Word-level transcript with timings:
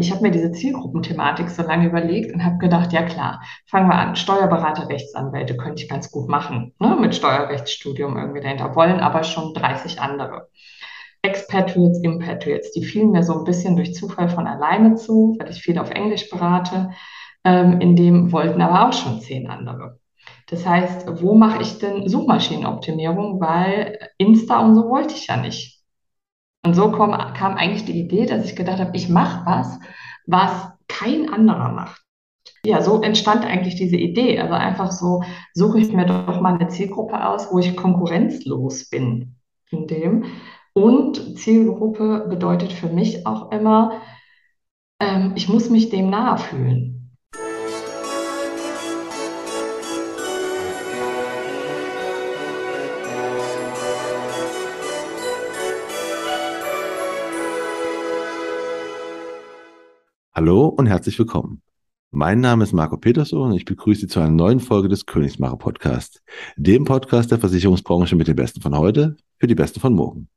Ich 0.00 0.10
habe 0.10 0.22
mir 0.22 0.30
diese 0.30 0.52
Zielgruppenthematik 0.52 1.48
so 1.50 1.62
lange 1.62 1.86
überlegt 1.86 2.32
und 2.32 2.44
habe 2.44 2.58
gedacht, 2.58 2.92
ja 2.92 3.02
klar, 3.02 3.42
fangen 3.66 3.88
wir 3.88 3.96
an. 3.96 4.16
Steuerberater, 4.16 4.88
Rechtsanwälte 4.88 5.56
könnte 5.56 5.82
ich 5.82 5.88
ganz 5.88 6.10
gut 6.10 6.28
machen, 6.28 6.74
ne? 6.78 6.96
mit 7.00 7.14
Steuerrechtsstudium 7.14 8.16
irgendwie 8.16 8.40
dahinter, 8.40 8.74
wollen 8.76 9.00
aber 9.00 9.24
schon 9.24 9.54
30 9.54 10.00
andere. 10.00 10.48
Expatriates, 11.22 12.00
Impatriates, 12.02 12.72
die 12.72 12.84
fielen 12.84 13.10
mir 13.10 13.22
so 13.22 13.38
ein 13.38 13.44
bisschen 13.44 13.76
durch 13.76 13.94
Zufall 13.94 14.28
von 14.28 14.46
alleine 14.46 14.94
zu, 14.94 15.36
weil 15.38 15.50
ich 15.50 15.62
viel 15.62 15.78
auf 15.78 15.90
Englisch 15.90 16.30
berate. 16.30 16.90
Ähm, 17.44 17.80
in 17.80 17.96
dem 17.96 18.32
wollten 18.32 18.60
aber 18.60 18.88
auch 18.88 18.92
schon 18.92 19.20
zehn 19.20 19.48
andere. 19.48 19.98
Das 20.48 20.66
heißt, 20.66 21.22
wo 21.22 21.34
mache 21.34 21.62
ich 21.62 21.78
denn 21.78 22.08
Suchmaschinenoptimierung? 22.08 23.40
Weil 23.40 23.98
Insta 24.16 24.60
und 24.60 24.74
so 24.74 24.88
wollte 24.88 25.14
ich 25.14 25.26
ja 25.26 25.36
nicht. 25.36 25.77
Und 26.68 26.74
so 26.74 26.92
kam, 26.92 27.12
kam 27.32 27.54
eigentlich 27.54 27.86
die 27.86 27.98
Idee, 27.98 28.26
dass 28.26 28.44
ich 28.44 28.54
gedacht 28.54 28.78
habe, 28.78 28.94
ich 28.94 29.08
mache 29.08 29.46
was, 29.46 29.78
was 30.26 30.68
kein 30.86 31.32
anderer 31.32 31.70
macht. 31.70 32.02
Ja, 32.62 32.82
so 32.82 33.00
entstand 33.00 33.46
eigentlich 33.46 33.76
diese 33.76 33.96
Idee. 33.96 34.38
Also 34.38 34.52
einfach 34.52 34.92
so 34.92 35.22
suche 35.54 35.78
ich 35.78 35.94
mir 35.94 36.04
doch 36.04 36.42
mal 36.42 36.58
eine 36.58 36.68
Zielgruppe 36.68 37.26
aus, 37.26 37.50
wo 37.50 37.58
ich 37.58 37.74
konkurrenzlos 37.74 38.90
bin 38.90 39.36
in 39.70 39.86
dem. 39.86 40.26
Und 40.74 41.38
Zielgruppe 41.38 42.26
bedeutet 42.28 42.74
für 42.74 42.90
mich 42.90 43.26
auch 43.26 43.50
immer, 43.50 44.02
ähm, 45.00 45.32
ich 45.36 45.48
muss 45.48 45.70
mich 45.70 45.88
dem 45.88 46.10
nahe 46.10 46.36
fühlen. 46.36 46.97
Hallo 60.40 60.68
und 60.68 60.86
herzlich 60.86 61.18
willkommen. 61.18 61.62
Mein 62.12 62.38
Name 62.38 62.62
ist 62.62 62.72
Marco 62.72 62.96
Peterson 62.96 63.50
und 63.50 63.56
ich 63.56 63.64
begrüße 63.64 64.02
Sie 64.02 64.06
zu 64.06 64.20
einer 64.20 64.30
neuen 64.30 64.60
Folge 64.60 64.88
des 64.88 65.04
Königsmacher 65.04 65.56
Podcasts, 65.56 66.22
dem 66.56 66.84
Podcast 66.84 67.32
der 67.32 67.40
Versicherungsbranche 67.40 68.14
mit 68.14 68.28
den 68.28 68.36
Besten 68.36 68.60
von 68.60 68.78
heute 68.78 69.16
für 69.40 69.48
die 69.48 69.56
Besten 69.56 69.80
von 69.80 69.94
morgen. 69.94 70.28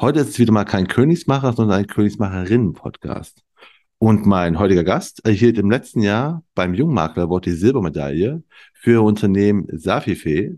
Heute 0.00 0.20
ist 0.20 0.30
es 0.30 0.38
wieder 0.38 0.52
mal 0.52 0.64
kein 0.64 0.88
Königsmacher, 0.88 1.52
sondern 1.52 1.80
ein 1.80 1.86
Königsmacherinnen-Podcast. 1.86 3.44
Und 3.98 4.24
mein 4.24 4.58
heutiger 4.58 4.82
Gast 4.82 5.22
erhielt 5.26 5.58
im 5.58 5.70
letzten 5.70 6.00
Jahr 6.00 6.42
beim 6.54 6.72
Jungmakler 6.72 7.24
Award 7.24 7.44
die 7.44 7.52
Silbermedaille 7.52 8.42
für 8.72 8.92
ihr 8.92 9.02
Unternehmen 9.02 9.66
Safife, 9.70 10.56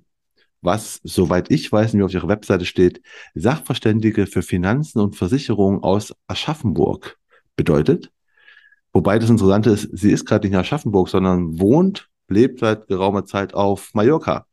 was, 0.62 1.00
soweit 1.02 1.50
ich 1.50 1.72
weiß, 1.72 1.94
wie 1.94 2.04
auf 2.04 2.14
ihrer 2.14 2.28
Webseite 2.28 2.66
steht, 2.66 3.02
Sachverständige 3.34 4.28
für 4.28 4.42
Finanzen 4.42 5.00
und 5.00 5.16
Versicherungen 5.16 5.82
aus 5.82 6.14
Aschaffenburg 6.28 7.18
bedeutet. 7.56 8.12
Wobei 8.92 9.18
das 9.18 9.30
Interessante 9.30 9.70
ist, 9.70 9.88
sie 9.92 10.10
ist 10.10 10.26
gerade 10.26 10.46
nicht 10.46 10.54
in 10.54 10.60
Aschaffenburg, 10.60 11.08
sondern 11.08 11.60
wohnt, 11.60 12.08
lebt 12.28 12.60
seit 12.60 12.88
geraumer 12.88 13.24
Zeit 13.24 13.54
auf 13.54 13.94
Mallorca. 13.94 14.46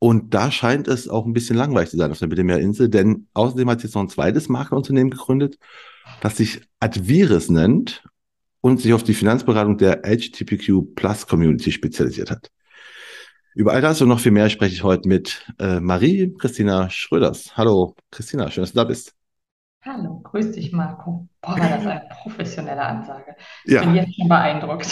Und 0.00 0.32
da 0.34 0.50
scheint 0.50 0.86
es 0.86 1.08
auch 1.08 1.26
ein 1.26 1.32
bisschen 1.32 1.56
langweilig 1.56 1.90
zu 1.90 1.96
sein 1.96 2.10
auf 2.10 2.18
der 2.18 2.28
Mittelmeerinsel, 2.28 2.88
denn 2.88 3.26
außerdem 3.34 3.68
hat 3.68 3.80
sie 3.80 3.88
jetzt 3.88 3.94
noch 3.94 4.02
ein 4.02 4.08
zweites 4.08 4.48
Maklerunternehmen 4.48 5.10
gegründet, 5.10 5.58
das 6.20 6.36
sich 6.36 6.60
Adviris 6.78 7.48
nennt 7.48 8.04
und 8.60 8.80
sich 8.80 8.92
auf 8.92 9.02
die 9.02 9.14
Finanzberatung 9.14 9.76
der 9.76 10.04
LGBTQ 10.04 10.94
Plus 10.94 11.26
Community 11.26 11.72
spezialisiert 11.72 12.30
hat. 12.30 12.50
Über 13.54 13.72
all 13.72 13.80
das 13.80 14.00
und 14.00 14.08
noch 14.08 14.20
viel 14.20 14.30
mehr 14.30 14.50
spreche 14.50 14.74
ich 14.74 14.84
heute 14.84 15.08
mit 15.08 15.44
äh, 15.58 15.80
Marie 15.80 16.32
Christina 16.38 16.88
Schröders. 16.90 17.56
Hallo 17.56 17.96
Christina, 18.12 18.50
schön, 18.52 18.62
dass 18.62 18.72
du 18.72 18.76
da 18.76 18.84
bist. 18.84 19.17
Hallo, 19.82 20.20
grüß 20.24 20.52
dich, 20.52 20.72
Marco. 20.72 21.28
Boah, 21.40 21.58
war 21.58 21.68
das 21.68 21.86
eine 21.86 22.02
professionelle 22.22 22.82
Ansage. 22.82 23.36
Ich 23.64 23.72
ja. 23.72 23.82
bin 23.82 23.94
jetzt 23.94 24.14
schon 24.16 24.28
beeindruckt. 24.28 24.88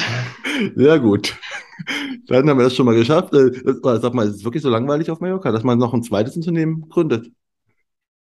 Sehr 0.77 1.01
gut. 1.01 1.37
Dann 2.29 2.48
haben 2.48 2.59
wir 2.59 2.65
das 2.65 2.75
schon 2.75 2.87
mal 2.87 2.95
geschafft. 2.95 3.34
Äh, 3.34 3.51
sag 3.83 4.14
mal, 4.14 4.27
ist 4.27 4.37
es 4.37 4.45
wirklich 4.45 4.62
so 4.62 4.70
langweilig 4.70 5.11
auf 5.11 5.20
Mallorca, 5.20 5.51
dass 5.51 5.64
man 5.64 5.79
noch 5.79 5.92
ein 5.92 6.05
zweites 6.05 6.36
Unternehmen 6.36 6.89
gründet? 6.89 7.30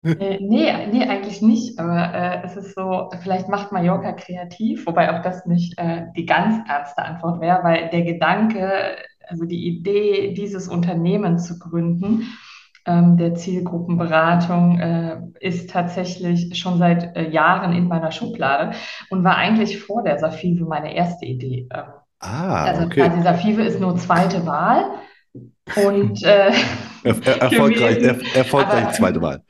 Äh, 0.02 0.38
nee, 0.40 0.86
nee, 0.88 1.04
eigentlich 1.04 1.42
nicht. 1.42 1.78
Aber 1.78 2.12
äh, 2.12 2.42
es 2.44 2.56
ist 2.56 2.74
so, 2.74 3.08
vielleicht 3.22 3.48
macht 3.48 3.70
Mallorca 3.70 4.12
kreativ, 4.12 4.84
wobei 4.86 5.16
auch 5.16 5.22
das 5.22 5.46
nicht 5.46 5.78
äh, 5.78 6.06
die 6.16 6.26
ganz 6.26 6.68
ernste 6.68 7.04
Antwort 7.04 7.40
wäre, 7.40 7.62
weil 7.62 7.88
der 7.90 8.02
Gedanke, 8.02 8.96
also 9.28 9.44
die 9.44 9.66
Idee, 9.68 10.34
dieses 10.34 10.68
Unternehmen 10.68 11.38
zu 11.38 11.58
gründen, 11.58 12.26
der 12.88 13.34
Zielgruppenberatung 13.34 14.78
äh, 14.78 15.16
ist 15.40 15.70
tatsächlich 15.70 16.58
schon 16.58 16.78
seit 16.78 17.16
äh, 17.16 17.28
Jahren 17.28 17.72
in 17.72 17.88
meiner 17.88 18.10
Schublade 18.10 18.72
und 19.10 19.24
war 19.24 19.36
eigentlich 19.36 19.78
vor 19.80 20.02
der 20.02 20.18
Safive 20.18 20.64
meine 20.64 20.94
erste 20.94 21.26
Idee. 21.26 21.68
Ähm, 21.72 21.84
ah, 22.20 22.64
also 22.64 22.86
okay. 22.86 23.02
quasi 23.02 23.22
Safive 23.22 23.62
ist 23.62 23.80
nur 23.80 23.96
zweite 23.96 24.46
Wahl 24.46 24.84
und 25.76 26.22
äh, 26.22 26.50
er, 27.04 27.16
er, 27.26 27.42
erfolgreich, 27.42 27.98
er, 27.98 28.36
erfolgreich 28.36 28.92
zweite 28.92 29.20
Wahl. 29.20 29.42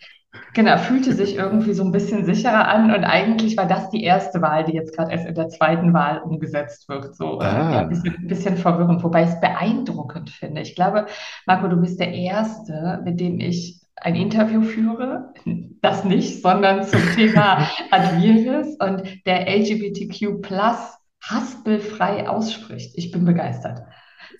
Genau, 0.58 0.76
fühlte 0.76 1.14
sich 1.14 1.36
irgendwie 1.36 1.72
so 1.72 1.84
ein 1.84 1.92
bisschen 1.92 2.24
sicherer 2.24 2.66
an 2.66 2.90
und 2.92 3.04
eigentlich 3.04 3.56
war 3.56 3.66
das 3.66 3.90
die 3.90 4.02
erste 4.02 4.42
Wahl, 4.42 4.64
die 4.64 4.72
jetzt 4.72 4.92
gerade 4.92 5.12
erst 5.12 5.24
in 5.24 5.36
der 5.36 5.48
zweiten 5.50 5.92
Wahl 5.94 6.18
umgesetzt 6.18 6.88
wird. 6.88 7.14
So 7.14 7.40
äh, 7.40 7.44
ah. 7.44 7.72
ja, 7.74 7.78
ein 7.82 7.88
bisschen, 7.88 8.26
bisschen 8.26 8.56
verwirrend, 8.56 9.04
wobei 9.04 9.22
ich 9.22 9.28
es 9.28 9.40
beeindruckend 9.40 10.30
finde. 10.30 10.60
Ich 10.62 10.74
glaube, 10.74 11.06
Marco, 11.46 11.68
du 11.68 11.76
bist 11.76 12.00
der 12.00 12.12
Erste, 12.12 13.00
mit 13.04 13.20
dem 13.20 13.38
ich 13.38 13.80
ein 13.94 14.16
Interview 14.16 14.62
führe, 14.62 15.32
das 15.80 16.02
nicht, 16.02 16.42
sondern 16.42 16.82
zum 16.82 17.02
Thema 17.14 17.70
Adviris 17.92 18.76
und 18.80 19.04
der 19.26 19.46
LGBTQ 19.46 20.42
plus 20.42 20.98
haspelfrei 21.22 22.28
ausspricht. 22.28 22.98
Ich 22.98 23.12
bin 23.12 23.24
begeistert. 23.24 23.82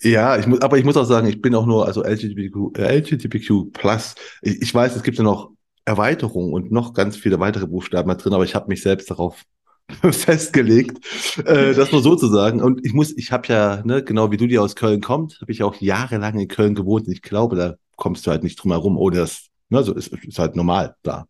Ja, 0.03 0.37
ich 0.37 0.49
muss, 0.49 0.63
aber 0.63 0.79
ich 0.79 0.85
muss 0.85 0.97
auch 0.97 1.05
sagen, 1.05 1.29
ich 1.29 1.41
bin 1.41 1.55
auch 1.55 1.67
nur, 1.67 1.87
also 1.87 2.03
LGBTQ, 2.03 2.77
äh, 2.77 2.99
LGBTQ 2.99 3.73
plus. 3.73 4.17
Ich, 4.43 4.63
ich 4.63 4.75
weiß, 4.75 4.97
es 4.97 5.05
gibt 5.05 5.17
ja 5.17 5.23
noch 5.23 5.53
Erweiterung 5.89 6.53
und 6.53 6.71
noch 6.71 6.93
ganz 6.93 7.17
viele 7.17 7.41
weitere 7.41 7.67
Buchstaben 7.67 8.17
drin, 8.17 8.35
aber 8.35 8.45
ich 8.45 8.55
habe 8.55 8.69
mich 8.69 8.83
selbst 8.83 9.11
darauf 9.11 9.43
festgelegt, 10.03 10.99
äh, 11.47 11.75
das 11.75 11.93
nur 11.93 12.03
so 12.03 12.15
zu 12.15 12.29
sagen. 12.29 12.63
Und 12.63 12.85
ich 12.85 12.93
muss, 12.93 13.17
ich 13.17 13.33
habe 13.33 13.49
ja, 13.49 13.83
ne, 13.85 14.05
genau 14.05 14.31
wie 14.31 14.37
du, 14.37 14.47
die 14.47 14.59
aus 14.59 14.77
Köln 14.77 15.01
kommt, 15.01 15.41
habe 15.41 15.51
ich 15.51 15.63
auch 15.63 15.77
jahrelang 15.77 16.39
in 16.39 16.49
Köln 16.49 16.75
gewohnt. 16.75 17.07
Und 17.07 17.13
ich 17.13 17.23
glaube, 17.23 17.57
da 17.57 17.75
kommst 17.97 18.27
du 18.27 18.31
halt 18.31 18.43
nicht 18.43 18.63
drum 18.63 18.73
herum, 18.73 18.99
ohne 18.99 19.17
das, 19.17 19.47
ne, 19.71 19.83
so 19.83 19.95
ist, 19.95 20.09
ist 20.09 20.39
halt 20.39 20.57
normal 20.57 20.95
da. 21.03 21.27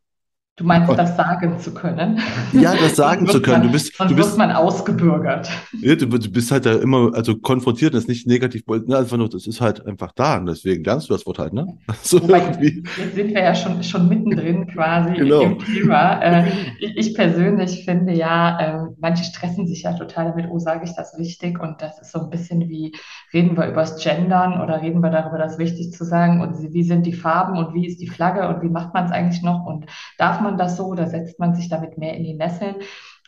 Du 0.59 0.65
meinst, 0.65 0.91
das 0.99 1.17
sagen 1.17 1.57
zu 1.61 1.73
können? 1.73 2.19
Ja, 2.53 2.75
das 2.75 2.97
sagen 2.97 3.29
zu 3.29 3.41
können. 3.41 3.59
Man, 3.59 3.67
du 3.69 3.73
bist, 3.73 3.93
du 3.97 4.17
bist, 4.17 4.37
man 4.37 4.51
ausgebürgert. 4.51 5.49
Ja, 5.81 5.95
du, 5.95 6.07
du, 6.07 6.31
bist 6.31 6.51
halt 6.51 6.67
da 6.67 6.75
immer, 6.75 7.15
also 7.15 7.37
konfrontiert, 7.37 7.95
das 7.95 8.03
ist 8.03 8.09
nicht 8.09 8.27
negativ, 8.27 8.67
ne, 8.67 8.99
einfach 8.99 9.17
nur, 9.17 9.29
das 9.29 9.47
ist 9.47 9.61
halt 9.61 9.87
einfach 9.87 10.11
da 10.13 10.39
und 10.39 10.47
deswegen 10.47 10.83
lernst 10.83 11.09
du 11.09 11.13
das 11.13 11.25
Wort 11.25 11.39
halt, 11.39 11.53
ne? 11.53 11.67
So 12.03 12.21
Wobei, 12.21 12.39
jetzt 12.61 13.15
sind 13.15 13.29
wir 13.29 13.43
ja 13.43 13.55
schon, 13.55 13.83
schon 13.85 14.09
mittendrin 14.09 14.67
quasi 14.67 15.15
genau. 15.15 15.43
im 15.43 15.59
Thema. 15.61 16.21
Äh, 16.21 16.51
ich, 16.81 16.97
ich, 16.97 17.15
persönlich 17.15 17.85
finde 17.85 18.13
ja, 18.13 18.59
äh, 18.59 18.87
manche 18.99 19.23
stressen 19.23 19.69
sich 19.69 19.83
ja 19.83 19.93
total 19.93 20.31
damit, 20.31 20.47
oh, 20.51 20.59
sage 20.59 20.85
ich 20.85 20.97
das 20.97 21.17
richtig? 21.17 21.61
Und 21.61 21.81
das 21.81 22.01
ist 22.01 22.11
so 22.11 22.21
ein 22.21 22.31
bisschen 22.31 22.69
wie, 22.69 22.93
reden 23.33 23.57
wir 23.57 23.67
über 23.67 23.83
das 23.83 24.03
Gendern 24.03 24.61
oder 24.61 24.83
reden 24.83 25.01
wir 25.01 25.11
darüber, 25.11 25.39
das 25.39 25.59
wichtig 25.59 25.93
zu 25.93 26.05
sagen 26.05 26.41
und 26.41 26.73
wie 26.73 26.83
sind 26.83 27.07
die 27.07 27.13
Farben 27.13 27.57
und 27.57 27.75
wie 27.75 27.87
ist 27.87 28.01
die 28.01 28.09
Flagge 28.09 28.49
und 28.49 28.63
wie 28.63 28.71
macht 28.71 28.95
man 28.95 29.05
es 29.05 29.13
eigentlich 29.13 29.43
noch 29.43 29.65
und 29.65 29.87
darf 30.17 30.41
man 30.41 30.48
man 30.49 30.59
das 30.59 30.77
so 30.77 30.87
oder 30.87 31.07
setzt 31.07 31.39
man 31.39 31.55
sich 31.55 31.69
damit 31.69 31.99
mehr 31.99 32.17
in 32.17 32.25
die 32.25 32.35
Nesseln? 32.35 32.77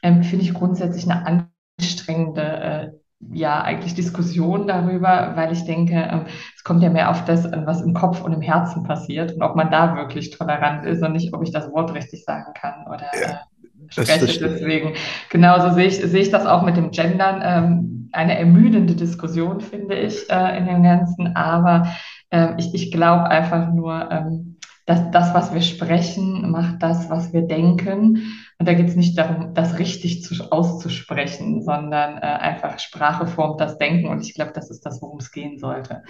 Ähm, 0.03 0.23
Finde 0.23 0.45
ich 0.45 0.55
grundsätzlich 0.55 1.09
eine 1.09 1.47
anstrengende 1.79 2.43
äh, 2.43 2.91
ja, 3.33 3.61
eigentlich 3.61 3.95
Diskussion 3.95 4.67
darüber, 4.67 5.33
weil 5.35 5.53
ich 5.53 5.65
denke, 5.65 5.95
ähm, 5.95 6.25
es 6.57 6.65
kommt 6.65 6.83
ja 6.83 6.89
mehr 6.89 7.11
auf 7.11 7.25
das 7.27 7.45
an, 7.45 7.67
was 7.67 7.83
im 7.83 7.93
Kopf 7.93 8.23
und 8.23 8.33
im 8.33 8.41
Herzen 8.41 8.83
passiert 8.85 9.33
und 9.33 9.43
ob 9.43 9.57
man 9.57 9.71
da 9.71 9.95
wirklich 9.95 10.31
tolerant 10.31 10.87
ist 10.87 11.03
und 11.03 11.13
nicht, 11.13 11.35
ob 11.35 11.43
ich 11.43 11.53
das 11.53 11.71
Wort 11.71 11.95
richtig 11.95 12.25
sagen 12.25 12.55
kann 12.55 12.87
oder 12.87 13.11
ja, 13.15 13.31
äh, 13.31 13.37
spreche. 13.91 14.41
Deswegen, 14.41 14.95
genauso 15.29 15.75
sehe 15.75 15.87
ich, 15.87 15.97
sehe 15.99 16.23
ich 16.23 16.31
das 16.31 16.47
auch 16.47 16.63
mit 16.63 16.77
dem 16.77 16.91
Gendern. 16.91 17.43
Ähm, 17.45 18.09
eine 18.13 18.39
ermüdende 18.39 18.95
Diskussion, 18.95 19.61
finde 19.61 19.97
ich, 19.97 20.29
äh, 20.31 20.59
in 20.59 20.67
dem 20.67 20.83
Ganzen, 20.83 21.37
aber 21.37 21.89
äh, 22.31 22.55
ich, 22.57 22.75
ich 22.75 22.91
glaube 22.91 23.27
einfach 23.27 23.73
nur, 23.73 24.11
ähm, 24.11 24.50
dass 24.91 25.09
das, 25.13 25.33
was 25.35 25.55
wir 25.55 25.61
sprechen, 25.61 26.51
macht 26.51 26.83
das, 26.83 27.09
was 27.11 27.33
wir 27.33 27.43
denken. 27.43 28.25
Und 28.59 28.69
da 28.69 28.75
geht 28.75 28.89
es 28.89 28.97
nicht 28.97 29.17
darum, 29.17 29.55
das 29.55 29.79
richtig 29.79 30.25
zu, 30.25 30.35
auszusprechen, 30.51 31.63
sondern 31.63 32.17
äh, 32.17 32.23
einfach 32.23 32.81
Sprache 32.81 33.29
formt 33.29 33.61
das 33.61 33.79
Denken. 33.79 34.09
Und 34.09 34.21
ich 34.23 34.35
glaube, 34.35 34.51
das 34.53 34.69
ist 34.69 34.85
das, 34.85 35.01
worum 35.01 35.19
es 35.19 35.31
gehen 35.31 35.59
sollte. 35.59 36.03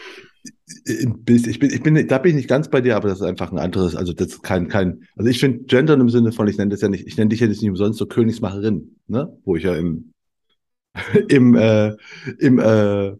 Ich 0.86 1.58
bin, 1.58 1.70
ich 1.70 1.82
bin, 1.82 2.08
da 2.08 2.16
bin 2.16 2.30
ich 2.30 2.36
nicht 2.36 2.48
ganz 2.48 2.70
bei 2.70 2.80
dir, 2.80 2.96
aber 2.96 3.10
das 3.10 3.20
ist 3.20 3.26
einfach 3.26 3.52
ein 3.52 3.58
anderes, 3.58 3.94
also 3.94 4.14
das 4.14 4.28
ist 4.28 4.42
kein, 4.42 4.68
kein, 4.68 5.02
also 5.14 5.28
ich 5.28 5.40
finde 5.40 5.64
Gender 5.64 5.92
im 5.92 6.08
Sinne 6.08 6.32
von, 6.32 6.48
ich 6.48 6.56
nenne 6.56 6.70
das 6.70 6.80
ja 6.80 6.88
nicht, 6.88 7.06
ich 7.06 7.18
nenne 7.18 7.28
dich 7.28 7.40
ja 7.40 7.48
nicht 7.48 7.62
umsonst 7.62 7.98
so 7.98 8.06
Königsmacherin, 8.06 8.96
ne? 9.08 9.30
Wo 9.44 9.56
ich 9.56 9.64
ja 9.64 9.74
im, 9.74 10.14
im, 11.28 11.54
äh, 11.54 11.94
im 12.38 12.58
äh, 12.58 13.12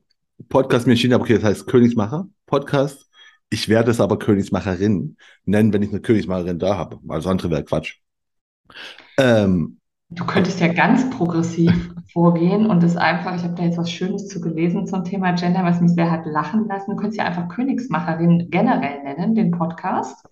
Podcast 0.49 0.87
mir 0.87 0.95
entschieden 0.95 1.13
habe, 1.13 1.25
okay, 1.25 1.35
das 1.35 1.45
heißt 1.45 1.67
Königsmacher, 1.67 2.29
Podcast, 2.47 3.10
ich 3.51 3.69
werde 3.69 3.91
es 3.91 4.01
aber 4.01 4.19
Königsmacherin 4.19 5.17
nennen, 5.45 5.73
wenn 5.73 5.83
ich 5.83 5.91
eine 5.91 6.01
Königsmacherin 6.01 6.59
da 6.59 6.77
habe. 6.77 6.99
Alles 7.09 7.27
andere 7.27 7.51
wäre 7.51 7.65
Quatsch. 7.65 7.97
Ähm, 9.19 9.81
Du 10.13 10.27
könntest 10.27 10.59
ja 10.59 10.67
ganz 10.73 11.09
progressiv 11.11 11.95
vorgehen 12.13 12.67
und 12.67 12.83
es 12.83 12.97
einfach, 12.97 13.37
ich 13.37 13.45
habe 13.45 13.55
da 13.55 13.63
jetzt 13.63 13.79
was 13.79 13.93
Schönes 13.93 14.27
zu 14.27 14.41
gelesen 14.41 14.85
zum 14.89 15.05
Thema 15.05 15.33
Gender, 15.35 15.63
was 15.63 15.81
mich 15.81 15.93
sehr 15.93 16.11
hat 16.11 16.27
lachen 16.27 16.67
lassen. 16.67 16.91
Du 16.91 16.97
könntest 16.97 17.19
ja 17.19 17.27
einfach 17.27 17.49
Königsmacherin 17.49 18.49
generell 18.51 19.05
nennen, 19.05 19.37
den 19.37 19.53
Podcast. 19.53 20.27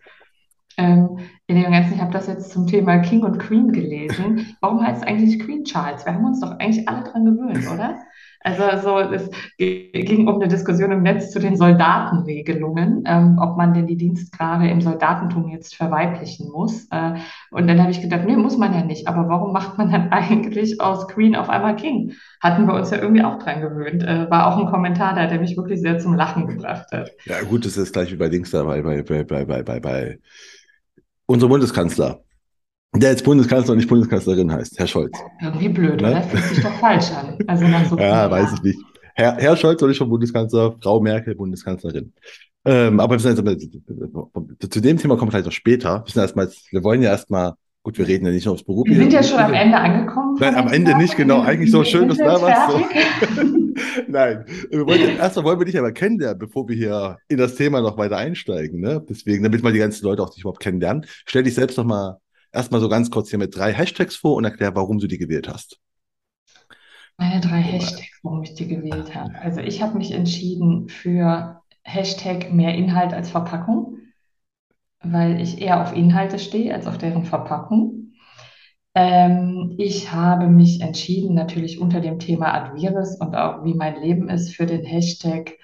Ähm, 0.76 1.20
in 1.46 1.62
dem 1.62 1.70
Ganzen, 1.70 1.94
ich 1.94 2.00
habe 2.00 2.12
das 2.12 2.26
jetzt 2.26 2.50
zum 2.50 2.66
Thema 2.66 2.98
King 2.98 3.22
und 3.22 3.38
Queen 3.38 3.70
gelesen. 3.70 4.56
Warum 4.60 4.84
heißt 4.84 5.02
es 5.02 5.08
eigentlich 5.08 5.38
Queen 5.38 5.62
Charles? 5.62 6.04
Wir 6.04 6.14
haben 6.14 6.24
uns 6.24 6.40
doch 6.40 6.58
eigentlich 6.58 6.88
alle 6.88 7.04
dran 7.04 7.24
gewöhnt, 7.24 7.68
oder? 7.72 8.00
Also 8.40 8.62
so, 8.82 8.98
es 8.98 9.28
ging 9.58 10.28
um 10.28 10.36
eine 10.36 10.48
Diskussion 10.48 10.92
im 10.92 11.02
Netz 11.02 11.32
zu 11.32 11.40
den 11.40 11.56
Soldatenregelungen, 11.56 13.02
ähm, 13.06 13.38
ob 13.40 13.56
man 13.56 13.74
denn 13.74 13.86
die 13.86 13.96
Dienstgrade 13.96 14.68
im 14.68 14.80
Soldatentum 14.80 15.48
jetzt 15.48 15.74
verweiblichen 15.74 16.48
muss. 16.50 16.86
Äh, 16.90 17.14
und 17.50 17.66
dann 17.66 17.80
habe 17.80 17.90
ich 17.90 18.00
gedacht, 18.00 18.22
nee, 18.26 18.36
muss 18.36 18.56
man 18.56 18.72
ja 18.72 18.84
nicht. 18.84 19.08
Aber 19.08 19.28
warum 19.28 19.52
macht 19.52 19.76
man 19.76 19.90
dann 19.90 20.08
eigentlich 20.12 20.80
aus 20.80 21.08
Queen 21.08 21.34
auf 21.34 21.48
einmal 21.48 21.74
King? 21.74 22.12
Hatten 22.40 22.66
wir 22.66 22.74
uns 22.74 22.90
ja 22.90 22.98
irgendwie 22.98 23.24
auch 23.24 23.38
dran 23.38 23.60
gewöhnt. 23.60 24.04
Äh, 24.04 24.30
war 24.30 24.46
auch 24.46 24.58
ein 24.58 24.66
Kommentar 24.66 25.14
da, 25.14 25.26
der 25.26 25.40
mich 25.40 25.56
wirklich 25.56 25.80
sehr 25.80 25.98
zum 25.98 26.14
Lachen 26.14 26.46
gebracht 26.46 26.86
hat. 26.92 27.10
Ja 27.24 27.42
gut, 27.42 27.66
das 27.66 27.76
ist 27.76 27.92
gleich 27.92 28.12
wie 28.12 28.16
bei 28.16 28.28
Dings 28.28 28.52
da, 28.52 28.62
bei, 28.62 28.82
bei, 28.82 29.02
bei, 29.02 29.24
bei, 29.24 29.62
bei, 29.62 29.80
bei 29.80 30.18
unserem 31.26 31.50
Bundeskanzler 31.50 32.20
der 32.94 33.10
jetzt 33.10 33.24
Bundeskanzler 33.24 33.72
und 33.72 33.78
nicht 33.78 33.88
Bundeskanzlerin 33.88 34.50
heißt, 34.50 34.78
Herr 34.78 34.86
Scholz. 34.86 35.16
Irgendwie 35.42 35.68
blöd, 35.68 36.00
ne? 36.00 36.10
oder? 36.10 36.22
Fühlt 36.22 36.44
sich 36.44 36.62
doch 36.62 36.72
falsch 36.74 37.10
an. 37.12 37.38
Also 37.46 37.66
nach 37.66 37.84
so 37.88 37.98
ja, 37.98 38.30
weiß 38.30 38.54
ich 38.54 38.62
nicht. 38.62 38.78
Herr, 39.14 39.36
Herr 39.36 39.56
Scholz 39.56 39.80
soll 39.80 39.90
ich 39.90 39.96
schon 39.96 40.08
Bundeskanzler, 40.08 40.74
Frau 40.80 41.00
Merkel 41.00 41.34
Bundeskanzlerin. 41.34 42.12
Ähm, 42.64 43.00
aber 43.00 43.14
wir 43.14 43.20
sind 43.20 43.38
jetzt, 43.46 44.72
zu 44.72 44.80
dem 44.80 44.96
Thema 44.96 45.16
kommen 45.16 45.28
wir 45.28 45.32
vielleicht 45.32 45.46
noch 45.46 45.52
später. 45.52 46.02
Wir, 46.04 46.12
sind 46.12 46.22
erstmal, 46.22 46.50
wir 46.70 46.84
wollen 46.84 47.02
ja 47.02 47.10
erstmal, 47.10 47.54
gut, 47.82 47.98
wir 47.98 48.06
reden 48.06 48.26
ja 48.26 48.32
nicht 48.32 48.44
nur 48.44 48.54
aufs 48.54 48.64
Beruf. 48.64 48.86
Wir 48.86 48.96
sind 48.96 49.12
ja 49.12 49.22
schon 49.22 49.38
am 49.38 49.54
Ende 49.54 49.76
angekommen. 49.76 50.36
Nein, 50.38 50.54
am 50.54 50.68
Ende 50.68 50.96
nicht, 50.96 51.16
genau. 51.16 51.42
Eigentlich 51.42 51.70
so 51.70 51.84
schön, 51.84 52.08
dass 52.08 52.18
da 52.18 52.40
was 52.40 52.72
so. 52.72 52.80
Nein, 54.08 54.44
wir 54.70 54.86
wollen, 54.86 55.18
erstmal 55.18 55.44
wollen 55.44 55.58
wir 55.60 55.66
dich 55.66 55.78
aber 55.78 55.92
kennenlernen, 55.92 56.38
bevor 56.38 56.68
wir 56.68 56.76
hier 56.76 57.18
in 57.28 57.38
das 57.38 57.54
Thema 57.54 57.80
noch 57.80 57.96
weiter 57.98 58.16
einsteigen. 58.16 58.80
Ne? 58.80 59.04
Deswegen, 59.08 59.42
damit 59.42 59.62
mal 59.62 59.72
die 59.72 59.78
ganzen 59.78 60.04
Leute 60.04 60.22
auch 60.22 60.30
dich 60.30 60.40
überhaupt 60.40 60.60
kennenlernen, 60.60 61.06
stell 61.26 61.42
dich 61.42 61.54
selbst 61.54 61.78
noch 61.78 61.84
mal 61.84 62.18
erstmal 62.52 62.80
so 62.80 62.88
ganz 62.88 63.10
kurz 63.10 63.30
hier 63.30 63.38
mit 63.38 63.56
drei 63.56 63.72
Hashtags 63.72 64.16
vor 64.16 64.34
und 64.34 64.44
erklär, 64.44 64.74
warum 64.74 64.98
du 64.98 65.06
die 65.06 65.18
gewählt 65.18 65.48
hast. 65.48 65.78
Meine 67.16 67.40
drei 67.40 67.60
Hashtags, 67.60 68.20
warum 68.22 68.42
ich 68.42 68.54
die 68.54 68.68
gewählt 68.68 69.14
habe. 69.14 69.34
Also 69.40 69.60
ich 69.60 69.82
habe 69.82 69.98
mich 69.98 70.12
entschieden 70.12 70.88
für 70.88 71.62
Hashtag 71.82 72.52
mehr 72.52 72.74
Inhalt 72.74 73.12
als 73.12 73.30
Verpackung, 73.30 73.98
weil 75.00 75.40
ich 75.40 75.60
eher 75.60 75.82
auf 75.82 75.92
Inhalte 75.94 76.38
stehe 76.38 76.72
als 76.74 76.86
auf 76.86 76.98
deren 76.98 77.24
Verpackung. 77.24 78.12
Ähm, 78.94 79.74
ich 79.78 80.12
habe 80.12 80.46
mich 80.46 80.80
entschieden, 80.80 81.34
natürlich 81.34 81.80
unter 81.80 82.00
dem 82.00 82.18
Thema 82.18 82.54
Advirus 82.54 83.16
und 83.20 83.34
auch 83.34 83.64
wie 83.64 83.74
mein 83.74 84.00
Leben 84.00 84.28
ist, 84.28 84.54
für 84.54 84.66
den 84.66 84.84
Hashtag 84.84 85.56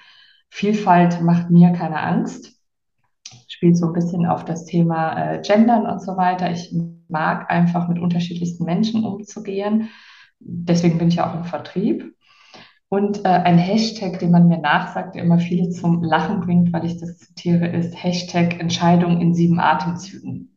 Vielfalt 0.51 1.21
macht 1.21 1.51
mir 1.51 1.73
keine 1.73 2.01
Angst 2.01 2.54
spielt 3.55 3.77
so 3.77 3.87
ein 3.87 3.93
bisschen 3.93 4.27
auf 4.27 4.45
das 4.45 4.65
Thema 4.65 5.17
äh, 5.17 5.41
Gendern 5.41 5.87
und 5.87 6.03
so 6.03 6.17
weiter. 6.17 6.51
Ich 6.51 6.75
mag 7.09 7.49
einfach 7.51 7.89
mit 7.89 8.01
unterschiedlichsten 8.01 8.65
Menschen 8.65 9.05
umzugehen. 9.05 9.91
Deswegen 10.41 10.99
bin 10.99 11.09
ich 11.09 11.17
ja 11.17 11.31
auch 11.31 11.37
im 11.37 11.45
Vertrieb. 11.45 12.17
Und 12.89 13.25
äh, 13.25 13.29
ein 13.29 13.57
Hashtag, 13.57 14.19
den 14.19 14.33
man 14.33 14.49
mir 14.49 14.59
nachsagt, 14.59 15.15
der 15.15 15.23
immer 15.23 15.39
viele 15.39 15.71
zum 15.71 16.03
Lachen 16.03 16.41
bringt, 16.41 16.73
weil 16.73 16.85
ich 16.85 16.99
das 16.99 17.19
zitiere, 17.19 17.69
ist 17.69 17.95
Hashtag 18.03 18.59
Entscheidung 18.59 19.21
in 19.21 19.35
sieben 19.35 19.61
Atemzügen. 19.61 20.51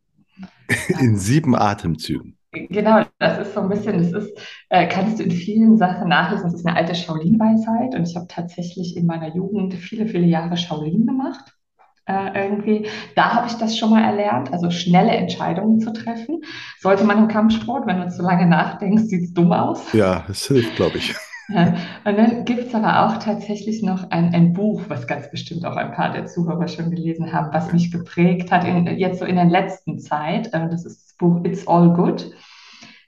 In 1.00 1.18
sieben 1.18 1.56
Atemzügen. 1.56 2.38
Genau, 2.52 3.04
das 3.20 3.48
ist 3.48 3.54
so 3.54 3.62
ein 3.62 3.70
bisschen, 3.70 4.00
das 4.00 4.12
ist, 4.12 4.38
äh, 4.70 4.88
kannst 4.88 5.20
du 5.20 5.24
in 5.24 5.32
vielen 5.32 5.78
Sachen 5.78 6.10
nachlesen, 6.10 6.44
das 6.44 6.56
ist 6.56 6.66
eine 6.66 6.76
alte 6.76 6.94
Shaolin-Weisheit 6.94 7.96
und 7.96 8.06
ich 8.06 8.18
habe 8.18 8.28
tatsächlich 8.28 8.98
in 8.98 9.06
meiner 9.06 9.34
Jugend 9.34 9.76
viele, 9.76 10.08
viele 10.08 10.26
Jahre 10.26 10.58
Shaolin 10.58 11.06
gemacht 11.06 11.58
äh, 12.08 12.44
irgendwie. 12.44 12.88
Da 13.16 13.34
habe 13.34 13.48
ich 13.48 13.54
das 13.54 13.78
schon 13.78 13.90
mal 13.90 14.04
erlernt, 14.04 14.52
also 14.54 14.70
schnelle 14.70 15.12
Entscheidungen 15.12 15.80
zu 15.80 15.94
treffen. 15.94 16.42
Sollte 16.80 17.04
man 17.04 17.18
im 17.18 17.28
Kampfsport, 17.28 17.86
wenn 17.86 18.00
du 18.00 18.10
zu 18.10 18.22
lange 18.22 18.46
nachdenkst, 18.46 19.04
sieht 19.04 19.24
es 19.24 19.34
dumm 19.34 19.52
aus. 19.52 19.94
Ja, 19.94 20.24
das 20.28 20.46
hilft, 20.48 20.76
glaube 20.76 20.98
ich. 20.98 21.16
Ja, 21.50 21.76
und 22.04 22.18
dann 22.18 22.44
gibt 22.44 22.68
es 22.68 22.76
aber 22.76 23.06
auch 23.06 23.20
tatsächlich 23.20 23.82
noch 23.82 24.12
ein, 24.12 24.34
ein 24.34 24.52
Buch, 24.52 24.84
was 24.90 25.08
ganz 25.08 25.32
bestimmt 25.32 25.66
auch 25.66 25.78
ein 25.78 25.94
paar 25.94 26.12
der 26.12 26.26
Zuhörer 26.26 26.68
schon 26.68 26.92
gelesen 26.92 27.32
haben, 27.32 27.54
was 27.54 27.72
mich 27.72 27.90
geprägt 27.90 28.52
hat, 28.52 28.66
in, 28.66 28.86
jetzt 28.98 29.20
so 29.20 29.26
in 29.26 29.38
der 29.38 29.46
letzten 29.46 29.98
Zeit. 30.00 30.48
Äh, 30.54 30.68
das 30.70 30.86
ist 30.86 31.06
das 31.06 31.14
Buch 31.14 31.46
It's 31.46 31.66
All 31.66 31.94
Good 31.94 32.32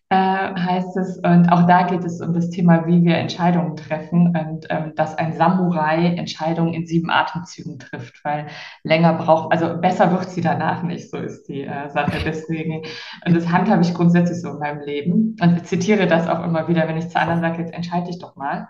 äh, 0.10 0.16
heißt 0.16 0.98
es. 0.98 1.18
Und 1.18 1.50
auch 1.50 1.68
da 1.68 1.84
geht 1.84 2.04
es 2.04 2.20
um 2.20 2.34
das 2.34 2.50
Thema, 2.50 2.88
wie 2.88 3.04
wir 3.04 3.18
Entscheidungen 3.18 3.76
treffen 3.76 4.36
und 4.36 4.66
ähm, 4.70 4.94
dass 4.96 5.16
ein 5.16 5.34
Samurai 5.34 6.16
Entscheidungen 6.16 6.74
in 6.74 6.88
sieben 6.88 7.12
Atemzügen 7.12 7.78
trifft, 7.78 8.24
weil 8.26 8.48
länger 8.84 9.14
braucht, 9.14 9.52
also 9.52 9.80
besser 9.80 10.12
wird 10.12 10.30
sie 10.30 10.42
danach 10.42 10.82
nicht, 10.84 11.10
so 11.12 11.18
ist 11.18 11.48
die 11.48 11.62
äh, 11.62 11.90
Sache. 11.90 12.18
Deswegen, 12.26 12.84
und 13.26 13.36
das 13.36 13.50
handhabe 13.50 13.84
ich 13.84 13.94
grundsätzlich 13.94 14.42
so 14.42 14.50
in 14.50 14.60
meinem 14.60 14.82
Leben 14.82 15.36
und 15.42 15.66
zitiere 15.68 16.08
das 16.08 16.28
auch 16.28 16.44
immer 16.44 16.68
wieder, 16.68 16.88
wenn 16.88 16.98
ich 16.98 17.10
zu 17.10 17.20
anderen 17.20 17.42
sage, 17.42 17.62
jetzt 17.62 17.74
entscheide 17.74 18.08
dich 18.08 18.20
doch 18.20 18.36
mal. 18.36 18.70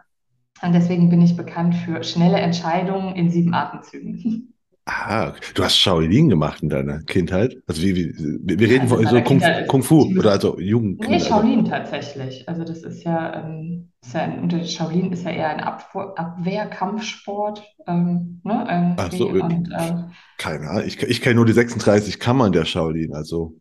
Und 0.62 0.74
deswegen 0.74 1.09
bin 1.09 1.21
ich 1.21 1.38
bekannt 1.38 1.74
für 1.74 2.03
schnelle 2.03 2.38
Entscheidungen 2.38 3.15
in 3.15 3.30
sieben 3.30 3.53
Atemzügen. 3.53 4.56
Ah, 4.91 5.33
du 5.53 5.63
hast 5.63 5.77
Shaolin 5.77 6.30
gemacht 6.30 6.63
in 6.63 6.69
deiner 6.69 7.03
Kindheit? 7.03 7.56
Also 7.68 7.83
wie, 7.83 7.95
wie 7.95 8.59
wir 8.59 8.68
reden 8.68 8.81
also 8.81 8.95
von 8.95 9.06
so 9.06 9.21
Kung, 9.21 9.39
Kung, 9.68 9.83
Fu 9.83 10.12
oder 10.18 10.31
also 10.31 10.59
Jugend. 10.59 11.07
Nee, 11.07 11.19
Shaolin 11.19 11.59
also. 11.59 11.71
tatsächlich. 11.71 12.50
Also 12.50 12.63
das 12.63 12.80
ist 12.80 13.03
ja, 13.03 13.36
ähm, 13.36 13.91
ist 14.03 14.15
ja 14.15 14.21
ein, 14.21 14.65
Shaolin 14.65 15.12
ist 15.12 15.25
ja 15.25 15.31
eher 15.31 15.50
ein 15.50 15.59
Abwehrkampfsport. 15.59 17.62
Ähm, 17.86 18.41
ne, 18.44 18.95
Ach 18.97 19.12
so, 19.12 19.30
und, 19.30 19.69
ähm, 19.80 20.06
keine 20.39 20.69
Ahnung. 20.69 20.86
Ich, 20.88 21.01
ich 21.03 21.21
kenne 21.21 21.35
nur 21.35 21.45
die 21.45 21.53
36 21.53 22.19
Kammern 22.19 22.51
der 22.51 22.65
Shaolin, 22.65 23.13
also 23.13 23.53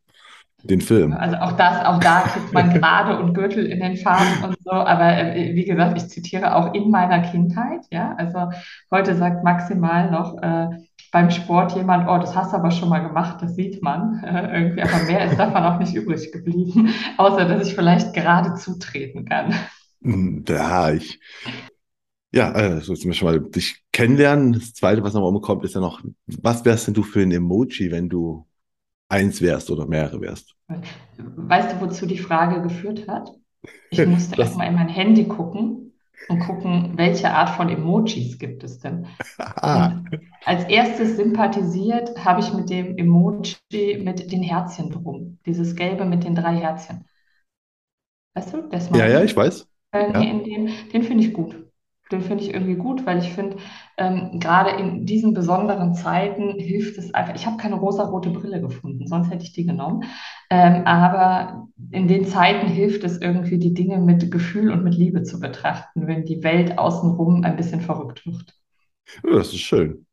den 0.63 0.81
Film. 0.81 1.13
Also 1.13 1.37
auch 1.37 1.53
das, 1.53 1.85
auch 1.85 2.01
da 2.01 2.23
kriegt 2.23 2.55
man 2.55 2.71
gerade 2.75 3.19
und 3.19 3.35
Gürtel 3.35 3.67
in 3.67 3.81
den 3.81 3.99
Farben 3.99 4.45
und 4.45 4.57
so. 4.65 4.73
Aber 4.73 5.17
äh, 5.17 5.55
wie 5.55 5.65
gesagt, 5.65 5.99
ich 5.99 6.09
zitiere 6.09 6.57
auch 6.57 6.73
in 6.73 6.91
meiner 6.91 7.21
Kindheit. 7.21 7.83
Ja, 7.91 8.15
also 8.17 8.51
heute 8.91 9.15
sagt 9.15 9.45
maximal 9.45 10.11
noch 10.11 10.43
äh, 10.43 10.88
beim 11.11 11.31
Sport 11.31 11.75
jemand, 11.75 12.09
oh, 12.09 12.19
das 12.19 12.35
hast 12.35 12.53
du 12.53 12.57
aber 12.57 12.71
schon 12.71 12.89
mal 12.89 13.07
gemacht, 13.07 13.41
das 13.41 13.55
sieht 13.55 13.83
man 13.83 14.23
äh, 14.25 14.59
irgendwie, 14.61 14.83
aber 14.83 15.05
mehr 15.05 15.31
ist 15.31 15.39
davon 15.39 15.63
auch 15.63 15.79
nicht 15.79 15.95
übrig 15.95 16.31
geblieben, 16.33 16.91
außer 17.17 17.45
dass 17.47 17.67
ich 17.67 17.75
vielleicht 17.75 18.15
gerade 18.15 18.55
zutreten 18.55 19.25
kann. 19.25 19.55
Hm, 20.03 20.45
ja, 20.49 20.91
ich, 20.93 21.21
ja, 22.33 22.53
also 22.53 22.93
jetzt 22.93 23.17
schon 23.17 23.27
mal 23.27 23.41
dich 23.41 23.83
kennenlernen. 23.91 24.53
Das 24.53 24.75
Zweite, 24.75 25.03
was 25.03 25.15
noch 25.15 25.27
umkommt, 25.27 25.65
ist 25.65 25.75
ja 25.75 25.81
noch, 25.81 26.03
was 26.27 26.65
wärst 26.65 26.87
denn 26.87 26.95
du 26.95 27.03
für 27.03 27.21
ein 27.21 27.33
Emoji, 27.33 27.91
wenn 27.91 28.09
du 28.09 28.47
eins 29.09 29.41
wärst 29.41 29.71
oder 29.71 29.87
mehrere 29.87 30.21
wärst? 30.21 30.55
Weißt 31.17 31.73
du, 31.73 31.81
wozu 31.81 32.07
die 32.07 32.19
Frage 32.19 32.61
geführt 32.63 33.09
hat? 33.09 33.33
Ich 33.91 33.99
musste 34.07 34.41
erstmal 34.41 34.69
in 34.69 34.75
mein 34.75 34.89
Handy 34.89 35.27
gucken 35.27 35.88
und 36.27 36.41
gucken, 36.41 36.93
welche 36.97 37.31
Art 37.31 37.51
von 37.51 37.69
Emojis 37.69 38.39
gibt 38.39 38.65
es 38.65 38.79
denn. 38.79 39.07
als 40.45 40.65
erstes 40.65 41.17
sympathisiert 41.17 42.25
habe 42.25 42.41
ich 42.41 42.53
mit 42.53 42.71
dem 42.71 42.97
Emoji 42.97 44.01
mit 44.03 44.33
den 44.33 44.43
Herzchen 44.43 44.91
drum. 44.91 45.39
Dieses 45.47 45.77
gelbe 45.77 46.05
mit 46.05 46.25
den 46.25 46.35
drei 46.35 46.57
Herzchen. 46.57 47.05
Weißt 48.35 48.53
du, 48.55 48.69
das 48.69 48.91
Ja, 48.91 49.07
ja, 49.07 49.23
ich 49.23 49.37
weiß. 49.37 49.67
Äh, 49.93 50.13
ja. 50.13 50.23
den, 50.45 50.71
den 50.93 51.03
finde 51.03 51.25
ich 51.25 51.33
gut. 51.33 51.68
Den 52.11 52.23
finde 52.23 52.45
ich 52.45 52.55
irgendwie 52.55 52.77
gut, 52.77 53.05
weil 53.05 53.19
ich 53.19 53.33
finde, 53.33 53.57
ähm, 53.99 54.41
gerade 54.41 54.71
in 54.81 55.05
diesen 55.05 55.35
besonderen 55.35 55.95
Zeiten 55.95 56.59
hilft 56.59 56.97
es 56.99 57.13
einfach. 57.13 57.35
Ich 57.35 57.47
habe 57.47 57.59
keine 57.59 57.75
rosa-rote 57.77 58.31
Brille 58.31 58.61
gefunden, 58.61 59.07
sonst 59.07 59.31
hätte 59.31 59.45
ich 59.45 59.53
die 59.53 59.67
genommen. 59.67 60.05
Ähm, 60.51 60.87
aber 60.87 61.69
in 61.91 62.09
den 62.09 62.25
Zeiten 62.27 62.67
hilft 62.67 63.05
es 63.05 63.21
irgendwie, 63.21 63.59
die 63.59 63.75
Dinge 63.75 63.99
mit 63.99 64.31
Gefühl 64.31 64.73
und 64.73 64.85
mit 64.85 64.95
Liebe 64.95 65.23
zu 65.23 65.39
betrachten, 65.39 66.07
wenn 66.07 66.25
die 66.25 66.43
Welt 66.43 66.79
außenrum 66.79 67.45
ein 67.45 67.57
bisschen 67.57 67.83
verrückt 67.83 68.27
wird. 68.27 68.55
Ja, 69.25 69.37
das 69.37 69.49
ist 69.49 69.61
schön. 69.61 70.07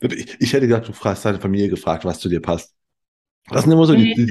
Ich, 0.00 0.40
ich 0.40 0.52
hätte 0.52 0.68
gedacht, 0.68 0.88
du 0.88 0.92
fragst 0.92 1.24
deine 1.24 1.40
Familie 1.40 1.68
gefragt, 1.70 2.04
was 2.04 2.20
zu 2.20 2.28
dir 2.28 2.40
passt. 2.40 2.74
Das 3.50 3.64
sind 3.64 3.72
immer 3.72 3.84
so 3.84 3.94
die, 3.94 4.14
die, 4.14 4.26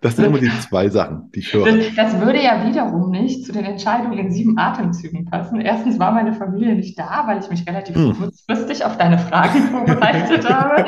das 0.00 0.14
sind 0.14 0.26
immer 0.26 0.38
die 0.38 0.50
zwei 0.60 0.88
Sachen, 0.88 1.28
die 1.34 1.40
ich 1.40 1.52
höre. 1.52 1.64
Das, 1.64 1.94
das, 1.96 2.20
würde 2.20 2.40
ja 2.40 2.64
wiederum 2.68 3.10
nicht 3.10 3.44
zu 3.44 3.50
den 3.50 3.64
Entscheidungen 3.64 4.16
in 4.16 4.30
sieben 4.30 4.56
Atemzügen 4.58 5.24
passen. 5.24 5.60
Erstens 5.60 5.98
war 5.98 6.12
meine 6.12 6.34
Familie 6.34 6.76
nicht 6.76 6.96
da, 6.96 7.24
weil 7.26 7.40
ich 7.40 7.50
mich 7.50 7.66
relativ 7.66 7.96
hm. 7.96 8.14
kurzfristig 8.16 8.84
auf 8.84 8.96
deine 8.96 9.18
Fragen 9.18 9.60
vorbereitet 9.72 10.48
habe. 10.48 10.86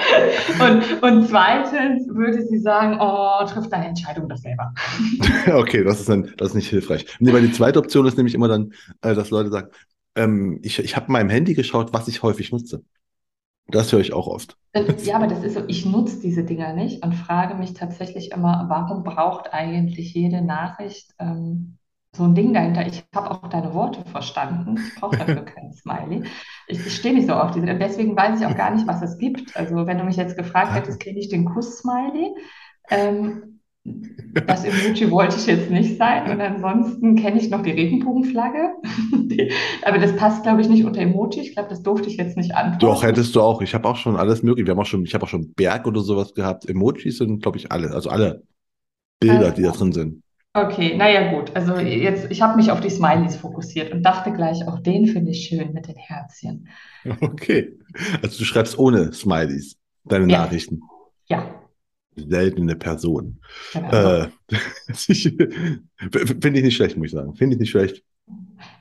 Und, 0.60 1.02
und 1.02 1.28
zweitens 1.28 2.06
würde 2.14 2.42
sie 2.46 2.58
sagen, 2.58 2.98
oh, 3.00 3.44
triff 3.46 3.68
deine 3.68 3.88
Entscheidung 3.88 4.28
doch 4.28 4.38
selber. 4.38 4.72
okay, 5.54 5.82
das 5.82 5.98
ist 5.98 6.08
dann 6.08 6.30
das 6.36 6.50
ist 6.50 6.54
nicht 6.54 6.68
hilfreich. 6.68 7.06
Nee, 7.18 7.32
weil 7.32 7.42
die 7.42 7.52
zweite 7.52 7.80
Option 7.80 8.06
ist 8.06 8.16
nämlich 8.16 8.34
immer 8.34 8.46
dann, 8.46 8.72
äh, 9.02 9.16
dass 9.16 9.30
Leute 9.30 9.50
sagen, 9.50 9.70
ähm, 10.14 10.60
ich, 10.62 10.78
ich 10.78 10.94
habe 10.94 11.06
in 11.06 11.12
meinem 11.14 11.30
Handy 11.30 11.54
geschaut, 11.54 11.92
was 11.92 12.06
ich 12.06 12.22
häufig 12.22 12.52
nutze. 12.52 12.84
Das 13.68 13.92
höre 13.92 14.00
ich 14.00 14.12
auch 14.12 14.26
oft. 14.26 14.56
Ja, 15.04 15.16
aber 15.16 15.26
das 15.26 15.42
ist 15.44 15.54
so, 15.54 15.62
ich 15.68 15.86
nutze 15.86 16.20
diese 16.20 16.44
Dinger 16.44 16.72
nicht 16.72 17.04
und 17.04 17.14
frage 17.14 17.54
mich 17.54 17.74
tatsächlich 17.74 18.32
immer, 18.32 18.66
warum 18.68 19.04
braucht 19.04 19.52
eigentlich 19.52 20.14
jede 20.14 20.42
Nachricht 20.42 21.14
ähm, 21.18 21.78
so 22.14 22.24
ein 22.24 22.34
Ding 22.34 22.52
dahinter? 22.52 22.86
Ich 22.86 23.04
habe 23.14 23.30
auch 23.30 23.48
deine 23.48 23.72
Worte 23.72 24.04
verstanden. 24.04 24.76
Ich 24.78 25.00
brauche 25.00 25.16
dafür 25.16 25.44
keinen 25.44 25.72
Smiley. 25.72 26.24
Ich, 26.66 26.84
ich 26.84 26.96
stehe 26.96 27.14
nicht 27.14 27.28
so 27.28 27.34
auf 27.34 27.52
diese. 27.52 27.66
Deswegen 27.66 28.16
weiß 28.16 28.40
ich 28.40 28.46
auch 28.46 28.56
gar 28.56 28.72
nicht, 28.72 28.86
was 28.86 29.00
es 29.02 29.18
gibt. 29.18 29.56
Also, 29.56 29.86
wenn 29.86 29.98
du 29.98 30.04
mich 30.04 30.16
jetzt 30.16 30.36
gefragt 30.36 30.72
hättest, 30.74 31.00
kenne 31.00 31.20
ich 31.20 31.28
den 31.28 31.44
Kuss-Smiley? 31.44 32.34
Ähm, 32.90 33.53
das 33.84 34.64
Emoji 34.64 35.10
wollte 35.10 35.36
ich 35.36 35.46
jetzt 35.46 35.70
nicht 35.70 35.98
sein. 35.98 36.30
Und 36.30 36.40
ansonsten 36.40 37.16
kenne 37.16 37.38
ich 37.38 37.50
noch 37.50 37.62
die 37.62 37.70
Regenbogenflagge. 37.70 38.72
Aber 39.84 39.98
das 39.98 40.16
passt, 40.16 40.42
glaube 40.42 40.62
ich, 40.62 40.68
nicht 40.68 40.84
unter 40.84 41.02
Emoji. 41.02 41.42
Ich 41.42 41.52
glaube, 41.52 41.68
das 41.68 41.82
durfte 41.82 42.08
ich 42.08 42.16
jetzt 42.16 42.36
nicht 42.36 42.54
antworten. 42.54 42.78
Doch, 42.78 43.02
hättest 43.02 43.34
du 43.36 43.42
auch. 43.42 43.60
Ich 43.60 43.74
habe 43.74 43.86
auch 43.86 43.96
schon 43.96 44.16
alles 44.16 44.42
mögliche. 44.42 44.66
Wir 44.66 44.72
haben 44.72 44.80
auch 44.80 44.86
schon, 44.86 45.04
ich 45.04 45.14
habe 45.14 45.24
auch 45.24 45.28
schon 45.28 45.52
Berg 45.52 45.86
oder 45.86 46.00
sowas 46.00 46.32
gehabt. 46.32 46.68
Emojis 46.68 47.18
sind, 47.18 47.42
glaube 47.42 47.58
ich, 47.58 47.70
alle. 47.70 47.90
Also 47.90 48.08
alle 48.08 48.42
Bilder, 49.20 49.50
die 49.50 49.62
da 49.62 49.70
drin 49.72 49.92
sind. 49.92 50.22
Okay, 50.54 50.96
naja, 50.96 51.32
gut. 51.32 51.54
Also 51.54 51.76
jetzt, 51.76 52.30
ich 52.30 52.40
habe 52.40 52.56
mich 52.56 52.70
auf 52.70 52.80
die 52.80 52.90
Smileys 52.90 53.36
fokussiert 53.36 53.92
und 53.92 54.02
dachte 54.02 54.32
gleich, 54.32 54.66
auch 54.66 54.78
den 54.80 55.06
finde 55.06 55.32
ich 55.32 55.46
schön 55.46 55.72
mit 55.72 55.88
den 55.88 55.96
Herzchen. 55.96 56.68
Okay. 57.20 57.76
Also 58.22 58.38
du 58.38 58.44
schreibst 58.44 58.78
ohne 58.78 59.12
Smileys 59.12 59.76
deine 60.04 60.26
ja. 60.32 60.38
Nachrichten. 60.38 60.80
Ja 61.28 61.63
seltene 62.16 62.76
Person. 62.76 63.40
Genau. 63.72 63.90
Äh, 63.90 64.28
Finde 64.94 66.58
ich 66.58 66.64
nicht 66.64 66.76
schlecht, 66.76 66.96
muss 66.96 67.06
ich 67.06 67.12
sagen. 67.12 67.34
Finde 67.34 67.54
ich 67.54 67.60
nicht 67.60 67.70
schlecht. 67.70 68.02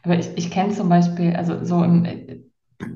Aber 0.04 0.18
ich, 0.18 0.30
ich 0.36 0.52
kenne 0.52 0.74
zum 0.74 0.90
Beispiel, 0.90 1.36
also 1.36 1.64
so 1.64 1.84
im, 1.84 2.06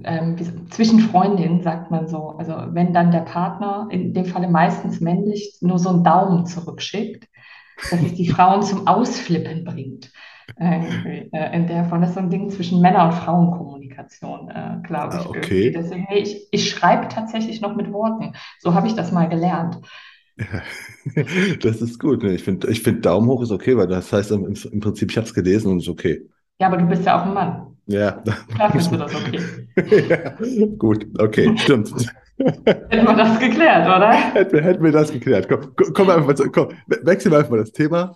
ähm, 0.03 0.38
zwischen 0.70 1.00
Freundinnen 1.00 1.62
sagt 1.62 1.91
man 1.91 2.08
so, 2.08 2.29
also 2.38 2.53
wenn 2.70 2.94
dann 2.94 3.12
der 3.12 3.22
Partner, 3.22 3.88
in 3.91 4.13
dem 4.13 4.25
Falle 4.25 4.50
meistens 4.50 5.00
männlich, 5.00 5.58
nur 5.62 5.79
so 5.79 5.89
einen 5.89 6.03
Daumen 6.03 6.46
zurückschickt, 6.46 7.27
dass 7.91 8.01
es 8.01 8.13
die 8.15 8.29
Frauen 8.29 8.63
zum 8.63 8.88
Ausflippen 8.88 9.63
bringt. 9.63 10.12
Äh, 10.60 11.27
in 11.53 11.67
der 11.67 11.86
Form, 11.86 12.01
das 12.01 12.12
ist 12.12 12.15
so 12.15 12.22
ein 12.22 12.29
Ding 12.29 12.50
zwischen 12.50 12.82
Männer- 12.82 13.06
und 13.06 13.13
Frauenkommunikation, 13.13 14.50
äh, 14.50 14.77
glaube 14.84 15.17
ich. 15.17 15.25
Ah, 15.25 15.29
okay. 15.29 15.72
Deswegen, 15.72 16.08
ich, 16.13 16.48
ich 16.51 16.70
schreibe 16.70 17.10
tatsächlich 17.10 17.62
noch 17.62 17.75
mit 17.75 17.91
Worten. 17.91 18.34
So 18.60 18.74
habe 18.74 18.88
ich 18.88 18.96
das 18.96 19.12
mal 19.12 19.27
gelernt. 19.27 19.77
das 21.62 21.82
ist 21.82 22.00
gut. 22.00 22.24
Ne? 22.24 22.36
Ich 22.36 22.44
finde, 22.44 22.70
ich 22.70 22.82
find 22.82 23.06
Daumen 23.06 23.27
hoch 23.27 23.41
ist 23.41 23.51
okay, 23.51 23.75
weil 23.77 23.88
das 23.88 24.12
heißt 24.12 24.32
im, 24.32 24.46
im 24.46 24.79
Prinzip, 24.79 25.12
ich 25.12 25.17
habe 25.17 25.27
es 25.27 25.34
gelesen 25.34 25.72
und 25.72 25.79
ist 25.79 25.89
okay. 25.89 26.27
Ja, 26.60 26.67
aber 26.67 26.77
du 26.77 26.86
bist 26.86 27.06
ja 27.06 27.22
auch 27.22 27.25
ein 27.25 27.34
Mann. 27.34 27.77
Ja. 27.88 28.24
Klar 28.53 28.72
findest 28.72 28.91
du 28.91 28.98
das 28.98 29.15
okay. 29.15 29.39
ja, 30.10 30.65
gut, 30.77 31.08
okay, 31.20 31.56
stimmt. 31.58 31.91
Hätten 32.38 33.08
wir 33.08 33.15
das 33.15 33.39
geklärt, 33.39 33.88
oder? 33.88 34.12
Hätten 34.12 34.53
wir, 34.53 34.63
hätten 34.63 34.84
wir 34.84 34.91
das 34.91 35.12
geklärt. 35.12 35.48
Komm, 35.50 35.74
komm 35.94 36.10
einfach 36.10 36.27
mal 36.27 36.36
zu, 36.36 36.51
komm, 36.51 36.70
wechseln 36.86 37.32
wir 37.32 37.39
einfach 37.39 37.50
mal 37.50 37.60
das 37.60 37.72
Thema 37.72 38.15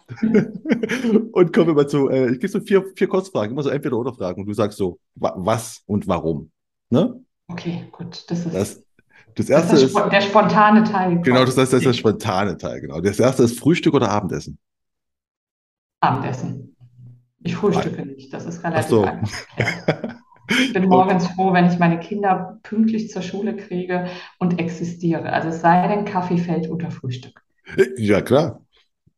und 1.32 1.54
kommen 1.54 1.68
wir 1.68 1.74
mal 1.74 1.88
zu, 1.88 2.08
äh, 2.10 2.32
ich 2.32 2.40
gebe 2.40 2.48
so 2.48 2.60
vier, 2.60 2.86
vier 2.96 3.08
Kurzfragen, 3.08 3.54
immer 3.54 3.63
so 3.63 3.70
entweder 3.70 3.98
oder 3.98 4.13
Fragen 4.13 4.42
und 4.42 4.48
du 4.48 4.54
sagst 4.54 4.78
so, 4.78 5.00
was 5.16 5.82
und 5.88 6.08
warum. 6.08 6.51
Ne? 6.92 7.20
Okay, 7.48 7.86
gut. 7.92 8.25
Das 8.30 8.46
ist. 8.46 8.54
Das, 8.54 8.84
das 9.35 9.50
erste 9.50 9.73
das 9.73 9.83
ist, 9.83 9.97
ist, 9.97 10.11
der 10.11 10.21
spontane 10.21 10.83
Teil. 10.83 11.21
Genau, 11.21 11.45
das, 11.45 11.57
heißt, 11.57 11.73
das 11.73 11.79
ist 11.79 11.85
der 11.85 11.93
spontane 11.93 12.57
Teil, 12.57 12.81
genau. 12.81 13.01
Das 13.01 13.19
erste 13.19 13.43
ist 13.43 13.59
Frühstück 13.59 13.93
oder 13.93 14.09
Abendessen? 14.09 14.57
Abendessen. 16.00 16.75
Ich 17.43 17.55
frühstücke 17.55 18.05
nicht, 18.05 18.33
das 18.33 18.45
ist 18.45 18.63
relativ 18.63 18.89
so. 18.89 19.03
einfach. 19.03 19.29
Ich 20.50 20.73
bin 20.73 20.89
morgens 20.89 21.27
froh, 21.27 21.53
wenn 21.53 21.67
ich 21.67 21.79
meine 21.79 22.00
Kinder 22.00 22.59
pünktlich 22.63 23.09
zur 23.09 23.21
Schule 23.21 23.55
kriege 23.55 24.07
und 24.38 24.59
existiere. 24.59 25.31
Also 25.31 25.50
es 25.50 25.61
sei 25.61 25.88
denn, 25.88 26.03
Kaffee 26.03 26.38
fällt 26.38 26.69
unter 26.69 26.91
Frühstück. 26.91 27.41
Ja, 27.97 28.21
klar. 28.21 28.59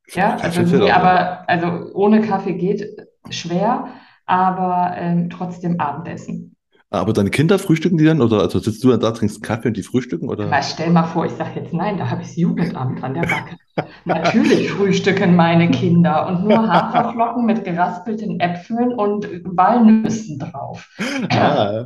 Ja, 0.09 0.35
also, 0.35 0.61
nie, 0.61 0.91
aber, 0.91 1.49
also 1.49 1.91
ohne 1.93 2.21
Kaffee 2.21 2.53
geht 2.53 2.85
schwer, 3.29 3.87
aber 4.25 4.93
ähm, 4.97 5.29
trotzdem 5.29 5.79
Abendessen. 5.79 6.52
Aber 6.93 7.11
deine 7.11 7.31
Kinder 7.31 7.57
frühstücken 7.57 7.97
die 7.97 8.05
dann? 8.05 8.21
Oder 8.21 8.41
also 8.41 8.59
sitzt 8.59 8.83
du 8.83 8.91
dann 8.91 8.99
da, 8.99 9.09
trinkst 9.09 9.41
Kaffee 9.41 9.69
und 9.69 9.77
die 9.77 9.81
frühstücken? 9.81 10.29
Oder? 10.29 10.45
Aber 10.45 10.61
stell 10.61 10.91
mal 10.91 11.05
vor, 11.05 11.25
ich 11.25 11.31
sage 11.31 11.59
jetzt 11.59 11.73
nein, 11.73 11.97
da 11.97 12.07
habe 12.07 12.21
ich 12.21 12.27
das 12.27 12.37
Jugendamt 12.37 13.03
an 13.03 13.15
der 13.15 13.21
Backe. 13.21 13.57
Natürlich 14.05 14.69
frühstücken 14.69 15.35
meine 15.35 15.71
Kinder 15.71 16.27
und 16.27 16.43
nur 16.43 16.71
Haferflocken 16.71 17.47
mit 17.47 17.63
geraspelten 17.63 18.39
Äpfeln 18.39 18.93
und 18.93 19.27
Walnüssen 19.43 20.37
drauf. 20.37 20.87
Ah. 21.31 21.85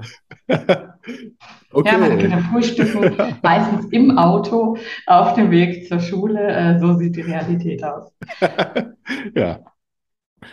Okay. 1.71 1.89
Ja, 1.91 1.97
meine 1.97 2.17
Kinder 2.17 2.39
frühstücken 2.39 3.15
meistens 3.41 3.85
im 3.91 4.17
Auto 4.17 4.77
auf 5.05 5.35
dem 5.35 5.51
Weg 5.51 5.87
zur 5.87 6.01
Schule. 6.01 6.47
Äh, 6.47 6.79
so 6.79 6.97
sieht 6.97 7.15
die 7.15 7.21
Realität 7.21 7.81
aus. 7.83 8.11
ja. 9.35 9.59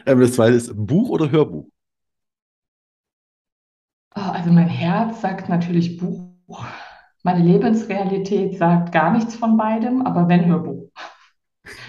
Ähm, 0.07 0.21
das 0.21 0.35
zweite 0.35 0.55
ist 0.55 0.73
Buch 0.77 1.09
oder 1.11 1.31
Hörbuch? 1.31 1.67
Ah, 4.15 4.31
also 4.31 4.51
mein 4.53 4.69
Herz 4.69 5.21
sagt 5.21 5.49
natürlich 5.49 5.99
Buch. 5.99 6.65
Meine 7.25 7.45
Lebensrealität 7.45 8.57
sagt 8.59 8.93
gar 8.93 9.13
nichts 9.13 9.35
von 9.35 9.57
beidem, 9.57 10.03
aber 10.07 10.29
wenn 10.29 10.47
Hörbuch. 10.47 10.91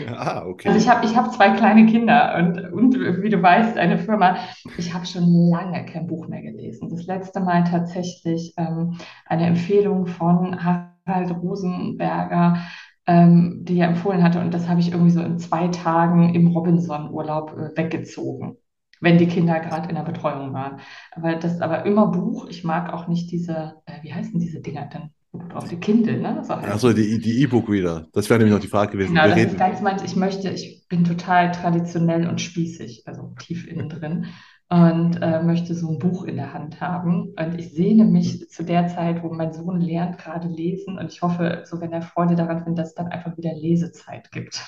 Ah, 0.08 0.46
okay. 0.46 0.70
Also 0.70 0.80
ich 0.80 0.90
habe 0.90 1.06
ich 1.06 1.16
hab 1.18 1.34
zwei 1.34 1.50
kleine 1.52 1.86
Kinder 1.86 2.36
und, 2.38 2.74
und 2.74 2.94
wie 3.22 3.30
du 3.30 3.42
weißt, 3.42 3.78
eine 3.78 3.98
Firma. 3.98 4.38
Ich 4.78 4.94
habe 4.94 5.06
schon 5.06 5.50
lange 5.50 5.86
kein 5.86 6.08
Buch 6.08 6.28
mehr 6.28 6.42
gelesen. 6.42 6.90
Das 6.90 7.06
letzte 7.06 7.42
Mal 7.42 7.66
tatsächlich 7.66 8.54
ähm, 8.58 8.98
eine 9.26 9.48
Empfehlung 9.48 10.06
von 10.08 10.64
Harald 10.64 11.32
Rosenberger, 11.42 12.58
ähm, 13.06 13.66
die 13.66 13.80
er 13.80 13.90
empfohlen 13.90 14.24
hatte. 14.24 14.40
Und 14.40 14.54
das 14.54 14.68
habe 14.70 14.80
ich 14.80 14.92
irgendwie 14.92 15.12
so 15.12 15.22
in 15.22 15.40
zwei 15.40 15.68
Tagen 15.68 16.34
im 16.34 16.48
Robinson-Urlaub 16.48 17.52
äh, 17.58 17.78
weggezogen 17.78 18.58
wenn 19.06 19.20
die 19.20 19.28
Kinder 19.28 19.60
gerade 19.60 19.88
in 19.88 19.96
der 19.96 20.02
Betreuung 20.02 20.52
waren. 20.54 20.80
Aber 21.12 21.36
das 21.36 21.54
ist 21.54 21.62
aber 21.62 21.86
immer 21.86 22.08
Buch. 22.08 22.48
Ich 22.50 22.64
mag 22.64 22.92
auch 22.92 23.08
nicht 23.08 23.32
diese, 23.32 23.76
äh, 23.86 24.02
wie 24.02 24.12
heißen 24.12 24.40
diese 24.40 24.60
Dinger 24.62 24.90
denn? 24.92 25.12
Auf 25.54 25.68
die 25.68 25.76
Kindle, 25.76 26.20
ne? 26.20 26.42
So 26.44 26.54
Achso, 26.54 26.92
die, 26.92 27.42
E-Book-Reader. 27.44 28.08
Das 28.14 28.30
wäre 28.30 28.40
nämlich 28.40 28.56
noch 28.56 28.62
die 28.62 28.70
Frage 28.70 28.94
gewesen. 28.94 29.14
Genau, 29.14 29.28
das 29.28 29.38
ist 29.38 29.58
ganz 29.58 29.82
meins. 29.82 30.02
Ich 30.02 30.16
möchte, 30.16 30.50
ich 30.50 30.88
bin 30.90 31.04
total 31.04 31.52
traditionell 31.52 32.28
und 32.28 32.42
spießig, 32.42 33.04
also 33.06 33.34
tief 33.38 33.68
innen 33.68 33.90
drin 33.90 34.28
und 34.70 35.22
äh, 35.22 35.44
möchte 35.44 35.76
so 35.76 35.92
ein 35.92 36.00
Buch 36.00 36.24
in 36.24 36.38
der 36.38 36.54
Hand 36.54 36.82
haben. 36.82 37.34
Und 37.38 37.60
ich 37.60 37.74
sehne 37.74 38.06
mich 38.06 38.50
zu 38.50 38.64
der 38.64 38.88
Zeit, 38.88 39.22
wo 39.24 39.32
mein 39.32 39.54
Sohn 39.54 39.82
lernt 39.82 40.18
gerade 40.18 40.48
lesen. 40.48 40.98
Und 40.98 41.12
ich 41.12 41.22
hoffe, 41.22 41.64
so 41.66 41.80
wenn 41.80 41.92
er 41.92 42.02
Freude 42.02 42.36
daran 42.36 42.64
findet, 42.64 42.80
dass 42.80 42.90
es 42.90 42.96
dann 42.96 43.08
einfach 43.08 43.38
wieder 43.38 43.54
Lesezeit 43.54 44.32
gibt. 44.32 44.66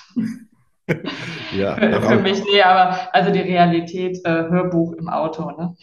Ja, 1.56 1.76
für, 1.76 2.02
für 2.02 2.16
mich, 2.16 2.42
nee, 2.44 2.62
aber 2.62 3.14
also 3.14 3.30
die 3.30 3.40
Realität, 3.40 4.18
äh, 4.24 4.48
Hörbuch 4.48 4.94
im 4.94 5.08
Auto, 5.08 5.50
ne? 5.50 5.74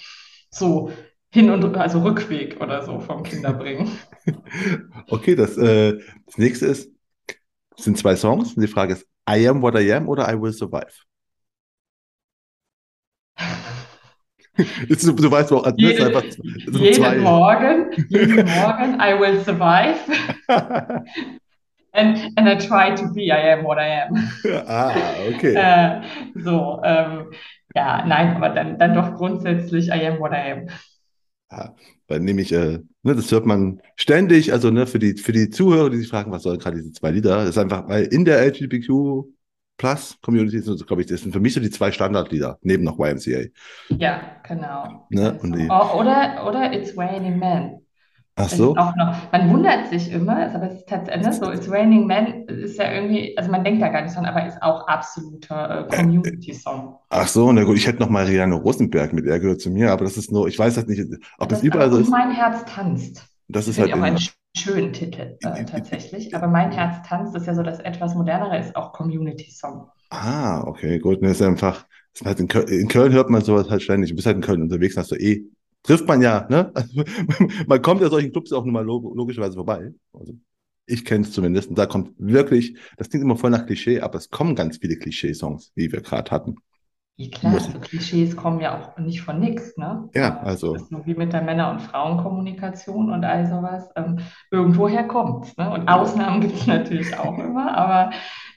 So 0.49 0.91
hin 1.31 1.49
und 1.49 1.75
also 1.75 1.99
Rückweg 2.01 2.61
oder 2.61 2.83
so 2.83 2.99
vom 2.99 3.23
Kinderbringen. 3.23 3.91
okay, 5.09 5.35
das, 5.35 5.57
äh, 5.57 5.99
das 6.25 6.37
nächste 6.37 6.67
ist, 6.67 6.91
sind 7.75 7.97
zwei 7.97 8.15
Songs 8.15 8.53
und 8.53 8.61
die 8.61 8.67
Frage 8.67 8.93
ist, 8.93 9.05
I 9.29 9.47
am 9.47 9.61
what 9.61 9.75
I 9.75 9.91
am 9.93 10.07
oder 10.07 10.31
I 10.31 10.41
will 10.41 10.53
survive? 10.53 10.87
Du, 14.87 15.11
du 15.11 15.29
weißt 15.29 15.51
auch, 15.51 15.65
also 15.65 15.75
Jede, 15.77 16.05
einfach, 16.05 16.23
jeden. 16.23 17.21
Morgen, 17.21 17.91
jeden 18.07 18.45
Morgen, 18.45 19.01
I 19.01 19.19
will 19.19 19.37
survive. 19.41 19.99
And, 21.95 22.37
and 22.37 22.49
I 22.49 22.55
try 22.55 22.93
to 22.95 23.13
be, 23.13 23.31
I 23.31 23.53
am 23.53 23.63
what 23.63 23.77
I 23.77 23.87
am. 24.01 24.29
Ah, 24.67 24.93
okay. 25.33 25.53
äh, 25.55 26.01
so, 26.35 26.81
ähm, 26.83 27.31
ja, 27.73 28.05
nein, 28.05 28.35
aber 28.35 28.49
dann, 28.49 28.77
dann 28.77 28.93
doch 28.93 29.15
grundsätzlich, 29.15 29.87
I 29.87 30.05
am 30.07 30.19
what 30.19 30.31
I 30.31 30.51
am. 30.51 30.67
Ja, 31.51 31.73
dann 32.07 32.23
nehme 32.23 32.41
ich, 32.41 32.51
äh, 32.51 32.79
ne, 33.03 33.15
das 33.15 33.31
hört 33.31 33.45
man 33.45 33.81
ständig, 33.95 34.51
also 34.51 34.71
ne, 34.71 34.87
für 34.87 34.99
die, 34.99 35.15
für 35.15 35.31
die 35.31 35.49
Zuhörer, 35.49 35.89
die 35.89 35.97
sich 35.97 36.09
fragen, 36.09 36.31
was 36.31 36.43
sollen 36.43 36.59
gerade 36.59 36.77
diese 36.77 36.91
zwei 36.91 37.11
Lieder, 37.11 37.37
das 37.37 37.49
ist 37.49 37.57
einfach, 37.57 37.87
weil 37.87 38.03
in 38.05 38.25
der 38.25 38.41
LGBTQ 38.45 39.25
Plus 39.77 40.17
Community 40.21 40.59
sind, 40.59 40.85
glaube 40.87 41.01
ich, 41.01 41.07
das 41.07 41.21
sind 41.21 41.33
für 41.33 41.39
mich 41.39 41.53
so 41.53 41.59
die 41.59 41.69
zwei 41.69 41.91
Standardlieder, 41.91 42.57
neben 42.61 42.83
noch 42.83 42.97
YMCA. 42.97 43.49
Ja, 43.89 44.21
genau. 44.47 45.05
Ne, 45.09 45.37
und 45.41 45.55
die, 45.55 45.65
oder, 45.65 46.45
oder 46.47 46.73
It's 46.73 46.97
Raining 46.97 47.37
Men. 47.39 47.84
Ach 48.37 48.49
so. 48.49 48.73
Noch, 48.73 48.93
man 49.31 49.49
wundert 49.49 49.87
sich 49.87 50.11
immer, 50.11 50.53
aber 50.53 50.69
es 50.69 50.79
ist 50.79 50.89
tatsächlich 50.89 51.33
so, 51.35 51.49
It's 51.51 51.71
Raining 51.71 52.05
Men 52.05 52.45
ist 52.47 52.77
ja 52.77 52.91
irgendwie, 52.91 53.37
also 53.37 53.49
man 53.49 53.63
denkt 53.63 53.81
da 53.81 53.87
gar 53.87 54.01
nicht 54.01 54.13
dran, 54.13 54.25
aber 54.25 54.45
ist 54.45 54.61
auch 54.61 54.85
absoluter 54.87 55.87
äh, 55.89 55.95
Community-Song. 55.95 56.97
Ach 57.09 57.27
so, 57.29 57.49
na 57.53 57.63
gut, 57.63 57.77
ich 57.77 57.87
hätte 57.87 57.99
noch 57.99 58.09
mal 58.09 58.25
Rianne 58.25 58.55
Rosenberg 58.55 59.13
mit, 59.13 59.25
er 59.25 59.39
gehört 59.39 59.61
zu 59.61 59.69
mir, 59.69 59.91
aber 59.91 60.03
das 60.03 60.17
ist 60.17 60.33
nur, 60.33 60.49
ich 60.49 60.59
weiß 60.59 60.75
halt 60.75 60.89
nicht, 60.89 61.01
ob 61.37 61.47
das, 61.47 61.59
das 61.59 61.63
überall 61.65 61.89
so 61.89 61.97
ist. 61.97 62.09
Mein 62.09 62.31
Herz 62.31 62.65
tanzt. 62.65 63.25
Das 63.47 63.69
ist 63.69 63.79
halt 63.79 63.93
auch 63.93 64.01
einen 64.01 64.19
schönen 64.57 64.91
Titel 64.91 65.37
äh, 65.41 65.63
tatsächlich, 65.63 66.35
aber 66.35 66.47
Mein 66.47 66.71
Herz 66.71 67.07
tanzt 67.07 67.37
ist 67.37 67.47
ja 67.47 67.55
so 67.55 67.63
das 67.63 67.79
etwas 67.79 68.15
modernere, 68.15 68.59
ist 68.59 68.75
auch 68.75 68.91
Community-Song. 68.91 69.87
Ah, 70.09 70.61
okay, 70.67 70.99
gut, 70.99 71.23
das 71.23 71.31
ist 71.31 71.41
einfach, 71.41 71.85
das 72.11 72.21
ist 72.21 72.27
halt 72.27 72.39
in, 72.41 72.49
Köln, 72.49 72.67
in 72.67 72.89
Köln 72.89 73.13
hört 73.13 73.29
man 73.29 73.41
sowas 73.41 73.69
halt 73.69 73.81
ständig, 73.81 74.09
du 74.09 74.15
bist 74.17 74.27
halt 74.27 74.35
in 74.35 74.41
Köln 74.41 74.61
unterwegs, 74.61 74.97
hast 74.97 75.11
du 75.11 75.15
eh 75.15 75.45
trifft 75.85 76.07
man 76.07 76.21
ja, 76.21 76.45
ne? 76.49 76.71
Also, 76.73 77.03
man 77.67 77.81
kommt 77.81 78.01
ja 78.01 78.09
solchen 78.09 78.31
Clubs 78.31 78.51
auch 78.51 78.63
nur 78.63 78.73
mal 78.73 78.85
logischerweise 78.85 79.55
vorbei. 79.55 79.93
Also, 80.13 80.33
ich 80.85 81.05
kenne 81.05 81.23
es 81.23 81.31
zumindest. 81.31 81.69
Und 81.69 81.77
da 81.77 81.85
kommt 81.85 82.11
wirklich, 82.17 82.77
das 82.97 83.09
klingt 83.09 83.23
immer 83.23 83.37
voll 83.37 83.49
nach 83.49 83.65
Klischee, 83.65 84.01
aber 84.01 84.17
es 84.17 84.29
kommen 84.29 84.55
ganz 84.55 84.77
viele 84.77 84.97
Klischee-Songs, 84.97 85.71
wie 85.75 85.91
wir 85.91 86.01
gerade 86.01 86.29
hatten. 86.31 86.57
Ja, 87.17 87.29
klar, 87.29 87.53
also 87.53 87.79
Klischees 87.79 88.35
kommen 88.35 88.59
ja 88.59 88.77
auch 88.77 88.97
nicht 88.97 89.21
von 89.21 89.39
nichts, 89.39 89.77
ne? 89.77 90.09
Ja, 90.13 90.41
also. 90.41 90.73
Das 90.73 90.83
ist 90.83 90.91
nur 90.91 91.05
wie 91.05 91.15
mit 91.15 91.31
der 91.31 91.41
Männer- 91.41 91.71
und 91.71 91.81
Frauenkommunikation 91.81 93.09
und 93.09 93.23
all 93.23 93.47
sowas. 93.47 93.89
Ähm, 93.95 94.19
irgendwoher 94.51 95.05
kommt 95.05 95.57
ne? 95.57 95.71
Und 95.71 95.87
Ausnahmen 95.87 96.41
gibt 96.41 96.55
es 96.55 96.67
natürlich 96.67 97.17
auch 97.17 97.37
immer, 97.37 97.75
aber 97.77 98.11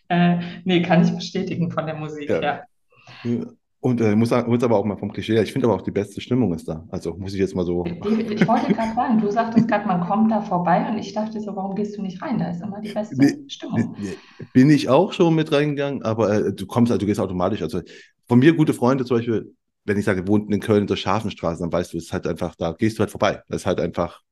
äh, 0.08 0.38
nee, 0.64 0.82
kann 0.82 1.04
ich 1.04 1.14
bestätigen 1.14 1.70
von 1.70 1.86
der 1.86 1.94
Musik, 1.94 2.28
ja. 2.28 2.42
ja. 2.42 3.46
Und 3.80 4.00
äh, 4.00 4.16
muss, 4.16 4.30
muss 4.30 4.62
aber 4.64 4.76
auch 4.76 4.84
mal 4.84 4.96
vom 4.96 5.12
Klischee, 5.12 5.40
ich 5.40 5.52
finde 5.52 5.68
aber 5.68 5.76
auch 5.76 5.82
die 5.82 5.92
beste 5.92 6.20
Stimmung 6.20 6.52
ist 6.52 6.66
da. 6.66 6.84
Also 6.90 7.14
muss 7.16 7.32
ich 7.32 7.38
jetzt 7.38 7.54
mal 7.54 7.64
so. 7.64 7.84
Ich, 7.84 7.92
ich 7.92 8.48
wollte 8.48 8.74
gerade 8.74 8.94
sagen, 8.94 9.20
du 9.20 9.30
sagtest 9.30 9.68
gerade, 9.68 9.86
man 9.86 10.00
kommt 10.00 10.32
da 10.32 10.40
vorbei 10.40 10.88
und 10.90 10.98
ich 10.98 11.12
dachte 11.12 11.40
so, 11.40 11.54
warum 11.54 11.76
gehst 11.76 11.96
du 11.96 12.02
nicht 12.02 12.20
rein? 12.20 12.38
Da 12.38 12.50
ist 12.50 12.60
immer 12.60 12.80
die 12.80 12.92
beste 12.92 13.16
nee, 13.16 13.38
Stimmung. 13.46 13.94
Nee, 14.00 14.16
bin 14.52 14.68
ich 14.70 14.88
auch 14.88 15.12
schon 15.12 15.34
mit 15.36 15.52
reingegangen, 15.52 16.02
aber 16.02 16.32
äh, 16.32 16.52
du 16.52 16.66
kommst, 16.66 16.90
also 16.90 16.98
du 16.98 17.06
gehst 17.06 17.20
automatisch. 17.20 17.62
Also 17.62 17.80
von 18.26 18.40
mir 18.40 18.54
gute 18.54 18.74
Freunde 18.74 19.04
zum 19.04 19.18
Beispiel, 19.18 19.54
wenn 19.84 19.96
ich 19.96 20.04
sage, 20.04 20.26
wohnten 20.26 20.52
in 20.52 20.60
Köln 20.60 20.82
in 20.82 20.86
der 20.88 20.96
Scharfenstraße, 20.96 21.60
dann 21.60 21.72
weißt 21.72 21.92
du, 21.92 21.98
es 21.98 22.06
ist 22.06 22.12
halt 22.12 22.26
einfach, 22.26 22.56
da 22.56 22.72
gehst 22.72 22.98
du 22.98 23.00
halt 23.00 23.10
vorbei. 23.10 23.42
Das 23.48 23.62
ist 23.62 23.66
halt 23.66 23.78
einfach, 23.78 24.22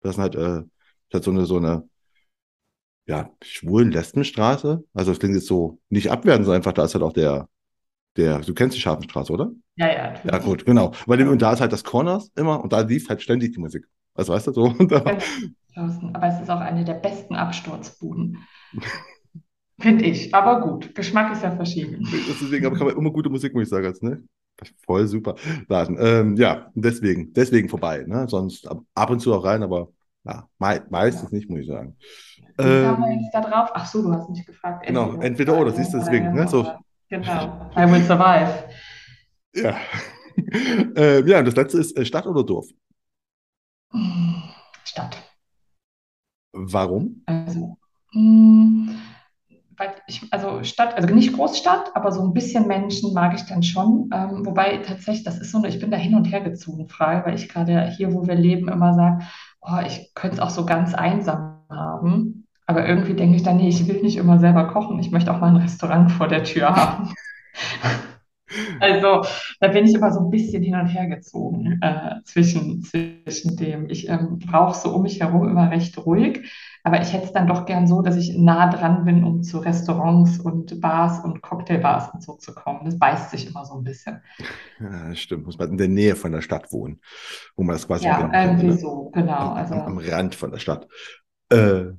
das 0.00 0.16
ist 0.16 0.20
halt, 0.20 0.34
äh, 0.34 0.62
das 1.10 1.20
ist 1.20 1.24
so 1.26 1.30
eine, 1.30 1.44
so 1.44 1.56
eine, 1.58 1.88
ja, 3.06 3.30
schwulen 3.42 3.90
Lesbenstraße. 3.90 4.82
Also 4.94 5.12
es 5.12 5.18
klingt 5.18 5.34
jetzt 5.34 5.46
so 5.46 5.78
nicht 5.90 6.10
abwertend, 6.10 6.46
sondern 6.46 6.60
einfach, 6.60 6.72
da 6.72 6.84
ist 6.84 6.94
halt 6.94 7.04
auch 7.04 7.12
der, 7.12 7.48
der, 8.16 8.38
du 8.40 8.54
kennst 8.54 8.76
die 8.76 8.80
Scharfenstraße, 8.80 9.32
oder? 9.32 9.50
Ja, 9.76 9.88
ja. 9.88 10.14
Ja, 10.24 10.38
gut, 10.38 10.64
genau. 10.64 10.92
Weil 11.06 11.20
ja. 11.20 11.28
und 11.28 11.42
da 11.42 11.52
ist 11.52 11.60
halt 11.60 11.72
das 11.72 11.84
Corners 11.84 12.30
immer 12.36 12.62
und 12.62 12.72
da 12.72 12.80
lief 12.80 13.08
halt 13.08 13.22
ständig 13.22 13.52
die 13.52 13.60
Musik. 13.60 13.86
Also 14.14 14.32
weißt 14.32 14.48
du 14.48 14.52
so. 14.52 14.66
Aber 14.66 16.26
es 16.28 16.40
ist 16.40 16.50
auch 16.50 16.60
eine 16.60 16.84
der 16.84 16.94
besten 16.94 17.34
Absturzbuden. 17.34 18.38
Finde 19.80 20.04
ich. 20.04 20.32
Aber 20.32 20.60
gut, 20.60 20.94
Geschmack 20.94 21.32
ist 21.32 21.42
ja 21.42 21.50
verschieden. 21.50 22.08
Deswegen 22.40 22.66
aber 22.66 22.76
kann 22.76 22.86
man 22.86 22.96
immer 22.96 23.10
gute 23.10 23.28
Musik, 23.28 23.52
muss 23.54 23.64
ich 23.64 23.68
sagen. 23.68 23.92
Ne? 24.02 24.22
Voll 24.86 25.06
super. 25.08 25.34
Laden. 25.68 25.96
Ähm, 25.98 26.36
ja, 26.36 26.70
deswegen, 26.74 27.32
deswegen 27.32 27.68
vorbei. 27.68 28.04
Ne? 28.06 28.28
Sonst 28.28 28.68
ab 28.94 29.10
und 29.10 29.18
zu 29.18 29.34
auch 29.34 29.44
rein, 29.44 29.64
aber 29.64 29.88
ja, 30.24 30.48
me 30.58 30.80
meistens 30.90 31.32
ja. 31.32 31.36
nicht, 31.36 31.50
muss 31.50 31.60
ich 31.60 31.66
sagen. 31.66 31.96
Wie 32.56 32.62
ähm, 32.62 32.84
kam 32.84 33.00
man 33.00 33.18
jetzt 33.18 33.34
da 33.34 33.40
drauf? 33.40 33.70
Ach 33.74 33.84
so, 33.84 34.02
du 34.02 34.12
hast 34.12 34.30
mich 34.30 34.46
gefragt. 34.46 34.86
Entweder 34.86 35.08
genau, 35.08 35.22
entweder 35.22 35.58
oder, 35.58 35.72
siehst 35.72 35.92
du 35.92 35.98
deswegen. 35.98 36.32
Ne? 36.32 36.46
So, 36.46 36.66
Genau. 37.14 37.70
I 37.76 37.90
will 37.90 38.02
survive. 38.02 38.64
Ja. 39.54 39.76
äh, 40.96 41.28
ja, 41.28 41.42
das 41.42 41.54
letzte 41.54 41.78
ist 41.78 41.96
äh, 41.96 42.04
Stadt 42.04 42.26
oder 42.26 42.42
Dorf? 42.42 42.66
Stadt. 44.84 45.16
Warum? 46.52 47.22
Also, 47.26 47.78
mh, 48.12 48.90
hm, 48.90 48.98
weil 49.76 49.94
ich, 50.08 50.22
also 50.32 50.64
Stadt, 50.64 50.96
also 50.96 51.14
nicht 51.14 51.32
Großstadt, 51.32 51.94
aber 51.94 52.10
so 52.10 52.22
ein 52.22 52.32
bisschen 52.32 52.66
Menschen 52.66 53.12
mag 53.14 53.34
ich 53.34 53.42
dann 53.42 53.62
schon. 53.62 54.10
Ähm, 54.12 54.44
wobei 54.44 54.78
tatsächlich, 54.78 55.24
das 55.24 55.40
ist 55.40 55.52
so, 55.52 55.64
ich 55.64 55.78
bin 55.78 55.92
da 55.92 55.96
hin 55.96 56.16
und 56.16 56.24
her 56.24 56.40
gezogen, 56.40 56.88
frei, 56.88 57.22
weil 57.24 57.36
ich 57.36 57.48
gerade 57.48 57.86
hier, 57.96 58.12
wo 58.12 58.26
wir 58.26 58.34
leben, 58.34 58.68
immer 58.68 58.94
sage, 58.94 59.24
oh, 59.60 59.78
ich 59.86 60.12
könnte 60.14 60.36
es 60.36 60.40
auch 60.40 60.50
so 60.50 60.66
ganz 60.66 60.94
einsam 60.94 61.60
haben. 61.70 62.43
Aber 62.66 62.88
irgendwie 62.88 63.14
denke 63.14 63.36
ich 63.36 63.42
dann, 63.42 63.58
nee, 63.58 63.68
ich 63.68 63.86
will 63.86 64.00
nicht 64.02 64.16
immer 64.16 64.38
selber 64.38 64.68
kochen. 64.68 64.98
Ich 64.98 65.10
möchte 65.10 65.32
auch 65.32 65.40
mal 65.40 65.48
ein 65.48 65.56
Restaurant 65.56 66.10
vor 66.10 66.28
der 66.28 66.44
Tür 66.44 66.74
haben. 66.74 67.12
Also 68.80 69.22
da 69.60 69.68
bin 69.68 69.84
ich 69.84 69.94
immer 69.94 70.12
so 70.12 70.20
ein 70.20 70.30
bisschen 70.30 70.62
hin 70.62 70.74
und 70.74 70.86
her 70.86 71.06
gezogen 71.06 71.78
äh, 71.80 72.16
zwischen, 72.24 72.82
zwischen 72.82 73.56
dem. 73.56 73.88
Ich 73.88 74.08
ähm, 74.08 74.38
brauche 74.38 74.78
so 74.78 74.94
um 74.94 75.02
mich 75.02 75.20
herum 75.20 75.48
immer 75.48 75.70
recht 75.70 75.96
ruhig, 76.04 76.50
aber 76.82 77.00
ich 77.00 77.12
hätte 77.12 77.24
es 77.24 77.32
dann 77.32 77.46
doch 77.46 77.66
gern 77.66 77.86
so, 77.86 78.02
dass 78.02 78.16
ich 78.16 78.36
nah 78.36 78.70
dran 78.70 79.04
bin, 79.04 79.24
um 79.24 79.42
zu 79.42 79.58
Restaurants 79.58 80.38
und 80.38 80.80
Bars 80.80 81.24
und 81.24 81.42
Cocktailbars 81.42 82.10
und 82.12 82.22
so 82.22 82.34
zu 82.34 82.54
kommen. 82.54 82.84
Das 82.84 82.98
beißt 82.98 83.30
sich 83.30 83.48
immer 83.48 83.64
so 83.64 83.74
ein 83.74 83.84
bisschen. 83.84 84.20
Ja, 84.80 85.14
stimmt. 85.14 85.46
Muss 85.46 85.58
man 85.58 85.70
in 85.70 85.78
der 85.78 85.88
Nähe 85.88 86.14
von 86.14 86.32
der 86.32 86.42
Stadt 86.42 86.72
wohnen, 86.72 87.00
wo 87.56 87.62
man 87.62 87.74
das 87.74 87.86
quasi 87.86 88.04
ja, 88.04 88.20
irgendwie 88.20 88.66
kann, 88.66 88.66
ne? 88.66 88.76
so, 88.76 89.10
genau. 89.12 89.32
Am, 89.32 89.52
also, 89.54 89.74
am, 89.74 89.98
Rand 89.98 90.34
von 90.34 90.50
der 90.50 90.58
Stadt. 90.58 90.86
Äh, 91.50 91.92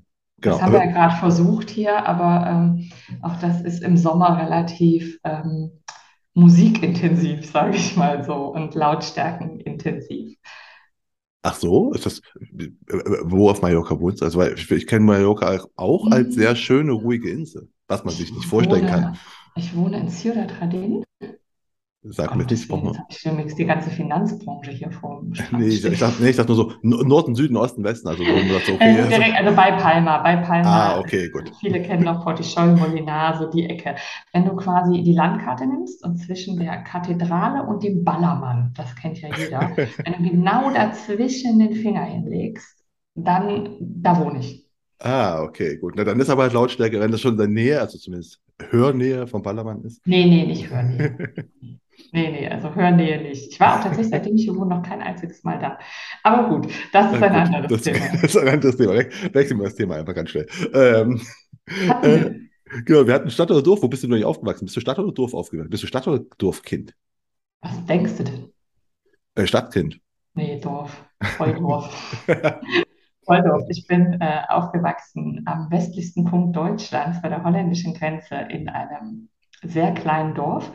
Genau. 0.46 0.58
Das 0.58 0.64
haben 0.64 0.74
wir 0.74 0.86
ja 0.86 0.92
gerade 0.92 1.16
versucht 1.16 1.72
hier, 1.72 2.06
aber 2.06 2.48
ähm, 2.48 2.92
auch 3.24 3.40
das 3.40 3.62
ist 3.62 3.82
im 3.82 3.98
Sommer 3.98 4.38
relativ 4.38 5.20
ähm, 5.24 5.72
musikintensiv, 6.36 7.50
sage 7.50 7.76
ich 7.76 7.98
mal 7.98 8.24
so, 8.24 8.54
und 8.54 8.76
lautstärkenintensiv. 8.76 10.38
Ach 11.42 11.56
so, 11.56 11.94
ist 11.94 12.06
das, 12.06 12.22
wo 13.24 13.50
auf 13.50 13.64
Mallorca 13.64 14.00
wohnst 14.00 14.22
du? 14.22 14.26
Also, 14.26 14.38
weil 14.38 14.54
ich, 14.54 14.70
ich 14.70 14.86
kenne 14.86 15.06
Mallorca 15.06 15.66
auch 15.78 16.12
als 16.12 16.36
sehr 16.36 16.52
mhm. 16.52 16.58
schöne, 16.58 16.92
ruhige 16.92 17.32
Insel, 17.32 17.68
was 17.88 18.04
man 18.04 18.14
sich 18.14 18.32
nicht 18.32 18.46
vorstellen 18.46 18.84
wohne, 18.84 18.92
kann. 18.92 19.18
Ich 19.56 19.76
wohne 19.76 20.00
in 20.00 20.10
Ciudad 20.10 20.52
Jardín 20.62 21.04
Sag 22.10 22.36
mir 22.36 22.46
nichts, 22.46 22.68
brauchen 22.68 22.94
wir. 22.94 23.06
Ich 23.10 23.18
stelle 23.18 23.46
die 23.46 23.66
ganze 23.66 23.90
Finanzbranche 23.90 24.72
hier 24.72 24.92
vor. 24.92 25.24
Nee, 25.52 25.68
ich, 25.68 25.84
ich, 25.84 26.00
dachte, 26.00 26.22
nee, 26.22 26.30
ich 26.30 26.36
dachte 26.36 26.54
nur 26.54 26.72
so 26.72 26.74
Norden, 26.84 27.34
Süden, 27.34 27.58
Osten, 27.58 27.84
Westen. 27.84 28.08
Also, 28.08 28.24
so, 28.24 28.74
okay, 28.74 28.98
also, 28.98 29.10
direkt, 29.10 29.36
also 29.36 29.56
bei 29.56 29.72
Palma, 29.72 30.20
bei 30.20 30.36
Palma. 30.38 30.94
Ah, 30.94 31.00
okay, 31.00 31.30
gut. 31.30 31.52
Viele 31.60 31.82
kennen 31.82 32.04
noch 32.04 32.24
Portichol, 32.24 32.76
Molinar, 32.76 33.40
so 33.40 33.50
die 33.50 33.66
Ecke. 33.68 33.96
Wenn 34.34 34.46
du 34.46 34.56
quasi 34.56 35.02
die 35.02 35.14
Landkarte 35.14 35.66
nimmst 35.66 36.04
und 36.04 36.18
zwischen 36.18 36.60
der 36.60 36.84
Kathedrale 36.84 37.64
und 37.64 37.84
dem 37.84 38.04
Ballermann, 38.04 38.74
das 38.76 38.96
kennt 38.96 39.20
ja 39.22 39.30
jeder, 39.36 39.72
wenn 39.76 40.14
du 40.14 40.30
genau 40.30 40.72
dazwischen 40.72 41.58
den 41.58 41.74
Finger 41.74 42.04
hinlegst, 42.04 42.86
dann, 43.16 43.78
da 43.80 44.20
wohne 44.20 44.40
ich. 44.40 44.68
Ah, 45.00 45.42
okay, 45.42 45.78
gut. 45.78 45.94
Na, 45.96 46.04
dann 46.04 46.20
ist 46.20 46.30
aber 46.30 46.44
halt 46.44 46.54
Lautstärke, 46.54 47.00
wenn 47.00 47.12
das 47.12 47.22
schon 47.22 47.34
in 47.34 47.38
der 47.38 47.48
Nähe, 47.48 47.80
also 47.80 47.98
zumindest 47.98 48.42
Hörnähe 48.70 49.28
vom 49.28 49.42
Ballermann 49.42 49.84
ist. 49.84 50.06
Nee, 50.06 50.26
nee, 50.26 50.46
nicht 50.46 50.70
Hörnähe. 50.70 51.18
Nee, 52.16 52.32
nee, 52.32 52.48
also 52.48 52.74
Hörnähe 52.74 53.22
nicht. 53.22 53.52
Ich 53.52 53.60
war 53.60 53.76
auch 53.76 53.84
tatsächlich, 53.84 54.08
seitdem 54.08 54.36
ich 54.38 54.44
hier 54.46 54.56
wohne, 54.56 54.74
noch 54.74 54.84
kein 54.84 55.02
einziges 55.02 55.44
Mal 55.44 55.60
da. 55.60 55.78
Aber 56.24 56.48
gut, 56.48 56.72
das 56.94 57.14
ist 57.14 57.22
ein 57.22 57.44
gut, 57.44 57.54
anderes 57.54 57.68
das, 57.70 57.82
Thema. 57.82 58.06
Das 58.22 58.24
ist 58.24 58.38
ein 58.38 58.48
anderes 58.48 58.78
Thema. 58.78 58.94
Wechseln 58.94 59.60
wir 59.60 59.66
das 59.66 59.76
Thema 59.76 59.96
einfach 59.98 60.16
ganz 60.16 60.30
schnell. 60.30 60.48
Ähm, 60.74 61.22
äh, 62.04 62.32
genau, 62.86 63.06
wir 63.06 63.14
hatten 63.14 63.30
Stadt 63.30 63.52
oder 63.52 63.62
Dorf. 63.62 63.84
Wo 63.84 63.90
bist 63.90 64.04
du 64.04 64.08
noch 64.08 64.16
nicht 64.16 64.24
aufgewachsen? 64.24 64.64
Bist 64.64 64.78
du 64.78 64.80
Stadt 64.80 64.98
oder 64.98 65.12
Dorf 65.12 65.34
aufgewachsen? 65.34 65.70
Bist 65.70 65.84
du 65.84 65.88
Stadt 65.88 66.08
oder 66.08 66.24
Dorfkind? 66.38 66.96
Was 67.60 67.86
denkst 67.86 68.16
du 68.16 68.24
denn? 68.24 68.50
Äh, 69.36 69.46
Stadtkind. 69.46 70.00
Nee, 70.36 70.58
Dorf. 70.62 70.96
Voll 71.36 71.54
Dorf. 71.56 72.26
Voll 73.26 73.42
Dorf. 73.42 73.64
Ich 73.68 73.88
bin 73.88 74.22
äh, 74.22 74.44
aufgewachsen 74.48 75.44
am 75.46 75.70
westlichsten 75.70 76.24
Punkt 76.24 76.56
Deutschlands 76.56 77.22
bei 77.22 77.28
der 77.28 77.44
holländischen 77.44 77.94
Grenze 77.94 78.36
in 78.36 78.70
einem 78.70 79.28
sehr 79.64 79.94
kleinen 79.94 80.34
Dorf. 80.34 80.72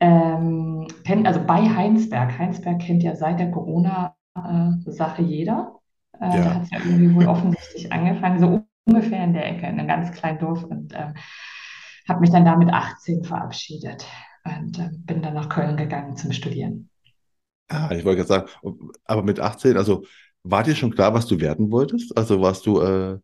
Ähm, 0.00 0.86
also 1.24 1.40
bei 1.44 1.68
Heinsberg. 1.68 2.38
Heinsberg 2.38 2.80
kennt 2.80 3.02
ja 3.02 3.14
seit 3.14 3.38
der 3.38 3.50
Corona-Sache 3.50 5.22
jeder. 5.22 5.78
Äh, 6.20 6.26
ja. 6.26 6.44
Da 6.44 6.54
hat 6.54 6.62
es 6.64 6.70
ja 6.70 6.78
irgendwie 6.78 7.14
wohl 7.14 7.26
offensichtlich 7.26 7.92
angefangen, 7.92 8.38
so 8.38 8.64
ungefähr 8.86 9.24
in 9.24 9.32
der 9.32 9.46
Ecke, 9.46 9.66
in 9.66 9.78
einem 9.78 9.88
ganz 9.88 10.12
kleinen 10.12 10.38
Dorf. 10.38 10.64
Und 10.64 10.92
ähm, 10.94 11.14
habe 12.08 12.20
mich 12.20 12.30
dann 12.30 12.44
da 12.44 12.56
mit 12.56 12.72
18 12.72 13.24
verabschiedet 13.24 14.04
und 14.44 14.78
äh, 14.78 14.90
bin 14.92 15.22
dann 15.22 15.34
nach 15.34 15.48
Köln 15.48 15.76
gegangen 15.76 16.16
zum 16.16 16.32
Studieren. 16.32 16.90
Ah, 17.68 17.90
ich 17.92 18.04
wollte 18.04 18.24
gerade 18.24 18.46
sagen, 18.46 18.90
aber 19.04 19.22
mit 19.22 19.40
18, 19.40 19.76
also 19.76 20.04
war 20.42 20.62
dir 20.62 20.74
schon 20.74 20.94
klar, 20.94 21.14
was 21.14 21.26
du 21.26 21.40
werden 21.40 21.70
wolltest? 21.70 22.16
Also 22.16 22.40
warst 22.42 22.66
du, 22.66 22.80
äh, 22.82 23.18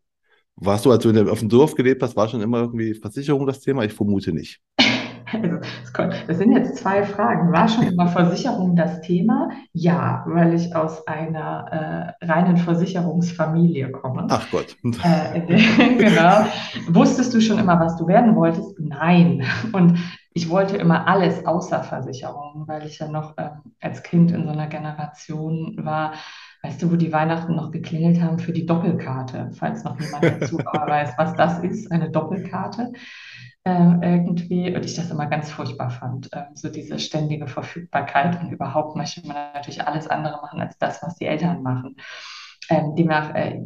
warst 0.57 0.87
du, 0.87 0.91
als 0.91 1.03
du 1.03 1.31
auf 1.31 1.39
dem 1.41 1.49
Dorf 1.51 1.75
gelebt 1.75 2.03
hast, 2.03 2.17
war 2.17 2.29
schon 2.29 2.41
immer 2.41 2.61
irgendwie 2.61 2.95
Versicherung 2.95 3.47
das 3.47 3.61
Thema? 3.61 3.85
Ich 3.85 3.93
vermute 3.93 4.33
nicht. 4.33 4.61
Also, 5.33 5.59
das 6.27 6.39
sind 6.39 6.53
jetzt 6.53 6.77
zwei 6.77 7.05
Fragen. 7.05 7.53
War 7.53 7.69
schon 7.69 7.85
immer 7.85 8.09
Versicherung 8.09 8.77
das 8.77 9.01
Thema? 9.01 9.51
Ja, 9.73 10.25
weil 10.27 10.55
ich 10.55 10.75
aus 10.75 11.07
einer 11.07 12.17
äh, 12.21 12.25
reinen 12.25 12.57
Versicherungsfamilie 12.57 13.91
komme. 13.91 14.27
Ach 14.29 14.47
Gott. 14.51 14.77
Äh, 15.03 15.41
genau. 15.99 16.47
Wusstest 16.89 17.35
du 17.35 17.41
schon 17.41 17.59
immer, 17.59 17.79
was 17.79 17.97
du 17.97 18.07
werden 18.07 18.35
wolltest? 18.37 18.79
Nein. 18.79 19.45
Und 19.73 19.99
ich 20.33 20.49
wollte 20.49 20.77
immer 20.77 21.09
alles 21.09 21.45
außer 21.45 21.83
Versicherung, 21.83 22.65
weil 22.67 22.87
ich 22.87 22.99
ja 22.99 23.09
noch 23.09 23.37
äh, 23.37 23.51
als 23.81 24.03
Kind 24.03 24.31
in 24.31 24.45
so 24.45 24.51
einer 24.51 24.69
Generation 24.69 25.77
war, 25.83 26.13
weißt 26.63 26.83
du, 26.83 26.93
wo 26.93 26.97
die 26.97 27.13
Weihnachten 27.13 27.57
noch 27.57 27.71
geklingelt 27.71 28.21
haben 28.21 28.39
für 28.39 28.53
die 28.53 28.67
Doppelkarte, 28.67 29.51
falls 29.55 29.83
noch 29.83 29.99
jemand 30.01 30.25
dazu 30.25 30.59
weiß, 30.59 31.15
was 31.17 31.35
das 31.35 31.59
ist, 31.61 31.91
eine 31.91 32.11
Doppelkarte 32.11 32.93
irgendwie 33.65 34.75
und 34.75 34.85
ich 34.85 34.95
das 34.95 35.11
immer 35.11 35.27
ganz 35.27 35.51
furchtbar 35.51 35.91
fand. 35.91 36.33
Äh, 36.33 36.45
so 36.55 36.71
diese 36.71 36.99
ständige 36.99 37.47
Verfügbarkeit 37.47 38.41
und 38.41 38.51
überhaupt 38.51 38.97
möchte 38.97 39.27
man 39.27 39.37
natürlich 39.55 39.87
alles 39.87 40.07
andere 40.07 40.41
machen 40.41 40.61
als 40.61 40.79
das, 40.79 41.03
was 41.03 41.17
die 41.17 41.27
Eltern 41.27 41.63
machen. 41.63 41.97
Ähm, 42.71 42.95
demnach, 42.97 43.35
äh, 43.35 43.61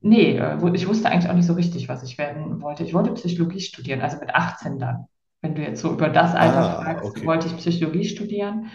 nee, 0.00 0.36
äh, 0.36 0.58
ich 0.74 0.88
wusste 0.88 1.10
eigentlich 1.10 1.30
auch 1.30 1.34
nicht 1.36 1.46
so 1.46 1.52
richtig, 1.52 1.88
was 1.88 2.02
ich 2.02 2.18
werden 2.18 2.60
wollte. 2.60 2.82
Ich 2.82 2.94
wollte 2.94 3.12
Psychologie 3.12 3.60
studieren, 3.60 4.00
also 4.00 4.18
mit 4.18 4.34
18 4.34 4.78
dann. 4.78 5.06
Wenn 5.42 5.54
du 5.54 5.62
jetzt 5.62 5.80
so 5.80 5.92
über 5.92 6.08
das 6.08 6.34
Alter 6.34 6.78
ah, 6.78 6.82
fragst, 6.82 7.04
okay. 7.04 7.26
wollte 7.26 7.46
ich 7.46 7.56
Psychologie 7.56 8.04
studieren. 8.04 8.70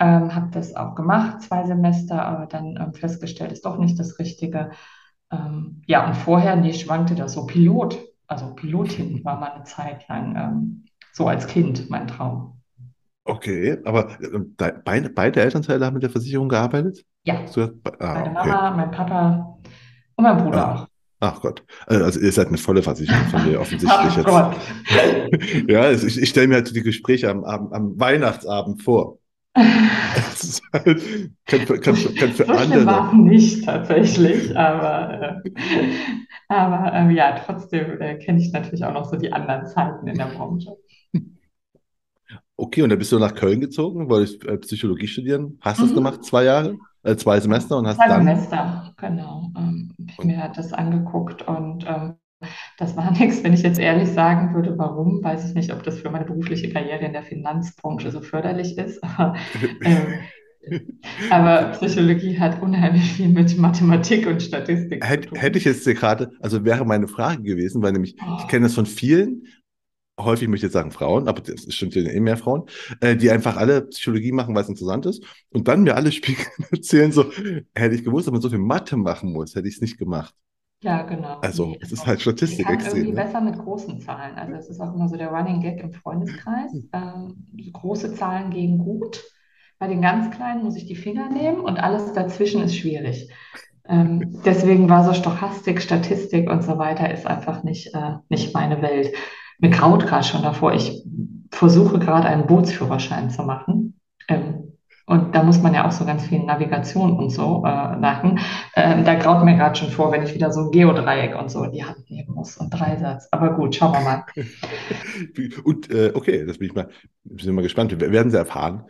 Ähm, 0.00 0.34
habe 0.34 0.50
das 0.52 0.74
auch 0.74 0.94
gemacht, 0.94 1.42
zwei 1.42 1.64
Semester, 1.64 2.24
aber 2.24 2.46
dann 2.46 2.76
ähm, 2.80 2.94
festgestellt, 2.94 3.52
ist 3.52 3.64
doch 3.64 3.78
nicht 3.78 3.98
das 3.98 4.18
Richtige. 4.18 4.70
Ähm, 5.30 5.82
ja, 5.86 6.06
und 6.06 6.16
vorher, 6.16 6.56
nee, 6.56 6.72
schwankte 6.72 7.14
das 7.14 7.34
so. 7.34 7.46
Pilot, 7.46 7.98
also 8.32 8.54
Pilotin 8.54 9.24
war 9.24 9.38
mal 9.38 9.52
eine 9.52 9.64
Zeit 9.64 10.08
lang 10.08 10.34
ähm, 10.36 10.84
so 11.12 11.28
als 11.28 11.46
Kind 11.46 11.90
mein 11.90 12.08
Traum. 12.08 12.58
Okay, 13.24 13.78
aber 13.84 14.10
äh, 14.20 14.38
beide, 14.84 15.10
beide 15.10 15.40
Elternteile 15.40 15.86
haben 15.86 15.94
mit 15.94 16.02
der 16.02 16.10
Versicherung 16.10 16.48
gearbeitet? 16.48 17.04
Ja, 17.24 17.44
ah, 17.56 17.68
meine 18.00 18.30
okay. 18.30 18.48
Mama, 18.48 18.70
mein 18.76 18.90
Papa 18.90 19.58
und 20.16 20.24
mein 20.24 20.36
Bruder 20.38 20.66
ah. 20.66 20.74
auch. 20.74 20.86
Ach 21.20 21.40
Gott. 21.40 21.64
Äh, 21.86 21.96
also 21.96 22.18
ihr 22.18 22.32
seid 22.32 22.48
eine 22.48 22.58
volle 22.58 22.82
Versicherung 22.82 23.24
von 23.26 23.44
mir 23.44 23.60
offensichtlich 23.60 23.92
Ach 23.92 24.16
jetzt. 24.16 24.26
Gott. 24.26 24.56
ja, 25.68 25.92
ich, 25.92 26.18
ich 26.18 26.28
stelle 26.28 26.48
mir 26.48 26.54
halt 26.56 26.74
die 26.74 26.82
Gespräche 26.82 27.30
am, 27.30 27.44
am, 27.44 27.72
am 27.72 28.00
Weihnachtsabend 28.00 28.82
vor. 28.82 29.18
Halt, 30.72 31.30
kann, 31.44 31.66
kann, 31.66 31.82
kann 31.82 31.94
für 32.32 32.46
so 32.46 32.52
andere. 32.52 32.86
war 32.86 33.14
nicht 33.14 33.64
tatsächlich, 33.66 34.56
aber, 34.56 35.42
äh, 35.44 35.50
aber 36.48 36.92
äh, 36.94 37.14
ja, 37.14 37.38
trotzdem 37.38 38.00
äh, 38.00 38.16
kenne 38.16 38.40
ich 38.40 38.50
natürlich 38.52 38.82
auch 38.84 38.94
noch 38.94 39.04
so 39.04 39.16
die 39.16 39.32
anderen 39.32 39.66
Zeiten 39.66 40.06
in 40.06 40.16
der 40.16 40.26
Branche. 40.26 40.74
Okay, 42.56 42.82
und 42.82 42.90
dann 42.90 42.98
bist 42.98 43.12
du 43.12 43.18
nach 43.18 43.34
Köln 43.34 43.60
gezogen, 43.60 44.08
wolltest 44.08 44.44
äh, 44.46 44.56
Psychologie 44.58 45.08
studieren. 45.08 45.58
Hast 45.60 45.80
du 45.80 45.82
mhm. 45.82 45.88
das 45.88 45.94
gemacht, 45.96 46.24
zwei 46.24 46.44
Jahre, 46.44 46.78
äh, 47.02 47.16
zwei 47.16 47.40
Semester 47.40 47.76
und 47.76 47.86
hast 47.86 47.96
zwei 47.96 48.08
dann. 48.08 48.24
Semester, 48.24 48.94
genau. 48.96 49.50
Ähm, 49.56 49.94
ich 49.98 50.24
mir 50.24 50.50
das 50.54 50.72
angeguckt 50.72 51.46
und 51.46 51.84
ähm, 51.86 52.14
das 52.78 52.96
war 52.96 53.10
nichts, 53.18 53.42
wenn 53.42 53.52
ich 53.52 53.62
jetzt 53.62 53.78
ehrlich 53.78 54.08
sagen 54.10 54.54
würde, 54.54 54.76
warum, 54.78 55.22
weiß 55.22 55.48
ich 55.48 55.54
nicht, 55.54 55.72
ob 55.72 55.82
das 55.82 56.00
für 56.00 56.10
meine 56.10 56.24
berufliche 56.24 56.70
Karriere 56.70 57.04
in 57.04 57.12
der 57.12 57.22
Finanzbranche 57.22 58.10
so 58.10 58.20
förderlich 58.20 58.78
ist. 58.78 59.02
Aber, 59.02 59.34
ähm, 59.84 60.80
aber 61.30 61.72
Psychologie 61.72 62.38
hat 62.38 62.62
unheimlich 62.62 63.12
viel 63.12 63.28
mit 63.28 63.56
Mathematik 63.58 64.26
und 64.26 64.42
Statistik 64.42 65.04
Hätt, 65.04 65.24
zu 65.24 65.28
tun. 65.30 65.38
Hätte 65.38 65.58
ich 65.58 65.64
jetzt 65.64 65.84
gerade, 65.84 66.30
also 66.40 66.64
wäre 66.64 66.84
meine 66.84 67.08
Frage 67.08 67.42
gewesen, 67.42 67.82
weil 67.82 67.92
nämlich, 67.92 68.16
oh. 68.20 68.36
ich 68.40 68.48
kenne 68.48 68.66
das 68.66 68.74
von 68.74 68.86
vielen, 68.86 69.46
häufig 70.20 70.48
möchte 70.48 70.66
ich 70.66 70.68
jetzt 70.68 70.74
sagen 70.74 70.90
Frauen, 70.90 71.28
aber 71.28 71.40
das 71.40 71.72
stimmt 71.72 71.94
ja 71.94 72.02
eh 72.02 72.20
mehr 72.20 72.36
Frauen, 72.36 72.64
äh, 73.00 73.16
die 73.16 73.30
einfach 73.30 73.56
alle 73.56 73.82
Psychologie 73.82 74.32
machen, 74.32 74.54
weil 74.54 74.62
es 74.62 74.68
interessant 74.68 75.06
ist 75.06 75.24
und 75.50 75.68
dann 75.68 75.82
mir 75.82 75.96
alle 75.96 76.12
Spiegel 76.12 76.46
erzählen 76.70 77.12
so, 77.12 77.30
hätte 77.74 77.94
ich 77.94 78.04
gewusst, 78.04 78.26
dass 78.26 78.32
man 78.32 78.42
so 78.42 78.50
viel 78.50 78.58
Mathe 78.58 78.96
machen 78.96 79.32
muss, 79.32 79.54
hätte 79.54 79.68
ich 79.68 79.76
es 79.76 79.80
nicht 79.80 79.98
gemacht. 79.98 80.34
Ja, 80.82 81.02
genau. 81.02 81.38
Also, 81.40 81.76
es 81.80 81.92
ist 81.92 82.06
halt 82.06 82.20
Statistik 82.20 82.66
ich 82.68 82.74
extrem. 82.74 82.96
irgendwie 82.96 83.16
ne? 83.16 83.24
besser 83.24 83.40
mit 83.40 83.56
großen 83.56 84.00
Zahlen. 84.00 84.36
Also, 84.36 84.54
es 84.54 84.68
ist 84.68 84.80
auch 84.80 84.94
immer 84.94 85.08
so 85.08 85.16
der 85.16 85.28
Running 85.28 85.60
Gag 85.60 85.80
im 85.80 85.92
Freundeskreis. 85.92 86.72
Hm. 86.72 86.88
Ähm, 86.92 87.72
große 87.72 88.14
Zahlen 88.14 88.50
gehen 88.50 88.78
gut. 88.78 89.22
Bei 89.78 89.88
den 89.88 90.02
ganz 90.02 90.30
kleinen 90.30 90.62
muss 90.62 90.76
ich 90.76 90.86
die 90.86 90.96
Finger 90.96 91.28
nehmen 91.28 91.60
und 91.60 91.76
alles 91.76 92.12
dazwischen 92.12 92.62
ist 92.62 92.76
schwierig. 92.76 93.28
Ähm, 93.88 94.40
deswegen 94.44 94.88
war 94.88 95.04
so 95.04 95.12
Stochastik, 95.12 95.82
Statistik 95.82 96.48
und 96.48 96.62
so 96.62 96.78
weiter 96.78 97.12
ist 97.12 97.26
einfach 97.26 97.64
nicht, 97.64 97.94
äh, 97.94 98.14
nicht 98.28 98.54
meine 98.54 98.80
Welt. 98.80 99.12
Mir 99.58 99.70
graut 99.70 100.06
gerade 100.06 100.24
schon 100.24 100.42
davor. 100.42 100.72
Ich 100.72 101.04
versuche 101.50 101.98
gerade 101.98 102.28
einen 102.28 102.46
Bootsführerschein 102.46 103.30
zu 103.30 103.42
machen. 103.42 104.00
Ähm, 104.28 104.61
und 105.06 105.34
da 105.34 105.42
muss 105.42 105.60
man 105.60 105.74
ja 105.74 105.86
auch 105.86 105.92
so 105.92 106.04
ganz 106.04 106.24
viel 106.24 106.40
Navigation 106.40 107.18
und 107.18 107.30
so 107.30 107.64
äh, 107.66 107.96
machen. 107.96 108.38
Ähm, 108.76 109.04
da 109.04 109.14
graut 109.14 109.44
mir 109.44 109.56
gerade 109.56 109.76
schon 109.76 109.90
vor, 109.90 110.12
wenn 110.12 110.22
ich 110.22 110.34
wieder 110.34 110.52
so 110.52 110.60
ein 110.62 110.70
Geodreieck 110.70 111.36
und 111.38 111.50
so 111.50 111.64
in 111.64 111.72
die 111.72 111.84
Hand 111.84 112.08
nehmen 112.08 112.34
muss 112.34 112.56
und 112.56 112.70
Dreisatz. 112.70 113.28
Aber 113.30 113.54
gut, 113.54 113.74
schauen 113.74 113.92
wir 113.92 114.00
mal. 114.00 114.24
und 115.64 115.90
äh, 115.90 116.12
okay, 116.14 116.44
das 116.46 116.58
bin 116.58 116.68
ich 116.68 116.74
mal, 116.74 116.88
bin 117.24 117.54
mal 117.54 117.62
gespannt. 117.62 117.98
Wir 117.98 118.12
werden 118.12 118.30
Sie 118.30 118.36
erfahren, 118.36 118.84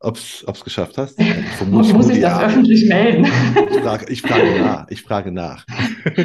ob 0.00 0.16
es 0.16 0.64
geschafft 0.64 0.96
hast. 0.96 1.20
Vermutlich 1.58 1.94
muss 1.94 2.08
ich 2.08 2.20
das 2.20 2.40
ja. 2.40 2.46
öffentlich 2.46 2.88
melden? 2.88 3.26
Ich 3.70 3.80
frage, 3.80 4.06
ich 4.10 4.22
frage 4.22 4.60
nach. 4.60 4.86
Ich 4.88 5.02
frage 5.02 5.32
nach. 5.32 5.66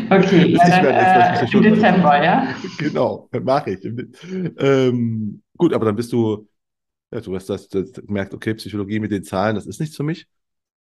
Okay, 0.10 0.56
ja, 0.56 0.70
dann, 0.70 0.86
äh, 0.86 1.52
im 1.52 1.62
Dezember, 1.62 2.24
ja? 2.24 2.48
Genau, 2.78 3.30
mache 3.44 3.72
ich. 3.72 3.86
Ähm, 4.58 5.42
gut, 5.58 5.74
aber 5.74 5.86
dann 5.86 5.98
bist 5.98 6.14
du 6.14 6.48
ja, 7.12 7.22
du 7.22 7.36
hast 7.36 7.50
das, 7.50 7.68
das 7.68 7.94
gemerkt, 7.94 8.34
okay, 8.34 8.54
Psychologie 8.56 9.00
mit 9.00 9.12
den 9.12 9.24
Zahlen, 9.24 9.56
das 9.56 9.66
ist 9.66 9.80
nichts 9.80 9.96
für 9.96 10.04
mich. 10.04 10.28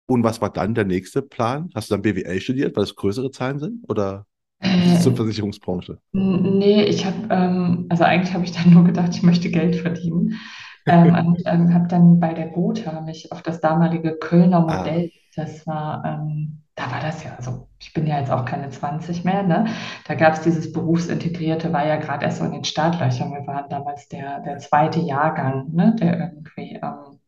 Und 0.06 0.22
was 0.22 0.40
war 0.40 0.52
dann 0.52 0.74
der 0.74 0.84
nächste 0.84 1.22
Plan? 1.22 1.70
Hast 1.74 1.90
du 1.90 1.94
dann 1.94 2.02
BWL 2.02 2.40
studiert, 2.40 2.76
weil 2.76 2.84
es 2.84 2.94
größere 2.94 3.30
Zahlen 3.30 3.58
sind? 3.58 3.84
Oder 3.88 4.26
äh, 4.60 5.00
zur 5.00 5.16
Versicherungsbranche? 5.16 5.98
Nee, 6.12 6.84
ich 6.84 7.04
habe, 7.04 7.28
ähm, 7.30 7.86
also 7.88 8.04
eigentlich 8.04 8.32
habe 8.32 8.44
ich 8.44 8.52
dann 8.52 8.72
nur 8.72 8.84
gedacht, 8.84 9.14
ich 9.14 9.22
möchte 9.22 9.50
Geld 9.50 9.76
verdienen. 9.76 10.38
Ähm, 10.86 11.14
und 11.14 11.42
ähm, 11.46 11.74
habe 11.74 11.88
dann 11.88 12.20
bei 12.20 12.34
der 12.34 12.48
Gotha 12.48 13.00
mich 13.00 13.32
auf 13.32 13.42
das 13.42 13.60
damalige 13.60 14.16
Kölner 14.16 14.58
ah. 14.68 14.78
Modell, 14.78 15.10
ah. 15.12 15.18
das 15.36 15.66
war 15.66 16.04
ähm, 16.04 16.62
da 16.76 16.90
war 16.90 17.00
das 17.00 17.24
ja, 17.24 17.34
also 17.36 17.68
ich 17.80 17.94
bin 17.94 18.06
ja 18.06 18.20
jetzt 18.20 18.30
auch 18.30 18.44
keine 18.44 18.68
20 18.68 19.24
mehr, 19.24 19.42
ne? 19.42 19.66
Da 20.06 20.14
gab 20.14 20.34
es 20.34 20.42
dieses 20.42 20.72
Berufsintegrierte, 20.72 21.72
war 21.72 21.86
ja 21.86 21.96
gerade 21.96 22.26
erst 22.26 22.38
so 22.38 22.44
in 22.44 22.52
den 22.52 22.64
Startlöchern. 22.64 23.32
Wir 23.32 23.46
waren 23.46 23.68
damals 23.70 24.08
der, 24.08 24.40
der 24.40 24.58
zweite 24.58 25.00
Jahrgang, 25.00 25.72
ne? 25.72 25.96
der 25.98 26.18
irgendwie 26.18 26.74
ähm, 26.74 27.18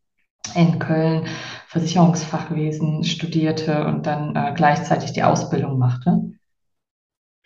in 0.55 0.79
Köln 0.79 1.27
Versicherungsfachwesen 1.67 3.05
studierte 3.05 3.87
und 3.87 4.07
dann 4.07 4.37
äh, 4.37 4.53
gleichzeitig 4.55 5.15
die 5.15 5.23
Ausbildung 5.23 5.79
machte. 5.79 6.33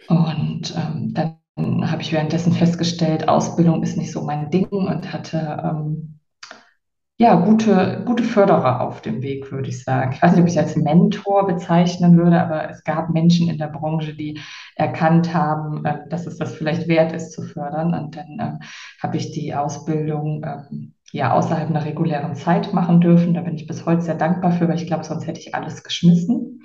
Und 0.09 0.75
ähm, 0.77 1.15
dann 1.15 1.37
habe 1.57 2.03
ich 2.03 2.13
währenddessen 2.13 2.53
festgestellt, 2.53 3.29
Ausbildung 3.29 3.83
ist 3.83 3.97
nicht 3.97 4.13
so 4.13 4.23
mein 4.23 4.51
Ding 4.51 4.67
und 4.67 5.13
hatte 5.13 5.63
ähm, 5.65 6.21
ja, 7.19 7.37
gute, 7.37 8.03
gute 8.05 8.25
Förderer 8.25 8.81
auf 8.81 9.01
dem 9.01 9.23
Weg, 9.23 9.53
würde 9.53 9.69
ich 9.69 9.85
sagen. 9.85 10.13
Ich 10.13 10.21
weiß 10.21 10.33
nicht, 10.33 10.41
ob 10.41 10.49
ich 10.49 10.57
es 10.57 10.59
als 10.59 10.77
Mentor 10.77 11.47
bezeichnen 11.47 12.17
würde, 12.17 12.41
aber 12.41 12.69
es 12.69 12.83
gab 12.83 13.11
Menschen 13.11 13.49
in 13.49 13.59
der 13.59 13.69
Branche, 13.69 14.15
die 14.15 14.41
erkannt 14.75 15.33
haben, 15.33 15.85
äh, 15.85 16.09
dass 16.09 16.27
es 16.27 16.39
das 16.39 16.55
vielleicht 16.55 16.89
wert 16.89 17.13
ist 17.13 17.33
zu 17.33 17.43
fördern. 17.43 17.95
Und 17.95 18.17
dann 18.17 18.39
äh, 18.41 18.65
habe 19.01 19.17
ich 19.19 19.31
die 19.31 19.55
Ausbildung 19.55 20.43
ähm, 20.45 20.95
ja 21.13 21.33
außerhalb 21.33 21.69
einer 21.71 21.85
regulären 21.85 22.35
Zeit 22.35 22.73
machen 22.73 23.01
dürfen. 23.01 23.35
Da 23.35 23.43
bin 23.43 23.55
ich 23.55 23.69
bis 23.69 23.87
heute 23.87 24.03
sehr 24.03 24.17
dankbar 24.17 24.51
für, 24.51 24.67
weil 24.67 24.77
ich 24.77 24.89
glaube, 24.89 25.05
sonst 25.05 25.27
hätte 25.27 25.39
ich 25.39 25.55
alles 25.55 25.85
geschmissen. 25.85 26.63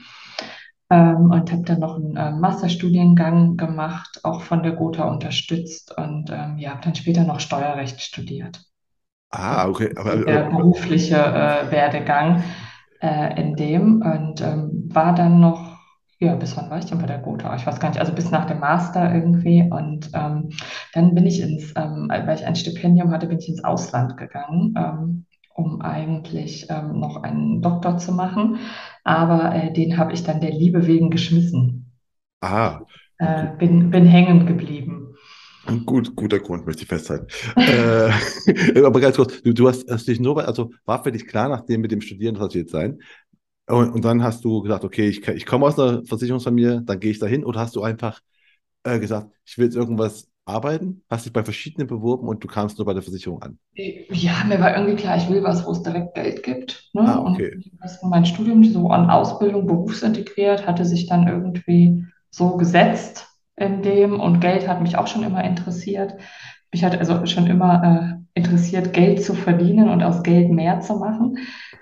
Ähm, 0.89 1.32
und 1.32 1.52
habe 1.52 1.63
dann 1.63 1.80
noch 1.80 1.95
einen 1.95 2.15
äh, 2.15 2.32
Masterstudiengang 2.32 3.58
gemacht, 3.58 4.21
auch 4.23 4.41
von 4.41 4.63
der 4.63 4.73
Gotha 4.73 5.04
unterstützt 5.10 5.97
und 5.97 6.30
ähm, 6.32 6.58
ja, 6.58 6.71
habe 6.71 6.82
dann 6.84 6.95
später 6.95 7.23
noch 7.23 7.39
Steuerrecht 7.41 8.02
studiert. 8.02 8.62
Ah, 9.32 9.67
okay. 9.69 9.93
Aber, 9.97 10.15
der 10.26 10.50
berufliche 10.50 11.15
äh, 11.17 11.71
Werdegang 11.71 12.43
äh, 13.02 13.39
in 13.41 13.56
dem 13.56 14.02
und 14.02 14.41
ähm, 14.41 14.89
war 14.93 15.13
dann 15.15 15.39
noch, 15.39 15.78
ja, 16.19 16.36
bis 16.36 16.58
wann 16.58 16.69
war 16.69 16.80
ich 16.80 16.86
denn 16.86 17.00
bei 17.00 17.06
der 17.08 17.19
Gotha? 17.19 17.56
Ich 17.56 17.65
weiß 17.67 17.80
gar 17.80 17.89
nicht, 17.89 18.00
also 18.00 18.13
bis 18.13 18.32
nach 18.32 18.45
dem 18.45 18.60
Master 18.60 19.13
irgendwie. 19.13 19.69
Und 19.69 20.10
ähm, 20.13 20.50
dann 20.93 21.13
bin 21.15 21.26
ich 21.28 21.41
ins, 21.41 21.73
ähm, 21.76 22.10
weil 22.10 22.36
ich 22.36 22.45
ein 22.45 22.56
Stipendium 22.56 23.12
hatte, 23.12 23.28
bin 23.28 23.39
ich 23.39 23.50
ins 23.50 23.63
Ausland 23.63 24.17
gegangen, 24.17 24.73
ähm, 24.78 25.26
um 25.58 25.82
eigentlich 25.82 26.67
ähm, 26.70 27.00
noch 27.00 27.24
einen 27.24 27.62
Doktor 27.62 27.98
zu 27.98 28.12
machen. 28.12 28.60
Aber 29.04 29.54
äh, 29.56 29.74
den 29.74 29.98
habe 29.98 30.13
ich 30.13 30.24
dann 30.24 30.39
der 30.39 30.52
Liebe 30.52 30.86
wegen 30.86 31.10
geschmissen. 31.10 31.91
Ah. 32.41 32.82
Äh, 33.17 33.48
bin, 33.58 33.89
bin 33.89 34.06
hängen 34.06 34.46
geblieben. 34.46 35.15
Gut, 35.86 36.15
guter 36.15 36.39
Grund, 36.39 36.65
möchte 36.65 36.84
ich 36.84 36.88
festhalten. 36.88 37.28
äh, 37.56 38.82
aber 38.86 39.02
ganz 39.02 39.17
kurz, 39.17 39.41
du, 39.41 39.54
du 39.54 39.67
hast, 39.67 39.89
hast 39.89 40.08
dich 40.08 40.20
nur, 40.20 40.48
also 40.48 40.72
war 40.86 41.04
für 41.04 41.12
dich 41.12 41.28
klar, 41.28 41.50
nachdem 41.50 41.82
mit 41.82 41.91
dem 41.91 42.02
Studieren, 42.02 42.36
das 42.36 42.54
jetzt 42.54 42.72
sein. 42.72 43.00
Und, 43.65 43.89
und, 43.89 44.06
dann 44.06 44.24
hast 44.24 44.46
du 44.46 44.62
gesagt, 44.62 44.86
okay, 44.86 45.10
ich, 45.10 45.28
ich 45.28 45.46
komme 45.46 45.65
aus 45.65 45.78
einer 45.78 46.06
Versicherungsfamilie, 46.06 46.84
dann 46.86 47.00
gehe 47.00 47.12
ich 47.12 47.20
dahin. 47.20 47.43
Oder 47.43 47.62
hast 47.62 47.76
du 47.76 47.82
einfach 47.82 48.22
äh, 48.84 49.00
gesagt, 49.00 49.32
ich 49.43 49.58
will 49.58 49.65
jetzt 49.65 49.76
irgendwas 49.76 50.30
arbeiten? 50.48 51.04
Hast 51.10 51.26
dich 51.26 51.34
bei 51.34 51.44
verschiedenen 51.44 51.88
beworben 51.88 52.28
und 52.28 52.44
du 52.44 52.48
kamst 52.48 52.78
nur 52.78 52.86
bei 52.86 52.94
der 52.94 53.04
Versicherung 53.04 53.42
an? 53.42 53.60
Ja, 53.74 54.44
mir 54.48 54.60
war 54.60 54.76
irgendwie 54.76 54.96
klar, 54.96 55.18
ich 55.18 55.30
will 55.30 55.44
was, 55.44 55.66
wo 55.66 55.72
es 55.72 55.84
direkt 55.84 56.16
Geld 56.16 56.44
gibt. 56.44 56.90
Ne? 56.94 57.02
Ah, 57.02 57.20
okay. 57.20 57.60
Und 58.02 58.10
mein 58.10 58.26
Studium 58.26 58.64
so 58.64 58.90
an 58.90 59.10
Ausbildung 59.10 59.68
berufsintegriert, 59.68 60.66
hatte 60.66 60.86
sich 60.86 61.08
dann 61.08 61.28
irgendwie 61.28 62.06
so 62.30 62.58
gesetzt 62.58 63.28
in 63.56 63.82
dem 63.82 64.20
und 64.20 64.40
Geld 64.40 64.68
hat 64.68 64.82
mich 64.82 64.98
auch 64.98 65.08
schon 65.08 65.24
immer 65.24 65.44
interessiert. 65.44 66.16
Mich 66.72 66.84
hat 66.84 66.98
also 66.98 67.26
schon 67.26 67.48
immer 67.48 68.20
äh, 68.36 68.40
interessiert, 68.40 68.94
Geld 68.94 69.24
zu 69.24 69.34
verdienen 69.34 69.90
und 69.90 70.04
aus 70.04 70.24
Geld 70.24 70.52
mehr 70.52 70.80
zu 70.80 70.96
machen. 70.98 71.40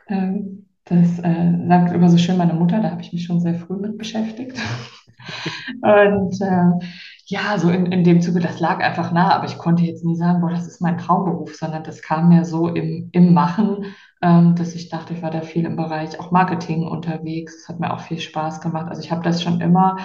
Ähm, 0.08 0.68
das 0.86 1.20
äh, 1.20 1.68
sagt 1.68 1.94
immer 1.94 2.10
so 2.10 2.18
schön 2.18 2.38
meine 2.38 2.54
Mutter, 2.54 2.80
da 2.80 2.92
habe 2.92 3.02
ich 3.02 3.12
mich 3.12 3.26
schon 3.26 3.42
sehr 3.42 3.56
früh 3.56 3.76
mit 3.78 3.98
beschäftigt. 3.98 4.58
und 5.82 6.42
äh, 6.42 6.86
ja, 7.26 7.58
so 7.58 7.70
in, 7.70 7.88
in 7.88 8.04
dem 8.04 8.22
Zuge, 8.22 8.40
das 8.40 8.60
lag 8.60 8.80
einfach 8.82 9.12
nah, 9.12 9.34
aber 9.34 9.46
ich 9.46 9.58
konnte 9.58 9.84
jetzt 9.84 10.06
nie 10.06 10.16
sagen, 10.16 10.42
boah, 10.42 10.52
das 10.52 10.68
ist 10.68 10.82
mein 10.82 10.98
Traumberuf, 10.98 11.56
sondern 11.56 11.84
das 11.84 12.02
kam 12.02 12.30
mir 12.30 12.46
so 12.46 12.68
im, 12.68 13.10
im 13.14 13.34
Machen, 13.34 13.96
ähm, 14.22 14.56
dass 14.56 14.76
ich 14.76 14.90
dachte, 14.90 15.14
ich 15.14 15.22
war 15.24 15.32
da 15.32 15.42
viel 15.42 15.66
im 15.66 15.76
Bereich 15.76 16.20
auch 16.20 16.32
Marketing 16.32 16.88
unterwegs. 16.88 17.56
Es 17.64 17.70
hat 17.70 17.80
mir 17.80 17.94
auch 17.94 18.02
viel 18.02 18.20
Spaß 18.20 18.62
gemacht. 18.62 18.88
Also 18.90 19.02
ich 19.02 19.12
habe 19.12 19.24
das 19.24 19.42
schon 19.42 19.62
immer 19.62 19.98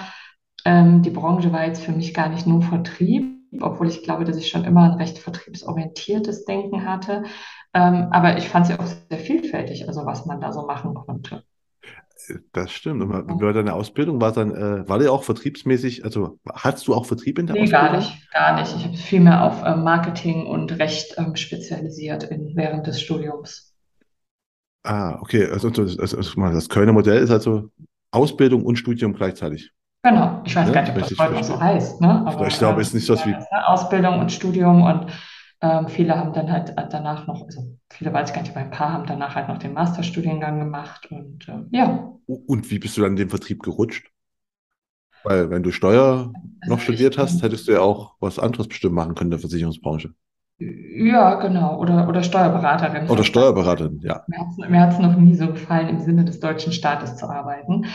ähm, 0.65 1.01
die 1.01 1.09
Branche 1.09 1.51
war 1.51 1.65
jetzt 1.65 1.83
für 1.83 1.91
mich 1.91 2.13
gar 2.13 2.29
nicht 2.29 2.45
nur 2.47 2.61
Vertrieb, 2.61 3.37
obwohl 3.61 3.87
ich 3.87 4.03
glaube, 4.03 4.25
dass 4.25 4.37
ich 4.37 4.49
schon 4.49 4.63
immer 4.65 4.83
ein 4.91 4.97
recht 4.97 5.17
vertriebsorientiertes 5.19 6.45
Denken 6.45 6.85
hatte. 6.85 7.23
Ähm, 7.73 8.07
aber 8.11 8.37
ich 8.37 8.49
fand 8.49 8.67
sie 8.67 8.77
auch 8.79 8.85
sehr 8.85 9.19
vielfältig, 9.19 9.87
also 9.87 10.05
was 10.05 10.25
man 10.25 10.41
da 10.41 10.51
so 10.51 10.65
machen 10.65 10.93
konnte. 10.93 11.43
Das 12.53 12.71
stimmt. 12.71 13.01
Und 13.01 13.39
bei 13.39 13.53
deiner 13.53 13.75
Ausbildung 13.75 14.21
war 14.21 14.31
dann, 14.31 14.51
äh, 14.51 14.87
war 14.87 14.99
der 14.99 15.11
auch 15.11 15.23
vertriebsmäßig, 15.23 16.03
also 16.03 16.39
hattest 16.53 16.87
du 16.87 16.93
auch 16.93 17.05
Vertrieb 17.05 17.39
in 17.39 17.47
der 17.47 17.55
nee, 17.55 17.63
Ausbildung? 17.63 17.89
gar 17.89 17.97
nicht, 17.97 18.31
gar 18.31 18.55
nicht. 18.59 18.75
Ich 18.75 18.85
habe 18.85 18.97
viel 18.97 19.19
mehr 19.19 19.43
auf 19.43 19.63
ähm, 19.65 19.83
Marketing 19.83 20.45
und 20.45 20.77
Recht 20.79 21.15
ähm, 21.17 21.35
spezialisiert 21.35 22.23
in, 22.23 22.55
während 22.55 22.87
des 22.87 23.01
Studiums. 23.01 23.73
Ah, 24.83 25.17
okay. 25.21 25.47
Also, 25.51 25.69
also, 25.69 26.01
also 26.01 26.31
das 26.53 26.69
Kölner 26.69 26.93
Modell 26.93 27.21
ist 27.21 27.31
also 27.31 27.69
Ausbildung 28.11 28.65
und 28.65 28.77
Studium 28.77 29.13
gleichzeitig. 29.13 29.71
Genau, 30.03 30.41
ich 30.45 30.55
weiß 30.55 30.67
ja, 30.67 30.73
gar 30.73 30.81
nicht, 30.81 30.91
ob 30.91 30.99
das 30.99 31.19
heute 31.19 31.33
noch 31.33 31.43
so 31.43 31.59
heißt. 31.59 32.01
Ne? 32.01 32.25
Aber, 32.25 32.47
ich 32.47 32.57
glaube, 32.57 32.81
es 32.81 32.87
ist 32.87 32.93
nicht 32.95 33.05
so 33.05 33.15
wie. 33.15 33.35
Ausbildung 33.65 34.19
und 34.19 34.31
Studium 34.31 34.81
und 34.81 35.05
ähm, 35.61 35.87
viele 35.87 36.17
haben 36.17 36.33
dann 36.33 36.51
halt 36.51 36.73
danach 36.89 37.27
noch, 37.27 37.45
also 37.45 37.77
viele 37.89 38.11
weiß 38.11 38.29
ich 38.29 38.35
gar 38.35 38.41
nicht, 38.41 38.51
aber 38.51 38.61
ein 38.61 38.71
paar 38.71 38.93
haben 38.93 39.05
danach 39.05 39.35
halt 39.35 39.47
noch 39.47 39.59
den 39.59 39.73
Masterstudiengang 39.73 40.59
gemacht 40.59 41.11
und 41.11 41.47
äh, 41.47 41.59
ja. 41.71 42.13
Und 42.25 42.71
wie 42.71 42.79
bist 42.79 42.97
du 42.97 43.01
dann 43.01 43.11
in 43.11 43.17
den 43.17 43.29
Vertrieb 43.29 43.61
gerutscht? 43.61 44.09
Weil 45.23 45.49
wenn 45.51 45.61
du 45.61 45.71
Steuer 45.71 46.33
also 46.61 46.73
noch 46.73 46.79
studiert 46.79 47.17
hast, 47.17 47.43
hättest 47.43 47.67
du 47.67 47.73
ja 47.73 47.81
auch 47.81 48.15
was 48.19 48.39
anderes 48.39 48.67
bestimmt 48.67 48.95
machen 48.95 49.13
können 49.13 49.27
in 49.27 49.37
der 49.37 49.39
Versicherungsbranche. 49.39 50.13
Ja, 50.57 51.35
genau. 51.35 51.79
Oder, 51.79 52.07
oder 52.07 52.23
Steuerberaterin. 52.23 53.09
Oder 53.09 53.23
Steuerberaterin, 53.23 53.99
ja. 54.03 54.23
Mir 54.67 54.81
hat 54.81 54.93
es 54.93 54.99
noch 54.99 55.15
nie 55.15 55.35
so 55.35 55.47
gefallen, 55.47 55.89
im 55.89 55.99
Sinne 55.99 56.25
des 56.25 56.39
deutschen 56.39 56.71
Staates 56.71 57.17
zu 57.17 57.27
arbeiten. 57.27 57.85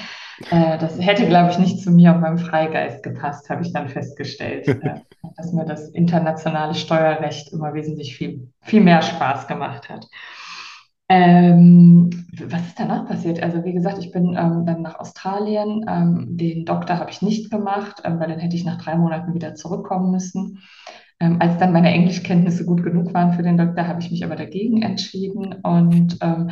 Äh, 0.50 0.78
das 0.78 1.00
hätte, 1.00 1.26
glaube 1.26 1.50
ich, 1.50 1.58
nicht 1.58 1.80
zu 1.80 1.90
mir 1.90 2.12
und 2.12 2.20
meinem 2.20 2.38
Freigeist 2.38 3.02
gepasst, 3.02 3.48
habe 3.48 3.62
ich 3.62 3.72
dann 3.72 3.88
festgestellt. 3.88 4.68
äh, 4.82 5.00
dass 5.36 5.52
mir 5.52 5.64
das 5.64 5.88
internationale 5.88 6.74
Steuerrecht 6.74 7.52
immer 7.52 7.74
wesentlich 7.74 8.16
viel, 8.16 8.52
viel 8.62 8.82
mehr 8.82 9.02
Spaß 9.02 9.46
gemacht 9.46 9.88
hat. 9.88 10.06
Ähm, 11.08 12.10
was 12.46 12.66
ist 12.66 12.80
danach 12.80 13.06
passiert? 13.06 13.40
Also 13.40 13.64
wie 13.64 13.72
gesagt, 13.72 13.98
ich 13.98 14.10
bin 14.10 14.36
ähm, 14.36 14.66
dann 14.66 14.82
nach 14.82 14.98
Australien. 14.98 15.84
Ähm, 15.88 16.36
den 16.36 16.64
Doktor 16.64 16.98
habe 16.98 17.10
ich 17.10 17.22
nicht 17.22 17.50
gemacht, 17.50 18.02
ähm, 18.04 18.18
weil 18.18 18.28
dann 18.28 18.40
hätte 18.40 18.56
ich 18.56 18.64
nach 18.64 18.82
drei 18.82 18.96
Monaten 18.96 19.32
wieder 19.32 19.54
zurückkommen 19.54 20.10
müssen. 20.10 20.62
Ähm, 21.20 21.36
als 21.40 21.58
dann 21.58 21.72
meine 21.72 21.92
Englischkenntnisse 21.92 22.66
gut 22.66 22.82
genug 22.82 23.14
waren 23.14 23.32
für 23.32 23.42
den 23.42 23.56
Doktor, 23.56 23.86
habe 23.86 24.00
ich 24.00 24.10
mich 24.10 24.24
aber 24.24 24.36
dagegen 24.36 24.82
entschieden 24.82 25.54
und 25.62 26.18
ähm, 26.20 26.50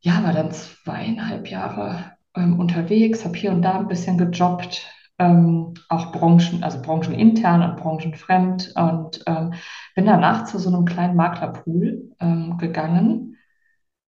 ja, 0.00 0.24
war 0.24 0.32
dann 0.32 0.50
zweieinhalb 0.50 1.48
Jahre 1.48 2.17
ähm, 2.36 2.58
unterwegs, 2.60 3.24
habe 3.24 3.36
hier 3.36 3.52
und 3.52 3.62
da 3.62 3.78
ein 3.78 3.88
bisschen 3.88 4.18
gejobbt, 4.18 4.86
ähm, 5.18 5.74
auch 5.88 6.12
Branchen, 6.12 6.62
also 6.62 6.80
branchenintern 6.82 7.62
und 7.62 7.76
branchenfremd 7.76 8.72
und 8.76 9.22
ähm, 9.26 9.54
bin 9.94 10.06
danach 10.06 10.44
zu 10.44 10.58
so 10.58 10.70
einem 10.74 10.84
kleinen 10.84 11.16
Maklerpool 11.16 12.10
ähm, 12.20 12.56
gegangen 12.58 13.36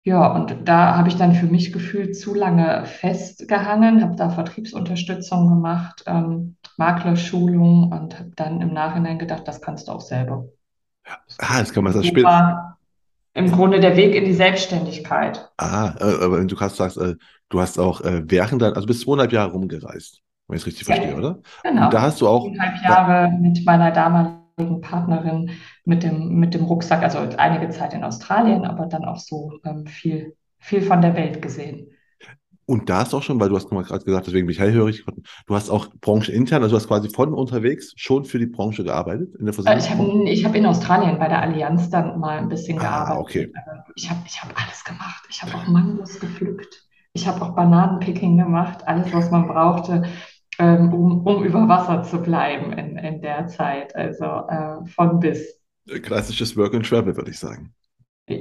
ja, 0.04 0.34
und 0.34 0.68
da 0.68 0.96
habe 0.98 1.10
ich 1.10 1.16
dann 1.18 1.36
für 1.36 1.46
mich 1.46 1.72
gefühlt 1.72 2.18
zu 2.18 2.34
lange 2.34 2.86
festgehangen, 2.86 4.02
habe 4.02 4.16
da 4.16 4.30
Vertriebsunterstützung 4.32 5.48
gemacht, 5.48 6.04
ähm, 6.08 6.58
Maklerschulung 6.78 7.92
und 7.92 8.18
habe 8.18 8.32
dann 8.36 8.62
im 8.62 8.74
Nachhinein 8.74 9.20
gedacht, 9.20 9.48
das 9.48 9.62
kannst 9.62 9.88
du 9.88 9.92
auch 9.92 10.02
selber. 10.02 10.46
Ah, 11.40 11.60
das 11.60 11.74
kann 11.74 11.84
man 11.84 11.94
das 11.94 12.08
später. 12.08 12.71
Im 13.34 13.52
Grunde 13.52 13.80
der 13.80 13.96
Weg 13.96 14.14
in 14.16 14.26
die 14.26 14.34
Selbstständigkeit. 14.34 15.50
Ah, 15.58 15.94
aber 16.00 16.44
du 16.44 16.60
hast 16.60 16.76
sagst, 16.76 16.98
äh, 16.98 17.16
du 17.50 17.62
hast 17.62 17.80
auch 17.80 18.02
äh, 18.02 18.24
während 18.26 18.62
dein, 18.62 18.74
also 18.74 18.86
bis 18.86 19.02
zweieinhalb 19.02 19.32
Jahre 19.32 19.52
rumgereist, 19.52 20.22
wenn 20.48 20.58
ich 20.58 20.64
es 20.64 20.68
richtig 20.68 20.88
ja, 20.88 20.96
verstehe, 20.96 21.16
oder? 21.16 21.40
Genau. 21.64 21.86
Und 21.86 21.94
da 21.94 22.02
hast 22.02 22.20
du 22.20 22.28
auch. 22.28 22.46
Zweieinhalb 22.46 22.84
Jahre 22.84 23.32
mit 23.40 23.66
meiner 23.66 23.92
damaligen 23.92 24.82
Partnerin 24.82 25.52
mit 25.86 26.04
dem, 26.04 26.36
mit 26.40 26.54
dem 26.54 26.66
Rucksack, 26.66 27.04
also 27.04 27.20
einige 27.38 27.70
Zeit 27.70 27.94
in 27.94 28.04
Australien, 28.04 28.66
aber 28.66 28.86
dann 28.88 29.06
auch 29.06 29.18
so 29.18 29.54
ähm, 29.64 29.86
viel, 29.86 30.36
viel 30.60 30.82
von 30.82 31.02
der 31.02 31.16
Welt 31.16 31.42
gesehen. 31.42 31.88
Und 32.72 32.90
da 32.90 33.02
ist 33.02 33.14
auch 33.14 33.22
schon, 33.22 33.38
weil 33.40 33.50
du 33.50 33.56
hast 33.56 33.70
gerade 33.70 34.06
gesagt, 34.06 34.28
deswegen 34.28 34.48
bin 34.48 34.54
ich 34.54 34.60
hellhörig, 34.60 35.04
du 35.46 35.56
hast 35.56 35.70
auch 35.70 35.88
branchenintern, 36.00 36.64
also 36.64 36.76
du 36.76 36.80
hast 36.80 36.88
quasi 36.88 37.10
von 37.10 37.34
unterwegs 37.34 37.92
schon 37.98 38.24
für 38.24 38.40
die 38.40 38.46
Branche 38.46 38.86
gearbeitet 38.86 39.36
in 39.36 39.46
der 39.46 39.54
Versicherung? 39.54 39.80
Äh, 39.80 39.82
ich 39.82 39.92
habe 39.92 40.30
ich 40.30 40.46
hab 40.46 40.56
in 40.56 40.66
Australien 40.66 41.20
bei 41.20 41.28
der 41.28 41.42
Allianz 41.42 41.90
dann 41.90 42.18
mal 42.18 42.38
ein 42.38 42.48
bisschen 42.48 42.80
ah, 42.80 42.82
gearbeitet. 42.82 43.20
Okay. 43.20 43.54
Ich 43.96 44.10
habe 44.10 44.22
ich 44.26 44.42
hab 44.42 44.50
alles 44.58 44.84
gemacht. 44.86 45.24
Ich 45.30 45.42
habe 45.44 45.54
auch 45.54 45.68
Mangos 45.68 46.18
gepflückt. 46.18 46.88
Ich 47.12 47.28
habe 47.28 47.42
auch 47.42 47.56
Bananenpicking 47.56 48.38
gemacht, 48.38 48.88
alles, 48.88 49.14
was 49.14 49.30
man 49.32 49.48
brauchte 49.48 50.04
ähm, 50.62 50.94
um, 50.94 51.26
um 51.26 51.44
über 51.44 51.68
Wasser 51.68 52.04
zu 52.04 52.22
bleiben 52.22 52.72
in, 52.74 52.98
in 52.98 53.22
der 53.22 53.48
Zeit. 53.48 53.96
Also 53.96 54.26
äh, 54.26 54.86
von 54.86 55.20
bis. 55.20 55.60
Klassisches 56.04 56.56
Work 56.56 56.76
and 56.76 56.86
Travel, 56.86 57.16
würde 57.16 57.32
ich 57.32 57.40
sagen. 57.40 57.74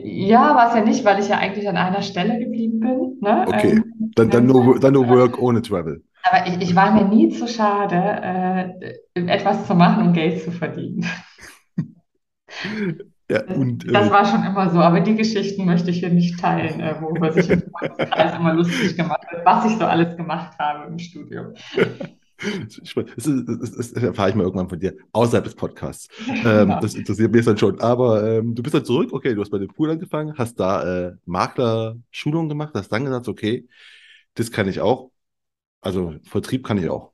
Ja, 0.04 0.54
war 0.54 0.68
es 0.68 0.74
ja 0.74 0.84
nicht, 0.84 1.04
weil 1.04 1.20
ich 1.20 1.28
ja 1.28 1.38
eigentlich 1.38 1.68
an 1.68 1.76
einer 1.76 2.02
Stelle 2.02 2.38
geblieben 2.38 2.80
bin. 2.80 3.18
Ne? 3.20 3.44
Okay, 3.46 3.72
ähm, 3.72 4.12
dann, 4.14 4.30
dann, 4.30 4.46
nur, 4.46 4.78
dann 4.80 4.94
nur 4.94 5.08
Work 5.08 5.40
ohne 5.40 5.62
Travel. 5.62 6.02
Aber 6.22 6.46
ich, 6.46 6.60
ich 6.60 6.76
war 6.76 6.92
mir 6.92 7.04
nie 7.04 7.30
zu 7.30 7.48
schade, 7.48 7.96
äh, 9.14 9.20
etwas 9.20 9.66
zu 9.66 9.74
machen, 9.74 10.08
um 10.08 10.12
Geld 10.12 10.42
zu 10.42 10.50
verdienen. 10.50 11.06
Ja, 13.30 13.44
und, 13.44 13.86
das 13.92 14.08
äh, 14.08 14.10
war 14.10 14.24
schon 14.24 14.44
immer 14.44 14.70
so, 14.70 14.80
aber 14.80 15.00
die 15.00 15.14
Geschichten 15.14 15.64
möchte 15.64 15.90
ich 15.90 16.00
hier 16.00 16.10
nicht 16.10 16.40
teilen, 16.40 16.80
äh, 16.80 16.96
worüber 17.00 17.32
sich 17.32 17.48
alles 18.10 18.34
immer 18.36 18.54
lustig 18.54 18.96
gemacht 18.96 19.24
hat, 19.28 19.44
was 19.44 19.70
ich 19.70 19.78
so 19.78 19.84
alles 19.84 20.16
gemacht 20.16 20.58
habe 20.58 20.88
im 20.88 20.98
Studium. 20.98 21.54
Das, 22.64 22.94
das, 23.16 23.76
das, 23.76 23.92
erfahre 23.92 24.30
ich 24.30 24.34
mal 24.34 24.44
irgendwann 24.44 24.68
von 24.68 24.80
dir, 24.80 24.94
außerhalb 25.12 25.44
des 25.44 25.54
Podcasts. 25.54 26.08
Ähm, 26.42 26.74
das 26.80 26.94
interessiert 26.94 27.32
mich 27.32 27.44
dann 27.44 27.58
schon. 27.58 27.80
Aber 27.80 28.26
ähm, 28.26 28.54
du 28.54 28.62
bist 28.62 28.74
dann 28.74 28.84
zurück, 28.84 29.12
okay, 29.12 29.34
du 29.34 29.42
hast 29.42 29.50
bei 29.50 29.58
dem 29.58 29.68
Pool 29.68 29.90
angefangen, 29.90 30.38
hast 30.38 30.58
da 30.58 31.08
äh, 31.08 31.12
Makler-Schulung 31.26 32.48
gemacht, 32.48 32.72
hast 32.74 32.90
dann 32.90 33.04
gesagt, 33.04 33.28
okay, 33.28 33.68
das 34.34 34.50
kann 34.50 34.68
ich 34.68 34.80
auch. 34.80 35.10
Also 35.82 36.14
Vertrieb 36.22 36.64
kann 36.64 36.78
ich 36.78 36.88
auch. 36.88 37.12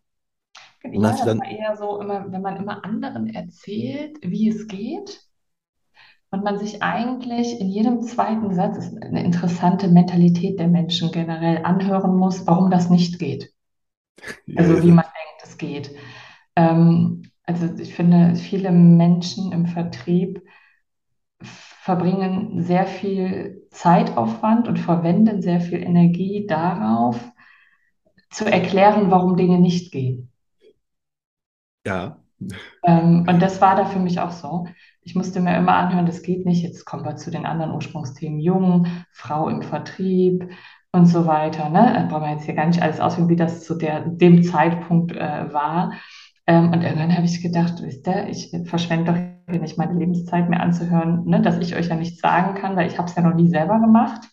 Ja, 0.85 1.01
das 1.11 1.25
dann, 1.25 1.41
war 1.41 1.49
eher 1.49 1.77
so, 1.77 2.01
immer, 2.01 2.31
wenn 2.31 2.43
man 2.43 2.57
immer 2.57 2.85
anderen 2.85 3.29
erzählt, 3.29 4.19
wie 4.23 4.49
es 4.49 4.69
geht, 4.69 5.27
und 6.31 6.45
man 6.45 6.59
sich 6.59 6.83
eigentlich 6.83 7.61
in 7.61 7.69
jedem 7.69 8.03
zweiten 8.03 8.53
Satz, 8.55 8.79
ist 8.79 9.03
eine 9.03 9.25
interessante 9.25 9.89
Mentalität 9.89 10.59
der 10.59 10.69
Menschen 10.69 11.11
generell, 11.13 11.65
anhören 11.65 12.17
muss, 12.17 12.47
warum 12.47 12.71
das 12.71 12.91
nicht 12.91 13.19
geht. 13.19 13.53
Also 14.57 14.83
wie 14.83 14.93
man 14.93 15.05
es 15.57 15.59
geht. 15.59 15.95
Ähm, 16.55 17.23
also 17.45 17.67
ich 17.79 17.95
finde, 17.95 18.35
viele 18.37 18.71
Menschen 18.71 19.53
im 19.53 19.67
Vertrieb 19.67 20.43
verbringen 21.41 22.63
sehr 22.63 22.87
viel 22.87 23.67
Zeitaufwand 23.71 24.67
und 24.67 24.79
verwenden 24.79 25.43
sehr 25.43 25.61
viel 25.61 25.83
Energie 25.83 26.47
darauf, 26.47 27.21
zu 28.31 28.45
erklären, 28.45 29.11
warum 29.11 29.37
Dinge 29.37 29.61
nicht 29.61 29.93
gehen. 29.93 30.33
Ja. 31.87 32.21
Ähm, 32.83 33.25
und 33.29 33.41
das 33.41 33.61
war 33.61 33.77
da 33.77 33.85
für 33.85 34.01
mich 34.01 34.19
auch 34.19 34.33
so. 34.33 34.67
Ich 35.03 35.15
musste 35.15 35.41
mir 35.41 35.57
immer 35.57 35.77
anhören, 35.77 36.07
das 36.07 36.23
geht 36.23 36.45
nicht. 36.45 36.65
Jetzt 36.65 36.85
kommen 36.85 37.05
wir 37.05 37.17
zu 37.17 37.31
den 37.31 37.47
anderen 37.47 37.73
Ursprungsthemen. 37.73 38.41
Jung, 38.41 38.89
Frau 39.13 39.49
im 39.49 39.63
Vertrieb, 39.63 40.51
und 40.97 41.07
so 41.07 41.27
weiter. 41.27 41.69
Ne? 41.69 41.93
Da 41.95 42.07
brauchen 42.07 42.25
wir 42.25 42.33
jetzt 42.33 42.45
hier 42.45 42.55
gar 42.55 42.67
nicht 42.67 42.83
alles 42.83 43.01
ausführen, 43.01 43.29
wie 43.29 43.37
das 43.37 43.65
zu 43.65 43.75
der, 43.75 44.01
dem 44.01 44.43
Zeitpunkt 44.43 45.13
äh, 45.13 45.53
war. 45.53 45.93
Ähm, 46.47 46.73
und 46.73 46.83
irgendwann 46.83 47.15
habe 47.15 47.27
ich 47.27 47.43
gedacht, 47.43 47.75
wisst 47.83 48.07
ihr, 48.07 48.29
ich 48.29 48.51
verschwende 48.65 49.13
doch 49.13 49.19
hier 49.51 49.61
nicht 49.61 49.79
meine 49.79 49.99
Lebenszeit 49.99 50.49
mehr 50.49 50.61
anzuhören, 50.61 51.25
ne? 51.27 51.43
dass 51.43 51.59
ich 51.59 51.77
euch 51.77 51.89
ja 51.89 51.97
nichts 51.97 52.21
sagen 52.21 52.55
kann, 52.55 52.77
weil 52.77 52.89
ich 52.89 52.99
habe 52.99 53.09
es 53.09 53.15
ja 53.15 53.23
noch 53.23 53.35
nie 53.35 53.49
selber 53.49 53.79
gemacht. 53.79 54.29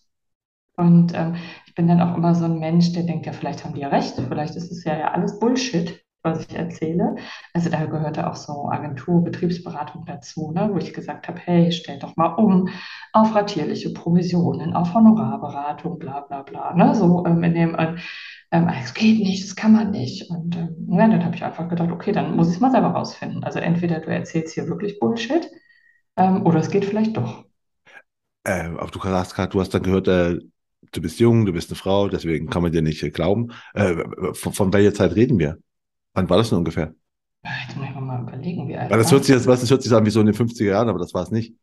Und 0.75 1.13
ähm, 1.13 1.35
ich 1.67 1.75
bin 1.75 1.87
dann 1.87 2.01
auch 2.01 2.17
immer 2.17 2.33
so 2.33 2.45
ein 2.45 2.59
Mensch, 2.59 2.93
der 2.93 3.03
denkt, 3.03 3.25
ja, 3.25 3.33
vielleicht 3.33 3.63
haben 3.63 3.75
die 3.75 3.81
ja 3.81 3.89
recht, 3.89 4.15
vielleicht 4.27 4.55
ist 4.55 4.71
es 4.71 4.83
ja, 4.83 4.97
ja 4.97 5.11
alles 5.11 5.39
Bullshit 5.39 6.03
was 6.23 6.45
ich 6.47 6.55
erzähle. 6.55 7.15
Also 7.53 7.69
da 7.69 7.85
gehörte 7.85 8.29
auch 8.29 8.35
so 8.35 8.69
Agentur, 8.69 9.23
Betriebsberatung 9.23 10.05
dazu, 10.05 10.51
ne, 10.51 10.69
wo 10.71 10.77
ich 10.77 10.93
gesagt 10.93 11.27
habe, 11.27 11.39
hey, 11.43 11.71
stell 11.71 11.99
doch 11.99 12.15
mal 12.15 12.33
um 12.35 12.69
auf 13.11 13.35
ratierliche 13.35 13.91
Provisionen, 13.93 14.73
auf 14.73 14.93
Honorarberatung, 14.93 15.99
bla 15.99 16.21
bla 16.21 16.41
bla. 16.43 16.73
Ne, 16.73 16.95
so 16.95 17.25
ähm, 17.25 17.43
in 17.43 17.53
dem, 17.53 17.75
äh, 17.75 17.95
ähm, 18.51 18.69
es 18.81 18.93
geht 18.93 19.19
nicht, 19.19 19.43
das 19.43 19.55
kann 19.55 19.73
man 19.73 19.91
nicht. 19.91 20.29
Und 20.29 20.55
ähm, 20.55 20.87
ja, 20.89 21.07
dann 21.07 21.25
habe 21.25 21.35
ich 21.35 21.43
einfach 21.43 21.67
gedacht, 21.67 21.91
okay, 21.91 22.13
dann 22.13 22.35
muss 22.35 22.47
ich 22.49 22.55
es 22.55 22.59
mal 22.61 22.71
selber 22.71 22.89
rausfinden. 22.89 23.43
Also 23.43 23.59
entweder 23.59 23.99
du 23.99 24.09
erzählst 24.09 24.53
hier 24.53 24.67
wirklich 24.67 24.99
Bullshit 24.99 25.49
ähm, 26.15 26.45
oder 26.45 26.59
es 26.59 26.69
geht 26.69 26.85
vielleicht 26.85 27.17
doch. 27.17 27.45
Äh, 28.45 28.69
aber 28.77 28.91
du 28.91 29.03
hast 29.03 29.35
gerade, 29.35 29.49
du 29.49 29.59
hast 29.59 29.73
dann 29.73 29.83
gehört, 29.83 30.07
äh, 30.07 30.39
du 30.91 31.01
bist 31.01 31.19
jung, 31.19 31.45
du 31.45 31.53
bist 31.53 31.69
eine 31.69 31.77
Frau, 31.77 32.07
deswegen 32.07 32.49
kann 32.49 32.61
man 32.61 32.71
dir 32.71 32.81
nicht 32.81 33.03
äh, 33.03 33.09
glauben. 33.09 33.51
Äh, 33.73 33.95
von, 34.33 34.53
von 34.53 34.73
welcher 34.73 34.93
Zeit 34.93 35.15
reden 35.15 35.39
wir? 35.39 35.57
Wann 36.13 36.29
war 36.29 36.37
das 36.37 36.49
denn 36.49 36.59
ungefähr? 36.59 36.93
Jetzt 37.67 37.75
muss 37.75 37.87
ich 37.89 37.95
mal 37.95 38.21
überlegen, 38.21 38.67
wie 38.67 38.77
alt 38.77 38.89
Weil 38.89 38.99
das 38.99 39.11
hört 39.11 39.25
sich, 39.25 39.35
das, 39.35 39.45
das 39.45 39.69
hört 39.69 39.81
sich 39.81 39.91
an 39.93 40.05
wie 40.05 40.09
so 40.09 40.19
in 40.21 40.27
den 40.27 40.35
50er 40.35 40.65
Jahren, 40.65 40.89
aber 40.89 40.99
das 40.99 41.13
war 41.13 41.23
es 41.23 41.31
nicht. 41.31 41.53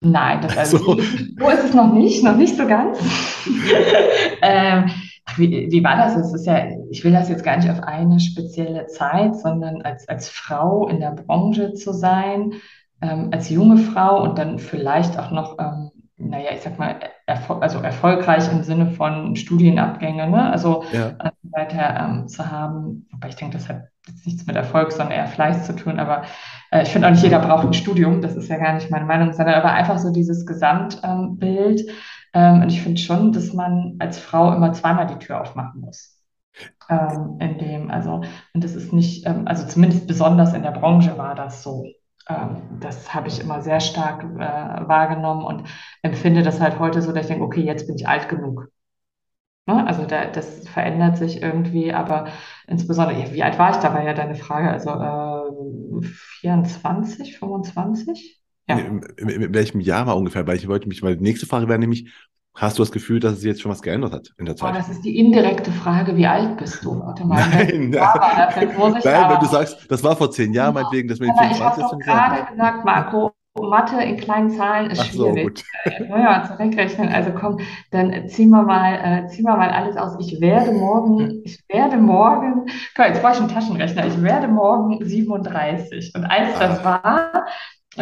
Nein, 0.00 0.40
das 0.42 0.56
also, 0.56 0.78
so. 0.78 0.94
so 0.94 1.50
ist 1.50 1.64
es 1.64 1.74
noch 1.74 1.92
nicht, 1.92 2.24
noch 2.24 2.36
nicht 2.36 2.56
so 2.56 2.66
ganz. 2.66 2.98
ähm, 4.42 4.90
wie, 5.36 5.68
wie 5.70 5.84
war 5.84 5.96
das? 5.96 6.16
Es 6.16 6.32
ist 6.32 6.46
ja, 6.46 6.68
ich 6.90 7.04
will 7.04 7.12
das 7.12 7.28
jetzt 7.28 7.44
gar 7.44 7.56
nicht 7.56 7.70
auf 7.70 7.82
eine 7.82 8.18
spezielle 8.18 8.86
Zeit, 8.86 9.36
sondern 9.36 9.82
als, 9.82 10.08
als 10.08 10.28
Frau 10.28 10.88
in 10.88 11.00
der 11.00 11.12
Branche 11.12 11.74
zu 11.74 11.92
sein, 11.92 12.54
ähm, 13.00 13.28
als 13.32 13.48
junge 13.50 13.76
Frau 13.76 14.22
und 14.24 14.38
dann 14.38 14.58
vielleicht 14.58 15.18
auch 15.18 15.30
noch 15.30 15.56
ähm, 15.58 15.90
naja, 16.18 16.50
ich 16.52 16.60
sag 16.60 16.78
mal, 16.78 16.98
erfol 17.26 17.62
also 17.62 17.78
erfolgreich 17.78 18.50
im 18.52 18.62
Sinne 18.64 18.90
von 18.90 19.36
Studienabgänge, 19.36 20.28
ne? 20.28 20.50
Also 20.50 20.82
Ja. 20.92 21.10
äh, 21.10 21.30
weiter 21.42 21.96
ähm, 22.00 22.26
zu 22.28 22.50
haben. 22.50 23.06
Wobei 23.12 23.28
ich 23.28 23.36
denke, 23.36 23.56
das 23.56 23.68
hat 23.68 23.82
jetzt 23.82 23.97
nichts 24.26 24.46
mit 24.46 24.56
Erfolg, 24.56 24.92
sondern 24.92 25.12
eher 25.12 25.26
Fleiß 25.26 25.66
zu 25.66 25.74
tun. 25.74 25.98
Aber 25.98 26.22
äh, 26.70 26.82
ich 26.82 26.88
finde 26.90 27.06
auch 27.06 27.12
nicht 27.12 27.22
jeder 27.22 27.40
braucht 27.40 27.66
ein 27.66 27.74
Studium, 27.74 28.20
das 28.20 28.36
ist 28.36 28.48
ja 28.48 28.58
gar 28.58 28.74
nicht 28.74 28.90
meine 28.90 29.06
Meinung, 29.06 29.32
sondern 29.32 29.54
aber 29.54 29.72
einfach 29.72 29.98
so 29.98 30.12
dieses 30.12 30.46
Gesamtbild. 30.46 31.82
Ähm, 32.34 32.62
und 32.62 32.68
ich 32.68 32.82
finde 32.82 33.00
schon, 33.00 33.32
dass 33.32 33.52
man 33.52 33.96
als 33.98 34.18
Frau 34.18 34.52
immer 34.52 34.72
zweimal 34.72 35.06
die 35.06 35.18
Tür 35.18 35.40
aufmachen 35.40 35.80
muss. 35.80 36.18
Ähm, 36.88 37.38
in 37.40 37.58
dem, 37.58 37.90
also, 37.90 38.22
und 38.54 38.64
das 38.64 38.74
ist 38.74 38.92
nicht, 38.92 39.26
ähm, 39.26 39.46
also 39.46 39.66
zumindest 39.66 40.06
besonders 40.06 40.54
in 40.54 40.62
der 40.62 40.72
Branche 40.72 41.16
war 41.18 41.34
das 41.34 41.62
so. 41.62 41.84
Ähm, 42.28 42.56
das 42.80 43.14
habe 43.14 43.28
ich 43.28 43.40
immer 43.40 43.62
sehr 43.62 43.80
stark 43.80 44.22
äh, 44.22 44.88
wahrgenommen 44.88 45.44
und 45.44 45.68
empfinde 46.02 46.42
das 46.42 46.60
halt 46.60 46.78
heute 46.78 47.02
so, 47.02 47.12
dass 47.12 47.22
ich 47.22 47.28
denke, 47.28 47.44
okay, 47.44 47.62
jetzt 47.62 47.86
bin 47.86 47.96
ich 47.96 48.08
alt 48.08 48.28
genug. 48.28 48.68
Ne? 49.68 49.86
Also 49.86 50.04
da, 50.06 50.26
das 50.26 50.66
verändert 50.68 51.18
sich 51.18 51.42
irgendwie, 51.42 51.92
aber 51.92 52.28
insbesondere, 52.66 53.20
ja, 53.20 53.32
wie 53.32 53.42
alt 53.42 53.58
war 53.58 53.70
ich? 53.70 53.76
Da 53.76 53.92
war 53.94 54.02
ja 54.02 54.14
deine 54.14 54.34
Frage, 54.34 54.70
also 54.70 54.90
äh, 56.02 56.02
24, 56.40 57.38
25? 57.38 58.42
In, 58.66 58.78
Ja. 58.78 58.78
in, 58.78 59.28
in 59.28 59.54
welchem 59.54 59.80
Jahr 59.80 60.06
war 60.06 60.16
ungefähr? 60.16 60.46
Weil 60.46 60.56
ich 60.58 60.68
wollte 60.68 60.88
mich, 60.88 61.02
weil 61.02 61.16
die 61.16 61.22
nächste 61.22 61.46
Frage 61.46 61.68
wäre 61.68 61.78
nämlich, 61.78 62.12
hast 62.54 62.78
du 62.78 62.82
das 62.82 62.92
Gefühl, 62.92 63.20
dass 63.20 63.38
es 63.38 63.44
jetzt 63.44 63.62
schon 63.62 63.70
was 63.72 63.82
geändert 63.82 64.12
hat 64.12 64.34
in 64.38 64.44
der 64.46 64.56
Oh, 64.60 64.70
Zeit? 64.70 64.72
das 64.72 64.88
ist 64.88 65.02
die 65.04 65.18
indirekte 65.18 65.70
Frage, 65.72 66.16
wie 66.16 66.26
alt 66.26 66.56
bist 66.58 66.84
du? 66.84 67.00
Warte 67.00 67.24
mal, 67.24 67.42
in 67.52 67.68
Nein, 67.90 67.90
nein, 67.90 68.10
nein, 69.02 69.28
wenn 69.28 69.38
du 69.40 69.46
aber. 69.46 69.46
sagst, 69.46 69.90
das 69.90 70.02
war 70.02 70.16
vor 70.16 70.30
zehn 70.30 70.52
Jahren, 70.54 70.74
meinetwegen, 70.74 71.08
das 71.08 71.18
mit 71.18 71.28
den 71.28 71.36
Aber 71.36 71.50
ich 71.50 71.60
24 71.60 71.60
habe 71.62 71.80
ist, 71.82 71.90
doch 71.90 71.90
finde 71.90 72.02
ich 72.02 72.06
sehr 72.06 72.22
gerade 72.24 72.44
gesagt, 72.50 72.84
Marco, 72.84 73.32
Mathe 73.62 74.02
in 74.02 74.16
kleinen 74.16 74.50
Zahlen 74.50 74.90
ist 74.90 75.00
Ach 75.00 75.10
so, 75.12 75.32
schwierig. 75.32 75.44
gut. 75.44 75.64
Naja, 76.08 76.44
zurückrechnen. 76.44 77.08
Also 77.08 77.32
komm, 77.32 77.60
dann 77.90 78.28
ziehen 78.28 78.50
wir 78.50 78.62
mal, 78.62 78.94
äh, 78.94 79.26
ziehen 79.28 79.44
wir 79.44 79.56
mal 79.56 79.70
alles 79.70 79.96
aus. 79.96 80.16
Ich 80.20 80.40
werde 80.40 80.72
morgen, 80.72 81.42
ich 81.44 81.60
werde 81.68 81.96
morgen, 81.96 82.66
mal, 82.96 83.08
jetzt 83.08 83.22
brauche 83.22 83.34
ich 83.34 83.40
einen 83.40 83.48
Taschenrechner. 83.48 84.06
Ich 84.06 84.22
werde 84.22 84.48
morgen 84.48 85.04
37. 85.04 86.12
Und 86.14 86.24
als 86.24 86.58
das 86.58 86.80
Ach, 86.80 86.84
war, 86.84 87.46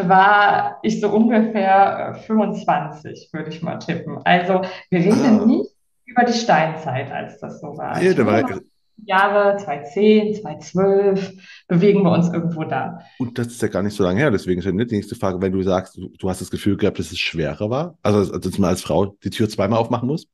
war 0.09 0.79
ich 0.83 1.01
so 1.01 1.09
ungefähr 1.11 2.15
äh, 2.17 2.21
25, 2.27 3.31
würde 3.33 3.51
ich 3.51 3.63
mal 3.63 3.79
tippen. 3.79 4.19
Also 4.25 4.63
wir 4.91 4.99
reden 4.99 5.41
ah, 5.41 5.47
nicht 5.47 5.71
über 6.05 6.25
die 6.25 6.33
Steinzeit, 6.33 7.11
als 7.11 7.39
das 7.41 7.61
so 7.61 7.77
war. 7.77 7.99
nee, 7.99 8.15
da 8.15 8.27
war, 8.27 8.61
Jahre 9.05 9.57
2010, 9.59 10.35
2012, 10.35 11.33
bewegen 11.69 12.03
wir 12.03 12.13
uns 12.13 12.33
irgendwo 12.33 12.65
da. 12.65 13.01
und 13.19 13.39
das 13.39 13.47
ist 13.49 13.63
ja 13.63 13.69
gar 13.69 13.83
nicht 13.83 13.95
so 13.97 14.05
lange 14.05 14.21
her, 14.21 14.31
deswegen 14.31 14.59
ist 14.59 14.67
ja 14.67 14.73
die 14.73 14.95
nächste 14.97 15.15
Frage, 15.17 15.41
wenn 15.41 15.53
du 15.53 15.63
sagst, 15.63 15.97
du, 15.97 16.09
du 16.19 16.29
hast 16.29 16.41
das 16.41 16.51
Gefühl 16.51 16.77
gehabt, 16.77 16.99
dass 16.99 17.13
es 17.13 17.19
schwerer 17.19 17.71
war, 17.71 17.99
also 18.03 18.39
dass 18.39 18.59
man 18.59 18.71
als 18.71 18.83
Frau 18.83 19.07
die 19.25 19.31
Tür 19.31 19.49
zweimal 19.49 19.79
aufmachen 19.79 20.07
muss. 20.09 20.27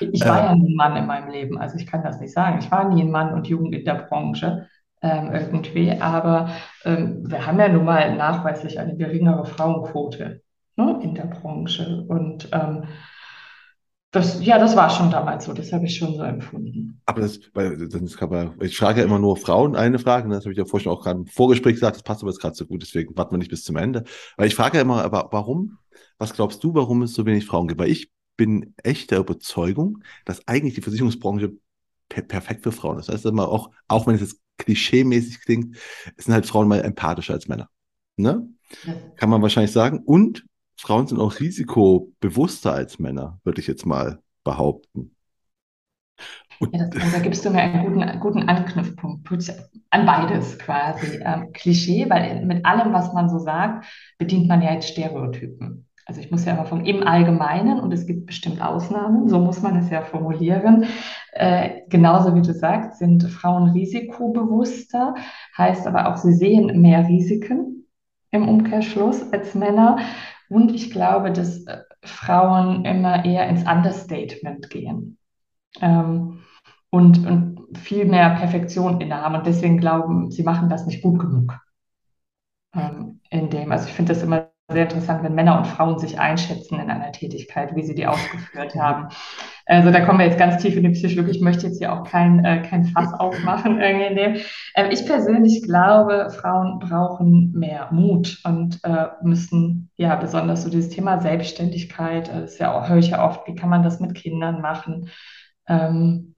Ich 0.00 0.26
war 0.26 0.38
Äh, 0.38 0.44
ja 0.44 0.54
nie 0.54 0.72
ein 0.72 0.76
Mann 0.76 0.96
in 0.96 1.06
meinem 1.06 1.30
Leben, 1.30 1.58
also 1.58 1.76
ich 1.78 1.86
kann 1.86 2.02
das 2.02 2.20
nicht 2.20 2.32
sagen. 2.32 2.58
Ich 2.58 2.70
war 2.70 2.88
nie 2.88 3.02
ein 3.02 3.10
Mann 3.10 3.32
und 3.32 3.46
Jugend 3.46 3.74
in 3.74 3.84
der 3.84 3.94
Branche 4.08 4.68
ähm, 5.02 5.32
irgendwie, 5.32 5.90
aber 6.00 6.50
ähm, 6.84 7.22
wir 7.30 7.46
haben 7.46 7.58
ja 7.58 7.68
nun 7.68 7.84
mal 7.84 8.14
nachweislich 8.16 8.78
eine 8.78 8.96
geringere 8.96 9.46
Frauenquote, 9.46 10.42
ne, 10.76 11.00
in 11.02 11.14
der 11.14 11.26
Branche. 11.26 12.04
Und 12.08 12.48
ähm, 12.52 12.84
das, 14.14 14.44
ja, 14.44 14.58
das 14.58 14.76
war 14.76 14.88
schon 14.90 15.10
damals 15.10 15.44
so, 15.44 15.52
das 15.52 15.72
habe 15.72 15.86
ich 15.86 15.96
schon 15.96 16.14
so 16.14 16.22
empfunden. 16.22 17.00
aber 17.04 17.20
das, 17.20 17.40
weil, 17.52 17.76
das 17.88 18.16
kann 18.16 18.30
man, 18.30 18.54
ich 18.60 18.76
frage 18.76 19.00
ja 19.00 19.06
immer 19.06 19.18
nur 19.18 19.36
Frauen 19.36 19.74
eine 19.74 19.98
Frage, 19.98 20.28
ne, 20.28 20.36
das 20.36 20.44
habe 20.44 20.52
ich 20.52 20.58
ja 20.58 20.64
vorhin 20.64 20.90
auch 20.90 21.02
gerade 21.02 21.18
im 21.18 21.26
Vorgespräch 21.26 21.74
gesagt, 21.74 21.96
das 21.96 22.04
passt 22.04 22.22
aber 22.22 22.30
jetzt 22.30 22.40
gerade 22.40 22.54
so 22.54 22.64
gut, 22.64 22.80
deswegen 22.80 23.16
warten 23.16 23.34
wir 23.34 23.38
nicht 23.38 23.50
bis 23.50 23.64
zum 23.64 23.76
Ende. 23.76 24.04
Weil 24.36 24.46
ich 24.46 24.54
frage 24.54 24.76
ja 24.76 24.82
immer, 24.82 25.02
aber 25.02 25.28
warum, 25.32 25.78
was 26.18 26.32
glaubst 26.32 26.62
du, 26.62 26.74
warum 26.74 27.02
es 27.02 27.12
so 27.12 27.26
wenig 27.26 27.44
Frauen 27.44 27.66
gibt? 27.66 27.80
Weil 27.80 27.90
ich 27.90 28.10
bin 28.36 28.74
echt 28.84 29.10
der 29.10 29.18
Überzeugung, 29.18 30.04
dass 30.24 30.46
eigentlich 30.46 30.74
die 30.74 30.82
Versicherungsbranche 30.82 31.52
per 32.08 32.22
perfekt 32.22 32.62
für 32.62 32.72
Frauen 32.72 32.98
ist. 32.98 33.08
Das 33.08 33.16
heißt 33.16 33.26
immer 33.26 33.48
auch, 33.48 33.70
auch 33.88 34.06
wenn 34.06 34.14
es 34.14 34.20
jetzt 34.20 34.40
klischeemäßig 34.58 35.40
klingt, 35.40 35.76
sind 36.16 36.34
halt 36.34 36.46
Frauen 36.46 36.68
mal 36.68 36.80
empathischer 36.80 37.34
als 37.34 37.48
Männer. 37.48 37.68
Ne? 38.16 38.48
Ja. 38.86 38.94
Kann 39.16 39.30
man 39.30 39.42
wahrscheinlich 39.42 39.72
sagen. 39.72 39.98
Und 39.98 40.44
Frauen 40.76 41.06
sind 41.06 41.20
auch 41.20 41.40
risikobewusster 41.40 42.72
als 42.72 42.98
Männer, 42.98 43.40
würde 43.44 43.60
ich 43.60 43.66
jetzt 43.66 43.86
mal 43.86 44.20
behaupten. 44.44 45.14
Ja, 46.72 46.86
das, 46.86 47.12
da 47.12 47.18
gibst 47.18 47.44
du 47.44 47.50
mir 47.50 47.62
einen 47.62 47.84
guten, 47.84 48.20
guten 48.20 48.48
Anknüpfpunkt 48.48 49.28
an 49.90 50.06
beides 50.06 50.58
quasi. 50.58 51.20
Ähm, 51.22 51.52
Klischee, 51.52 52.08
weil 52.08 52.44
mit 52.44 52.64
allem, 52.64 52.92
was 52.92 53.12
man 53.12 53.28
so 53.28 53.38
sagt, 53.38 53.86
bedient 54.18 54.48
man 54.48 54.62
ja 54.62 54.72
jetzt 54.72 54.88
Stereotypen. 54.88 55.86
Also 56.06 56.20
ich 56.20 56.30
muss 56.30 56.44
ja 56.44 56.52
immer 56.52 56.66
vom 56.66 56.84
im 56.84 57.06
Allgemeinen 57.06 57.80
und 57.80 57.90
es 57.92 58.06
gibt 58.06 58.26
bestimmt 58.26 58.60
Ausnahmen, 58.60 59.28
so 59.28 59.38
muss 59.38 59.62
man 59.62 59.76
es 59.76 59.88
ja 59.88 60.02
formulieren. 60.02 60.86
Äh, 61.32 61.80
genauso 61.88 62.34
wie 62.34 62.42
du 62.42 62.52
sagst, 62.52 62.98
sind 62.98 63.22
Frauen 63.24 63.70
risikobewusster, 63.70 65.14
heißt 65.56 65.86
aber 65.86 66.08
auch, 66.08 66.16
sie 66.16 66.34
sehen 66.34 66.80
mehr 66.82 67.08
Risiken 67.08 67.86
im 68.30 68.48
Umkehrschluss 68.48 69.32
als 69.32 69.54
Männer. 69.54 69.98
Und 70.48 70.74
ich 70.74 70.90
glaube, 70.90 71.32
dass 71.32 71.64
äh, 71.66 71.82
Frauen 72.02 72.84
immer 72.84 73.24
eher 73.24 73.48
ins 73.48 73.66
Understatement 73.66 74.70
gehen. 74.70 75.18
Ähm, 75.80 76.40
und, 76.90 77.26
und 77.26 77.78
viel 77.78 78.04
mehr 78.04 78.30
Perfektion 78.30 79.00
innehaben. 79.00 79.34
Und 79.36 79.46
deswegen 79.46 79.78
glauben, 79.78 80.30
sie 80.30 80.44
machen 80.44 80.68
das 80.68 80.86
nicht 80.86 81.02
gut 81.02 81.18
genug. 81.18 81.58
Ähm, 82.72 83.20
in 83.30 83.50
dem, 83.50 83.72
also 83.72 83.88
ich 83.88 83.94
finde 83.94 84.14
das 84.14 84.22
immer 84.22 84.53
sehr 84.70 84.84
interessant, 84.84 85.22
wenn 85.22 85.34
Männer 85.34 85.58
und 85.58 85.66
Frauen 85.66 85.98
sich 85.98 86.18
einschätzen 86.18 86.80
in 86.80 86.90
einer 86.90 87.12
Tätigkeit, 87.12 87.76
wie 87.76 87.82
sie 87.82 87.94
die 87.94 88.06
ausgeführt 88.06 88.74
haben. 88.76 89.08
Also 89.66 89.90
da 89.90 90.00
kommen 90.00 90.18
wir 90.18 90.26
jetzt 90.26 90.38
ganz 90.38 90.62
tief 90.62 90.74
in 90.76 90.84
die 90.84 90.90
Psychologie. 90.90 91.32
Ich 91.32 91.42
möchte 91.42 91.66
jetzt 91.66 91.78
hier 91.78 91.92
auch 91.92 92.04
kein, 92.04 92.42
äh, 92.44 92.62
kein 92.62 92.84
Fass 92.86 93.12
aufmachen. 93.18 93.80
Irgendwie. 93.80 94.42
Ähm, 94.74 94.90
ich 94.90 95.04
persönlich 95.04 95.62
glaube, 95.62 96.30
Frauen 96.30 96.78
brauchen 96.78 97.52
mehr 97.52 97.88
Mut 97.90 98.40
und 98.44 98.80
äh, 98.84 99.08
müssen, 99.22 99.90
ja, 99.96 100.16
besonders 100.16 100.62
so 100.62 100.70
dieses 100.70 100.88
Thema 100.90 101.20
Selbstständigkeit, 101.20 102.30
äh, 102.30 102.44
ist 102.44 102.58
ja 102.58 102.72
auch, 102.72 102.88
höre 102.88 102.98
ich 102.98 103.10
ja 103.10 103.26
oft, 103.26 103.46
wie 103.46 103.54
kann 103.54 103.68
man 103.68 103.82
das 103.82 104.00
mit 104.00 104.14
Kindern 104.14 104.62
machen? 104.62 105.10
Ähm, 105.68 106.34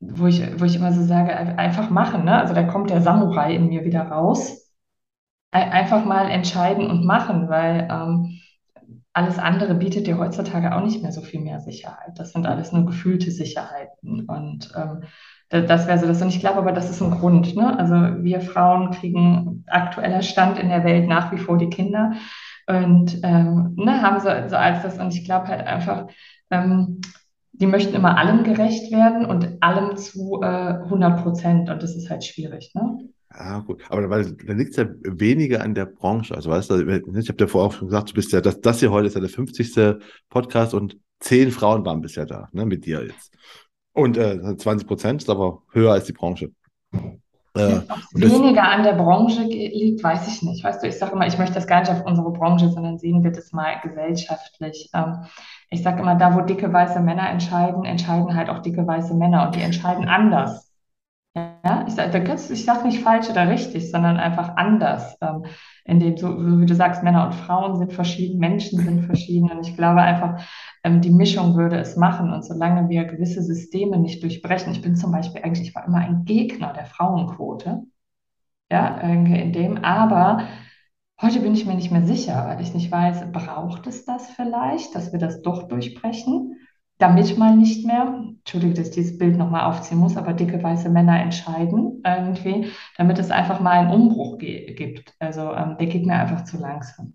wo 0.00 0.26
ich, 0.26 0.42
wo 0.58 0.64
ich 0.64 0.76
immer 0.76 0.92
so 0.92 1.02
sage, 1.04 1.34
einfach 1.36 1.90
machen, 1.90 2.24
ne? 2.24 2.40
Also 2.40 2.54
da 2.54 2.64
kommt 2.64 2.90
der 2.90 3.02
Samurai 3.02 3.54
in 3.54 3.68
mir 3.68 3.84
wieder 3.84 4.02
raus. 4.02 4.61
Ei- 5.52 5.70
Einfach 5.70 6.04
mal 6.04 6.30
entscheiden 6.30 6.90
und 6.90 7.04
machen, 7.04 7.48
weil 7.48 7.88
ähm, 7.90 8.40
alles 9.12 9.38
andere 9.38 9.74
bietet 9.74 10.06
dir 10.06 10.18
heutzutage 10.18 10.74
auch 10.74 10.82
nicht 10.84 11.02
mehr 11.02 11.12
so 11.12 11.20
viel 11.22 11.40
mehr 11.40 11.60
Sicherheit. 11.60 12.12
Das 12.18 12.32
sind 12.32 12.46
alles 12.46 12.72
nur 12.72 12.86
gefühlte 12.86 13.30
Sicherheiten. 13.30 14.24
Und 14.26 14.72
ähm, 14.76 15.04
da- 15.50 15.60
das 15.62 15.86
wäre 15.86 15.98
so 15.98 16.06
das. 16.06 16.22
Und 16.22 16.28
ich 16.30 16.40
glaube 16.40 16.58
aber, 16.58 16.72
das 16.72 16.90
ist 16.90 17.02
ein 17.02 17.10
Grund, 17.10 17.54
ne? 17.56 17.78
Also 17.78 17.94
wir 18.24 18.40
Frauen 18.40 18.90
kriegen 18.92 19.64
aktueller 19.68 20.22
Stand 20.22 20.58
in 20.58 20.70
der 20.70 20.84
Welt 20.84 21.08
nach 21.08 21.32
wie 21.32 21.38
vor 21.38 21.58
die 21.58 21.70
Kinder 21.70 22.12
und 22.66 23.18
ähm, 23.22 23.74
ne, 23.76 24.02
haben 24.02 24.20
so, 24.20 24.28
so 24.48 24.56
als 24.56 24.82
das. 24.82 24.98
Und 24.98 25.14
ich 25.14 25.24
glaube 25.24 25.48
halt 25.48 25.66
einfach, 25.66 26.06
ähm, 26.50 27.00
die 27.52 27.66
möchten 27.66 27.94
immer 27.94 28.16
allem 28.18 28.44
gerecht 28.44 28.90
werden 28.92 29.26
und 29.26 29.62
allem 29.62 29.96
zu 29.96 30.40
äh, 30.42 30.80
100 30.88 31.22
Prozent. 31.22 31.70
Und 31.70 31.82
das 31.82 31.94
ist 31.96 32.10
halt 32.10 32.24
schwierig, 32.24 32.72
ne? 32.74 32.98
Ja, 33.38 33.60
gut. 33.60 33.82
Aber 33.88 34.08
weil, 34.10 34.32
dann 34.32 34.58
liegt 34.58 34.70
es 34.70 34.76
ja 34.76 34.86
weniger 35.02 35.62
an 35.62 35.74
der 35.74 35.86
Branche. 35.86 36.34
Also, 36.34 36.50
weißt 36.50 36.70
du, 36.70 36.80
ich 36.80 37.28
habe 37.28 37.34
dir 37.34 37.48
vorher 37.48 37.68
auch 37.68 37.72
schon 37.72 37.88
gesagt, 37.88 38.10
du 38.10 38.14
bist 38.14 38.32
ja, 38.32 38.40
das, 38.40 38.60
das 38.60 38.80
hier 38.80 38.90
heute 38.90 39.06
ist 39.06 39.14
ja 39.14 39.20
der 39.20 39.30
50. 39.30 39.98
Podcast 40.28 40.74
und 40.74 40.98
zehn 41.20 41.50
Frauen 41.50 41.84
waren 41.84 42.00
bisher 42.00 42.26
da, 42.26 42.48
ne, 42.52 42.66
mit 42.66 42.84
dir 42.84 43.04
jetzt. 43.04 43.32
Und 43.92 44.16
äh, 44.16 44.56
20 44.56 44.86
Prozent 44.86 45.22
ist 45.22 45.30
aber 45.30 45.62
höher 45.72 45.92
als 45.92 46.04
die 46.04 46.12
Branche. 46.12 46.50
Äh, 47.54 47.80
weniger 48.14 48.62
an 48.62 48.82
der 48.82 48.94
Branche 48.94 49.42
liegt, 49.42 50.02
weiß 50.02 50.26
ich 50.26 50.42
nicht. 50.42 50.64
Weißt 50.64 50.82
du, 50.82 50.88
ich 50.88 50.98
sage 50.98 51.12
immer, 51.12 51.26
ich 51.26 51.36
möchte 51.36 51.54
das 51.54 51.66
gar 51.66 51.80
nicht 51.80 51.90
auf 51.90 52.04
unsere 52.06 52.32
Branche, 52.32 52.70
sondern 52.70 52.98
sehen 52.98 53.22
wir 53.22 53.30
das 53.30 53.52
mal 53.52 53.78
gesellschaftlich. 53.82 54.90
Ähm, 54.94 55.26
ich 55.68 55.82
sage 55.82 56.00
immer, 56.00 56.14
da 56.14 56.34
wo 56.34 56.40
dicke 56.40 56.72
weiße 56.72 57.00
Männer 57.00 57.28
entscheiden, 57.28 57.84
entscheiden 57.84 58.34
halt 58.34 58.48
auch 58.48 58.60
dicke 58.60 58.86
weiße 58.86 59.14
Männer 59.14 59.46
und 59.46 59.54
die 59.54 59.60
entscheiden 59.60 60.08
anders. 60.08 60.71
Ja, 61.34 61.86
ich 61.88 61.94
sage 61.94 62.36
sag 62.36 62.84
nicht 62.84 63.00
falsch 63.02 63.30
oder 63.30 63.48
richtig, 63.48 63.90
sondern 63.90 64.18
einfach 64.18 64.54
anders. 64.56 65.16
Ähm, 65.22 65.44
in 65.84 65.98
dem, 65.98 66.16
so 66.18 66.28
so 66.38 66.60
wie 66.60 66.66
du 66.66 66.74
sagst, 66.74 67.02
Männer 67.02 67.24
und 67.26 67.34
Frauen 67.34 67.78
sind 67.78 67.92
verschieden, 67.94 68.38
Menschen 68.38 68.80
sind 68.80 69.04
verschieden. 69.06 69.50
Und 69.50 69.66
ich 69.66 69.74
glaube 69.76 70.02
einfach, 70.02 70.42
ähm, 70.84 71.00
die 71.00 71.10
Mischung 71.10 71.56
würde 71.56 71.78
es 71.78 71.96
machen. 71.96 72.32
Und 72.32 72.44
solange 72.44 72.88
wir 72.90 73.04
gewisse 73.04 73.42
Systeme 73.42 73.98
nicht 73.98 74.22
durchbrechen, 74.22 74.72
ich 74.72 74.82
bin 74.82 74.94
zum 74.94 75.10
Beispiel 75.12 75.40
eigentlich, 75.42 75.68
ich 75.68 75.74
war 75.74 75.86
immer 75.86 75.98
ein 75.98 76.24
Gegner 76.26 76.74
der 76.74 76.84
Frauenquote, 76.84 77.82
ja, 78.70 78.98
in 78.98 79.52
dem, 79.52 79.78
aber 79.84 80.46
heute 81.20 81.40
bin 81.40 81.54
ich 81.54 81.66
mir 81.66 81.74
nicht 81.74 81.92
mehr 81.92 82.04
sicher, 82.04 82.46
weil 82.46 82.60
ich 82.62 82.74
nicht 82.74 82.90
weiß, 82.92 83.32
braucht 83.32 83.86
es 83.86 84.04
das 84.04 84.30
vielleicht, 84.30 84.94
dass 84.94 85.12
wir 85.12 85.18
das 85.20 85.42
doch 85.42 85.68
durchbrechen? 85.68 86.56
Damit 87.02 87.36
mal 87.36 87.56
nicht 87.56 87.84
mehr, 87.84 88.22
Entschuldige, 88.38 88.74
dass 88.74 88.90
ich 88.90 88.94
dieses 88.94 89.18
Bild 89.18 89.36
nochmal 89.36 89.64
aufziehen 89.68 89.98
muss, 89.98 90.16
aber 90.16 90.34
dicke 90.34 90.62
weiße 90.62 90.88
Männer 90.88 91.20
entscheiden 91.20 92.00
irgendwie, 92.06 92.70
damit 92.96 93.18
es 93.18 93.32
einfach 93.32 93.58
mal 93.58 93.72
einen 93.72 93.90
Umbruch 93.90 94.38
gibt. 94.38 95.12
Also 95.18 95.52
ähm, 95.52 95.76
der 95.80 95.88
geht 95.88 96.06
mir 96.06 96.14
einfach 96.14 96.44
zu 96.44 96.58
langsam. 96.58 97.14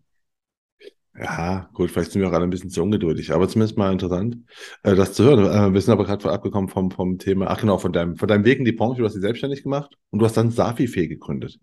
Ja, 1.17 1.69
gut, 1.71 1.89
vielleicht 1.89 2.11
sind 2.11 2.21
wir 2.21 2.27
auch 2.27 2.33
alle 2.33 2.43
ein 2.43 2.49
bisschen 2.49 2.69
zu 2.69 2.83
ungeduldig, 2.83 3.31
aber 3.31 3.47
zumindest 3.47 3.77
mal 3.77 3.93
interessant, 3.93 4.39
äh, 4.83 4.93
das 4.93 5.13
zu 5.13 5.23
hören. 5.23 5.45
Äh, 5.45 5.73
wir 5.73 5.79
sind 5.79 5.93
aber 5.93 6.03
gerade 6.03 6.29
abgekommen 6.33 6.67
vom, 6.67 6.91
vom 6.91 7.17
Thema, 7.17 7.47
ach 7.47 7.61
genau, 7.61 7.77
von 7.77 7.93
deinem, 7.93 8.17
von 8.17 8.27
deinem 8.27 8.43
Weg 8.43 8.59
in 8.59 8.65
die 8.65 8.73
Branche, 8.73 8.99
du 8.99 9.05
hast 9.05 9.13
dich 9.13 9.21
selbstständig 9.21 9.63
gemacht 9.63 9.97
und 10.09 10.19
du 10.19 10.25
hast 10.25 10.35
dann 10.35 10.51
Safi-Fee 10.51 11.07
gegründet. 11.07 11.61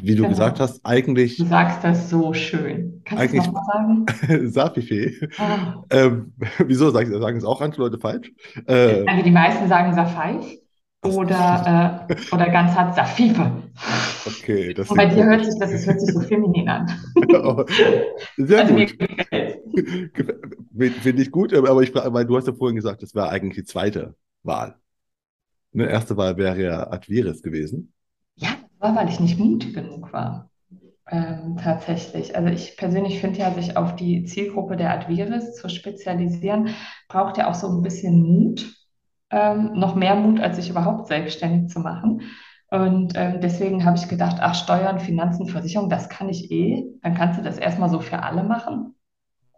Wie 0.00 0.12
du 0.14 0.22
Genau. 0.22 0.28
gesagt 0.30 0.58
hast, 0.58 0.80
eigentlich, 0.84 1.36
Du 1.36 1.44
sagst 1.44 1.84
das 1.84 2.08
so 2.08 2.32
schön. 2.32 3.02
Kannst 3.04 3.22
du 3.24 3.28
eigentlich 3.28 3.46
nochmal 3.46 3.64
sagen? 3.66 4.48
Safi-Fee. 4.48 5.28
Ah. 5.38 5.82
Ähm, 5.90 6.32
wieso 6.66 6.90
sag 6.90 7.02
ich, 7.06 7.10
sagen 7.10 7.36
es 7.36 7.44
auch 7.44 7.60
andere 7.60 7.82
Leute 7.82 7.98
falsch? 7.98 8.32
Äh, 8.66 9.04
Also 9.06 9.22
die 9.24 9.30
meisten 9.30 9.68
sagen 9.68 9.94
Safeif 9.94 10.46
das- 11.02 11.14
oder, 11.16 12.06
äh, 12.08 12.34
oder 12.34 12.48
ganz 12.50 12.72
hart 12.74 12.94
Safife. 12.94 13.62
okay, 14.24 14.72
das 14.72 14.88
Und 14.90 14.96
bei 14.96 15.06
dir 15.06 15.24
hört 15.24 15.44
sich 15.44 15.58
das, 15.58 15.72
es 15.72 15.86
hört 15.86 16.00
sich 16.00 16.14
so 16.14 16.20
feminin 16.20 16.68
an. 16.68 16.86
Sehr 18.36 18.60
Also 18.60 18.74
gut. 18.74 18.94
Finde 21.02 21.22
ich 21.22 21.30
gut, 21.30 21.52
aber 21.54 21.82
ich 21.82 21.94
weil 21.94 22.24
du 22.24 22.36
hast 22.36 22.46
ja 22.46 22.54
vorhin 22.54 22.76
gesagt, 22.76 23.02
das 23.02 23.14
wäre 23.14 23.28
eigentlich 23.28 23.56
die 23.56 23.64
zweite 23.70 24.14
Wahl. 24.42 24.76
Eine 25.74 25.88
erste 25.88 26.16
Wahl 26.16 26.36
wäre 26.36 26.62
ja 26.62 26.90
Adviris 26.90 27.42
gewesen. 27.42 27.92
Ja, 28.36 28.50
war, 28.82 28.94
weil 28.96 29.08
ich 29.08 29.20
nicht 29.20 29.38
mutig 29.38 29.74
genug 29.74 30.12
war. 30.12 30.50
Ähm, 31.10 31.56
tatsächlich. 31.62 32.36
Also 32.36 32.48
ich 32.48 32.76
persönlich 32.76 33.20
finde 33.20 33.40
ja, 33.40 33.50
sich 33.52 33.76
auf 33.76 33.96
die 33.96 34.24
Zielgruppe 34.24 34.76
der 34.76 34.92
Adviris 34.92 35.54
zu 35.54 35.68
spezialisieren, 35.68 36.70
braucht 37.08 37.38
ja 37.38 37.50
auch 37.50 37.54
so 37.54 37.68
ein 37.68 37.82
bisschen 37.82 38.22
Mut. 38.22 38.74
Ähm, 39.30 39.72
noch 39.74 39.94
mehr 39.94 40.14
Mut, 40.14 40.40
als 40.40 40.56
sich 40.56 40.68
überhaupt 40.70 41.08
selbstständig 41.08 41.72
zu 41.72 41.80
machen. 41.80 42.22
Und 42.70 43.12
ähm, 43.16 43.40
deswegen 43.40 43.84
habe 43.84 43.98
ich 43.98 44.08
gedacht, 44.08 44.36
ach, 44.40 44.54
Steuern, 44.54 45.00
Finanzen, 45.00 45.46
Versicherung, 45.46 45.90
das 45.90 46.08
kann 46.08 46.28
ich 46.28 46.50
eh. 46.50 46.84
Dann 47.02 47.14
kannst 47.14 47.38
du 47.38 47.42
das 47.42 47.58
erstmal 47.58 47.90
so 47.90 48.00
für 48.00 48.22
alle 48.22 48.44
machen. 48.44 48.94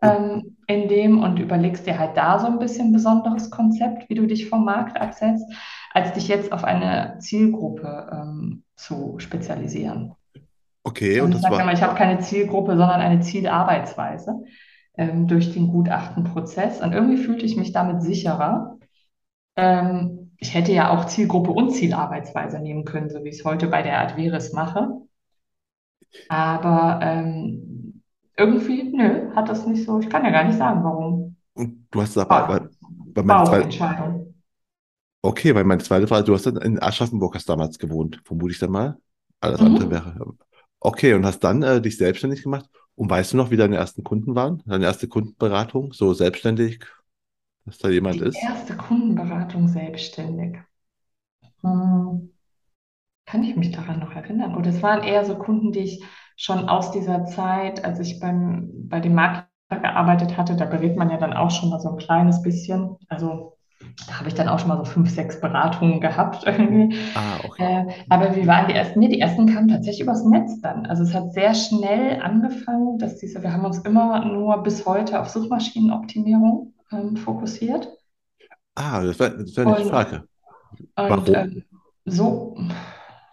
Ähm, 0.04 0.56
in 0.66 0.88
dem 0.88 1.22
und 1.22 1.38
überlegst 1.38 1.86
dir 1.86 1.98
halt 1.98 2.16
da 2.16 2.38
so 2.38 2.46
ein 2.46 2.58
bisschen 2.58 2.92
besonderes 2.92 3.50
Konzept, 3.50 4.08
wie 4.08 4.14
du 4.14 4.26
dich 4.26 4.48
vom 4.48 4.64
Markt 4.64 5.00
absetzt, 5.00 5.44
als 5.92 6.12
dich 6.14 6.28
jetzt 6.28 6.52
auf 6.52 6.64
eine 6.64 7.16
Zielgruppe 7.20 8.10
ähm, 8.12 8.64
zu 8.76 9.16
spezialisieren. 9.18 10.14
Okay, 10.82 11.20
Also 11.20 11.26
und 11.26 11.32
ich 11.32 11.42
das 11.42 11.50
war, 11.50 11.60
immer, 11.62 11.72
ich 11.72 11.82
habe 11.82 11.94
keine 11.96 12.20
Zielgruppe, 12.20 12.72
sondern 12.76 13.00
eine 13.00 13.20
Zielarbeitsweise 13.20 14.44
ähm, 14.96 15.26
durch 15.28 15.52
den 15.52 15.68
Gutachtenprozess. 15.68 16.80
Und 16.82 16.92
irgendwie 16.92 17.16
fühlte 17.18 17.46
ich 17.46 17.56
mich 17.56 17.72
damit 17.72 18.02
sicherer. 18.02 18.78
Ähm, 19.56 20.32
ich 20.38 20.54
hätte 20.54 20.72
ja 20.72 20.90
auch 20.90 21.06
Zielgruppe 21.06 21.50
und 21.52 21.70
Zielarbeitsweise 21.70 22.60
nehmen 22.60 22.84
können, 22.84 23.10
so 23.10 23.24
wie 23.24 23.30
ich 23.30 23.38
es 23.40 23.44
heute 23.44 23.68
bei 23.68 23.82
der 23.82 24.00
Adveris 24.00 24.52
mache. 24.52 24.88
Aber 26.28 27.00
ähm, 27.02 27.73
irgendwie, 28.36 28.84
nö, 28.84 29.34
hat 29.34 29.48
das 29.48 29.66
nicht 29.66 29.84
so. 29.84 30.00
Ich 30.00 30.08
kann 30.10 30.24
ja 30.24 30.30
gar 30.30 30.44
nicht 30.44 30.58
sagen, 30.58 30.84
warum. 30.84 31.36
und 31.54 31.86
du 31.90 32.02
hast 32.02 32.16
aber, 32.18 32.46
weil, 32.48 32.60
Bauch, 32.78 33.14
weil 33.14 33.24
meine 33.24 33.42
zweite, 33.42 33.70
Bauchentscheidung. 33.70 34.34
okay, 35.22 35.54
weil 35.54 35.64
meine 35.64 35.82
zweite 35.82 36.06
Frage, 36.06 36.24
du 36.24 36.34
hast 36.34 36.46
dann 36.46 36.56
in 36.58 36.80
Aschaffenburg 36.82 37.34
hast 37.34 37.48
damals 37.48 37.78
gewohnt, 37.78 38.20
vermute 38.24 38.52
ich 38.52 38.58
dann 38.58 38.70
mal. 38.70 38.98
Alles 39.40 39.60
Mhm. 39.60 39.62
andere 39.62 39.90
wäre. 39.90 40.34
Okay, 40.80 41.14
und 41.14 41.24
hast 41.26 41.40
dann 41.40 41.62
äh, 41.62 41.80
dich 41.80 41.96
selbstständig 41.96 42.42
gemacht. 42.42 42.68
Und 42.94 43.10
weißt 43.10 43.32
du 43.32 43.36
noch, 43.36 43.50
wie 43.50 43.56
deine 43.56 43.76
ersten 43.76 44.04
Kunden 44.04 44.34
waren? 44.34 44.62
Deine 44.66 44.84
erste 44.84 45.08
Kundenberatung, 45.08 45.92
so 45.92 46.14
selbstständig, 46.14 46.80
dass 47.66 47.78
da 47.78 47.88
jemand 47.90 48.22
Die 48.22 48.22
ist? 48.22 48.48
erste 48.48 48.76
Kundenberatung 48.78 49.68
selbstständig. 49.68 50.56
Hm. 51.62 52.30
Kann 53.26 53.44
ich 53.44 53.56
mich 53.56 53.72
daran 53.72 54.00
noch 54.00 54.12
erinnern? 54.14 54.56
Oder 54.56 54.70
es 54.70 54.82
waren 54.82 55.02
eher 55.04 55.24
so 55.24 55.36
Kunden, 55.38 55.72
die 55.72 55.80
ich 55.80 56.04
schon 56.36 56.68
aus 56.68 56.90
dieser 56.92 57.24
Zeit, 57.26 57.84
als 57.84 58.00
ich 58.00 58.20
beim, 58.20 58.70
bei 58.88 59.00
dem 59.00 59.14
Makler 59.14 59.46
gearbeitet 59.70 60.36
hatte, 60.36 60.56
da 60.56 60.64
berät 60.66 60.96
man 60.96 61.10
ja 61.10 61.16
dann 61.16 61.32
auch 61.32 61.50
schon 61.50 61.70
mal 61.70 61.80
so 61.80 61.90
ein 61.90 61.96
kleines 61.98 62.42
bisschen. 62.42 62.96
Also 63.08 63.56
da 64.06 64.18
habe 64.18 64.28
ich 64.28 64.34
dann 64.34 64.48
auch 64.48 64.58
schon 64.58 64.68
mal 64.68 64.78
so 64.78 64.84
fünf, 64.84 65.10
sechs 65.10 65.40
Beratungen 65.40 66.00
gehabt 66.00 66.44
irgendwie. 66.46 66.96
Ah, 67.14 67.38
okay. 67.44 67.64
Äh, 67.64 67.86
aber 68.08 68.34
wie 68.36 68.46
waren 68.46 68.68
die 68.68 68.74
ersten? 68.74 68.98
Nee, 69.00 69.08
die 69.08 69.20
ersten 69.20 69.46
kamen 69.46 69.68
tatsächlich 69.68 70.02
übers 70.02 70.24
Netz 70.24 70.60
dann. 70.60 70.86
Also 70.86 71.02
es 71.02 71.14
hat 71.14 71.32
sehr 71.32 71.54
schnell 71.54 72.20
angefangen, 72.22 72.98
dass 72.98 73.18
diese, 73.18 73.42
wir 73.42 73.52
haben 73.52 73.64
uns 73.64 73.78
immer 73.78 74.24
nur 74.24 74.62
bis 74.62 74.86
heute 74.86 75.20
auf 75.20 75.28
Suchmaschinenoptimierung 75.28 76.74
ähm, 76.92 77.16
fokussiert. 77.16 77.88
Ah, 78.76 79.02
das 79.04 79.18
wäre 79.18 79.38
das 79.44 79.56
eine 79.58 79.76
Und, 79.76 79.84
Frage. 79.88 80.28
und 80.96 81.08
Warum? 81.08 81.34
ähm, 81.34 81.64
so, 82.04 82.56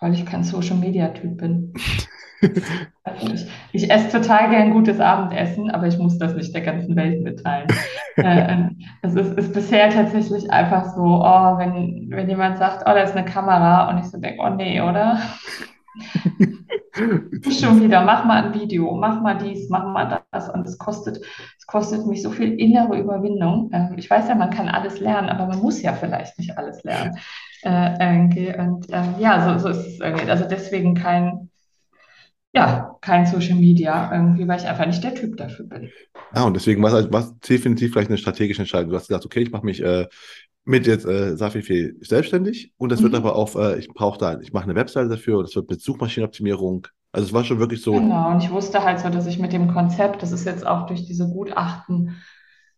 weil 0.02 0.14
ich 0.14 0.26
kein 0.26 0.44
Social 0.44 0.76
Media 0.78 1.08
Typ 1.10 1.38
bin. 1.38 1.74
Also 3.04 3.28
ich, 3.34 3.48
ich 3.72 3.92
esse 3.92 4.10
total 4.10 4.50
gern 4.50 4.74
gutes 4.74 5.00
Abendessen, 5.00 5.70
aber 5.70 5.88
ich 5.88 5.98
muss 5.98 6.18
das 6.18 6.36
nicht 6.36 6.54
der 6.54 6.62
ganzen 6.62 6.96
Welt 6.98 7.24
mitteilen. 7.24 7.68
Äh, 8.18 8.66
es 9.04 9.16
ist, 9.16 9.38
ist 9.38 9.54
bisher 9.54 9.90
tatsächlich 9.90 10.52
einfach 10.52 10.94
so, 10.94 11.02
oh, 11.02 11.58
wenn, 11.58 12.10
wenn 12.10 12.28
jemand 12.28 12.58
sagt, 12.58 12.82
oh, 12.82 12.94
da 12.94 13.00
ist 13.00 13.16
eine 13.16 13.24
Kamera 13.24 13.90
und 13.90 14.00
ich 14.00 14.12
so 14.12 14.20
denke, 14.20 14.42
oh 14.44 14.50
nee, 14.50 14.82
oder? 14.82 15.18
Schon 17.50 17.82
wieder, 17.82 18.04
mach 18.04 18.26
mal 18.26 18.44
ein 18.44 18.54
Video, 18.54 18.94
mach 18.94 19.22
mal 19.22 19.38
dies, 19.38 19.70
mach 19.70 19.86
mal 19.86 20.24
das. 20.30 20.50
Und 20.50 20.68
es 20.68 20.78
kostet, 20.78 21.20
es 21.58 21.66
kostet 21.66 22.06
mich 22.06 22.22
so 22.22 22.32
viel 22.32 22.60
innere 22.60 23.00
Überwindung. 23.00 23.70
Ähm, 23.72 23.96
ich 23.96 24.10
weiß 24.10 24.28
ja, 24.28 24.36
man 24.36 24.50
kann 24.50 24.68
alles 24.68 25.00
lernen, 25.00 25.30
aber 25.30 25.48
man 25.48 25.60
muss 25.60 25.82
ja 25.82 25.94
vielleicht 25.94 26.38
nicht 26.38 26.58
alles 26.58 26.84
lernen. 26.84 27.18
Äh, 27.64 27.94
irgendwie. 28.00 28.56
Und 28.58 28.88
ähm, 28.92 29.16
ja, 29.20 29.58
so, 29.60 29.60
so 29.60 29.70
ist 29.70 29.88
es 29.88 30.00
irgendwie. 30.00 30.30
Also 30.30 30.46
deswegen 30.48 30.96
kein, 30.96 31.50
ja, 32.54 32.98
kein 33.02 33.26
Social 33.26 33.56
Media, 33.56 34.12
irgendwie, 34.14 34.48
weil 34.48 34.60
ich 34.60 34.68
einfach 34.68 34.86
nicht 34.86 35.04
der 35.04 35.16
Typ 35.16 35.38
dafür 35.38 35.66
bin. 35.68 35.92
Ah, 36.34 36.44
und 36.46 36.54
deswegen 36.56 36.82
war 36.82 36.94
es 36.94 37.12
was 37.12 37.38
definitiv 37.40 37.92
vielleicht 37.92 38.10
eine 38.10 38.18
strategische 38.18 38.62
Entscheidung. 38.62 38.90
Du 38.92 38.96
hast 38.96 39.08
gesagt, 39.08 39.26
okay, 39.26 39.42
ich 39.42 39.52
mache 39.52 39.66
mich 39.66 39.82
äh, 39.84 40.08
mit 40.64 40.88
jetzt 40.88 41.06
äh, 41.06 41.36
Safifi 41.36 41.94
selbstständig 42.02 42.72
und 42.78 42.90
das 42.92 43.04
wird 43.04 43.14
Mhm. 43.14 43.16
aber 43.16 43.36
auf, 43.36 43.56
äh, 43.56 43.80
ich 43.80 43.90
brauche 43.90 44.18
da, 44.18 44.40
ich 44.40 44.54
mache 44.54 44.66
eine 44.66 44.76
Webseite 44.76 45.10
dafür 45.10 45.40
und 45.40 45.48
das 45.48 45.56
wird 45.56 45.70
mit 45.70 45.82
Suchmaschinenoptimierung. 45.82 46.88
Also 47.12 47.28
es 47.28 47.34
war 47.34 47.44
schon 47.44 47.60
wirklich 47.60 47.82
so, 47.82 47.94
Genau, 47.96 48.32
und 48.32 48.42
ich 48.44 48.52
wusste 48.52 48.84
halt 48.84 49.00
so, 49.00 49.10
dass 49.10 49.28
ich 49.28 49.38
mit 49.40 49.54
dem 49.54 49.68
Konzept, 49.74 50.22
das 50.24 50.32
ist 50.32 50.46
jetzt 50.46 50.66
auch 50.66 50.88
durch 50.88 51.06
diese 51.06 51.30
Gutachten 51.30 52.22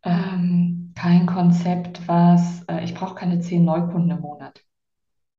ähm, 0.03 0.93
kein 0.95 1.25
Konzept, 1.27 2.07
was, 2.07 2.63
äh, 2.67 2.83
ich 2.83 2.95
brauche 2.95 3.15
keine 3.15 3.39
zehn 3.41 3.63
Neukunden 3.65 4.11
im 4.11 4.21
Monat. 4.21 4.62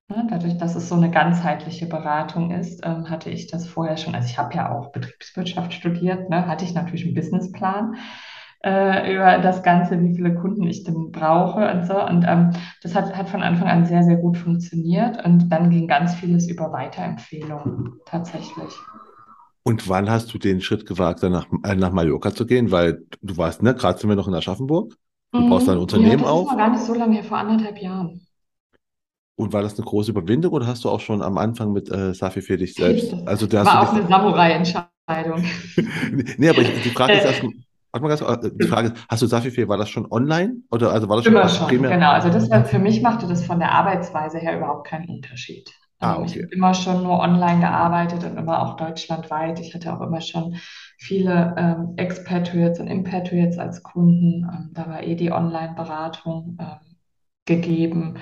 Ne, 0.08 0.26
dadurch, 0.28 0.58
dass 0.58 0.76
es 0.76 0.88
so 0.88 0.96
eine 0.96 1.10
ganzheitliche 1.10 1.86
Beratung 1.86 2.50
ist, 2.50 2.80
ähm, 2.84 3.08
hatte 3.08 3.30
ich 3.30 3.46
das 3.46 3.66
vorher 3.66 3.96
schon, 3.96 4.14
also 4.14 4.28
ich 4.28 4.36
habe 4.38 4.54
ja 4.54 4.70
auch 4.70 4.92
Betriebswirtschaft 4.92 5.72
studiert, 5.72 6.28
ne, 6.28 6.46
hatte 6.46 6.64
ich 6.66 6.74
natürlich 6.74 7.04
einen 7.06 7.14
Businessplan 7.14 7.94
äh, 8.64 9.14
über 9.14 9.38
das 9.38 9.62
Ganze, 9.62 10.00
wie 10.02 10.14
viele 10.14 10.34
Kunden 10.34 10.64
ich 10.66 10.84
denn 10.84 11.10
brauche 11.10 11.70
und 11.72 11.86
so. 11.86 11.98
Und 12.04 12.24
ähm, 12.28 12.50
das 12.82 12.94
hat, 12.94 13.16
hat 13.16 13.30
von 13.30 13.42
Anfang 13.42 13.68
an 13.68 13.86
sehr, 13.86 14.02
sehr 14.02 14.16
gut 14.16 14.36
funktioniert. 14.36 15.24
Und 15.24 15.48
dann 15.50 15.70
ging 15.70 15.88
ganz 15.88 16.14
vieles 16.14 16.48
über 16.48 16.70
Weiterempfehlungen 16.72 18.00
tatsächlich. 18.04 18.74
und 19.62 19.88
wann 19.88 20.10
hast 20.10 20.32
du 20.34 20.38
den 20.38 20.60
Schritt 20.60 20.86
gewagt, 20.86 21.22
dann 21.22 21.32
nach, 21.32 21.46
äh, 21.64 21.74
nach 21.74 21.92
Mallorca 21.92 22.34
zu 22.34 22.46
gehen? 22.46 22.70
Weil 22.70 23.04
du 23.22 23.36
warst, 23.36 23.62
ne, 23.62 23.74
gerade 23.74 23.98
sind 23.98 24.08
wir 24.10 24.16
noch 24.16 24.28
in 24.28 24.34
Aschaffenburg, 24.34 24.94
du 25.36 25.44
baust 25.44 25.68
dein 25.68 25.78
Mhm. 25.78 25.90
Ja, 25.92 26.14
Unternehmen 26.14 26.16
das 26.16 26.32
auf 26.32 26.50
noch 26.50 26.56
gar 26.56 26.70
nicht 26.70 26.84
so 26.84 26.94
lange 26.94 27.16
her, 27.16 27.24
vor 27.24 27.36
anderthalb 27.38 27.76
Jahren. 27.78 28.23
Und 29.36 29.52
war 29.52 29.62
das 29.62 29.76
eine 29.78 29.84
große 29.86 30.10
Überwindung 30.12 30.52
oder 30.52 30.66
hast 30.66 30.84
du 30.84 30.90
auch 30.90 31.00
schon 31.00 31.22
am 31.22 31.38
Anfang 31.38 31.72
mit 31.72 31.90
äh, 31.90 32.14
Safifi 32.14 32.56
dich 32.56 32.76
selbst, 32.76 33.12
Das 33.12 33.20
also 33.24 33.46
da 33.46 33.64
war 33.66 33.82
auch 33.82 33.92
eine 33.92 34.06
Samurai-Entscheidung. 34.06 35.44
nee, 36.38 36.48
aber 36.48 36.62
ich, 36.62 36.80
die 36.80 36.90
Frage 36.90 37.16
ist 37.16 37.24
Äh, 37.24 37.26
erstmal, 37.26 37.52
warte 37.92 38.02
mal 38.02 38.08
ganz, 38.08 38.20
kurz, 38.22 38.44
äh, 38.44 38.50
die 38.54 38.66
Frage 38.66 38.88
ist, 38.88 39.06
hast 39.08 39.22
du 39.22 39.26
Safifi, 39.26 39.68
war 39.68 39.76
das 39.78 39.90
schon 39.90 40.10
online 40.10 40.56
oder 40.70 40.92
also 40.92 41.08
war 41.08 41.16
das 41.16 41.26
schon 41.26 41.34
Immer 41.34 41.48
schon, 41.48 41.66
primär? 41.68 41.90
genau. 41.90 42.10
Also 42.10 42.28
das 42.28 42.50
war, 42.50 42.64
für 42.64 42.78
mich 42.78 43.00
machte 43.02 43.26
das 43.26 43.44
von 43.44 43.58
der 43.58 43.72
Arbeitsweise 43.72 44.38
her 44.38 44.56
überhaupt 44.58 44.86
keinen 44.86 45.08
Unterschied. 45.08 45.70
Ah, 46.00 46.18
ich 46.24 46.32
okay. 46.32 46.42
habe 46.42 46.54
immer 46.54 46.74
schon 46.74 47.02
nur 47.02 47.18
online 47.20 47.60
gearbeitet 47.60 48.24
und 48.24 48.36
immer 48.36 48.62
auch 48.62 48.76
deutschlandweit. 48.76 49.60
Ich 49.60 49.74
hatte 49.74 49.92
auch 49.94 50.00
immer 50.02 50.20
schon 50.20 50.56
viele 50.98 51.54
ähm, 51.56 51.94
Expatriates 51.96 52.80
und 52.80 52.88
Impatriates 52.88 53.58
als 53.58 53.82
Kunden. 53.82 54.44
Ähm, 54.52 54.70
da 54.74 54.86
war 54.86 55.02
eh 55.02 55.14
die 55.14 55.32
Online-Beratung 55.32 56.58
ähm, 56.60 56.96
gegeben. 57.46 58.18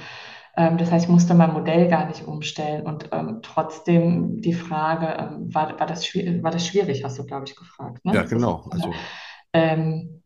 Ähm, 0.57 0.79
das 0.79 0.91
heißt, 0.91 1.07
ich 1.07 1.11
musste 1.11 1.35
mein 1.35 1.53
Modell 1.53 1.89
gar 1.89 2.07
nicht 2.07 2.27
umstellen. 2.27 2.87
Und 2.87 3.09
ähm, 3.13 3.41
trotzdem 3.43 4.41
die 4.41 4.55
Frage, 4.55 5.07
ähm, 5.19 5.55
war, 5.55 5.79
war 5.79 5.87
das 5.87 6.07
schwierig, 6.07 6.43
war 6.43 6.51
das 6.51 6.67
schwierig, 6.67 7.05
hast 7.05 7.19
du, 7.19 7.25
glaube 7.25 7.45
ich, 7.47 7.57
gefragt, 7.57 8.05
ne? 8.05 8.15
Ja, 8.15 8.23
genau. 8.23 8.63
so? 8.65 8.71
Also 8.71 8.93
Ähm, 9.55 10.23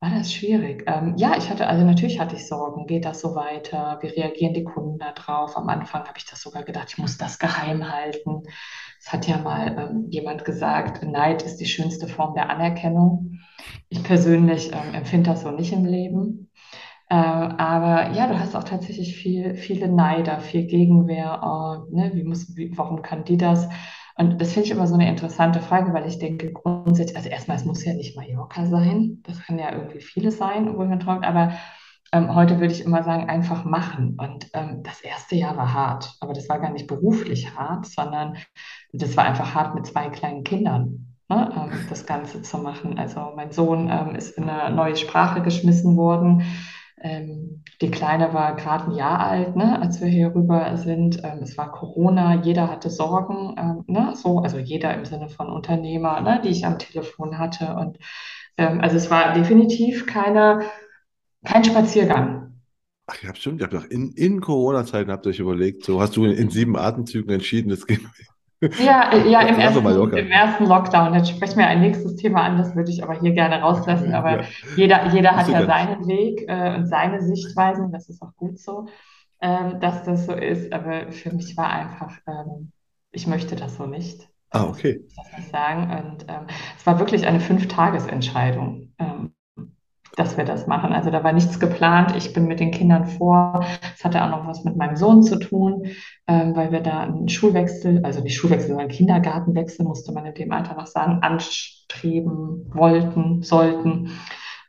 war 0.00 0.10
das 0.10 0.32
schwierig? 0.32 0.84
Ähm, 0.86 1.14
ja, 1.16 1.36
ich 1.36 1.50
hatte, 1.50 1.66
also 1.66 1.84
natürlich 1.84 2.20
hatte 2.20 2.36
ich 2.36 2.46
Sorgen. 2.46 2.86
Geht 2.86 3.04
das 3.04 3.20
so 3.20 3.34
weiter? 3.34 3.98
Wie 4.00 4.06
reagieren 4.06 4.54
die 4.54 4.62
Kunden 4.62 4.98
da 4.98 5.10
drauf? 5.10 5.56
Am 5.56 5.68
Anfang 5.68 6.04
habe 6.06 6.18
ich 6.18 6.24
das 6.24 6.40
sogar 6.40 6.62
gedacht, 6.62 6.86
ich 6.90 6.98
muss 6.98 7.18
das 7.18 7.40
geheim 7.40 7.90
halten. 7.92 8.42
Es 9.00 9.12
hat 9.12 9.26
ja 9.26 9.38
mal 9.38 9.76
ähm, 9.76 10.06
jemand 10.10 10.44
gesagt, 10.44 11.02
Neid 11.02 11.42
ist 11.42 11.56
die 11.56 11.66
schönste 11.66 12.06
Form 12.06 12.34
der 12.34 12.48
Anerkennung. 12.48 13.40
Ich 13.88 14.04
persönlich 14.04 14.72
empfinde 14.72 15.30
das 15.30 15.42
so 15.42 15.50
nicht 15.50 15.72
im 15.72 15.84
Leben. 15.84 16.47
Äh, 17.10 17.14
aber 17.14 18.10
ja, 18.12 18.26
du 18.26 18.38
hast 18.38 18.54
auch 18.54 18.64
tatsächlich 18.64 19.16
viel, 19.16 19.54
viele 19.54 19.88
Neider, 19.88 20.40
viel 20.40 20.66
Gegenwehr. 20.66 21.40
Oh, 21.42 21.94
ne, 21.94 22.10
wie 22.14 22.24
muss, 22.24 22.54
wie, 22.56 22.76
warum 22.76 23.02
kann 23.02 23.24
die 23.24 23.38
das? 23.38 23.68
Und 24.16 24.40
das 24.40 24.52
finde 24.52 24.66
ich 24.66 24.72
immer 24.72 24.86
so 24.86 24.94
eine 24.94 25.08
interessante 25.08 25.60
Frage, 25.60 25.92
weil 25.94 26.06
ich 26.06 26.18
denke, 26.18 26.52
grundsätzlich, 26.52 27.16
also 27.16 27.28
erstmal, 27.28 27.56
es 27.56 27.64
muss 27.64 27.84
ja 27.84 27.94
nicht 27.94 28.16
Mallorca 28.16 28.66
sein. 28.66 29.22
Das 29.24 29.40
kann 29.40 29.58
ja 29.58 29.72
irgendwie 29.72 30.00
vieles 30.00 30.38
sein, 30.38 30.76
wo 30.76 30.84
man 30.84 30.98
träumt, 31.00 31.24
aber 31.24 31.52
ähm, 32.12 32.34
heute 32.34 32.58
würde 32.58 32.72
ich 32.72 32.84
immer 32.84 33.02
sagen, 33.02 33.28
einfach 33.28 33.64
machen. 33.64 34.16
Und 34.18 34.48
ähm, 34.54 34.82
das 34.82 35.00
erste 35.00 35.36
Jahr 35.36 35.56
war 35.56 35.72
hart, 35.72 36.16
aber 36.20 36.32
das 36.32 36.48
war 36.48 36.58
gar 36.58 36.72
nicht 36.72 36.88
beruflich 36.88 37.54
hart, 37.56 37.86
sondern 37.86 38.36
das 38.92 39.16
war 39.16 39.24
einfach 39.24 39.54
hart 39.54 39.74
mit 39.74 39.86
zwei 39.86 40.08
kleinen 40.08 40.42
Kindern, 40.44 41.14
ne, 41.28 41.52
ähm, 41.56 41.78
das 41.88 42.06
Ganze 42.06 42.42
zu 42.42 42.58
machen. 42.58 42.98
Also 42.98 43.32
mein 43.36 43.52
Sohn 43.52 43.88
ähm, 43.90 44.14
ist 44.14 44.36
in 44.36 44.48
eine 44.48 44.74
neue 44.74 44.96
Sprache 44.96 45.42
geschmissen 45.42 45.96
worden. 45.96 46.42
Ähm, 47.02 47.62
die 47.80 47.90
Kleine 47.90 48.32
war 48.34 48.56
gerade 48.56 48.84
ein 48.86 48.94
Jahr 48.94 49.20
alt, 49.20 49.56
ne, 49.56 49.80
als 49.80 50.00
wir 50.00 50.08
hier 50.08 50.34
rüber 50.34 50.76
sind. 50.76 51.22
Ähm, 51.24 51.40
es 51.42 51.56
war 51.56 51.70
Corona, 51.72 52.42
jeder 52.42 52.68
hatte 52.68 52.90
Sorgen, 52.90 53.84
ne, 53.86 54.12
so, 54.14 54.38
also 54.40 54.58
jeder 54.58 54.94
im 54.94 55.04
Sinne 55.04 55.28
von 55.28 55.48
Unternehmer, 55.48 56.20
ne, 56.20 56.40
die 56.44 56.48
ich 56.48 56.66
am 56.66 56.78
Telefon 56.78 57.38
hatte. 57.38 57.74
Und 57.74 57.98
also 58.56 58.96
es 58.96 59.08
war 59.08 59.34
definitiv 59.34 60.04
keine 60.06 60.62
kein 61.44 61.64
Spaziergang. 61.64 62.60
Ach 63.06 63.22
ja, 63.22 63.34
stimmt. 63.34 63.60
Ihr 63.60 63.64
habt 63.64 63.74
doch 63.74 63.84
in, 63.84 64.12
in 64.12 64.40
Corona-Zeiten 64.40 65.10
habt 65.10 65.26
ihr 65.26 65.30
euch 65.30 65.38
überlegt, 65.38 65.84
so 65.84 66.00
hast 66.00 66.16
du 66.16 66.24
in, 66.24 66.32
in 66.32 66.50
sieben 66.50 66.76
Atemzügen 66.76 67.30
entschieden, 67.30 67.70
das 67.70 67.86
geht. 67.86 68.00
Ja, 68.60 69.14
ja, 69.14 69.42
im, 69.42 69.58
ersten, 69.58 69.86
im 69.86 70.30
ersten 70.30 70.66
Lockdown. 70.66 71.14
Jetzt 71.14 71.30
sprechen 71.30 71.58
wir 71.58 71.68
ein 71.68 71.80
nächstes 71.80 72.16
Thema 72.16 72.42
an, 72.42 72.58
das 72.58 72.74
würde 72.74 72.90
ich 72.90 73.04
aber 73.04 73.18
hier 73.20 73.32
gerne 73.32 73.60
rauslassen. 73.60 74.12
Aber 74.14 74.40
ja. 74.40 74.48
jeder, 74.76 75.06
jeder 75.12 75.36
hat 75.36 75.48
ja 75.48 75.64
seinen 75.64 76.06
Weg 76.08 76.44
äh, 76.48 76.74
und 76.74 76.86
seine 76.86 77.22
Sichtweisen, 77.22 77.92
das 77.92 78.08
ist 78.08 78.20
auch 78.20 78.34
gut 78.36 78.58
so, 78.58 78.86
ähm, 79.40 79.78
dass 79.80 80.02
das 80.02 80.26
so 80.26 80.32
ist. 80.32 80.72
Aber 80.72 81.12
für 81.12 81.32
mich 81.32 81.56
war 81.56 81.70
einfach, 81.70 82.18
ähm, 82.26 82.72
ich 83.12 83.28
möchte 83.28 83.54
das 83.54 83.76
so 83.76 83.86
nicht. 83.86 84.28
Ah, 84.50 84.64
okay. 84.64 85.04
Ich 85.06 85.14
das 85.14 85.32
nicht 85.36 85.50
sagen. 85.50 85.90
Und 85.90 86.24
ähm, 86.28 86.46
es 86.76 86.84
war 86.84 86.98
wirklich 86.98 87.26
eine 87.26 87.40
Fünf-Tages-Entscheidung. 87.40 88.92
Ähm, 88.98 89.34
dass 90.18 90.36
wir 90.36 90.44
das 90.44 90.66
machen. 90.66 90.92
Also 90.92 91.10
da 91.10 91.22
war 91.22 91.32
nichts 91.32 91.60
geplant. 91.60 92.14
Ich 92.16 92.32
bin 92.32 92.46
mit 92.46 92.60
den 92.60 92.72
Kindern 92.72 93.06
vor. 93.06 93.64
Es 93.96 94.04
hatte 94.04 94.22
auch 94.22 94.30
noch 94.30 94.46
was 94.46 94.64
mit 94.64 94.76
meinem 94.76 94.96
Sohn 94.96 95.22
zu 95.22 95.38
tun, 95.38 95.86
ähm, 96.26 96.56
weil 96.56 96.72
wir 96.72 96.80
da 96.80 97.00
einen 97.00 97.28
Schulwechsel, 97.28 98.04
also 98.04 98.20
nicht 98.20 98.36
Schulwechsel, 98.36 98.70
sondern 98.70 98.88
Kindergartenwechsel, 98.88 99.86
musste 99.86 100.12
man 100.12 100.26
in 100.26 100.34
dem 100.34 100.50
Alter 100.52 100.74
noch 100.74 100.86
sagen, 100.86 101.20
anstreben 101.22 102.66
wollten, 102.74 103.42
sollten. 103.42 104.10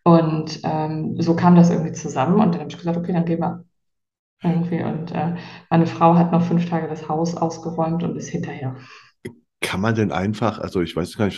Und 0.03 0.59
ähm, 0.63 1.19
so 1.19 1.35
kam 1.35 1.55
das 1.55 1.71
irgendwie 1.71 1.93
zusammen. 1.93 2.39
Und 2.39 2.53
dann 2.53 2.61
habe 2.61 2.69
ich 2.69 2.77
gesagt, 2.77 2.97
okay, 2.97 3.13
dann 3.13 3.25
gehen 3.25 3.39
wir 3.39 3.65
irgendwie. 4.43 4.83
Und 4.83 5.11
äh, 5.11 5.35
meine 5.69 5.87
Frau 5.87 6.15
hat 6.15 6.31
noch 6.31 6.43
fünf 6.43 6.69
Tage 6.69 6.87
das 6.87 7.09
Haus 7.09 7.35
ausgeräumt 7.35 8.03
und 8.03 8.15
ist 8.15 8.29
hinterher. 8.29 8.75
Kann 9.61 9.81
man 9.81 9.95
denn 9.95 10.11
einfach, 10.11 10.59
also 10.59 10.81
ich 10.81 10.95
weiß 10.95 11.17
gar 11.17 11.25
nicht, 11.25 11.37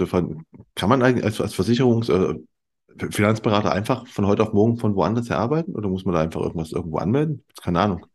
kann 0.76 0.89
man 0.89 1.01
eigentlich 1.01 1.26
als, 1.26 1.41
als 1.41 1.55
Versicherungs- 1.55 2.12
äh, 2.12 2.36
Finanzberater 3.10 3.72
einfach 3.72 4.08
von 4.08 4.28
heute 4.28 4.44
auf 4.44 4.54
morgen 4.54 4.78
von 4.78 4.96
woanders 4.96 5.30
her 5.30 5.39
arbeiten 5.39 5.76
oder 5.76 5.89
muss 5.89 6.06
man 6.06 6.16
da 6.16 6.22
einfach 6.22 6.42
irgendwas 6.42 6.72
irgendwo 6.72 6.98
anmelden? 6.98 7.44
Keine 7.62 7.80
Ahnung. 7.80 8.06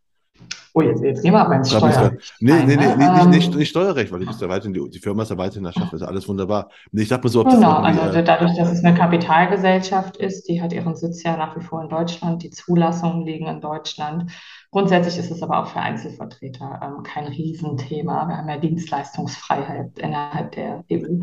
Oh, 0.78 0.82
jetzt, 0.82 1.02
jetzt 1.02 1.22
gehen 1.22 1.32
wir 1.32 1.40
aber 1.40 1.56
ins 1.56 1.70
Steuerrecht. 1.70 2.34
Nee, 2.40 2.52
nee, 2.66 2.76
nee, 2.76 2.96
nee, 2.96 3.04
ähm, 3.04 3.30
nicht, 3.30 3.46
nicht, 3.46 3.56
nicht, 3.56 3.70
Steuerrecht, 3.70 4.12
weil 4.12 4.20
du 4.20 4.26
bist 4.26 4.42
ja 4.42 4.48
weiterhin, 4.50 4.74
die, 4.74 4.90
die 4.90 4.98
Firma 4.98 5.22
ist 5.22 5.30
ja 5.30 5.38
weiterhin 5.38 5.64
in 5.64 5.72
der 5.72 5.80
Schaff, 5.80 5.90
ist 5.90 6.02
alles 6.02 6.28
wunderbar. 6.28 6.68
Nee, 6.92 7.02
ich 7.02 7.08
sag 7.08 7.24
mal 7.24 7.30
so, 7.30 7.40
ob 7.40 7.48
Genau, 7.48 7.76
also 7.76 8.18
äh, 8.18 8.22
dadurch, 8.22 8.54
dass 8.58 8.70
es 8.70 8.84
eine 8.84 8.94
Kapitalgesellschaft 8.94 10.18
ist, 10.18 10.46
die 10.48 10.60
hat 10.60 10.74
ihren 10.74 10.94
Sitz 10.94 11.22
ja 11.22 11.38
nach 11.38 11.56
wie 11.56 11.62
vor 11.62 11.82
in 11.82 11.88
Deutschland, 11.88 12.42
die 12.42 12.50
Zulassungen 12.50 13.24
liegen 13.24 13.46
in 13.46 13.62
Deutschland. 13.62 14.30
Grundsätzlich 14.70 15.16
ist 15.16 15.30
es 15.30 15.42
aber 15.42 15.62
auch 15.62 15.68
für 15.68 15.80
Einzelvertreter 15.80 16.80
ähm, 16.82 17.02
kein 17.02 17.24
Riesenthema. 17.24 18.28
Wir 18.28 18.36
haben 18.36 18.48
ja 18.50 18.58
Dienstleistungsfreiheit 18.58 19.98
innerhalb 19.98 20.52
der 20.52 20.84
EU. 20.92 21.20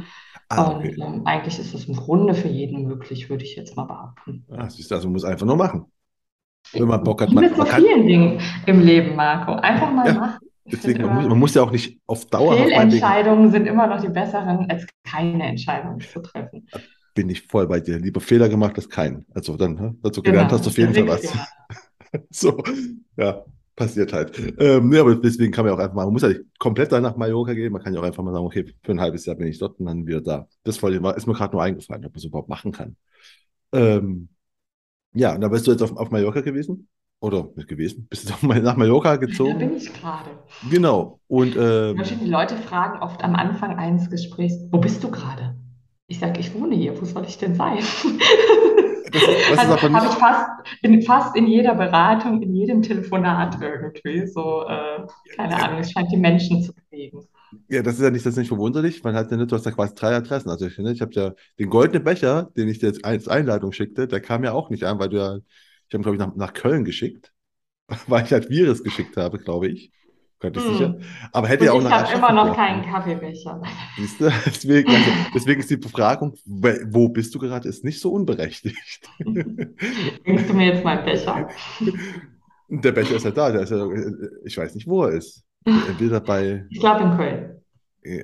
Ah, 0.49 0.71
okay. 0.71 0.95
Und 0.99 1.15
ähm, 1.15 1.21
eigentlich 1.25 1.59
ist 1.59 1.73
es 1.73 1.85
im 1.85 1.95
Grunde 1.95 2.33
für 2.33 2.47
jeden 2.47 2.83
möglich, 2.83 3.29
würde 3.29 3.43
ich 3.43 3.55
jetzt 3.55 3.75
mal 3.75 3.85
behaupten. 3.85 4.45
Ah, 4.51 4.69
siehst 4.69 4.91
du, 4.91 4.95
also 4.95 5.07
man 5.07 5.13
muss 5.13 5.23
einfach 5.23 5.45
nur 5.45 5.55
machen. 5.55 5.85
Wenn 6.71 6.87
man 6.87 7.03
Bock 7.03 7.21
hat. 7.21 7.31
Man, 7.31 7.43
mit 7.43 7.55
so 7.55 7.63
man 7.63 7.67
vielen 7.67 8.07
Dingen 8.07 8.41
im 8.65 8.79
Leben, 8.79 9.15
Marco. 9.15 9.53
Einfach 9.53 9.91
mal 9.91 10.07
ja, 10.07 10.13
machen. 10.13 10.39
Deswegen, 10.65 11.01
man 11.01 11.15
muss, 11.15 11.27
man, 11.27 11.39
muss, 11.39 11.53
ja 11.55 11.63
auch 11.63 11.71
nicht 11.71 11.99
auf 12.07 12.25
Dauer. 12.25 12.55
Fehlentscheidungen 12.55 13.51
sind 13.51 13.67
immer 13.67 13.87
noch 13.87 14.01
die 14.01 14.09
besseren, 14.09 14.69
als 14.69 14.87
keine 15.03 15.43
Entscheidung 15.43 15.99
zu 15.99 16.21
treffen. 16.21 16.67
Bin 17.13 17.29
ich 17.29 17.41
voll 17.43 17.67
bei 17.67 17.79
dir. 17.79 17.99
Lieber 17.99 18.21
Fehler 18.21 18.47
gemacht 18.47 18.75
als 18.77 18.89
keinen. 18.89 19.25
Also 19.33 19.57
dann, 19.57 19.75
ne? 19.75 19.95
dazu 20.01 20.21
gelernt 20.21 20.49
genau, 20.49 20.59
hast 20.59 20.65
du 20.65 20.69
auf 20.69 20.77
jeden 20.77 20.93
Fall 20.93 21.07
was. 21.07 21.33
so, 22.29 22.63
ja 23.17 23.43
passiert 23.75 24.13
halt. 24.13 24.37
Ähm, 24.59 24.89
nee, 24.89 24.99
aber 24.99 25.15
deswegen 25.15 25.51
kann 25.51 25.65
man 25.65 25.73
auch 25.73 25.79
einfach 25.79 25.95
mal, 25.95 26.05
man 26.05 26.13
muss 26.13 26.21
ja 26.21 26.29
nicht 26.29 26.41
komplett 26.59 26.91
dann 26.91 27.03
nach 27.03 27.15
Mallorca 27.15 27.53
gehen, 27.53 27.71
man 27.71 27.81
kann 27.81 27.93
ja 27.93 27.99
auch 27.99 28.05
einfach 28.05 28.23
mal 28.23 28.33
sagen, 28.33 28.45
okay, 28.45 28.73
für 28.83 28.91
ein 28.91 29.01
halbes 29.01 29.25
Jahr 29.25 29.35
bin 29.35 29.47
ich 29.47 29.57
dort 29.59 29.79
und 29.79 29.85
dann 29.87 30.05
wieder 30.05 30.21
da. 30.21 30.47
Das 30.63 30.77
ist 30.77 30.83
mir 30.83 30.99
gerade 31.33 31.53
nur 31.53 31.63
eingefallen, 31.63 32.05
ob 32.05 32.11
man 32.11 32.17
es 32.17 32.25
überhaupt 32.25 32.49
machen 32.49 32.71
kann. 32.71 32.95
Ähm, 33.71 34.29
ja, 35.13 35.35
und 35.35 35.41
da 35.41 35.47
bist 35.47 35.67
du 35.67 35.71
jetzt 35.71 35.81
auf, 35.81 35.95
auf 35.97 36.11
Mallorca 36.11 36.41
gewesen? 36.41 36.87
Oder 37.19 37.47
nicht 37.55 37.69
gewesen? 37.69 38.07
Bist 38.09 38.29
du 38.29 38.47
nach 38.47 38.75
Mallorca 38.75 39.15
gezogen? 39.15 39.57
Da 39.57 39.65
bin 39.65 39.77
ich 39.77 39.93
gerade. 39.93 40.29
Genau. 40.69 41.21
Und 41.27 41.55
ähm, 41.57 42.03
die 42.19 42.29
Leute 42.29 42.57
fragen 42.57 43.01
oft 43.01 43.23
am 43.23 43.33
Anfang 43.35 43.77
eines 43.77 44.09
Gesprächs, 44.09 44.55
wo 44.71 44.79
bist 44.79 45.01
du 45.05 45.09
gerade? 45.09 45.55
Ich 46.07 46.19
sage, 46.19 46.41
ich 46.41 46.53
wohne 46.53 46.75
hier, 46.75 46.99
wo 46.99 47.05
soll 47.05 47.23
ich 47.25 47.37
denn 47.37 47.55
sein? 47.55 47.77
Das, 49.11 49.59
also 49.59 49.81
habe 49.81 50.05
ich 50.07 50.13
fast 50.13 50.49
in, 50.81 51.01
fast 51.01 51.35
in 51.35 51.47
jeder 51.47 51.75
Beratung, 51.75 52.41
in 52.41 52.55
jedem 52.55 52.81
Telefonat 52.81 53.57
irgendwie 53.61 54.25
so, 54.27 54.63
äh, 54.67 55.05
keine 55.35 55.51
ja. 55.51 55.57
Ahnung, 55.57 55.79
es 55.79 55.91
scheint 55.91 56.11
die 56.11 56.17
Menschen 56.17 56.61
zu 56.61 56.73
bewegen. 56.73 57.27
Ja, 57.69 57.81
das 57.83 57.95
ist 57.95 58.01
ja 58.01 58.09
nicht, 58.09 58.25
das 58.25 58.35
nicht 58.35 58.47
verwunderlich. 58.47 59.03
Man 59.03 59.15
hat 59.15 59.29
ja 59.31 59.37
nicht, 59.37 59.51
du 59.51 59.55
hast 59.55 59.65
ja 59.65 59.71
quasi 59.71 59.93
drei 59.93 60.15
Adressen. 60.15 60.49
Also 60.49 60.65
ich, 60.65 60.77
ich 60.77 61.01
habe 61.01 61.13
ja 61.13 61.33
den 61.59 61.69
goldenen 61.69 62.03
Becher, 62.03 62.49
den 62.57 62.67
ich 62.67 62.79
dir 62.79 62.87
jetzt 62.87 63.05
als 63.05 63.27
Einladung 63.27 63.71
schickte, 63.71 64.07
der 64.07 64.21
kam 64.21 64.43
ja 64.43 64.53
auch 64.53 64.69
nicht 64.69 64.83
an, 64.83 64.99
weil 64.99 65.09
du 65.09 65.17
ja, 65.17 65.35
ich 65.35 65.93
habe 65.93 66.03
glaube 66.03 66.15
ich 66.15 66.19
nach, 66.19 66.35
nach 66.35 66.53
Köln 66.53 66.85
geschickt, 66.85 67.31
weil 68.07 68.25
ich 68.25 68.31
halt 68.31 68.49
Virus 68.49 68.83
geschickt 68.83 69.17
habe, 69.17 69.37
glaube 69.39 69.67
ich. 69.67 69.91
Könnte 70.43 70.59
ich 70.59 70.65
hm. 70.65 70.73
sicher. 70.73 70.95
Aber 71.31 71.47
hätte 71.47 71.63
ja 71.63 71.71
auch 71.71 71.81
noch. 71.81 71.89
Ich 71.89 71.95
habe 71.95 72.17
immer 72.17 72.33
noch 72.33 72.53
keinen 72.53 72.83
Kaffeebecher. 72.83 73.61
Siehst 73.95 74.19
du? 74.19 74.25
Deswegen, 74.45 74.89
also, 74.89 75.09
deswegen 75.33 75.61
ist 75.61 75.69
die 75.69 75.77
Befragung, 75.77 76.33
wo 76.45 77.07
bist 77.07 77.33
du 77.33 77.39
gerade, 77.39 77.69
ist 77.69 77.85
nicht 77.85 78.01
so 78.01 78.11
unberechtigt. 78.11 79.09
Bringst 79.23 80.49
du 80.49 80.53
mir 80.53 80.73
jetzt 80.73 80.83
meinen 80.83 81.05
Becher? 81.05 81.47
Der 82.67 82.91
Becher 82.91 83.15
ist 83.15 83.23
ja 83.23 83.31
da. 83.31 83.51
Der 83.53 83.61
ist 83.61 83.69
ja, 83.69 83.87
ich 84.43 84.57
weiß 84.57 84.75
nicht, 84.75 84.85
wo 84.85 85.03
er 85.03 85.11
ist. 85.11 85.45
Entweder 85.63 86.19
bei. 86.19 86.65
Ich 86.69 86.81
glaube 86.81 87.03
in 87.03 87.15
Köln. 87.15 87.61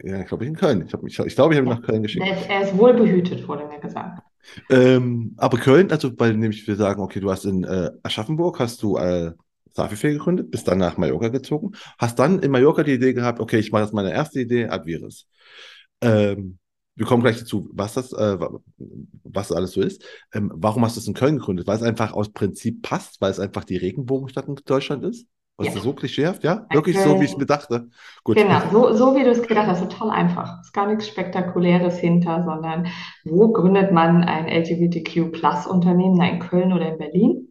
Ja, 0.03 0.24
glaube 0.24 0.43
ich 0.43 0.49
in 0.49 0.57
Köln. 0.57 0.86
Ich, 0.86 0.93
ich, 0.93 1.26
ich 1.26 1.36
glaube, 1.36 1.53
ich 1.53 1.59
habe 1.61 1.70
ihn 1.70 1.74
nach 1.74 1.84
Köln 1.84 2.03
geschickt. 2.03 2.26
Er 2.28 2.38
ist, 2.38 2.49
er 2.49 2.61
ist 2.63 2.78
wohl 2.78 2.95
behütet, 2.95 3.47
wurde 3.47 3.65
mir 3.65 3.80
gesagt. 3.80 4.22
Ähm, 4.70 5.36
aber 5.38 5.57
Köln, 5.57 5.89
also 5.89 6.13
bei 6.13 6.34
nämlich 6.34 6.67
wir 6.67 6.76
sagen, 6.76 7.01
okay, 7.01 7.22
du 7.22 7.32
hast 7.32 7.45
in 7.45 7.63
äh, 7.63 7.91
Aschaffenburg, 8.03 8.59
hast 8.59 8.84
du 8.84 8.97
äh, 8.97 9.32
Safify 9.74 10.13
gegründet, 10.13 10.51
bist 10.51 10.67
dann 10.67 10.78
nach 10.78 10.97
Mallorca 10.97 11.30
gezogen, 11.30 11.72
hast 11.97 12.20
dann 12.20 12.39
in 12.39 12.51
Mallorca 12.51 12.84
die 12.84 12.93
Idee 12.93 13.13
gehabt, 13.13 13.39
okay, 13.39 13.59
ich 13.59 13.72
mache 13.72 13.84
das 13.84 13.93
meine 13.93 14.11
erste 14.11 14.39
Idee, 14.39 14.67
Advirus. 14.67 15.28
Ähm, 16.01 16.59
wir 16.95 17.05
kommen 17.05 17.24
gleich 17.24 17.39
dazu, 17.39 17.70
was 17.72 17.93
das, 17.93 18.11
äh, 18.11 18.38
was 19.24 19.47
das 19.47 19.55
alles 19.55 19.72
so 19.72 19.82
ist. 19.82 20.03
Ähm, 20.34 20.51
warum 20.53 20.84
hast 20.84 20.97
du 20.97 20.99
es 20.99 21.07
in 21.07 21.13
Köln 21.13 21.38
gegründet? 21.38 21.65
Weil 21.65 21.78
es 21.78 21.84
einfach 21.84 22.11
aus 22.13 22.34
Prinzip 22.34 22.82
passt, 22.82 23.22
weil 23.22 23.32
es 23.32 23.39
einfach 23.39 23.63
die 23.63 23.78
Regenbogenstadt 23.78 24.49
in 24.49 24.55
Deutschland 24.65 25.05
ist? 25.05 25.26
Was 25.59 25.67
ja. 25.67 25.74
ist 25.74 25.84
so 25.84 25.93
klischeehaft, 25.93 26.43
ja? 26.45 26.65
Wirklich 26.72 26.97
okay. 26.97 27.07
so, 27.07 27.20
wie 27.20 27.26
ich 27.26 27.32
es 27.32 27.38
mir 27.38 27.45
dachte. 27.45 27.89
Gut. 28.24 28.38
Genau, 28.38 28.61
so, 28.72 28.93
so 28.93 29.15
wie 29.15 29.24
du 29.24 29.30
es 29.30 29.41
gedacht 29.41 29.67
hast, 29.67 29.82
total 29.82 30.09
einfach. 30.09 30.59
Es 30.61 30.67
ist 30.67 30.74
gar 30.74 30.88
nichts 30.88 31.07
Spektakuläres 31.07 31.97
hinter, 31.97 32.43
sondern 32.45 32.88
wo 33.26 33.51
gründet 33.51 33.91
man 33.91 34.24
ein 34.24 34.47
LGBTQ-Plus-Unternehmen? 34.47 36.22
In 36.22 36.39
Köln 36.39 36.72
oder 36.72 36.93
in 36.93 36.97
Berlin? 36.97 37.48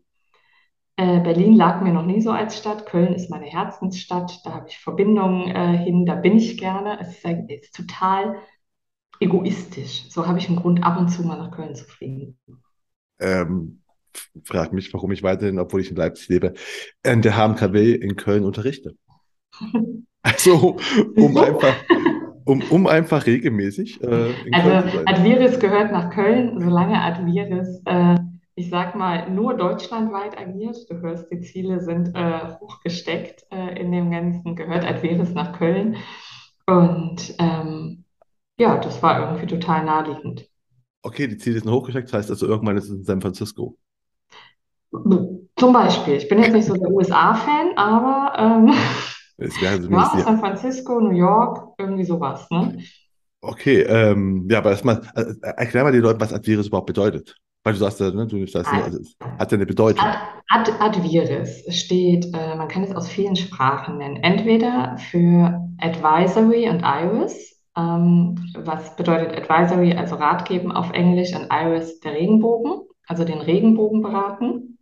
Äh, 0.99 1.21
Berlin 1.21 1.55
lag 1.55 1.81
mir 1.81 1.93
noch 1.93 2.05
nie 2.05 2.21
so 2.21 2.33
als 2.33 2.59
Stadt. 2.59 2.85
Köln 2.87 3.15
ist 3.15 3.31
meine 3.31 3.47
Herzensstadt. 3.47 4.41
Da 4.45 4.53
habe 4.53 4.67
ich 4.69 4.79
Verbindungen 4.79 5.49
äh, 5.49 5.79
hin. 5.79 6.07
Da 6.07 6.17
bin 6.17 6.37
ich 6.37 6.59
gerne. 6.59 6.99
Es 7.01 7.25
ist, 7.25 7.25
ist, 7.25 7.73
total 7.73 8.35
egoistisch. 9.21 10.07
So 10.11 10.27
habe 10.27 10.41
ich 10.41 10.49
einen 10.49 10.59
Grund, 10.59 10.83
ab 10.83 10.99
und 10.99 11.09
zu 11.09 11.23
mal 11.23 11.39
nach 11.39 11.53
Köln 11.53 11.77
zu 11.77 11.85
fliegen. 11.85 12.37
Ähm, 13.21 13.83
frag 14.43 14.73
mich, 14.73 14.93
warum 14.93 15.13
ich 15.13 15.23
weiterhin, 15.23 15.61
obwohl 15.61 15.83
ich 15.83 15.91
in 15.91 15.97
Leipzig 15.97 16.31
lebe, 16.31 16.55
an 17.07 17.23
der 17.23 17.37
HMKW 17.37 17.93
in 17.93 18.17
Köln 18.17 18.45
unterrichte. 18.45 18.97
also, 20.23 20.79
um 21.15 21.37
einfach, 21.37 21.77
um, 22.45 22.61
um 22.71 22.89
einfach 22.89 23.25
regelmäßig. 23.25 24.03
Äh, 24.03 24.35
also, 24.51 24.99
Adviris 25.07 25.61
gehört 25.61 25.93
nach 25.93 26.11
Köln, 26.11 26.61
solange 26.61 27.01
Adviris 27.01 27.83
äh, 27.85 28.17
ich 28.59 28.71
sag 28.71 28.97
mal, 28.97 29.31
nur 29.31 29.55
deutschlandweit 29.57 30.37
agiert. 30.37 30.77
Du 30.91 31.01
hörst, 31.01 31.31
die 31.31 31.41
Ziele 31.41 31.81
sind 31.81 32.13
äh, 32.17 32.57
hochgesteckt 32.59 33.47
äh, 33.53 33.81
in 33.81 33.93
dem 33.93 34.11
Ganzen, 34.11 34.57
gehört 34.57 34.85
Adveris 34.85 35.33
nach 35.33 35.57
Köln. 35.57 35.97
Und 36.67 37.37
ähm, 37.39 38.05
ja, 38.59 38.77
das 38.79 39.01
war 39.01 39.21
irgendwie 39.21 39.47
total 39.47 39.85
naheliegend. 39.85 40.49
Okay, 41.03 41.29
die 41.29 41.39
Ziele 41.39 41.61
sind 41.61 41.71
hochgesteckt, 41.71 42.09
das 42.09 42.15
heißt 42.15 42.31
also 42.31 42.47
irgendwann 42.47 42.77
ist 42.77 42.85
es 42.85 42.91
in 42.91 43.05
San 43.05 43.21
Francisco. 43.21 43.79
Zum 44.91 45.73
Beispiel. 45.73 46.15
Ich 46.15 46.29
bin 46.29 46.43
jetzt 46.43 46.53
nicht 46.53 46.67
so 46.67 46.75
der 46.75 46.91
USA-Fan, 46.91 47.77
aber 47.77 48.33
ähm, 48.39 48.73
Es 49.41 49.63
wäre 49.63 49.81
ja, 49.81 50.25
San 50.25 50.41
Francisco, 50.41 50.99
New 50.99 51.17
York, 51.17 51.75
irgendwie 51.79 52.05
sowas, 52.05 52.51
ne? 52.51 52.83
Okay, 53.41 53.83
ähm, 53.83 54.49
ja, 54.51 54.59
aber 54.59 54.71
erstmal, 54.71 55.01
äh, 55.15 55.33
erklär 55.43 55.85
mal 55.85 55.93
den 55.93 56.03
Leuten, 56.03 56.21
was 56.21 56.33
Advirus 56.33 56.67
überhaupt 56.67 56.89
bedeutet. 56.89 57.37
Weil 57.69 57.75
du 57.75 57.81
sagst, 57.81 58.01
ne, 58.01 58.27
du 58.27 58.47
sagst, 58.47 58.73
also, 58.73 58.99
hat 59.39 59.53
ja 59.53 59.57
eine 59.59 59.67
Bedeutung. 59.67 60.03
Ad, 60.03 60.19
Ad, 60.49 60.73
Advirus 60.81 61.65
steht, 61.69 62.25
äh, 62.35 62.57
man 62.57 62.67
kann 62.67 62.83
es 62.83 62.97
aus 62.97 63.07
vielen 63.07 63.37
Sprachen 63.37 63.99
nennen. 63.99 64.17
Entweder 64.17 64.97
für 64.97 65.69
Advisory 65.77 66.71
und 66.71 66.83
Iris, 66.83 67.61
ähm, 67.77 68.37
was 68.57 68.97
bedeutet 68.97 69.37
Advisory, 69.37 69.93
also 69.93 70.15
Rat 70.15 70.49
geben 70.49 70.73
auf 70.73 70.93
Englisch, 70.93 71.35
und 71.37 71.49
Iris 71.53 72.01
der 72.01 72.15
Regenbogen, 72.15 72.89
also 73.07 73.25
den 73.25 73.43
Regenbogen 73.43 74.01
beraten. 74.01 74.79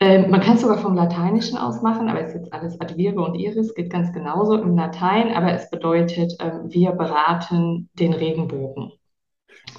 Ähm, 0.00 0.30
man 0.30 0.40
kann 0.40 0.54
es 0.54 0.62
sogar 0.62 0.78
vom 0.78 0.94
Lateinischen 0.94 1.58
aus 1.58 1.82
machen, 1.82 2.08
aber 2.08 2.22
es 2.22 2.28
ist 2.28 2.40
jetzt 2.40 2.54
alles 2.54 2.80
Advire 2.80 3.20
und 3.20 3.34
Iris, 3.34 3.74
geht 3.74 3.90
ganz 3.90 4.14
genauso 4.14 4.54
im 4.54 4.76
Latein, 4.76 5.34
aber 5.34 5.52
es 5.52 5.68
bedeutet, 5.68 6.32
ähm, 6.40 6.70
wir 6.70 6.92
beraten 6.92 7.90
den 7.98 8.14
Regenbogen. 8.14 8.92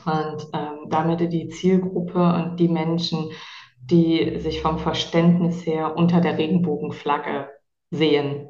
Und 0.06 0.48
ähm, 0.54 0.90
damit 0.90 1.32
die 1.32 1.50
Zielgruppe 1.50 2.34
und 2.34 2.60
die 2.60 2.68
Menschen, 2.68 3.32
die 3.80 4.40
sich 4.40 4.62
vom 4.62 4.80
Verständnis 4.80 5.66
her 5.66 5.96
unter 5.96 6.22
der 6.22 6.38
Regenbogenflagge 6.38 7.50
sehen, 7.90 8.48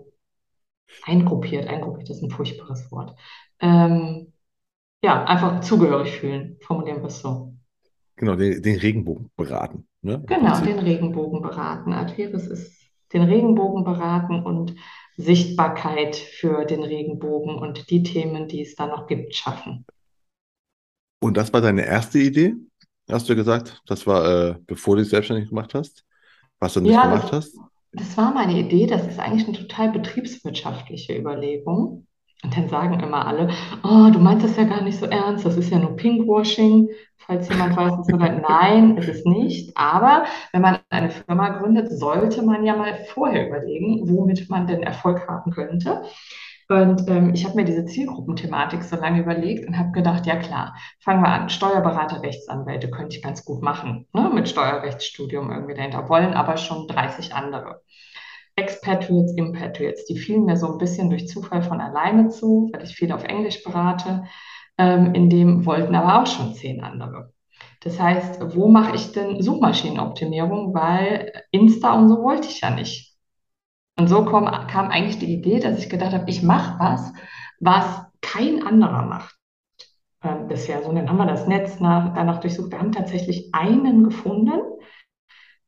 eingruppiert, 1.04 1.68
eingruppiert 1.68 2.10
ist 2.10 2.22
ein 2.22 2.30
furchtbares 2.30 2.92
Wort. 2.92 3.16
Ähm, 3.60 4.34
ja, 5.04 5.24
einfach 5.24 5.62
zugehörig 5.62 6.12
fühlen, 6.12 6.58
formulieren 6.62 7.02
wir 7.02 7.08
es 7.08 7.22
so. 7.22 7.54
Genau, 8.18 8.36
den, 8.36 8.62
den 8.62 8.78
Regenbogen 8.78 9.32
beraten. 9.36 9.88
Ne? 10.02 10.24
Genau, 10.28 10.60
den 10.62 10.80
Regenbogen 10.80 11.42
beraten. 11.42 11.94
Adveris 11.94 12.48
ist 12.48 12.82
den 13.14 13.24
Regenbogen 13.24 13.84
beraten 13.84 14.44
und 14.44 14.76
Sichtbarkeit 15.18 16.16
für 16.16 16.66
den 16.66 16.84
Regenbogen 16.84 17.56
und 17.56 17.90
die 17.90 18.04
Themen, 18.04 18.48
die 18.48 18.62
es 18.62 18.76
da 18.76 18.88
noch 18.88 19.08
gibt, 19.08 19.36
schaffen. 19.36 19.86
Und 21.22 21.38
das 21.38 21.54
war 21.54 21.62
deine 21.62 21.86
erste 21.86 22.20
Idee, 22.20 22.56
hast 23.10 23.30
du 23.30 23.36
gesagt? 23.36 23.82
Das 23.86 24.08
war, 24.08 24.26
äh, 24.26 24.56
bevor 24.66 24.96
du 24.96 25.04
dich 25.04 25.12
selbstständig 25.12 25.50
gemacht 25.50 25.74
hast, 25.74 26.04
was 26.60 26.74
du 26.74 26.82
nicht 26.82 26.94
ja, 26.94 27.04
gemacht 27.04 27.32
das, 27.32 27.32
hast? 27.32 27.58
Das 27.94 28.18
war 28.18 28.34
meine 28.34 28.58
Idee. 28.58 28.88
Das 28.88 29.06
ist 29.06 29.20
eigentlich 29.20 29.48
eine 29.48 29.58
total 29.58 29.92
betriebswirtschaftliche 29.92 31.18
Überlegung. 31.18 32.08
Und 32.44 32.58
dann 32.58 32.70
sagen 32.70 33.00
immer 33.00 33.28
alle, 33.28 33.50
oh, 33.84 34.10
du 34.12 34.18
meinst 34.18 34.44
das 34.44 34.58
ja 34.58 34.64
gar 34.64 34.82
nicht 34.82 34.98
so 34.98 35.06
ernst, 35.06 35.46
das 35.46 35.58
ist 35.58 35.70
ja 35.70 35.78
nur 35.78 35.96
Pinkwashing. 35.96 36.90
Falls 37.18 37.48
jemand 37.50 37.78
weiß, 37.78 37.92
was 38.00 38.08
bedeutet, 38.08 38.42
nein, 38.42 38.98
ist 38.98 39.08
es 39.08 39.24
nicht. 39.26 39.78
Aber 39.78 40.26
wenn 40.52 40.62
man 40.62 40.80
eine 40.90 41.12
Firma 41.12 41.50
gründet, 41.50 41.92
sollte 41.92 42.42
man 42.42 42.66
ja 42.66 42.76
mal 42.76 42.96
vorher 43.14 43.48
überlegen, 43.48 44.10
womit 44.10 44.50
man 44.50 44.66
denn 44.66 44.82
Erfolg 44.82 45.28
haben 45.28 45.52
könnte. 45.52 46.02
Und 46.72 47.10
ähm, 47.10 47.34
ich 47.34 47.44
habe 47.44 47.58
mir 47.58 47.66
diese 47.66 47.84
Zielgruppenthematik 47.84 48.82
so 48.82 48.96
lange 48.96 49.20
überlegt 49.20 49.68
und 49.68 49.78
habe 49.78 49.92
gedacht, 49.92 50.26
ja 50.26 50.38
klar, 50.38 50.74
fangen 51.02 51.22
wir 51.22 51.28
an. 51.28 51.50
Steuerberater, 51.50 52.24
Rechtsanwälte 52.24 52.90
könnte 52.90 53.18
ich 53.18 53.22
ganz 53.22 53.44
gut 53.44 53.62
machen, 53.62 54.08
ne? 54.14 54.32
mit 54.34 54.48
Steuerrechtsstudium 54.48 55.52
irgendwie 55.52 55.74
dahinter, 55.74 56.08
wollen 56.08 56.34
aber 56.34 56.56
schon 56.56 56.88
30 56.88 57.36
andere. 57.36 57.82
Expatriates, 58.56 59.34
Impatriates, 59.36 60.06
die 60.06 60.18
fielen 60.18 60.46
mir 60.46 60.56
so 60.56 60.72
ein 60.72 60.78
bisschen 60.78 61.10
durch 61.10 61.28
Zufall 61.28 61.62
von 61.62 61.82
alleine 61.82 62.30
zu, 62.30 62.70
weil 62.72 62.84
ich 62.84 62.96
viel 62.96 63.12
auf 63.12 63.26
Englisch 63.26 63.66
berate. 63.66 64.24
Ähm, 64.78 65.14
in 65.14 65.30
dem 65.30 65.66
wollten 65.66 65.94
aber 65.94 66.22
auch 66.22 66.28
schon 66.28 66.54
zehn 66.54 66.82
andere. 66.82 67.34
Das 67.82 68.00
heißt, 68.00 68.56
wo 68.56 68.70
mache 68.70 68.96
ich 68.96 69.12
denn 69.12 69.42
Suchmaschinenoptimierung? 69.42 70.74
Weil 70.74 71.34
Insta 71.52 71.96
und 71.96 72.08
so 72.08 72.24
wollte 72.24 72.48
ich 72.48 72.62
ja 72.62 72.70
nicht. 72.70 73.11
Und 73.98 74.08
so 74.08 74.26
kam, 74.26 74.46
kam 74.68 74.90
eigentlich 74.90 75.20
die 75.20 75.34
Idee, 75.34 75.60
dass 75.60 75.78
ich 75.78 75.90
gedacht 75.90 76.14
habe, 76.14 76.30
ich 76.30 76.44
mache 76.44 76.80
was, 76.80 77.14
was 77.60 77.86
kein 78.22 78.66
anderer 78.66 79.04
macht 79.04 79.36
äh, 80.22 80.36
bisher. 80.48 80.82
So, 80.82 80.90
und 80.90 80.96
dann 80.96 81.10
haben 81.10 81.18
wir 81.18 81.26
das 81.26 81.48
Netz 81.48 81.80
nach, 81.80 82.14
danach 82.14 82.40
durchsucht. 82.40 82.72
Wir 82.72 82.80
haben 82.80 82.92
tatsächlich 82.92 83.54
einen 83.54 84.04
gefunden. 84.04 84.62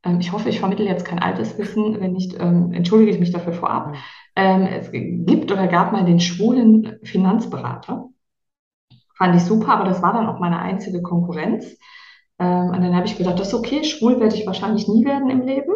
Ähm, 0.04 0.20
ich 0.20 0.32
hoffe, 0.32 0.50
ich 0.50 0.60
vermittle 0.60 0.86
jetzt 0.86 1.06
kein 1.06 1.20
altes 1.20 1.58
Wissen. 1.58 2.00
Wenn 2.00 2.14
nicht, 2.14 2.40
ähm, 2.40 2.72
entschuldige 2.74 3.12
ich 3.12 3.20
mich 3.20 3.32
dafür 3.32 3.54
vorab. 3.54 3.96
Ähm, 4.36 4.68
es 4.68 4.92
gibt 4.92 5.52
oder 5.52 5.68
gab 5.68 5.92
mal 5.92 6.06
den 6.06 6.20
schwulen 6.20 7.00
Finanzberater. 7.04 8.10
Fand 9.16 9.36
ich 9.36 9.44
super, 9.44 9.74
aber 9.74 9.86
das 9.86 10.02
war 10.02 10.14
dann 10.14 10.28
auch 10.28 10.40
meine 10.40 10.60
einzige 10.60 11.02
Konkurrenz. 11.02 11.78
Ähm, 12.40 12.70
und 12.70 12.82
dann 12.82 12.96
habe 12.96 13.06
ich 13.06 13.18
gedacht, 13.18 13.40
das 13.40 13.50
ist 13.50 13.54
okay, 13.54 13.84
schwul 13.84 14.20
werde 14.20 14.36
ich 14.36 14.48
wahrscheinlich 14.48 14.88
nie 14.88 15.06
werden 15.06 15.30
im 15.30 15.42
Leben. 15.42 15.74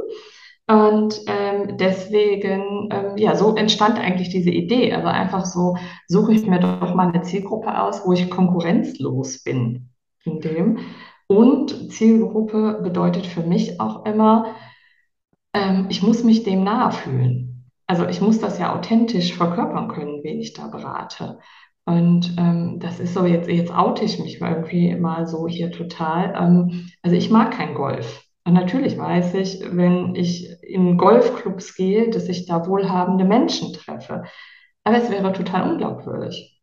Und 0.67 1.21
ähm, 1.27 1.77
deswegen, 1.77 2.89
ähm, 2.91 3.17
ja, 3.17 3.35
so 3.35 3.55
entstand 3.55 3.97
eigentlich 3.99 4.29
diese 4.29 4.49
Idee. 4.49 4.93
Also 4.93 5.07
einfach 5.07 5.45
so, 5.45 5.77
suche 6.07 6.33
ich 6.33 6.45
mir 6.45 6.59
doch 6.59 6.93
mal 6.93 7.07
eine 7.07 7.21
Zielgruppe 7.21 7.81
aus, 7.81 8.05
wo 8.05 8.11
ich 8.11 8.29
konkurrenzlos 8.29 9.43
bin 9.43 9.89
in 10.25 10.41
dem. 10.41 10.79
Und 11.27 11.91
Zielgruppe 11.91 12.81
bedeutet 12.83 13.25
für 13.25 13.43
mich 13.43 13.79
auch 13.79 14.05
immer, 14.05 14.55
ähm, 15.53 15.87
ich 15.89 16.03
muss 16.03 16.23
mich 16.23 16.43
dem 16.43 16.63
nahe 16.63 16.91
fühlen. 16.91 17.71
Also 17.87 18.05
ich 18.05 18.19
muss 18.19 18.39
das 18.39 18.59
ja 18.59 18.75
authentisch 18.75 19.33
verkörpern 19.33 19.87
können, 19.87 20.23
wen 20.23 20.39
ich 20.39 20.53
da 20.53 20.67
berate. 20.67 21.39
Und 21.85 22.35
ähm, 22.37 22.79
das 22.79 22.99
ist 22.99 23.13
so, 23.13 23.25
jetzt, 23.25 23.49
jetzt 23.49 23.71
oute 23.73 24.03
ich 24.03 24.19
mich 24.19 24.41
mal 24.41 24.53
irgendwie 24.53 24.93
mal 24.95 25.25
so 25.25 25.47
hier 25.47 25.71
total. 25.71 26.33
Ähm, 26.37 26.89
also 27.01 27.15
ich 27.15 27.29
mag 27.29 27.51
kein 27.51 27.75
Golf. 27.75 28.26
Und 28.47 28.53
natürlich 28.53 28.97
weiß 28.97 29.33
ich, 29.33 29.59
wenn 29.75 30.15
ich 30.15 30.63
in 30.63 30.97
Golfclubs 30.97 31.75
gehe, 31.75 32.09
dass 32.09 32.29
ich 32.29 32.45
da 32.45 32.65
wohlhabende 32.65 33.25
Menschen 33.25 33.73
treffe. 33.73 34.23
Aber 34.85 34.97
es 34.97 35.11
wäre 35.11 35.33
total 35.33 35.69
unglaubwürdig, 35.69 36.57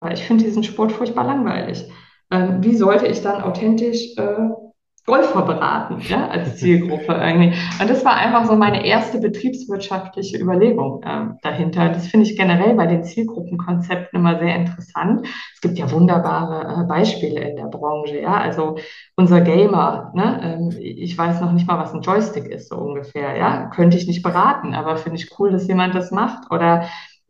weil 0.00 0.12
ich 0.12 0.22
finde 0.22 0.44
diesen 0.44 0.64
Sport 0.64 0.92
furchtbar 0.92 1.24
langweilig. 1.24 1.90
Ähm, 2.30 2.62
wie 2.62 2.76
sollte 2.76 3.06
ich 3.06 3.22
dann 3.22 3.40
authentisch 3.40 4.18
äh, 4.18 4.50
Golfer 5.06 5.42
beraten, 5.42 6.00
ja, 6.08 6.28
als 6.28 6.56
Zielgruppe 6.56 7.12
irgendwie. 7.12 7.54
Und 7.80 7.90
das 7.90 8.04
war 8.04 8.16
einfach 8.16 8.44
so 8.44 8.54
meine 8.54 8.84
erste 8.86 9.18
betriebswirtschaftliche 9.18 10.38
Überlegung 10.38 11.02
äh, 11.02 11.34
dahinter. 11.42 11.88
Das 11.88 12.06
finde 12.06 12.26
ich 12.26 12.36
generell 12.36 12.74
bei 12.74 12.86
den 12.86 13.02
Zielgruppenkonzepten 13.02 14.18
immer 14.18 14.38
sehr 14.38 14.54
interessant. 14.54 15.26
Es 15.54 15.60
gibt 15.60 15.78
ja 15.78 15.90
wunderbare 15.90 16.82
äh, 16.82 16.86
Beispiele 16.86 17.40
in 17.40 17.56
der 17.56 17.66
Branche, 17.66 18.20
ja. 18.20 18.34
Also 18.34 18.76
unser 19.16 19.40
Gamer, 19.40 20.12
ne, 20.14 20.40
ähm, 20.42 20.76
ich 20.78 21.16
weiß 21.16 21.40
noch 21.40 21.52
nicht 21.52 21.66
mal, 21.66 21.78
was 21.78 21.94
ein 21.94 22.02
Joystick 22.02 22.46
ist, 22.46 22.68
so 22.68 22.76
ungefähr, 22.76 23.36
ja. 23.36 23.66
Könnte 23.74 23.96
ich 23.96 24.06
nicht 24.06 24.22
beraten, 24.22 24.74
aber 24.74 24.96
finde 24.96 25.18
ich 25.18 25.38
cool, 25.38 25.50
dass 25.50 25.66
jemand 25.66 25.94
das 25.94 26.10
macht. 26.10 26.50
Oder 26.50 26.84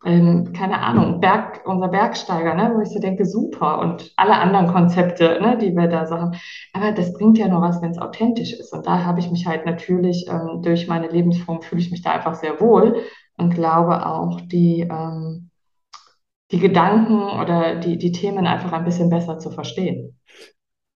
ähm, 0.05 0.53
keine 0.55 0.80
Ahnung, 0.80 1.20
Berg, 1.20 1.61
unser 1.66 1.88
Bergsteiger, 1.88 2.55
ne, 2.55 2.72
wo 2.74 2.80
ich 2.80 2.88
so 2.88 2.98
denke, 2.98 3.26
super 3.26 3.80
und 3.80 4.12
alle 4.16 4.34
anderen 4.34 4.68
Konzepte, 4.68 5.38
ne, 5.42 5.59
die 5.59 5.76
wir 5.76 5.88
da 5.88 6.07
sagen. 6.07 6.38
Aber 6.72 6.92
das 6.92 7.12
bringt 7.12 7.36
ja 7.36 7.48
nur 7.48 7.61
was, 7.61 7.82
wenn 7.82 7.90
es 7.90 7.98
authentisch 7.98 8.53
ist. 8.55 8.72
Und 8.72 8.86
da 8.86 9.05
habe 9.05 9.20
ich 9.20 9.30
mich 9.30 9.46
halt 9.46 9.66
natürlich 9.66 10.26
ähm, 10.28 10.62
durch 10.62 10.88
meine 10.88 11.09
Lebensform 11.09 11.61
fühle 11.61 11.82
ich 11.82 11.90
mich 11.90 12.03
da 12.03 12.12
einfach 12.12 12.34
sehr 12.34 12.61
wohl 12.61 13.03
und 13.36 13.55
glaube 13.55 14.07
auch 14.07 14.40
die, 14.40 14.80
ähm, 14.80 15.51
die 16.51 16.59
Gedanken 16.59 17.22
oder 17.22 17.76
die, 17.76 17.98
die 17.98 18.12
Themen 18.12 18.46
einfach 18.46 18.72
ein 18.72 18.84
bisschen 18.84 19.11
besser 19.11 19.38
zu 19.38 19.51
verstehen. 19.51 20.18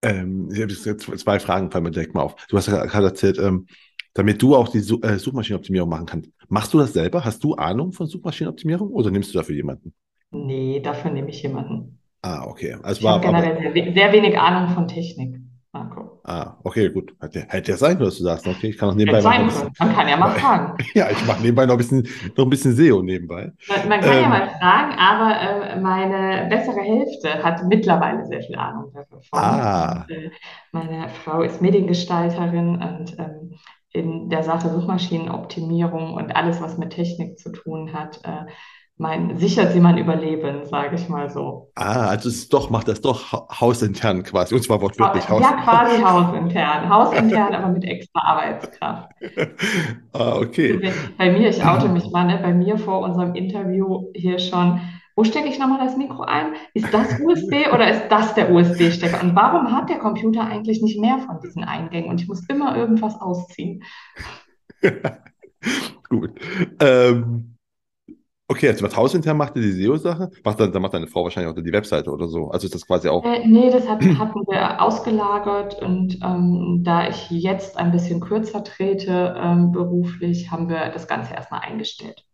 Ähm, 0.02 0.48
ich 0.50 0.60
habe 0.60 0.96
zwei 0.96 1.38
Fragen, 1.40 1.70
fallen 1.70 1.84
mir 1.84 1.90
direkt 1.90 2.14
mal 2.14 2.22
auf. 2.22 2.36
Du 2.48 2.56
hast 2.56 2.68
ja 2.68 2.84
gerade 2.86 3.06
erzählt, 3.06 3.38
ähm, 3.38 3.66
damit 4.14 4.40
du 4.40 4.56
auch 4.56 4.68
die 4.68 4.78
äh, 4.78 5.18
Suchmaschinenoptimierung 5.18 5.88
machen 5.88 6.06
kannst. 6.06 6.30
Machst 6.48 6.74
du 6.74 6.78
das 6.78 6.92
selber? 6.92 7.24
Hast 7.24 7.42
du 7.44 7.54
Ahnung 7.54 7.92
von 7.92 8.06
Suchmaschinenoptimierung 8.06 8.90
oder 8.90 9.10
nimmst 9.10 9.32
du 9.34 9.38
dafür 9.38 9.54
jemanden? 9.54 9.92
Nee, 10.30 10.80
dafür 10.80 11.10
nehme 11.10 11.30
ich 11.30 11.42
jemanden. 11.42 11.98
Ah, 12.22 12.44
okay. 12.46 12.76
Also 12.82 13.00
ich 13.02 13.06
habe 13.06 13.26
generell 13.26 13.72
sehr, 13.74 13.92
sehr, 13.92 14.12
wenig 14.12 14.38
Ahnung 14.38 14.74
von 14.74 14.88
Technik, 14.88 15.40
Marco. 15.72 16.20
Ah, 16.24 16.56
okay, 16.64 16.88
gut. 16.88 17.14
Hätte, 17.20 17.44
hätte 17.48 17.72
ja 17.72 17.76
sein 17.76 17.96
können, 17.98 18.06
dass 18.06 18.16
du 18.16 18.24
sagst, 18.24 18.46
okay, 18.46 18.68
ich 18.68 18.78
kann 18.78 18.88
noch 18.88 18.94
nebenbei. 18.94 19.20
Sein 19.20 19.46
können. 19.46 19.70
Man 19.78 19.94
kann 19.94 20.08
ja 20.08 20.16
mal 20.16 20.30
fragen. 20.40 20.82
Ja, 20.94 21.10
ich 21.10 21.26
mache 21.26 21.42
nebenbei 21.42 21.66
noch 21.66 21.74
ein 21.74 21.78
bisschen, 21.78 22.08
noch 22.34 22.44
ein 22.44 22.50
bisschen 22.50 22.74
SEO 22.74 23.02
nebenbei. 23.02 23.52
Man, 23.68 23.88
man 23.90 24.00
kann 24.00 24.16
ähm, 24.16 24.22
ja 24.22 24.28
mal 24.28 24.48
fragen, 24.58 24.94
aber 24.98 25.40
äh, 25.40 25.80
meine 25.80 26.48
bessere 26.48 26.80
Hälfte 26.80 27.42
hat 27.44 27.62
mittlerweile 27.68 28.26
sehr 28.26 28.40
viel 28.42 28.56
Ahnung 28.56 28.90
davon. 28.94 29.20
Ah. 29.32 30.06
Und, 30.08 30.10
äh, 30.10 30.30
meine 30.72 31.08
Frau 31.10 31.42
ist 31.42 31.60
Mediengestalterin 31.60 32.76
und 32.76 33.18
ähm, 33.18 33.54
in 33.94 34.28
der 34.28 34.42
Sache 34.42 34.68
Suchmaschinenoptimierung 34.70 36.14
und 36.14 36.34
alles, 36.36 36.60
was 36.60 36.76
mit 36.76 36.90
Technik 36.90 37.38
zu 37.38 37.52
tun 37.52 37.92
hat, 37.94 38.20
äh, 38.24 38.50
mein, 38.96 39.36
sichert 39.38 39.72
sie 39.72 39.80
mein 39.80 39.98
Überleben, 39.98 40.64
sage 40.66 40.94
ich 40.96 41.08
mal 41.08 41.28
so. 41.28 41.70
Ah, 41.74 42.06
also 42.06 42.28
es 42.28 42.48
doch, 42.48 42.70
macht 42.70 42.86
das 42.86 43.00
doch 43.00 43.32
hausintern 43.60 44.22
quasi, 44.22 44.54
und 44.54 44.62
zwar 44.62 44.80
wortwörtlich. 44.80 45.28
Haus 45.28 45.42
ja, 45.42 45.52
quasi 45.62 46.00
hausintern. 46.00 46.88
Hausintern, 46.88 47.54
aber 47.54 47.68
mit 47.68 47.84
extra 47.84 48.20
Arbeitskraft. 48.20 49.10
ah, 50.12 50.36
okay. 50.36 50.92
Bei 51.18 51.32
mir, 51.32 51.48
ich 51.48 51.64
oute 51.64 51.88
mich 51.88 52.08
mal, 52.10 52.24
ne, 52.24 52.38
bei 52.40 52.52
mir 52.52 52.78
vor 52.78 53.00
unserem 53.00 53.34
Interview 53.34 54.10
hier 54.14 54.38
schon, 54.38 54.80
wo 55.16 55.24
stecke 55.24 55.48
ich 55.48 55.58
nochmal 55.58 55.84
das 55.84 55.96
Mikro 55.96 56.22
ein? 56.22 56.54
Ist 56.74 56.92
das 56.92 57.20
USB 57.20 57.72
oder 57.72 57.90
ist 57.90 58.08
das 58.08 58.34
der 58.34 58.50
USB-Stecker? 58.50 59.22
Und 59.22 59.36
warum 59.36 59.70
hat 59.72 59.88
der 59.88 59.98
Computer 59.98 60.44
eigentlich 60.44 60.82
nicht 60.82 61.00
mehr 61.00 61.18
von 61.20 61.40
diesen 61.40 61.64
Eingängen? 61.64 62.10
Und 62.10 62.20
ich 62.20 62.28
muss 62.28 62.46
immer 62.48 62.76
irgendwas 62.76 63.20
ausziehen. 63.20 63.82
Gut. 66.08 66.32
Ähm, 66.80 67.54
Okay, 68.46 68.68
also 68.68 68.84
was 68.84 68.94
hausintern 68.94 69.38
macht 69.38 69.56
die 69.56 69.72
SEO-Sache, 69.72 70.30
macht 70.44 70.60
dann, 70.60 70.70
dann 70.70 70.82
macht 70.82 70.92
deine 70.92 71.06
Frau 71.06 71.24
wahrscheinlich 71.24 71.50
auch 71.50 71.58
die 71.58 71.72
Webseite 71.72 72.10
oder 72.10 72.28
so. 72.28 72.50
Also 72.50 72.66
ist 72.66 72.74
das 72.74 72.86
quasi 72.86 73.08
auch. 73.08 73.24
Äh, 73.24 73.46
nee, 73.46 73.70
das 73.70 73.88
hat, 73.88 74.02
hatten 74.18 74.40
wir 74.46 74.82
ausgelagert 74.82 75.80
und 75.82 76.18
ähm, 76.22 76.82
da 76.84 77.08
ich 77.08 77.30
jetzt 77.30 77.78
ein 77.78 77.90
bisschen 77.90 78.20
kürzer 78.20 78.62
trete 78.62 79.34
ähm, 79.38 79.72
beruflich, 79.72 80.50
haben 80.50 80.68
wir 80.68 80.90
das 80.90 81.08
Ganze 81.08 81.32
erstmal 81.32 81.60
eingestellt. 81.60 82.26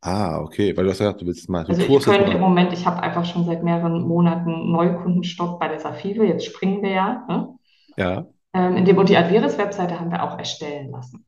Ah, 0.00 0.40
okay, 0.40 0.76
weil 0.76 0.84
du 0.84 0.90
hast 0.90 0.98
gesagt, 0.98 1.20
du 1.20 1.26
willst 1.26 1.48
mal 1.48 1.66
so 1.66 1.74
Also 1.74 1.82
ich 1.82 1.88
Kurs 1.88 2.06
jetzt 2.06 2.06
könnte 2.06 2.32
im. 2.32 2.40
Moment, 2.40 2.72
ich 2.72 2.86
habe 2.86 3.02
einfach 3.02 3.24
schon 3.24 3.44
seit 3.44 3.62
mehreren 3.62 4.02
Monaten 4.02 4.72
Neukundenstopp 4.72 5.60
bei 5.60 5.68
der 5.68 5.80
Safive, 5.80 6.24
jetzt 6.26 6.44
springen 6.46 6.82
wir 6.82 6.90
ja. 6.90 7.26
Ne? 7.28 7.58
Ja, 7.96 8.26
Ähm, 8.54 8.76
in 8.76 8.84
dem, 8.84 8.98
und 8.98 9.08
die 9.08 9.16
Adveris-Webseite 9.16 9.98
haben 10.00 10.10
wir 10.10 10.22
auch 10.22 10.38
erstellen 10.38 10.90
lassen. 10.90 11.26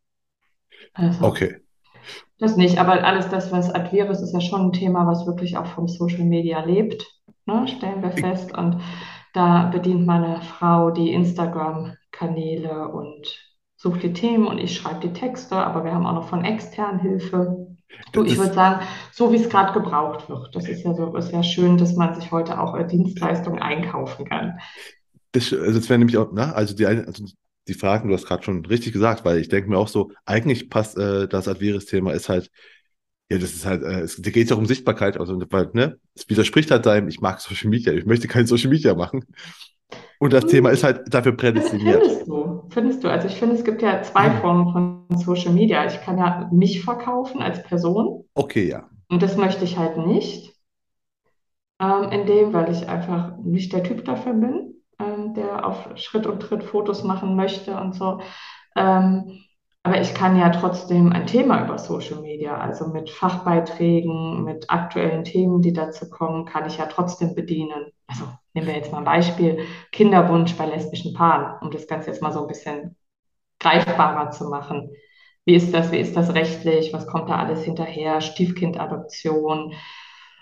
Also. 0.95 1.24
okay. 1.26 1.61
Das 2.38 2.57
nicht, 2.57 2.78
aber 2.78 3.05
alles 3.05 3.28
das, 3.28 3.53
was 3.53 3.70
Adveris 3.72 4.20
ist 4.20 4.32
ja 4.34 4.40
schon 4.40 4.62
ein 4.68 4.72
Thema, 4.72 5.07
was 5.07 5.26
wirklich 5.26 5.57
auch 5.57 5.66
vom 5.66 5.88
Social 5.88 6.24
Media 6.24 6.64
lebt, 6.64 7.07
ne, 7.47 7.66
stellen 7.68 8.03
wir 8.03 8.12
Ich, 8.14 8.20
fest. 8.20 8.57
Und 8.57 8.80
da 9.32 9.66
bedient 9.70 10.07
meine 10.07 10.43
Frau 10.43 10.90
die 10.90 11.12
Instagram-Kanäle 11.12 12.88
und 12.88 13.38
sucht 13.76 14.03
die 14.03 14.12
Themen 14.12 14.47
und 14.47 14.59
ich 14.59 14.74
schreibe 14.76 15.01
die 15.09 15.12
Texte, 15.12 15.57
aber 15.57 15.84
wir 15.84 15.95
haben 15.95 16.07
auch 16.07 16.14
noch 16.14 16.28
von 16.28 16.45
extern 16.45 17.01
Hilfe. 17.01 17.72
Du, 18.12 18.24
ich 18.24 18.36
würde 18.36 18.53
sagen, 18.55 18.86
so 19.12 19.32
wie 19.32 19.36
es 19.36 19.49
gerade 19.49 19.72
gebraucht 19.72 20.28
wird. 20.28 20.55
Das 20.55 20.68
ist 20.68 20.84
ja 20.84 20.95
so, 20.95 21.14
ist 21.16 21.32
ja 21.32 21.43
schön, 21.43 21.78
dass 21.78 21.95
man 21.95 22.14
sich 22.14 22.30
heute 22.30 22.61
auch 22.61 22.76
äh, 22.76 22.86
Dienstleistungen 22.86 23.61
einkaufen 23.61 24.26
kann. 24.26 24.59
das, 25.32 25.53
also 25.53 25.78
das 25.78 25.88
wäre 25.88 25.99
nämlich 25.99 26.16
auch, 26.18 26.32
ne, 26.32 26.55
also 26.55 26.74
die, 26.74 26.86
also 26.86 27.24
die 27.68 27.74
Fragen, 27.74 28.09
du 28.09 28.14
hast 28.14 28.26
gerade 28.26 28.43
schon 28.43 28.64
richtig 28.66 28.93
gesagt, 28.93 29.24
weil 29.24 29.38
ich 29.38 29.49
denke 29.49 29.70
mir 29.70 29.78
auch 29.78 29.88
so, 29.88 30.11
eigentlich 30.26 30.68
passt 30.70 30.97
äh, 30.99 31.28
das 31.28 31.49
Adveris-Thema 31.49 32.12
ist 32.12 32.28
halt, 32.28 32.51
ja, 33.30 33.38
das 33.38 33.53
ist 33.55 33.66
halt, 33.66 33.82
äh, 33.82 34.01
es, 34.01 34.16
da 34.20 34.30
geht 34.30 34.47
es 34.47 34.53
auch 34.53 34.59
um 34.59 34.66
Sichtbarkeit, 34.66 35.18
also 35.18 35.40
weil, 35.51 35.70
ne, 35.74 35.99
es 36.14 36.28
widerspricht 36.28 36.70
halt 36.70 36.86
deinem, 36.86 37.09
ich 37.09 37.20
mag 37.20 37.40
Social 37.40 37.70
Media, 37.70 37.93
ich 37.93 38.07
möchte 38.07 38.28
kein 38.28 38.47
Social 38.47 38.70
Media 38.70 38.95
machen. 38.95 39.24
Und 40.23 40.33
das 40.33 40.47
Thema 40.47 40.70
ist 40.70 40.85
halt 40.85 41.12
dafür 41.12 41.33
prädestiniert. 41.33 42.01
findest 42.01 42.29
du, 42.29 42.62
findest 42.68 43.03
du. 43.03 43.09
Also 43.09 43.27
ich 43.27 43.35
finde, 43.35 43.57
es 43.57 43.64
gibt 43.64 43.83
ja 43.83 44.03
zwei 44.03 44.31
Formen 44.31 44.73
von 44.73 45.18
Social 45.18 45.53
Media. 45.53 45.85
Ich 45.85 46.01
kann 46.01 46.16
ja 46.16 46.49
mich 46.53 46.85
verkaufen 46.85 47.43
als 47.43 47.61
Person 47.64 48.23
Okay, 48.33 48.68
ja. 48.68 48.89
und 49.09 49.20
das 49.20 49.37
möchte 49.37 49.64
ich 49.64 49.79
halt 49.79 49.97
nicht, 49.97 50.55
ähm, 51.81 52.12
in 52.12 52.27
dem, 52.27 52.53
weil 52.53 52.70
ich 52.70 52.89
einfach 52.89 53.37
nicht 53.39 53.73
der 53.73 53.83
Typ 53.83 54.05
dafür 54.05 54.35
bin, 54.35 54.77
ähm, 55.01 55.35
der 55.35 55.66
auf 55.66 55.89
Schritt 55.97 56.29
und 56.29 56.39
Tritt 56.39 56.62
Fotos 56.62 57.03
machen 57.03 57.35
möchte 57.35 57.75
und 57.75 57.97
so. 57.97 58.20
Ähm, 58.77 59.41
aber 59.85 60.01
ich 60.01 60.14
kann 60.14 60.37
ja 60.39 60.51
trotzdem 60.51 61.12
ein 61.12 61.26
Thema 61.26 61.64
über 61.64 61.76
Social 61.78 62.20
Media, 62.20 62.57
also 62.57 62.87
mit 62.89 63.11
Fachbeiträgen, 63.11 64.45
mit 64.45 64.70
aktuellen 64.70 65.24
Themen, 65.24 65.61
die 65.61 65.72
dazu 65.72 66.09
kommen, 66.09 66.45
kann 66.45 66.66
ich 66.66 66.78
ja 66.78 66.87
trotzdem 66.87 67.35
bedienen. 67.35 67.87
Also 68.07 68.24
nehmen 68.55 68.68
wir 68.68 68.76
jetzt 68.76 68.93
mal 68.93 68.99
ein 68.99 69.05
Beispiel, 69.05 69.66
Kinderwunsch 69.91 70.55
bei 70.57 70.66
lesbischen 70.66 71.14
Paaren, 71.14 71.59
um 71.62 71.70
das 71.72 71.89
Ganze 71.89 72.11
jetzt 72.11 72.22
mal 72.22 72.33
so 72.33 72.43
ein 72.43 72.47
bisschen 72.47 72.97
greifbarer 73.61 74.30
zu 74.30 74.49
machen. 74.49 74.91
Wie 75.45 75.55
ist 75.57 75.74
das, 75.74 75.91
wie 75.93 75.99
ist 75.99 76.16
das 76.16 76.35
rechtlich? 76.35 76.93
Was 76.93 77.07
kommt 77.07 77.28
da 77.28 77.37
alles 77.39 77.64
hinterher? 77.64 78.20
Stiefkindadoption. 78.20 79.74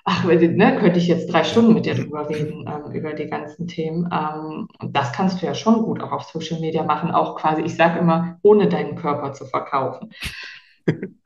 Ach, 0.04 0.24
ne, 0.24 0.78
könnte 0.80 0.98
ich 0.98 1.08
jetzt 1.08 1.32
drei 1.32 1.44
Stunden 1.44 1.74
mit 1.74 1.86
dir 1.86 1.94
drüber 1.94 2.28
reden, 2.28 2.64
ähm, 2.66 2.92
über 2.92 3.12
die 3.12 3.26
ganzen 3.26 3.68
Themen. 3.68 4.08
Ähm, 4.12 4.66
und 4.80 4.96
das 4.96 5.12
kannst 5.12 5.40
du 5.40 5.46
ja 5.46 5.54
schon 5.54 5.82
gut 5.82 6.00
auch 6.00 6.12
auf 6.12 6.22
Social 6.24 6.60
Media 6.60 6.82
machen, 6.82 7.10
auch 7.10 7.36
quasi, 7.36 7.62
ich 7.62 7.76
sage 7.76 7.98
immer, 8.00 8.38
ohne 8.42 8.68
deinen 8.68 8.96
Körper 8.96 9.32
zu 9.32 9.44
verkaufen. 9.46 10.12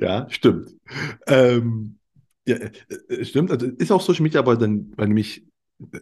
Ja, 0.00 0.26
stimmt. 0.28 0.70
Ähm, 1.26 1.98
ja, 2.46 2.56
äh, 2.56 2.70
äh, 3.08 3.24
stimmt. 3.24 3.50
Also 3.50 3.66
ist 3.66 3.90
auch 3.92 4.00
Social 4.00 4.22
Media, 4.22 4.40
aber 4.40 4.56
dann, 4.56 4.92
weil 4.96 5.08
nämlich 5.08 5.44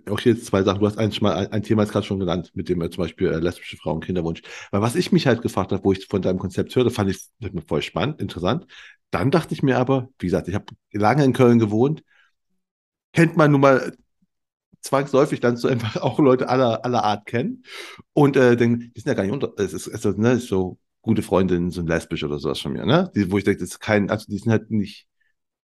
auch 0.08 0.20
hier 0.20 0.32
jetzt 0.34 0.46
zwei 0.46 0.62
Sachen. 0.62 0.80
Du 0.80 0.86
hast 0.86 0.98
ein, 0.98 1.12
ein 1.24 1.62
Thema 1.62 1.82
jetzt 1.82 1.92
gerade 1.92 2.06
schon 2.06 2.20
genannt, 2.20 2.50
mit 2.54 2.68
dem 2.68 2.80
äh, 2.82 2.90
zum 2.90 3.04
Beispiel 3.04 3.28
äh, 3.28 3.38
lesbische 3.38 3.76
Frauen, 3.76 4.00
Kinderwunsch. 4.00 4.42
Weil 4.70 4.82
was 4.82 4.96
ich 4.96 5.12
mich 5.12 5.26
halt 5.26 5.42
gefragt 5.42 5.72
habe, 5.72 5.84
wo 5.84 5.92
ich 5.92 6.06
von 6.06 6.22
deinem 6.22 6.38
Konzept 6.38 6.74
hörte, 6.76 6.90
fand 6.90 7.10
ich 7.10 7.30
voll 7.66 7.82
spannend, 7.82 8.20
interessant. 8.20 8.66
Dann 9.10 9.30
dachte 9.30 9.54
ich 9.54 9.62
mir 9.62 9.78
aber, 9.78 10.08
wie 10.18 10.26
gesagt, 10.26 10.48
ich 10.48 10.54
habe 10.54 10.66
lange 10.92 11.24
in 11.24 11.32
Köln 11.32 11.58
gewohnt, 11.58 12.02
kennt 13.12 13.36
man 13.36 13.50
nun 13.52 13.60
mal 13.60 13.92
zwangsläufig 14.82 15.40
dann 15.40 15.56
so 15.56 15.68
einfach 15.68 15.96
auch 16.02 16.18
Leute 16.18 16.48
aller, 16.48 16.84
aller 16.84 17.04
Art 17.04 17.26
kennen. 17.26 17.64
Und 18.12 18.36
äh, 18.36 18.56
denken, 18.56 18.92
die 18.96 19.00
sind 19.00 19.08
ja 19.08 19.14
gar 19.14 19.24
nicht 19.24 19.32
unter, 19.32 19.52
es 19.58 19.72
ist, 19.72 19.86
es 19.86 20.04
ist, 20.04 20.18
ne, 20.18 20.38
so 20.38 20.78
gute 21.02 21.22
Freundinnen 21.22 21.70
sind 21.70 21.88
lesbisch 21.88 22.24
oder 22.24 22.38
sowas 22.38 22.60
von 22.60 22.72
mir, 22.72 22.84
ne? 22.86 23.10
Die, 23.14 23.30
wo 23.32 23.38
ich 23.38 23.44
denke, 23.44 23.60
das 23.60 23.70
ist 23.70 23.80
kein, 23.80 24.10
also 24.10 24.26
die 24.28 24.38
sind 24.38 24.52
halt 24.52 24.70
nicht, 24.70 25.08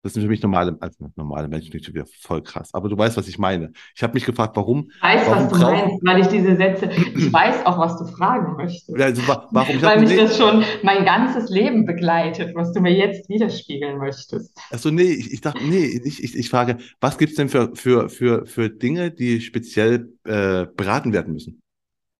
das 0.02 0.14
sind 0.14 0.22
für 0.22 0.28
mich 0.28 0.42
normale, 0.42 0.76
also 0.80 1.10
normale 1.16 1.48
Menschen, 1.48 1.70
klingt 1.70 1.84
schon 1.84 1.94
wieder 1.94 2.06
voll 2.22 2.42
krass. 2.42 2.72
Aber 2.72 2.88
du 2.88 2.96
weißt, 2.96 3.16
was 3.16 3.28
ich 3.28 3.38
meine. 3.38 3.72
Ich 3.94 4.02
habe 4.02 4.14
mich 4.14 4.24
gefragt, 4.24 4.56
warum, 4.56 4.90
Ich 4.96 5.02
weiß, 5.02 5.20
was 5.26 5.28
warum 5.30 5.48
du 5.48 5.58
brauchen, 5.58 5.90
meinst, 5.90 6.06
weil 6.06 6.20
ich 6.20 6.26
diese 6.28 6.56
Sätze, 6.56 6.90
ich 6.90 7.32
weiß 7.32 7.66
auch, 7.66 7.78
was 7.78 7.98
du 7.98 8.06
fragen 8.06 8.56
möchtest. 8.56 8.90
also, 8.90 9.26
wa- 9.26 9.48
warum, 9.52 9.82
Weil 9.82 10.00
mich 10.00 10.16
das 10.16 10.36
schon 10.36 10.64
mein 10.82 11.04
ganzes 11.04 11.50
Leben 11.50 11.84
begleitet, 11.86 12.54
was 12.54 12.72
du 12.72 12.80
mir 12.80 12.92
jetzt 12.92 13.28
widerspiegeln 13.28 13.98
möchtest. 13.98 14.56
also 14.70 14.90
nee, 14.90 15.02
ich, 15.12 15.32
ich 15.32 15.40
dachte, 15.40 15.64
nee, 15.64 16.00
ich, 16.04 16.22
ich, 16.22 16.36
ich 16.36 16.48
frage, 16.50 16.78
was 17.00 17.18
gibt's 17.18 17.36
denn 17.36 17.48
für, 17.48 17.74
für, 17.74 18.08
für, 18.08 18.46
für 18.46 18.70
Dinge, 18.70 19.10
die 19.10 19.40
speziell 19.40 20.12
äh, 20.24 20.66
beraten 20.76 21.12
werden 21.12 21.32
müssen? 21.34 21.62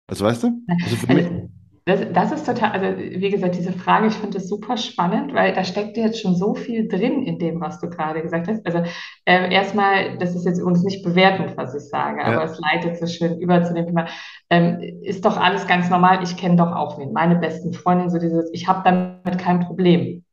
Also 0.08 0.24
weißt 0.24 0.44
du? 0.44 0.62
Also 0.82 0.96
für 0.96 1.08
mich, 1.08 1.26
Also, 1.26 1.50
das, 1.86 2.00
das 2.12 2.32
ist 2.32 2.46
total, 2.46 2.72
also 2.72 2.98
wie 2.98 3.30
gesagt, 3.30 3.56
diese 3.56 3.72
Frage, 3.72 4.06
ich 4.08 4.14
finde 4.14 4.38
das 4.38 4.48
super 4.48 4.76
spannend, 4.76 5.34
weil 5.34 5.52
da 5.54 5.64
steckt 5.64 5.96
jetzt 5.96 6.20
schon 6.20 6.36
so 6.36 6.54
viel 6.54 6.88
drin 6.88 7.22
in 7.24 7.38
dem, 7.38 7.60
was 7.60 7.80
du 7.80 7.88
gerade 7.88 8.22
gesagt 8.22 8.48
hast. 8.48 8.64
Also 8.66 8.78
äh, 9.24 9.52
erstmal, 9.52 10.18
das 10.18 10.34
ist 10.36 10.44
jetzt 10.44 10.58
übrigens 10.60 10.84
nicht 10.84 11.02
bewertend, 11.04 11.56
was 11.56 11.74
ich 11.74 11.82
sage, 11.88 12.24
aber 12.24 12.44
ja, 12.44 12.44
es 12.44 12.58
leitet 12.60 12.98
so 12.98 13.06
schön 13.06 13.38
über 13.40 13.62
zu 13.64 13.74
dem 13.74 13.86
Thema. 13.86 14.06
Ähm, 14.50 14.78
ist 15.02 15.24
doch 15.24 15.36
alles 15.38 15.66
ganz 15.66 15.90
normal, 15.90 16.22
ich 16.22 16.36
kenne 16.36 16.56
doch 16.56 16.72
auch 16.72 16.98
wen. 16.98 17.12
Meine 17.12 17.36
besten 17.36 17.72
Freundinnen, 17.72 18.10
so 18.10 18.18
dieses, 18.18 18.50
ich 18.52 18.68
habe 18.68 18.82
damit 18.84 19.38
kein 19.38 19.60
Problem. 19.60 20.24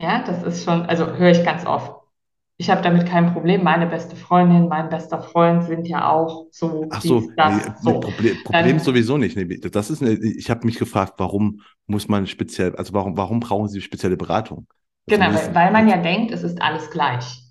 Ja, 0.00 0.22
das 0.24 0.42
ist 0.44 0.64
schon, 0.64 0.82
also 0.86 1.06
höre 1.16 1.30
ich 1.32 1.44
ganz 1.44 1.66
oft. 1.66 1.92
Ich 2.56 2.70
habe 2.70 2.82
damit 2.82 3.06
kein 3.06 3.32
Problem. 3.32 3.64
Meine 3.64 3.86
beste 3.86 4.14
Freundin, 4.14 4.68
mein 4.68 4.88
bester 4.88 5.20
Freund 5.20 5.64
sind 5.64 5.88
ja 5.88 6.08
auch 6.08 6.46
so, 6.52 6.86
ach 6.90 7.02
so, 7.02 7.28
das, 7.36 7.54
nee, 7.54 7.72
so. 7.82 8.00
Problem, 8.00 8.36
Problem 8.44 8.76
Dann 8.76 8.78
sowieso 8.78 9.18
nicht. 9.18 9.36
Nee, 9.36 9.58
das 9.58 9.90
ist 9.90 10.02
eine, 10.02 10.12
ich 10.12 10.50
habe 10.50 10.64
mich 10.64 10.78
gefragt, 10.78 11.14
warum 11.18 11.62
muss 11.86 12.08
man 12.08 12.26
speziell, 12.26 12.76
also 12.76 12.92
warum, 12.92 13.16
warum 13.16 13.40
brauchen 13.40 13.68
Sie 13.68 13.80
spezielle 13.80 14.16
Beratung? 14.16 14.66
Also 15.10 15.20
Genau, 15.20 15.34
weil, 15.34 15.54
weil 15.54 15.72
man 15.72 15.88
ja 15.88 15.96
denkt, 15.96 16.30
es 16.30 16.44
ist 16.44 16.62
alles 16.62 16.90
gleich. 16.90 17.44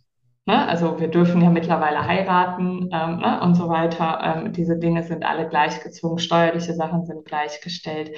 Ne? 0.45 0.67
Also 0.67 0.99
wir 0.99 1.07
dürfen 1.07 1.41
ja 1.41 1.49
mittlerweile 1.49 2.05
heiraten 2.05 2.89
ähm, 2.91 3.17
ne? 3.17 3.41
und 3.41 3.55
so 3.55 3.69
weiter. 3.69 4.19
Ähm, 4.45 4.53
diese 4.53 4.77
Dinge 4.77 5.03
sind 5.03 5.23
alle 5.23 5.47
gleichgezogen, 5.47 6.17
steuerliche 6.19 6.73
Sachen 6.73 7.05
sind 7.05 7.25
gleichgestellt. 7.25 8.11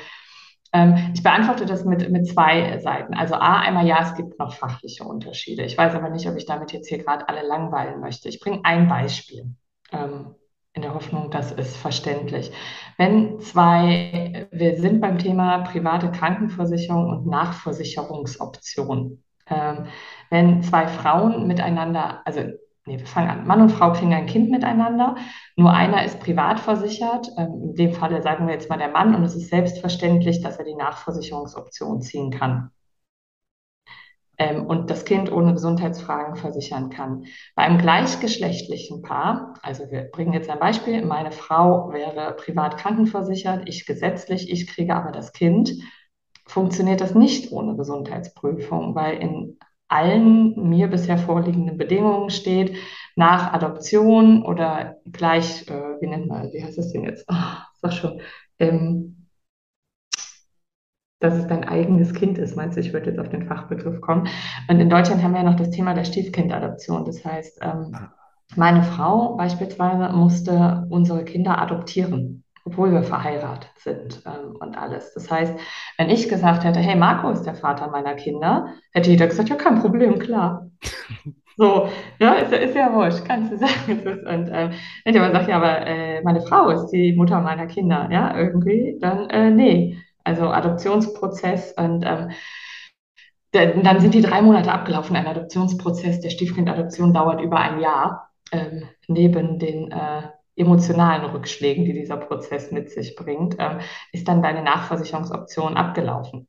Ähm, 0.74 1.12
ich 1.14 1.24
beantworte 1.24 1.66
das 1.66 1.86
mit, 1.86 2.10
mit 2.10 2.28
zwei 2.28 2.78
Seiten. 2.80 3.14
Also 3.14 3.36
A, 3.36 3.60
einmal 3.60 3.86
ja, 3.86 4.02
es 4.02 4.16
gibt 4.16 4.40
noch 4.40 4.54
fachliche 4.54 5.04
Unterschiede. 5.04 5.64
Ich 5.64 5.78
weiß 5.78 5.96
aber 5.96 6.10
nicht, 6.10 6.28
ob 6.28 6.36
ich 6.36 6.46
damit 6.46 6.74
jetzt 6.74 6.90
hier 6.90 6.98
gerade 6.98 7.30
alle 7.30 7.48
langweilen 7.48 8.02
möchte. 8.02 8.30
Ich 8.30 8.40
bringe 8.40 8.62
ein 8.64 8.88
Beispiel 8.88 9.56
ähm, 9.92 10.36
in 10.74 10.82
der 10.82 10.94
Hoffnung, 10.94 11.32
das 11.32 11.52
ist 11.52 11.78
verständlich. 11.78 12.52
Wenn 12.98 13.40
zwei, 13.40 14.48
wir 14.52 14.78
sind 14.78 15.00
beim 15.00 15.18
Thema 15.18 15.60
private 15.60 16.12
Krankenversicherung 16.12 17.10
und 17.10 17.28
Nachversicherungsoption. 17.28 19.24
Ähm, 19.48 19.86
wenn 20.30 20.64
zwei 20.64 20.88
Frauen 20.88 21.48
miteinander, 21.48 22.22
also 22.26 22.42
nee, 22.86 23.00
wir 23.00 23.08
fangen 23.08 23.30
an, 23.30 23.48
Mann 23.48 23.62
und 23.62 23.72
Frau 23.72 23.94
kriegen 23.94 24.14
ein 24.14 24.28
Kind 24.28 24.52
miteinander, 24.52 25.16
nur 25.56 25.72
einer 25.72 26.06
ist 26.06 26.20
privat 26.20 26.60
versichert, 26.60 27.30
ähm, 27.38 27.62
in 27.64 27.76
dem 27.76 27.94
Falle 27.94 28.22
sagen 28.22 28.48
wir 28.48 28.54
jetzt 28.54 28.70
mal 28.70 28.78
der 28.78 28.90
Mann, 28.90 29.16
und 29.16 29.24
es 29.24 29.36
ist 29.36 29.50
selbstverständlich, 29.50 30.42
dass 30.42 30.58
er 30.58 30.66
die 30.66 30.76
Nachversicherungsoption 30.76 32.02
ziehen 32.02 32.32
kann. 32.32 32.72
Ähm, 34.38 34.66
und 34.66 34.90
das 34.90 35.06
Kind 35.06 35.32
ohne 35.32 35.54
Gesundheitsfragen 35.54 36.36
versichern 36.36 36.90
kann. 36.90 37.26
Bei 37.56 37.64
einem 37.64 37.78
gleichgeschlechtlichen 37.78 39.02
Paar, 39.02 39.54
also 39.62 39.90
wir 39.90 40.04
bringen 40.04 40.34
jetzt 40.34 40.50
ein 40.50 40.60
Beispiel, 40.60 41.06
meine 41.06 41.32
Frau 41.32 41.92
wäre 41.94 42.34
privat 42.36 42.78
krankenversichert, 42.78 43.68
ich 43.70 43.86
gesetzlich, 43.86 44.52
ich 44.52 44.68
kriege 44.68 44.94
aber 44.94 45.12
das 45.12 45.32
Kind, 45.32 45.72
funktioniert 46.46 47.02
das 47.02 47.16
nicht 47.16 47.52
ohne 47.52 47.76
Gesundheitsprüfung, 47.76 48.94
weil 48.94 49.18
in 49.18 49.58
allen 49.88 50.70
mir 50.70 50.88
bisher 50.88 51.18
vorliegenden 51.18 51.78
Bedingungen 51.78 52.30
steht, 52.30 52.78
nach 53.16 53.54
Adoption 53.54 54.44
oder 54.44 54.98
gleich, 55.12 55.68
äh, 55.70 56.02
wie 56.02 56.08
nennt 56.08 56.28
man, 56.28 56.52
wie 56.52 56.64
heißt 56.64 56.78
das 56.78 56.92
denn 56.92 57.04
jetzt? 57.04 57.30
Ah, 57.30 57.68
sag 57.82 57.94
schon, 57.94 58.22
ähm, 58.60 59.28
dass 61.20 61.36
es 61.36 61.48
dein 61.48 61.64
eigenes 61.64 62.14
Kind 62.14 62.38
ist, 62.38 62.56
meinst 62.56 62.78
du, 62.78 62.82
ich 62.82 62.94
würde 62.94 63.10
jetzt 63.10 63.20
auf 63.20 63.30
den 63.30 63.48
Fachbegriff 63.48 64.02
kommen. 64.02 64.28
Und 64.70 64.80
in 64.80 64.90
Deutschland 64.90 65.24
haben 65.24 65.34
wir 65.34 65.42
ja 65.42 65.50
noch 65.50 65.56
das 65.56 65.72
Thema 65.72 65.94
der 65.94 66.06
Stiefkindadoption. 66.06 67.06
Das 67.06 67.24
heißt, 67.26 67.60
ähm, 67.62 67.92
ah, 67.94 68.14
meine 68.56 68.84
Frau 68.84 69.36
beispielsweise 69.36 70.14
musste 70.16 70.88
unsere 70.90 71.26
Kinder 71.26 71.60
adoptieren. 71.62 72.45
Obwohl 72.66 72.92
wir 72.92 73.04
verheiratet 73.04 73.72
sind 73.78 74.22
ähm, 74.26 74.56
und 74.60 74.78
alles. 74.78 75.14
Das 75.14 75.30
heißt, 75.30 75.54
wenn 75.98 76.10
ich 76.10 76.28
gesagt 76.28 76.64
hätte, 76.64 76.80
hey, 76.80 76.96
Marco 76.96 77.30
ist 77.30 77.44
der 77.44 77.56
Vater 77.56 77.90
meiner 77.90 78.16
Kinder, 78.16 78.74
hätte 78.92 79.12
jeder 79.12 79.28
gesagt, 79.28 79.50
ja, 79.50 79.56
kein 79.56 79.80
Problem, 79.80 80.20
klar. 80.20 80.70
So, 81.58 81.88
ja, 82.20 82.34
ist, 82.34 82.52
ist 82.52 82.76
ja 82.76 82.94
wurscht, 82.94 83.24
kannst 83.26 83.54
du 83.54 83.58
sagen. 83.58 84.02
Und 84.28 84.50
ähm, 84.52 84.72
wenn 85.06 85.14
jemand 85.14 85.34
sagt, 85.34 85.48
ja, 85.48 85.56
aber 85.56 85.88
äh, 85.88 86.22
meine 86.22 86.42
Frau 86.42 86.70
ist 86.70 86.88
die 86.88 87.14
Mutter 87.14 87.40
meiner 87.40 87.66
Kinder, 87.66 88.10
ja, 88.12 88.38
irgendwie, 88.38 88.98
dann 89.00 89.30
äh, 89.30 89.52
nee. 89.52 89.98
Also 90.26 90.50
Adoptionsprozess 90.50 91.74
und 91.78 92.04
ähm, 92.04 92.32
dann 93.54 94.00
sind 94.02 94.14
die 94.14 94.22
drei 94.22 94.42
Monate 94.42 94.74
abgelaufen. 94.74 95.16
Ein 95.16 95.28
Adoptionsprozess 95.28 96.20
der 96.20 96.32
Stiefkindadoption 96.32 97.14
dauert 97.14 97.42
über 97.42 97.60
ein 97.60 97.80
Jahr, 97.80 98.32
ähm, 98.52 98.84
neben 99.08 99.60
den 99.60 99.92
äh, 99.92 100.24
emotionalen 100.56 101.26
Rückschlägen, 101.32 101.86
die 101.86 101.94
dieser 101.94 102.18
Prozess 102.18 102.72
mit 102.72 102.90
sich 102.90 103.16
bringt, 103.16 103.56
ähm, 103.60 103.80
ist 104.12 104.28
dann 104.28 104.42
deine 104.42 104.64
Nachversicherungsoption 104.64 105.76
abgelaufen. 105.76 106.48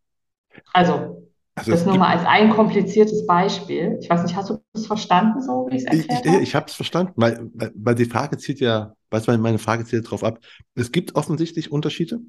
Also 0.72 1.26
also 1.56 1.70
das 1.70 1.86
nur 1.86 1.96
mal 1.96 2.14
als 2.14 2.26
ein 2.26 2.50
kompliziertes 2.50 3.26
Beispiel. 3.26 3.96
Ich 4.02 4.10
weiß 4.10 4.22
nicht, 4.24 4.36
hast 4.36 4.50
du 4.50 4.62
das 4.74 4.86
verstanden, 4.86 5.40
so 5.40 5.66
wie 5.70 5.76
ich 5.76 5.86
es 5.86 5.98
erklärt 6.06 6.26
Ich, 6.26 6.32
ich, 6.32 6.42
ich 6.48 6.54
habe 6.54 6.66
es 6.66 6.74
verstanden, 6.74 7.14
weil, 7.16 7.50
weil 7.74 7.94
die 7.94 8.04
Frage 8.04 8.36
zielt 8.36 8.60
ja, 8.60 8.92
weißt 9.08 9.26
du, 9.26 9.38
meine 9.38 9.58
Frage 9.58 9.86
zielt 9.86 10.04
darauf 10.04 10.22
ab. 10.22 10.38
Es 10.74 10.92
gibt 10.92 11.14
offensichtlich 11.14 11.72
Unterschiede, 11.72 12.20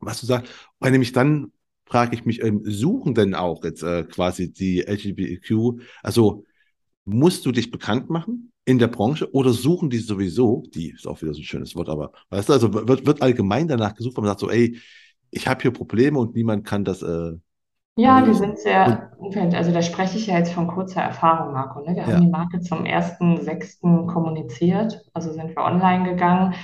was 0.00 0.20
du 0.20 0.26
sagst. 0.26 0.52
Weil 0.80 0.90
nämlich 0.90 1.12
dann 1.12 1.52
frage 1.86 2.14
ich 2.14 2.26
mich, 2.26 2.42
ähm, 2.42 2.60
suchen 2.64 3.14
denn 3.14 3.34
auch 3.34 3.64
jetzt 3.64 3.82
äh, 3.82 4.04
quasi 4.04 4.52
die 4.52 4.86
LGBTQ, 4.86 5.80
also 6.02 6.44
musst 7.06 7.46
du 7.46 7.52
dich 7.52 7.70
bekannt 7.70 8.10
machen 8.10 8.52
in 8.66 8.78
der 8.78 8.88
Branche 8.88 9.32
oder 9.32 9.52
suchen 9.52 9.88
die 9.88 9.98
sowieso, 9.98 10.64
die 10.74 10.90
ist 10.90 11.06
auch 11.06 11.22
wieder 11.22 11.32
so 11.32 11.40
ein 11.40 11.44
schönes 11.44 11.74
Wort, 11.76 11.88
aber 11.88 12.12
weißt 12.30 12.48
du, 12.48 12.52
also 12.52 12.74
wird, 12.74 13.06
wird 13.06 13.22
allgemein 13.22 13.68
danach 13.68 13.94
gesucht, 13.94 14.16
wenn 14.16 14.24
man 14.24 14.30
sagt 14.30 14.40
so, 14.40 14.50
ey, 14.50 14.76
ich 15.30 15.46
habe 15.46 15.62
hier 15.62 15.70
Probleme 15.70 16.18
und 16.18 16.34
niemand 16.34 16.66
kann 16.66 16.84
das 16.84 17.00
äh, 17.00 17.32
ja, 17.98 18.20
die 18.20 18.34
sind 18.34 18.58
sehr 18.58 19.12
umfänglich. 19.16 19.56
Also 19.56 19.72
da 19.72 19.80
spreche 19.80 20.18
ich 20.18 20.26
ja 20.26 20.36
jetzt 20.36 20.52
von 20.52 20.66
kurzer 20.66 21.00
Erfahrung, 21.00 21.54
Marco. 21.54 21.80
Ne? 21.80 21.96
Wir 21.96 22.02
ja. 22.02 22.08
haben 22.08 22.20
die 22.20 22.30
Marke 22.30 22.60
zum 22.60 22.84
1.6. 22.84 24.06
kommuniziert, 24.06 25.02
also 25.14 25.32
sind 25.32 25.56
wir 25.56 25.64
online 25.64 26.10
gegangen. 26.10 26.54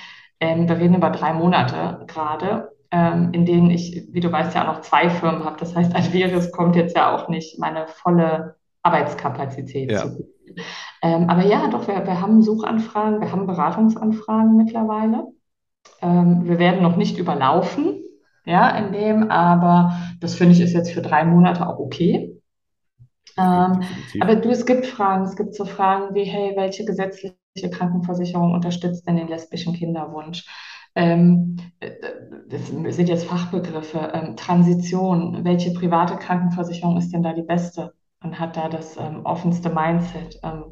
Ähm, 0.40 0.68
wir 0.68 0.76
reden 0.76 0.96
über 0.96 1.08
drei 1.08 1.32
Monate 1.32 2.04
gerade, 2.06 2.72
ähm, 2.90 3.30
in 3.32 3.46
denen 3.46 3.70
ich, 3.70 4.08
wie 4.10 4.20
du 4.20 4.30
weißt, 4.30 4.54
ja 4.54 4.62
auch 4.68 4.74
noch 4.74 4.80
zwei 4.82 5.08
Firmen 5.08 5.44
habe. 5.44 5.56
Das 5.58 5.74
heißt, 5.74 5.94
als 5.94 6.12
Virus 6.12 6.52
kommt 6.52 6.76
jetzt 6.76 6.94
ja 6.94 7.14
auch 7.14 7.30
nicht 7.30 7.58
meine 7.58 7.86
volle 7.86 8.56
Arbeitskapazität 8.82 9.90
ja. 9.90 10.02
zu. 10.02 10.31
Ähm, 11.02 11.28
aber 11.28 11.44
ja, 11.44 11.68
doch, 11.68 11.88
wir, 11.88 12.06
wir 12.06 12.20
haben 12.20 12.42
Suchanfragen, 12.42 13.20
wir 13.20 13.32
haben 13.32 13.46
Beratungsanfragen 13.46 14.56
mittlerweile. 14.56 15.26
Ähm, 16.00 16.44
wir 16.44 16.58
werden 16.58 16.82
noch 16.82 16.96
nicht 16.96 17.18
überlaufen 17.18 18.02
ja, 18.44 18.70
in 18.70 18.92
dem, 18.92 19.30
aber 19.30 19.96
das 20.20 20.34
finde 20.34 20.54
ich 20.54 20.60
ist 20.60 20.72
jetzt 20.72 20.92
für 20.92 21.02
drei 21.02 21.24
Monate 21.24 21.66
auch 21.66 21.78
okay. 21.78 22.40
Ähm, 23.38 23.82
aber 24.20 24.36
du, 24.36 24.50
es 24.50 24.66
gibt 24.66 24.84
Fragen, 24.84 25.24
es 25.24 25.36
gibt 25.36 25.54
so 25.54 25.64
Fragen 25.64 26.14
wie, 26.14 26.24
hey, 26.24 26.52
welche 26.56 26.84
gesetzliche 26.84 27.36
Krankenversicherung 27.70 28.52
unterstützt 28.52 29.06
denn 29.06 29.16
den 29.16 29.28
lesbischen 29.28 29.74
Kinderwunsch? 29.74 30.46
Ähm, 30.94 31.56
das 32.48 32.66
sind 32.66 33.08
jetzt 33.08 33.24
Fachbegriffe. 33.24 34.10
Ähm, 34.12 34.36
Transition, 34.36 35.44
welche 35.44 35.72
private 35.72 36.16
Krankenversicherung 36.16 36.98
ist 36.98 37.12
denn 37.12 37.22
da 37.22 37.32
die 37.32 37.42
beste 37.42 37.94
und 38.22 38.38
hat 38.38 38.56
da 38.56 38.68
das 38.68 38.96
ähm, 38.96 39.24
offenste 39.24 39.70
Mindset? 39.70 40.38
Ähm, 40.42 40.64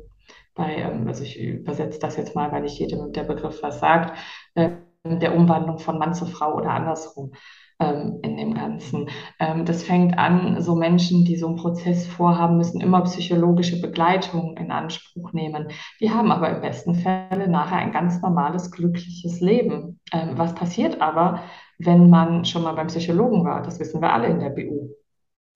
bei, 0.54 0.76
ähm, 0.76 1.06
also 1.08 1.24
ich 1.24 1.38
übersetze 1.38 1.98
das 1.98 2.16
jetzt 2.16 2.34
mal, 2.34 2.52
weil 2.52 2.62
nicht 2.62 2.78
jedem 2.78 3.12
der 3.12 3.24
Begriff 3.24 3.62
was 3.62 3.80
sagt, 3.80 4.16
äh, 4.54 4.70
der 5.04 5.34
Umwandlung 5.34 5.78
von 5.78 5.98
Mann 5.98 6.14
zu 6.14 6.26
Frau 6.26 6.54
oder 6.54 6.70
andersrum 6.70 7.32
ähm, 7.80 8.20
in 8.22 8.36
dem 8.36 8.54
Ganzen. 8.54 9.08
Ähm, 9.38 9.64
das 9.64 9.82
fängt 9.82 10.18
an, 10.18 10.60
so 10.60 10.74
Menschen, 10.76 11.24
die 11.24 11.36
so 11.36 11.46
einen 11.46 11.56
Prozess 11.56 12.06
vorhaben, 12.06 12.58
müssen 12.58 12.80
immer 12.80 13.02
psychologische 13.02 13.80
Begleitung 13.80 14.56
in 14.58 14.70
Anspruch 14.70 15.32
nehmen. 15.32 15.68
Die 16.00 16.10
haben 16.10 16.30
aber 16.30 16.50
im 16.50 16.60
besten 16.60 16.94
Fälle 16.94 17.48
nachher 17.48 17.78
ein 17.78 17.92
ganz 17.92 18.20
normales, 18.20 18.70
glückliches 18.70 19.40
Leben. 19.40 20.00
Ähm, 20.12 20.32
was 20.36 20.54
passiert 20.54 21.00
aber, 21.00 21.42
wenn 21.78 22.10
man 22.10 22.44
schon 22.44 22.62
mal 22.62 22.74
beim 22.74 22.88
Psychologen 22.88 23.44
war? 23.44 23.62
Das 23.62 23.80
wissen 23.80 24.02
wir 24.02 24.12
alle 24.12 24.28
in 24.28 24.40
der 24.40 24.50
BU 24.50 24.90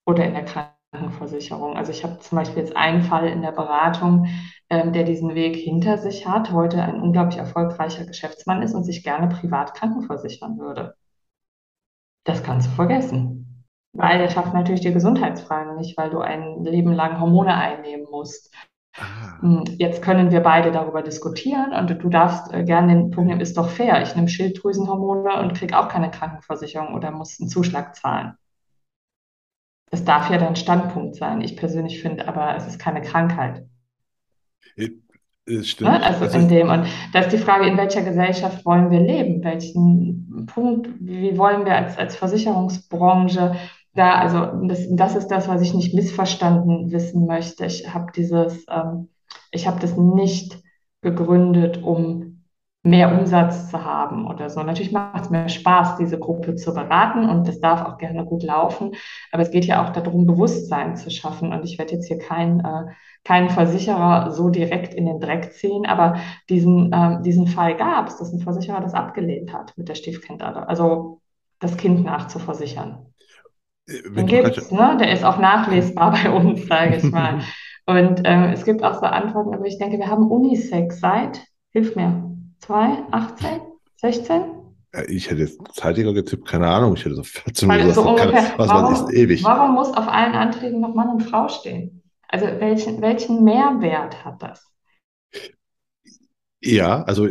oder 0.05 0.25
in 0.25 0.33
der 0.33 0.45
Krankenversicherung. 0.95 1.75
Also 1.75 1.91
ich 1.91 2.03
habe 2.03 2.19
zum 2.19 2.37
Beispiel 2.37 2.63
jetzt 2.63 2.75
einen 2.75 3.03
Fall 3.03 3.27
in 3.27 3.41
der 3.41 3.51
Beratung, 3.51 4.27
ähm, 4.69 4.93
der 4.93 5.03
diesen 5.03 5.35
Weg 5.35 5.55
hinter 5.55 5.97
sich 5.97 6.27
hat, 6.27 6.51
heute 6.51 6.81
ein 6.81 7.01
unglaublich 7.01 7.37
erfolgreicher 7.37 8.05
Geschäftsmann 8.05 8.61
ist 8.61 8.73
und 8.73 8.83
sich 8.83 9.03
gerne 9.03 9.27
privat 9.27 9.73
krankenversichern 9.75 10.57
würde. 10.57 10.95
Das 12.23 12.43
kannst 12.43 12.67
du 12.67 12.71
vergessen. 12.71 13.65
Weil 13.93 14.17
der 14.17 14.29
schafft 14.29 14.53
natürlich 14.53 14.81
die 14.81 14.93
Gesundheitsfragen 14.93 15.77
nicht, 15.77 15.97
weil 15.97 16.09
du 16.09 16.19
ein 16.19 16.63
Leben 16.63 16.91
lang 16.91 17.19
Hormone 17.19 17.53
einnehmen 17.53 18.07
musst. 18.11 18.53
Ah. 18.97 19.41
Hm, 19.41 19.63
jetzt 19.77 20.01
können 20.01 20.31
wir 20.31 20.41
beide 20.41 20.71
darüber 20.71 21.01
diskutieren 21.01 21.73
und 21.73 21.89
du 21.89 22.09
darfst 22.09 22.53
äh, 22.53 22.63
gerne 22.63 22.93
den 22.93 23.11
Punkt 23.11 23.29
nehmen, 23.29 23.41
ist 23.41 23.57
doch 23.57 23.69
fair. 23.69 24.01
Ich 24.01 24.15
nehme 24.15 24.27
Schilddrüsenhormone 24.27 25.39
und 25.39 25.53
kriege 25.53 25.77
auch 25.77 25.89
keine 25.89 26.11
Krankenversicherung 26.11 26.93
oder 26.93 27.11
muss 27.11 27.39
einen 27.39 27.49
Zuschlag 27.49 27.95
zahlen. 27.95 28.37
Das 29.91 30.03
darf 30.03 30.29
ja 30.29 30.37
dein 30.37 30.55
Standpunkt 30.55 31.15
sein. 31.15 31.41
Ich 31.41 31.55
persönlich 31.55 32.01
finde 32.01 32.27
aber, 32.27 32.55
es 32.55 32.67
ist 32.67 32.79
keine 32.79 33.01
Krankheit. 33.01 33.65
Äh, 34.75 34.89
es 35.45 35.69
stimmt. 35.69 35.91
Ne? 35.91 36.03
Also, 36.03 36.25
also 36.25 36.37
in 36.37 36.47
dem, 36.47 36.69
und 36.69 36.87
da 37.13 37.19
ist 37.19 37.31
die 37.31 37.37
Frage, 37.37 37.67
in 37.67 37.77
welcher 37.77 38.01
Gesellschaft 38.01 38.65
wollen 38.65 38.89
wir 38.89 38.99
leben? 38.99 39.43
Welchen 39.43 40.47
Punkt, 40.47 40.89
wie 40.99 41.37
wollen 41.37 41.65
wir 41.65 41.75
als, 41.75 41.97
als 41.97 42.15
Versicherungsbranche 42.15 43.55
da, 43.95 44.15
also 44.15 44.67
das, 44.67 44.87
das 44.89 45.15
ist 45.15 45.27
das, 45.29 45.47
was 45.47 45.61
ich 45.61 45.73
nicht 45.73 45.93
missverstanden 45.93 46.91
wissen 46.91 47.25
möchte. 47.25 47.65
Ich 47.65 47.93
habe 47.93 48.11
dieses, 48.13 48.65
ähm, 48.69 49.09
ich 49.51 49.67
habe 49.67 49.79
das 49.79 49.95
nicht 49.95 50.61
gegründet, 51.01 51.81
um 51.81 52.34
mehr 52.85 53.17
Umsatz 53.17 53.69
zu 53.69 53.83
haben 53.83 54.27
oder 54.27 54.49
so. 54.49 54.61
Natürlich 54.63 54.91
macht 54.91 55.23
es 55.23 55.29
mir 55.29 55.49
Spaß, 55.49 55.97
diese 55.97 56.19
Gruppe 56.19 56.55
zu 56.55 56.73
beraten 56.73 57.27
und 57.27 57.47
das 57.47 57.59
darf 57.59 57.83
auch 57.83 57.97
gerne 57.97 58.25
gut 58.25 58.43
laufen. 58.43 58.91
Aber 59.31 59.43
es 59.43 59.51
geht 59.51 59.65
ja 59.65 59.83
auch 59.83 59.89
darum, 59.89 60.25
Bewusstsein 60.25 60.95
zu 60.95 61.09
schaffen. 61.09 61.51
Und 61.51 61.65
ich 61.65 61.77
werde 61.77 61.93
jetzt 61.93 62.07
hier 62.07 62.19
keinen 62.19 62.59
äh, 62.59 62.91
keinen 63.25 63.49
Versicherer 63.49 64.31
so 64.31 64.49
direkt 64.49 64.93
in 64.93 65.07
den 65.07 65.19
Dreck 65.19 65.51
ziehen, 65.51 65.85
aber 65.85 66.17
diesen, 66.47 66.93
äh, 66.93 67.21
diesen 67.23 67.47
Fall 67.47 67.75
gab 67.75 68.07
es, 68.07 68.17
dass 68.17 68.31
ein 68.31 68.39
Versicherer 68.39 68.79
das 68.81 68.93
abgelehnt 68.93 69.51
hat 69.51 69.73
mit 69.77 69.89
der 69.89 69.95
Stiefkindadoption, 69.95 70.69
also 70.69 71.21
das 71.59 71.75
Kind 71.75 72.05
nachzuversichern. 72.05 73.07
Äh, 73.87 74.11
Den 74.15 74.27
gibt's, 74.27 74.71
ne? 74.71 74.97
Der 74.99 75.11
ist 75.11 75.25
auch 75.25 75.39
nachlesbar 75.39 76.11
bei 76.11 76.29
uns, 76.29 76.67
sage 76.67 76.97
ich 76.97 77.11
mal. 77.11 77.39
Und 77.87 78.21
ähm, 78.23 78.51
es 78.51 78.65
gibt 78.65 78.83
auch 78.83 78.95
so 78.95 79.05
Antworten, 79.05 79.53
aber 79.53 79.65
ich 79.65 79.77
denke, 79.77 79.99
wir 79.99 80.07
haben 80.07 80.31
Unisex 80.31 80.99
seit, 80.99 81.45
hilf 81.71 81.95
mir, 81.95 82.34
2018, 82.59 83.61
16? 83.97 84.43
Ich 85.07 85.29
hätte 85.29 85.41
jetzt 85.41 85.59
zeitiger 85.73 86.13
getippt, 86.13 86.47
keine 86.47 86.67
Ahnung, 86.67 86.93
ich 86.95 87.03
hätte 87.03 87.15
so 87.15 87.23
14 87.23 87.67
Weil 87.67 87.83
oder 87.83 87.93
so. 87.93 88.07
Ungefähr, 88.07 88.31
keine, 88.31 88.57
was 88.57 88.69
warum, 88.69 88.93
ist 88.93 89.13
ewig. 89.13 89.43
Warum 89.43 89.75
muss 89.75 89.89
auf 89.89 90.07
allen 90.07 90.33
Anträgen 90.33 90.79
noch 90.79 90.93
Mann 90.93 91.09
und 91.09 91.23
Frau 91.23 91.49
stehen? 91.49 92.03
Also 92.27 92.45
welchen, 92.45 93.01
welchen 93.01 93.43
Mehrwert 93.43 94.23
hat 94.23 94.41
das? 94.41 94.71
Ja, 96.61 97.03
also 97.03 97.27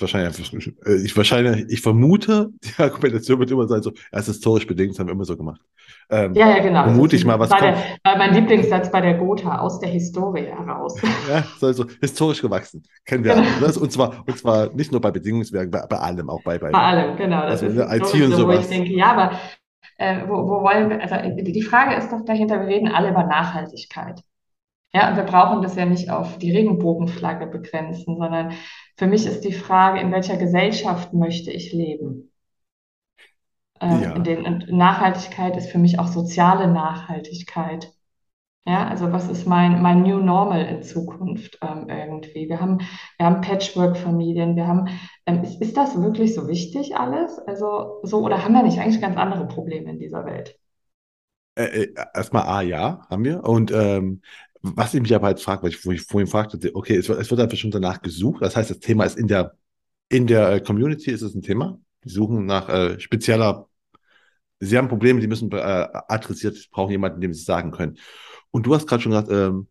wahrscheinlich, 0.00 0.74
äh, 0.86 0.96
ich 1.04 1.16
wahrscheinlich, 1.16 1.66
ich 1.68 1.80
vermute, 1.80 2.50
die 2.64 2.82
Argumentation 2.82 3.38
wird 3.38 3.50
immer 3.50 3.66
sein, 3.66 3.82
so, 3.82 3.92
ja, 4.12 4.18
ist 4.18 4.26
historisch 4.26 4.66
bedingt, 4.66 4.92
das 4.92 4.98
haben 4.98 5.06
wir 5.08 5.14
immer 5.14 5.24
so 5.24 5.36
gemacht. 5.36 5.60
Ähm, 6.10 6.34
ja, 6.34 6.48
ja, 6.50 6.62
genau. 6.62 6.84
Vermute 6.84 7.16
ich 7.16 7.24
mal, 7.24 7.38
was 7.38 7.50
war, 7.50 7.60
der, 7.60 7.76
mein 8.04 8.34
Lieblingssatz 8.34 8.90
bei 8.90 9.00
der 9.00 9.14
Gotha, 9.14 9.58
aus 9.58 9.78
der 9.78 9.90
Historie 9.90 10.46
heraus. 10.46 11.00
ja, 11.30 11.44
also 11.60 11.84
historisch 12.00 12.40
gewachsen. 12.40 12.82
Kennen 13.04 13.24
wir 13.24 13.34
genau. 13.34 13.46
alle. 13.60 13.78
Und 13.78 13.92
zwar, 13.92 14.24
und 14.26 14.38
zwar 14.38 14.72
nicht 14.74 14.90
nur 14.90 15.00
bei 15.00 15.10
Bedingungswerken, 15.10 15.70
bei, 15.70 15.84
bei 15.86 15.98
allem, 15.98 16.30
auch 16.30 16.42
bei, 16.42 16.58
bei, 16.58 16.70
bei 16.70 16.78
allem, 16.78 17.16
genau. 17.16 17.42
Das 17.42 17.62
also, 17.62 17.80
ist 17.80 17.92
IT 17.92 18.24
und 18.24 18.30
so, 18.30 18.36
sowas. 18.38 18.56
Wo 18.56 18.60
ich 18.60 18.68
denke, 18.68 18.92
ja, 18.92 19.12
aber 19.12 19.38
äh, 19.98 20.26
wo, 20.28 20.48
wo 20.48 20.62
wollen 20.62 20.90
wir, 20.90 21.02
also 21.02 21.16
die 21.42 21.62
Frage 21.62 21.96
ist 21.96 22.10
doch 22.10 22.24
dahinter, 22.24 22.60
wir 22.60 22.68
reden 22.68 22.88
alle 22.88 23.10
über 23.10 23.24
Nachhaltigkeit. 23.24 24.22
Ja, 24.94 25.10
und 25.10 25.16
wir 25.16 25.24
brauchen 25.24 25.62
das 25.62 25.76
ja 25.76 25.84
nicht 25.84 26.10
auf 26.10 26.38
die 26.38 26.50
Regenbogenflagge 26.50 27.46
begrenzen, 27.46 28.16
sondern 28.16 28.52
für 28.96 29.06
mich 29.06 29.26
ist 29.26 29.44
die 29.44 29.52
Frage, 29.52 30.00
in 30.00 30.12
welcher 30.12 30.36
Gesellschaft 30.36 31.12
möchte 31.12 31.50
ich 31.50 31.72
leben? 31.72 32.32
Ähm, 33.80 34.02
ja. 34.02 34.18
den, 34.18 34.44
und 34.44 34.72
Nachhaltigkeit 34.72 35.56
ist 35.56 35.70
für 35.70 35.78
mich 35.78 35.98
auch 35.98 36.08
soziale 36.08 36.68
Nachhaltigkeit. 36.68 37.92
Ja, 38.66 38.86
also 38.86 39.12
was 39.12 39.30
ist 39.30 39.46
mein, 39.46 39.80
mein 39.80 40.02
New 40.02 40.18
Normal 40.18 40.66
in 40.66 40.82
Zukunft 40.82 41.58
ähm, 41.62 41.88
irgendwie? 41.88 42.48
Wir 42.48 42.60
haben, 42.60 42.80
wir 43.16 43.26
haben 43.26 43.40
Patchwork-Familien, 43.40 44.56
wir 44.56 44.66
haben, 44.66 44.88
ähm, 45.26 45.42
ist, 45.42 45.60
ist 45.62 45.76
das 45.76 46.00
wirklich 46.02 46.34
so 46.34 46.48
wichtig 46.48 46.96
alles? 46.96 47.38
Also 47.38 48.00
so, 48.02 48.24
oder 48.24 48.44
haben 48.44 48.52
wir 48.52 48.62
nicht 48.62 48.78
eigentlich 48.78 49.00
ganz 49.00 49.16
andere 49.16 49.46
Probleme 49.48 49.90
in 49.90 49.98
dieser 49.98 50.26
Welt? 50.26 50.58
Äh, 51.54 51.84
äh, 51.84 51.94
erstmal 52.14 52.42
A, 52.42 52.60
ja, 52.60 53.06
haben 53.08 53.24
wir. 53.24 53.42
Und 53.42 53.72
ähm, 53.72 54.20
was 54.62 54.94
ich 54.94 55.00
mich 55.00 55.14
aber 55.14 55.28
halt 55.28 55.40
frage, 55.40 55.62
weil 55.62 55.70
ich, 55.70 55.84
wo 55.84 55.90
ich 55.90 56.02
vorhin 56.02 56.28
fragte, 56.28 56.58
okay, 56.74 56.96
es 56.96 57.08
wird, 57.08 57.20
es 57.20 57.30
wird 57.30 57.40
einfach 57.40 57.56
schon 57.56 57.70
danach 57.70 58.02
gesucht. 58.02 58.42
Das 58.42 58.56
heißt, 58.56 58.70
das 58.70 58.80
Thema 58.80 59.04
ist 59.04 59.16
in 59.16 59.28
der, 59.28 59.56
in 60.08 60.26
der 60.26 60.52
äh, 60.52 60.60
Community 60.60 61.10
ist 61.10 61.22
es 61.22 61.34
ein 61.34 61.42
Thema. 61.42 61.78
Die 62.04 62.10
suchen 62.10 62.46
nach 62.46 62.68
äh, 62.68 62.98
spezieller, 63.00 63.68
sie 64.60 64.76
haben 64.76 64.88
Probleme, 64.88 65.20
die 65.20 65.26
müssen 65.26 65.50
äh, 65.52 65.56
adressiert, 65.56 66.68
brauchen 66.70 66.90
jemanden, 66.90 67.20
dem 67.20 67.34
sie 67.34 67.42
sagen 67.42 67.70
können. 67.70 67.98
Und 68.50 68.66
du 68.66 68.74
hast 68.74 68.86
gerade 68.86 69.02
schon 69.02 69.12
gesagt, 69.12 69.30
ähm, 69.30 69.68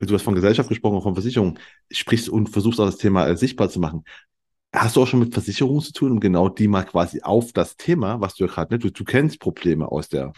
du 0.00 0.14
hast 0.14 0.22
von 0.22 0.34
Gesellschaft 0.34 0.68
gesprochen, 0.68 1.02
von 1.02 1.14
Versicherungen, 1.14 1.58
sprichst 1.90 2.28
und 2.28 2.48
versuchst 2.48 2.80
auch 2.80 2.86
das 2.86 2.98
Thema 2.98 3.26
äh, 3.28 3.36
sichtbar 3.36 3.68
zu 3.68 3.80
machen. 3.80 4.04
Hast 4.72 4.96
du 4.96 5.02
auch 5.02 5.06
schon 5.06 5.20
mit 5.20 5.32
Versicherungen 5.32 5.80
zu 5.80 5.92
tun, 5.92 6.12
um 6.12 6.20
genau 6.20 6.48
die 6.48 6.68
mal 6.68 6.84
quasi 6.84 7.22
auf 7.22 7.52
das 7.52 7.76
Thema, 7.76 8.20
was 8.20 8.34
du 8.34 8.44
ja 8.44 8.52
gerade, 8.52 8.74
ne, 8.74 8.78
du, 8.78 8.90
du 8.90 9.04
kennst 9.04 9.40
Probleme 9.40 9.90
aus 9.90 10.08
der, 10.08 10.32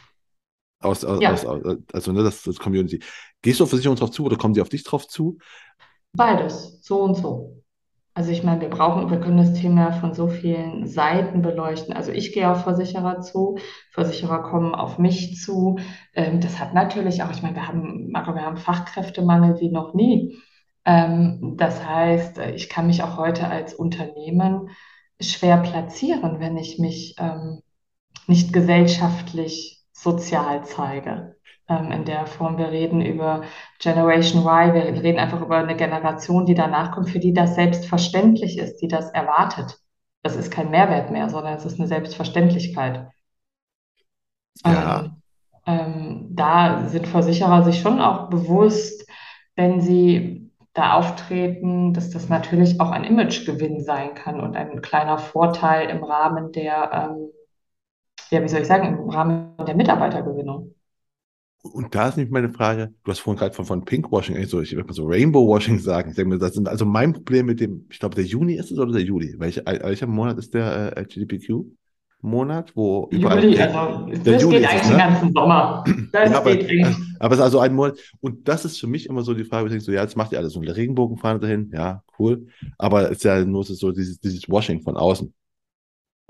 aus, 0.80 1.04
aus, 1.04 1.20
ja. 1.20 1.32
aus 1.32 1.44
also 1.92 2.12
ne, 2.12 2.22
das, 2.22 2.42
das 2.42 2.58
Community. 2.58 3.00
Gehst 3.42 3.60
du 3.60 3.64
auf 3.64 3.70
Versicherungen 3.70 3.98
drauf 3.98 4.10
zu 4.10 4.24
oder 4.24 4.36
kommen 4.36 4.54
die 4.54 4.60
auf 4.60 4.68
dich 4.68 4.84
drauf 4.84 5.06
zu? 5.08 5.38
Beides, 6.12 6.80
so 6.82 7.02
und 7.02 7.14
so. 7.16 7.62
Also 8.18 8.32
ich 8.32 8.42
meine, 8.42 8.60
wir 8.60 8.68
brauchen, 8.68 9.10
wir 9.10 9.20
können 9.20 9.36
das 9.36 9.52
Thema 9.52 9.92
von 9.92 10.12
so 10.12 10.26
vielen 10.26 10.88
Seiten 10.88 11.40
beleuchten. 11.40 11.94
Also 11.94 12.10
ich 12.10 12.32
gehe 12.32 12.50
auf 12.50 12.64
Versicherer 12.64 13.20
zu, 13.20 13.58
Versicherer 13.92 14.42
kommen 14.42 14.74
auf 14.74 14.98
mich 14.98 15.36
zu. 15.36 15.78
Ähm, 16.14 16.40
das 16.40 16.58
hat 16.58 16.74
natürlich 16.74 17.22
auch, 17.22 17.30
ich 17.30 17.42
meine, 17.42 17.54
wir 17.54 17.68
haben, 17.68 18.10
Marco, 18.10 18.34
wir 18.34 18.42
haben 18.42 18.56
Fachkräftemangel 18.56 19.60
wie 19.60 19.70
noch 19.70 19.94
nie. 19.94 20.36
Ähm, 20.84 21.54
das 21.58 21.86
heißt, 21.86 22.38
ich 22.56 22.68
kann 22.68 22.88
mich 22.88 23.04
auch 23.04 23.18
heute 23.18 23.46
als 23.48 23.72
Unternehmen 23.72 24.70
schwer 25.20 25.58
platzieren, 25.58 26.40
wenn 26.40 26.56
ich 26.56 26.80
mich 26.80 27.14
ähm, 27.18 27.60
nicht 28.26 28.52
gesellschaftlich 28.52 29.77
sozial 30.03 30.64
zeige 30.64 31.36
ähm, 31.68 31.90
in 31.92 32.05
der 32.05 32.26
Form. 32.26 32.59
Wir 32.59 32.70
reden 32.70 33.01
über 33.01 33.42
Generation 33.80 34.42
Y, 34.42 34.74
wir 34.74 35.03
reden 35.03 35.18
einfach 35.18 35.40
über 35.40 35.59
eine 35.59 35.76
Generation, 35.76 36.46
die 36.46 36.55
danach 36.55 36.92
kommt, 36.92 37.11
für 37.11 37.18
die 37.18 37.32
das 37.32 37.55
selbstverständlich 37.55 38.59
ist, 38.59 38.78
die 38.78 38.88
das 38.88 39.11
erwartet. 39.11 39.78
Das 40.22 40.36
ist 40.36 40.51
kein 40.51 40.70
Mehrwert 40.70 41.11
mehr, 41.11 41.28
sondern 41.28 41.55
es 41.55 41.64
ist 41.64 41.78
eine 41.78 41.88
Selbstverständlichkeit. 41.88 43.09
Ja. 44.64 45.01
Ähm, 45.01 45.22
ähm, 45.66 46.28
da 46.30 46.88
sind 46.88 47.07
Versicherer 47.07 47.62
sich 47.62 47.80
schon 47.80 48.01
auch 48.01 48.30
bewusst, 48.30 49.07
wenn 49.55 49.80
sie 49.80 50.51
da 50.72 50.94
auftreten, 50.94 51.92
dass 51.92 52.11
das 52.11 52.28
natürlich 52.28 52.80
auch 52.80 52.90
ein 52.90 53.05
Imagegewinn 53.05 53.82
sein 53.82 54.14
kann 54.14 54.40
und 54.40 54.57
ein 54.57 54.80
kleiner 54.80 55.18
Vorteil 55.18 55.90
im 55.90 56.05
Rahmen 56.05 56.53
der, 56.53 57.11
ähm, 57.11 57.30
ja, 58.30 58.42
wie 58.42 58.48
soll 58.48 58.60
ich 58.60 58.66
sagen, 58.66 58.98
im 58.98 59.10
Rahmen 59.10 59.56
der 59.66 59.74
Mitarbeitergewinnung. 59.76 60.74
Und 61.62 61.94
da 61.94 62.08
ist 62.08 62.16
nämlich 62.16 62.32
meine 62.32 62.50
Frage, 62.50 62.94
du 63.04 63.10
hast 63.10 63.18
vorhin 63.18 63.38
gerade 63.38 63.54
von, 63.54 63.64
von 63.64 63.84
Pinkwashing, 63.84 64.36
also 64.36 64.60
ich 64.60 64.72
würde 64.74 64.86
mal 64.86 64.94
so 64.94 65.06
Rainbow-Washing 65.06 65.78
sagen. 65.80 66.10
Ich 66.10 66.16
denke 66.16 66.30
mir, 66.30 66.38
das 66.38 66.54
sind 66.54 66.68
also 66.68 66.84
mein 66.84 67.12
Problem 67.12 67.46
mit 67.46 67.60
dem, 67.60 67.86
ich 67.90 67.98
glaube, 67.98 68.14
der 68.14 68.24
Juni 68.24 68.54
ist 68.54 68.70
es 68.70 68.78
oder 68.78 68.92
der 68.92 69.02
Juli? 69.02 69.34
Welcher, 69.38 69.64
welcher 69.66 70.06
Monat 70.06 70.38
ist 70.38 70.54
der 70.54 70.96
äh, 70.96 71.00
LGBTQ? 71.00 71.64
Monat, 72.20 72.72
wo 72.74 73.08
Juli, 73.12 73.56
also 73.60 74.08
das 74.24 74.42
Juli 74.42 74.58
geht 74.58 74.68
eigentlich 74.68 74.82
es, 74.82 74.88
ne? 74.88 74.94
den 74.94 74.98
ganzen 74.98 75.32
Sommer. 75.32 75.84
Das 76.12 76.30
ja, 76.30 76.38
aber, 76.38 76.50
aber 76.50 77.32
es 77.34 77.38
ist 77.38 77.44
also 77.44 77.60
ein 77.60 77.74
Monat. 77.74 77.98
Und 78.20 78.48
das 78.48 78.64
ist 78.64 78.80
für 78.80 78.86
mich 78.86 79.06
immer 79.08 79.22
so 79.22 79.34
die 79.34 79.44
Frage, 79.44 79.66
ich 79.66 79.70
denke 79.70 79.84
so, 79.84 79.92
ja, 79.92 80.02
jetzt 80.02 80.16
macht 80.16 80.32
ihr 80.32 80.38
alles 80.38 80.54
so 80.54 80.60
eine 80.60 80.74
Regenbogenfahne 80.74 81.38
dahin, 81.38 81.70
ja, 81.72 82.02
cool. 82.18 82.46
Aber 82.76 83.04
es 83.04 83.18
ist 83.18 83.24
ja 83.24 83.44
nur 83.44 83.62
so 83.62 83.92
dieses, 83.92 84.18
dieses 84.18 84.48
Washing 84.48 84.80
von 84.80 84.96
außen. 84.96 85.32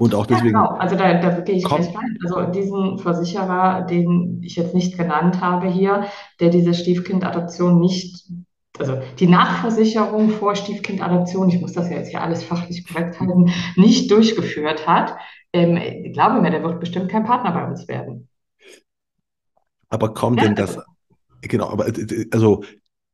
Und 0.01 0.15
auch 0.15 0.27
deswegen. 0.27 0.55
Ja, 0.55 0.63
genau, 0.63 0.79
also 0.79 0.95
da, 0.95 1.15
da 1.15 1.41
gehe 1.41 1.57
ich 1.57 1.65
gleich 1.65 1.89
rein. 1.89 2.17
Also 2.25 2.53
diesen 2.53 2.99
Versicherer, 3.01 3.83
den 3.83 4.41
ich 4.45 4.55
jetzt 4.55 4.73
nicht 4.73 4.97
genannt 4.97 5.41
habe 5.41 5.67
hier, 5.67 6.07
der 6.39 6.51
diese 6.51 6.73
Stiefkindadoption 6.73 7.81
nicht, 7.81 8.31
also 8.79 9.01
die 9.19 9.27
Nachversicherung 9.27 10.31
vor 10.31 10.55
Stiefkindadoption, 10.55 11.49
ich 11.49 11.61
muss 11.61 11.73
das 11.73 11.91
ja 11.91 11.97
jetzt 11.97 12.11
hier 12.11 12.23
alles 12.23 12.45
fachlich 12.45 12.87
korrekt 12.87 13.19
halten, 13.19 13.51
nicht 13.75 14.09
durchgeführt 14.13 14.87
hat, 14.87 15.17
ähm, 15.53 16.13
glaube 16.13 16.41
mir, 16.41 16.53
der 16.53 16.63
wird 16.63 16.79
bestimmt 16.79 17.11
kein 17.11 17.25
Partner 17.25 17.51
bei 17.51 17.67
uns 17.67 17.89
werden. 17.89 18.29
Aber 19.89 20.15
kommt 20.15 20.39
ja, 20.39 20.45
denn 20.45 20.55
das, 20.55 20.79
also, 20.79 20.91
genau, 21.41 21.71
aber 21.71 21.87
also 22.31 22.63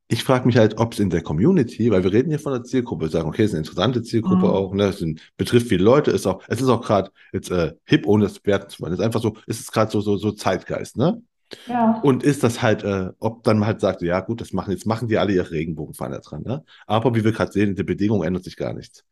ich 0.08 0.22
frage 0.22 0.46
mich 0.46 0.56
halt, 0.56 0.78
ob 0.78 0.92
es 0.92 1.00
in 1.00 1.10
der 1.10 1.22
Community, 1.22 1.90
weil 1.90 2.04
wir 2.04 2.12
reden 2.12 2.28
hier 2.28 2.38
von 2.38 2.52
der 2.52 2.62
Zielgruppe, 2.62 3.08
sagen, 3.08 3.28
okay, 3.28 3.42
es 3.42 3.50
ist 3.50 3.54
eine 3.54 3.60
interessante 3.60 4.02
Zielgruppe 4.02 4.46
mhm. 4.46 4.52
auch, 4.52 4.74
ne, 4.74 4.84
es 4.84 4.98
sind, 4.98 5.20
betrifft 5.36 5.68
viele 5.68 5.82
Leute, 5.82 6.10
ist 6.10 6.26
auch, 6.26 6.42
es 6.48 6.60
ist 6.60 6.68
auch 6.68 6.82
gerade 6.82 7.10
jetzt 7.32 7.50
äh, 7.50 7.72
hip, 7.84 8.06
ohne 8.06 8.24
das 8.24 8.44
werten 8.44 8.68
zu 8.68 8.80
wollen. 8.80 8.92
Es 8.92 8.98
ist 8.98 9.04
einfach 9.04 9.22
so, 9.22 9.34
es 9.46 9.60
ist 9.60 9.72
gerade 9.72 9.90
so, 9.90 10.00
so, 10.00 10.16
so 10.16 10.32
Zeitgeist, 10.32 10.96
ne? 10.96 11.22
Ja. 11.66 12.00
Und 12.02 12.22
ist 12.22 12.42
das 12.42 12.62
halt, 12.62 12.82
äh, 12.84 13.10
ob 13.18 13.44
dann 13.44 13.64
halt 13.64 13.80
sagt, 13.80 14.02
ja 14.02 14.20
gut, 14.20 14.40
das 14.40 14.52
machen, 14.52 14.72
jetzt 14.72 14.86
machen 14.86 15.08
die 15.08 15.18
alle 15.18 15.32
ihre 15.32 15.50
Regenbogenfahne 15.50 16.20
dran, 16.20 16.42
ne? 16.42 16.64
Aber 16.86 17.14
wie 17.14 17.24
wir 17.24 17.32
gerade 17.32 17.52
sehen, 17.52 17.70
in 17.70 17.76
der 17.76 17.84
Bedingung 17.84 18.24
ändert 18.24 18.44
sich 18.44 18.56
gar 18.56 18.74
nichts. 18.74 19.04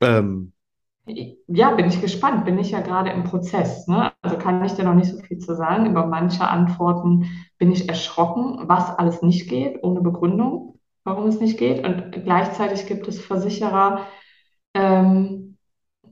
Ähm, 0.00 0.52
ja, 1.46 1.70
bin 1.74 1.86
ich 1.86 2.00
gespannt. 2.00 2.44
Bin 2.44 2.58
ich 2.58 2.70
ja 2.70 2.80
gerade 2.80 3.10
im 3.10 3.24
Prozess. 3.24 3.86
Ne? 3.86 4.07
Also 4.22 4.36
kann 4.36 4.64
ich 4.64 4.72
dir 4.72 4.84
noch 4.84 4.94
nicht 4.94 5.10
so 5.10 5.18
viel 5.18 5.38
zu 5.38 5.54
sagen. 5.54 5.86
Über 5.86 6.06
manche 6.06 6.46
Antworten 6.48 7.26
bin 7.58 7.70
ich 7.72 7.88
erschrocken, 7.88 8.68
was 8.68 8.90
alles 8.98 9.22
nicht 9.22 9.48
geht, 9.48 9.82
ohne 9.82 10.00
Begründung, 10.00 10.80
warum 11.04 11.26
es 11.28 11.40
nicht 11.40 11.58
geht. 11.58 11.84
Und 11.84 12.24
gleichzeitig 12.24 12.86
gibt 12.86 13.06
es 13.08 13.20
Versicherer, 13.20 14.06
ähm, 14.74 15.56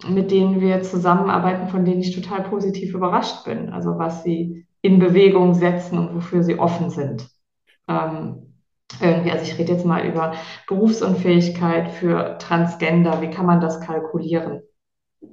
mit 0.09 0.31
denen 0.31 0.61
wir 0.61 0.83
zusammenarbeiten, 0.83 1.69
von 1.69 1.85
denen 1.85 2.01
ich 2.01 2.15
total 2.15 2.43
positiv 2.45 2.95
überrascht 2.95 3.45
bin. 3.45 3.71
Also 3.71 3.99
was 3.99 4.23
sie 4.23 4.67
in 4.83 4.99
Bewegung 4.99 5.55
setzen 5.55 5.99
und 5.99 6.15
wofür 6.15 6.43
sie 6.45 6.59
offen 6.59 6.91
sind. 6.91 7.29
Ähm, 7.89 8.55
irgendwie, 9.01 9.33
also 9.33 9.43
ich 9.45 9.59
rede 9.59 9.73
jetzt 9.73 9.85
mal 9.85 10.07
über 10.07 10.35
Berufsunfähigkeit 10.69 11.91
für 11.91 12.39
Transgender. 12.39 13.21
Wie 13.21 13.31
kann 13.31 13.47
man 13.47 13.61
das 13.61 13.81
kalkulieren? 13.81 14.63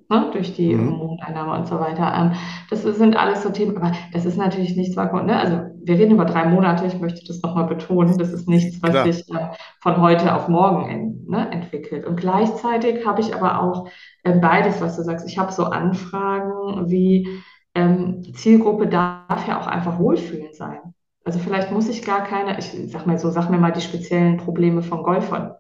Ne, 0.10 0.30
durch 0.32 0.54
die 0.54 0.76
mhm. 0.76 0.92
Mondeinnahme 0.98 1.54
und 1.54 1.68
so 1.68 1.80
weiter. 1.80 2.14
Ähm, 2.16 2.32
das 2.70 2.84
sind 2.84 3.16
alles 3.16 3.44
so 3.44 3.50
Themen, 3.50 3.78
aber 3.78 3.94
das 4.12 4.26
ist 4.26 4.38
natürlich 4.38 4.76
nichts, 4.76 4.96
ne? 4.96 5.38
also 5.38 5.62
wir 5.84 5.98
reden 5.98 6.12
über 6.12 6.26
drei 6.26 6.46
Monate, 6.46 6.86
ich 6.86 7.00
möchte 7.00 7.26
das 7.28 7.42
nochmal 7.42 7.68
betonen, 7.68 8.18
das 8.18 8.32
ist 8.32 8.48
nichts, 8.48 8.82
was 8.82 8.92
Klar. 8.92 9.12
sich 9.12 9.30
äh, 9.30 9.50
von 9.82 10.02
heute 10.02 10.36
auf 10.36 10.48
morgen 10.48 10.90
in, 10.90 11.26
ne, 11.28 11.50
entwickelt. 11.52 12.06
Und 12.06 12.18
gleichzeitig 12.18 13.06
habe 13.06 13.22
ich 13.22 13.36
aber 13.36 13.62
auch 13.62 13.90
äh, 14.24 14.34
beides, 14.34 14.82
was 14.82 14.96
du 14.96 15.04
sagst. 15.04 15.28
Ich 15.28 15.38
habe 15.38 15.52
so 15.52 15.66
Anfragen 15.66 16.90
wie 16.90 17.28
ähm, 17.76 18.24
Zielgruppe 18.34 18.88
darf 18.88 19.48
ja 19.48 19.60
auch 19.60 19.68
einfach 19.68 20.00
Wohlfühlen 20.00 20.54
sein. 20.54 20.80
Also 21.26 21.40
vielleicht 21.40 21.72
muss 21.72 21.90
ich 21.90 22.04
gar 22.04 22.24
keine, 22.24 22.60
ich 22.60 22.72
sag 22.92 23.08
mal 23.08 23.18
so, 23.18 23.30
sag 23.30 23.50
mir 23.50 23.58
mal 23.58 23.72
die 23.72 23.82
speziellen 23.82 24.38
Probleme 24.38 24.82
von 24.82 25.04
Golfern. 25.04 25.56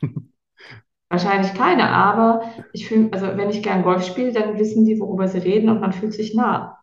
Wahrscheinlich 1.10 1.54
keine, 1.54 1.88
aber 1.88 2.42
ich 2.72 2.86
fühle, 2.86 3.08
also 3.12 3.26
wenn 3.36 3.48
ich 3.48 3.62
gern 3.62 3.82
Golf 3.82 4.04
spiele, 4.04 4.32
dann 4.32 4.58
wissen 4.58 4.84
die, 4.84 5.00
worüber 5.00 5.26
sie 5.26 5.38
reden 5.38 5.70
und 5.70 5.80
man 5.80 5.92
fühlt 5.92 6.12
sich 6.12 6.34
nah. 6.34 6.78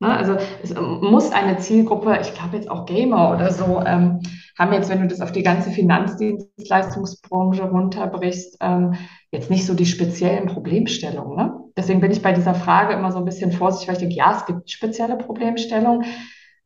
Ne? 0.00 0.08
Also 0.08 0.36
es 0.62 0.74
muss 0.74 1.30
eine 1.32 1.58
Zielgruppe, 1.58 2.18
ich 2.20 2.34
glaube 2.34 2.56
jetzt 2.56 2.70
auch 2.70 2.84
Gamer 2.86 3.32
oder 3.34 3.50
so, 3.52 3.82
ähm, 3.86 4.20
haben 4.58 4.72
jetzt, 4.72 4.90
wenn 4.90 5.00
du 5.00 5.08
das 5.08 5.20
auf 5.20 5.32
die 5.32 5.42
ganze 5.42 5.70
Finanzdienstleistungsbranche 5.70 7.62
runterbrichst, 7.62 8.58
ähm, 8.60 8.94
jetzt 9.30 9.50
nicht 9.50 9.64
so 9.64 9.74
die 9.74 9.86
speziellen 9.86 10.46
Problemstellungen. 10.46 11.36
Ne? 11.36 11.54
Deswegen 11.76 12.00
bin 12.00 12.10
ich 12.10 12.22
bei 12.22 12.32
dieser 12.32 12.54
Frage 12.54 12.94
immer 12.94 13.12
so 13.12 13.18
ein 13.18 13.24
bisschen 13.24 13.52
vorsichtig, 13.52 13.88
weil 13.88 13.94
ich 13.94 14.00
denke, 14.00 14.16
ja, 14.16 14.36
es 14.36 14.44
gibt 14.44 14.70
spezielle 14.70 15.16
Problemstellungen, 15.16 16.04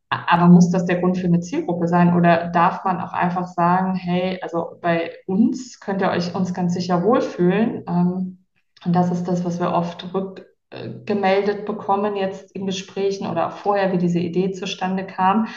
aber 0.09 0.47
muss 0.47 0.71
das 0.71 0.87
der 0.87 1.01
Grund 1.01 1.19
für 1.19 1.27
eine 1.27 1.41
Zielgruppe 1.41 1.89
sein 1.89 2.15
oder 2.15 2.49
darf 2.49 2.85
man 2.85 3.01
auch 3.01 3.13
einfach 3.13 3.47
sagen, 3.49 3.95
hey, 3.95 4.39
also 4.43 4.79
bei 4.81 5.13
uns 5.27 5.81
könnt 5.81 6.03
ihr 6.03 6.11
euch 6.11 6.35
uns 6.35 6.55
ganz 6.55 6.75
sicher 6.75 7.03
wohlfühlen? 7.03 7.83
Ähm, 7.89 8.45
und 8.85 8.93
das 8.95 9.11
ist 9.11 9.25
das, 9.25 9.45
was 9.45 9.61
wir 9.61 9.73
oft 9.73 10.13
rückgemeldet 10.15 11.67
bekommen 11.67 12.17
jetzt 12.17 12.53
in 12.53 12.67
Gesprächen 12.67 13.27
oder 13.27 13.51
vorher, 13.51 13.93
wie 13.93 13.99
diese 13.99 14.19
Idee 14.19 14.53
zustande 14.53 15.07
kam. 15.07 15.49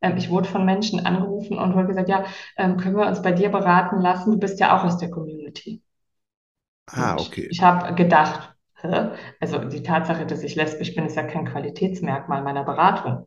Ähm, 0.00 0.16
ich 0.16 0.30
wurde 0.30 0.48
von 0.48 0.64
Menschen 0.64 1.04
angerufen 1.04 1.58
und 1.58 1.74
wurde 1.74 1.88
gesagt, 1.88 2.08
ja, 2.08 2.24
ähm, 2.56 2.76
können 2.76 2.96
wir 2.96 3.06
uns 3.06 3.22
bei 3.22 3.32
dir 3.32 3.50
beraten 3.50 4.00
lassen? 4.00 4.32
Du 4.32 4.38
bist 4.38 4.60
ja 4.60 4.76
auch 4.78 4.84
aus 4.84 4.98
der 4.98 5.10
Community. 5.10 5.82
Ah, 6.86 7.16
okay. 7.18 7.48
Ich 7.50 7.60
habe 7.62 7.94
gedacht, 7.94 8.54
also 9.40 9.58
die 9.58 9.82
Tatsache, 9.82 10.26
dass 10.26 10.42
ich 10.42 10.54
lesbisch 10.54 10.94
bin, 10.94 11.06
ist 11.06 11.16
ja 11.16 11.24
kein 11.24 11.46
Qualitätsmerkmal 11.46 12.42
meiner 12.42 12.64
Beratung. 12.64 13.26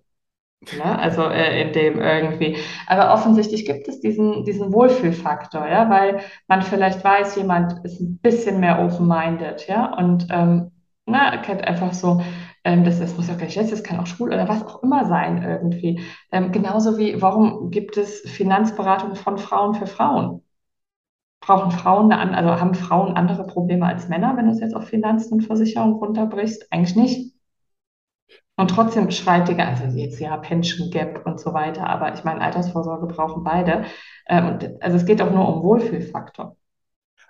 Ne? 0.61 0.99
Also 0.99 1.23
äh, 1.23 1.61
in 1.61 1.73
dem 1.73 1.99
irgendwie. 2.01 2.57
Aber 2.87 3.13
offensichtlich 3.13 3.65
gibt 3.65 3.87
es 3.87 4.01
diesen, 4.01 4.43
diesen 4.43 4.73
Wohlfühlfaktor, 4.73 5.67
ja, 5.67 5.89
weil 5.89 6.19
man 6.47 6.61
vielleicht 6.61 7.03
weiß, 7.03 7.37
jemand 7.37 7.83
ist 7.85 8.01
ein 8.01 8.19
bisschen 8.19 8.59
mehr 8.59 8.83
open-minded, 8.83 9.67
ja, 9.67 9.95
und 9.97 10.27
ähm, 10.29 10.71
na, 11.05 11.37
kennt 11.37 11.63
einfach 11.65 11.93
so, 11.93 12.21
ähm, 12.65 12.83
das, 12.83 12.99
das 12.99 13.15
muss 13.15 13.29
ja 13.29 13.35
gleich 13.35 13.55
jetzt, 13.55 13.71
das 13.71 13.83
kann 13.83 13.99
auch 13.99 14.05
schwul 14.07 14.33
oder 14.33 14.47
was 14.49 14.65
auch 14.65 14.83
immer 14.83 15.05
sein 15.05 15.41
irgendwie. 15.43 16.01
Ähm, 16.31 16.51
genauso 16.51 16.97
wie, 16.97 17.21
warum 17.21 17.71
gibt 17.71 17.97
es 17.97 18.19
Finanzberatung 18.21 19.15
von 19.15 19.37
Frauen 19.37 19.75
für 19.75 19.87
Frauen? 19.87 20.43
Brauchen 21.41 21.71
Frauen 21.71 22.11
eine, 22.11 22.37
also 22.37 22.61
haben 22.61 22.75
Frauen 22.75 23.15
andere 23.15 23.45
Probleme 23.47 23.85
als 23.85 24.09
Männer, 24.09 24.35
wenn 24.37 24.45
du 24.47 24.51
es 24.51 24.59
jetzt 24.59 24.75
auf 24.75 24.87
Finanzen 24.87 25.33
und 25.35 25.41
Versicherung 25.41 25.93
runterbrichst? 25.93 26.71
Eigentlich 26.71 26.95
nicht. 26.95 27.38
Und 28.59 28.71
trotzdem 28.71 29.09
schreit 29.09 29.47
die, 29.47 29.55
also 29.55 29.97
jetzt 29.97 30.19
ja 30.19 30.35
Pension 30.35 30.89
Gap 30.91 31.25
und 31.25 31.39
so 31.39 31.53
weiter, 31.53 31.87
aber 31.87 32.13
ich 32.13 32.25
meine, 32.25 32.41
Altersvorsorge 32.41 33.07
brauchen 33.07 33.41
beide. 33.41 33.85
Ähm, 34.27 34.59
also 34.81 34.97
es 34.97 35.05
geht 35.05 35.21
auch 35.21 35.31
nur 35.31 35.47
um 35.47 35.63
Wohlfühlfaktor. 35.63 36.57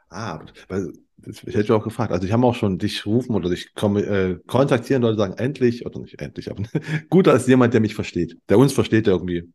Ah, 0.09 0.39
weil 0.69 0.91
Das, 1.17 1.43
ich 1.43 1.55
hätte 1.55 1.75
auch 1.75 1.83
gefragt. 1.83 2.11
Also 2.11 2.25
ich 2.25 2.33
habe 2.33 2.47
auch 2.47 2.55
schon 2.55 2.79
dich 2.79 3.05
rufen 3.05 3.35
oder 3.35 3.51
dich 3.51 3.69
äh, 3.75 4.37
kontaktieren, 4.47 5.03
Leute 5.03 5.19
sagen, 5.19 5.33
endlich, 5.37 5.85
oder 5.85 5.99
nicht 5.99 6.19
endlich, 6.19 6.49
aber 6.49 6.63
gut 7.11 7.27
als 7.27 7.45
jemand, 7.45 7.75
der 7.75 7.81
mich 7.81 7.93
versteht, 7.93 8.35
der 8.49 8.57
uns 8.57 8.73
versteht, 8.73 9.05
der 9.05 9.13
irgendwie 9.13 9.53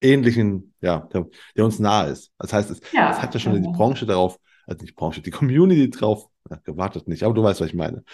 ähnlichen, 0.00 0.74
ja, 0.80 1.08
der, 1.12 1.26
der 1.56 1.64
uns 1.64 1.80
nahe 1.80 2.10
ist. 2.10 2.30
Das 2.38 2.52
heißt, 2.52 2.70
es, 2.70 2.80
ja, 2.92 3.10
es 3.10 3.20
hat 3.20 3.34
ja 3.34 3.40
schon 3.40 3.54
ja. 3.54 3.60
die 3.60 3.76
Branche 3.76 4.06
darauf, 4.06 4.38
also 4.64 4.80
nicht 4.84 4.94
Branche, 4.94 5.22
die 5.22 5.32
Community 5.32 5.90
drauf, 5.90 6.28
ja, 6.48 6.56
gewartet 6.62 7.08
nicht, 7.08 7.24
aber 7.24 7.34
du 7.34 7.42
weißt, 7.42 7.60
was 7.60 7.68
ich 7.68 7.74
meine. 7.74 8.04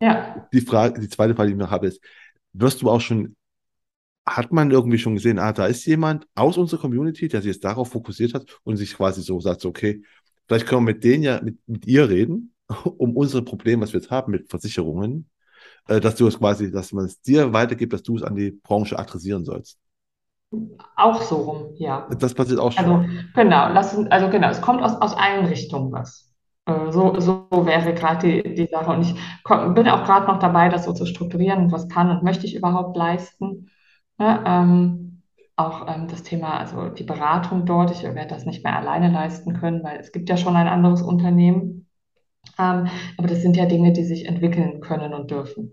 Ja. 0.00 0.46
Die 0.52 0.60
Frage, 0.60 1.00
die 1.00 1.08
zweite 1.08 1.34
Frage, 1.34 1.48
die 1.48 1.54
ich 1.54 1.60
noch 1.60 1.72
habe, 1.72 1.88
ist, 1.88 2.00
wirst 2.54 2.82
du 2.82 2.90
auch 2.90 3.00
schon, 3.00 3.36
hat 4.26 4.52
man 4.52 4.70
irgendwie 4.70 4.98
schon 4.98 5.14
gesehen, 5.14 5.38
ah, 5.38 5.52
da 5.52 5.66
ist 5.66 5.84
jemand 5.84 6.26
aus 6.34 6.56
unserer 6.56 6.80
Community, 6.80 7.28
der 7.28 7.42
sich 7.42 7.52
jetzt 7.52 7.64
darauf 7.64 7.90
fokussiert 7.90 8.32
hat 8.32 8.46
und 8.62 8.76
sich 8.76 8.94
quasi 8.96 9.20
so 9.20 9.38
sagt, 9.40 9.64
okay, 9.66 10.02
vielleicht 10.48 10.66
können 10.66 10.86
wir 10.86 10.94
mit 10.94 11.04
denen 11.04 11.22
ja, 11.22 11.40
mit, 11.42 11.58
mit 11.66 11.86
ihr 11.86 12.08
reden, 12.08 12.54
um 12.84 13.16
unsere 13.16 13.42
Probleme, 13.42 13.82
was 13.82 13.92
wir 13.92 14.00
jetzt 14.00 14.10
haben 14.10 14.32
mit 14.32 14.48
Versicherungen, 14.48 15.28
äh, 15.88 16.00
dass 16.00 16.16
du 16.16 16.26
es 16.26 16.38
quasi, 16.38 16.70
dass 16.70 16.92
man 16.92 17.04
es 17.04 17.20
dir 17.20 17.52
weitergibt, 17.52 17.92
dass 17.92 18.02
du 18.02 18.16
es 18.16 18.22
an 18.22 18.34
die 18.34 18.52
Branche 18.52 18.98
adressieren 18.98 19.44
sollst. 19.44 19.78
Auch 20.96 21.20
so 21.22 21.36
rum, 21.36 21.74
ja. 21.76 22.08
Das 22.18 22.32
passiert 22.32 22.60
auch 22.60 22.70
schon. 22.70 22.84
Also 22.84 23.08
genau, 23.34 23.68
lass, 23.72 23.96
also 24.10 24.30
genau, 24.30 24.50
es 24.50 24.60
kommt 24.60 24.82
aus, 24.82 24.92
aus 25.00 25.16
allen 25.16 25.46
Richtungen 25.46 25.90
was. 25.92 26.32
Äh, 26.66 26.90
so, 26.92 27.18
so 27.20 27.46
wäre 27.50 27.94
gerade 27.94 28.42
die, 28.42 28.54
die 28.54 28.66
Sache. 28.70 28.90
Und 28.90 29.02
ich 29.02 29.14
komm, 29.42 29.74
bin 29.74 29.88
auch 29.88 30.04
gerade 30.04 30.26
noch 30.26 30.38
dabei, 30.38 30.68
das 30.68 30.84
so 30.84 30.92
zu 30.92 31.06
strukturieren. 31.06 31.72
Was 31.72 31.88
kann 31.88 32.10
und 32.10 32.22
möchte 32.22 32.46
ich 32.46 32.54
überhaupt 32.54 32.96
leisten? 32.96 33.70
Ne, 34.18 34.42
ähm, 34.46 35.22
auch 35.56 35.86
ähm, 35.88 36.08
das 36.08 36.22
Thema, 36.22 36.58
also 36.58 36.88
die 36.88 37.04
Beratung 37.04 37.66
dort. 37.66 37.90
Ich 37.90 38.02
werde 38.02 38.26
das 38.28 38.46
nicht 38.46 38.64
mehr 38.64 38.76
alleine 38.76 39.10
leisten 39.10 39.54
können, 39.54 39.82
weil 39.84 39.98
es 40.00 40.12
gibt 40.12 40.28
ja 40.28 40.36
schon 40.36 40.56
ein 40.56 40.68
anderes 40.68 41.02
Unternehmen. 41.02 41.86
Ähm, 42.58 42.88
aber 43.16 43.28
das 43.28 43.42
sind 43.42 43.56
ja 43.56 43.66
Dinge, 43.66 43.92
die 43.92 44.04
sich 44.04 44.26
entwickeln 44.26 44.80
können 44.80 45.14
und 45.14 45.30
dürfen. 45.30 45.72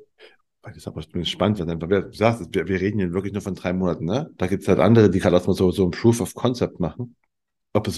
Das 0.63 0.77
ist 0.77 0.87
aber 0.87 1.01
spannend, 1.23 1.59
einfach, 1.61 1.87
du 1.87 2.13
sagst, 2.13 2.53
wir, 2.53 2.67
wir 2.67 2.79
reden 2.79 2.99
hier 2.99 3.13
wirklich 3.13 3.33
nur 3.33 3.41
von 3.41 3.55
drei 3.55 3.73
Monaten, 3.73 4.05
ne? 4.05 4.29
Da 4.37 4.45
gibt 4.45 4.61
es 4.61 4.67
halt 4.67 4.79
andere, 4.79 5.09
die 5.09 5.19
gerade 5.19 5.35
erstmal 5.35 5.55
so, 5.55 5.71
so 5.71 5.85
ein 5.85 5.91
Proof 5.91 6.21
of 6.21 6.35
Concept 6.35 6.79
machen. 6.79 7.15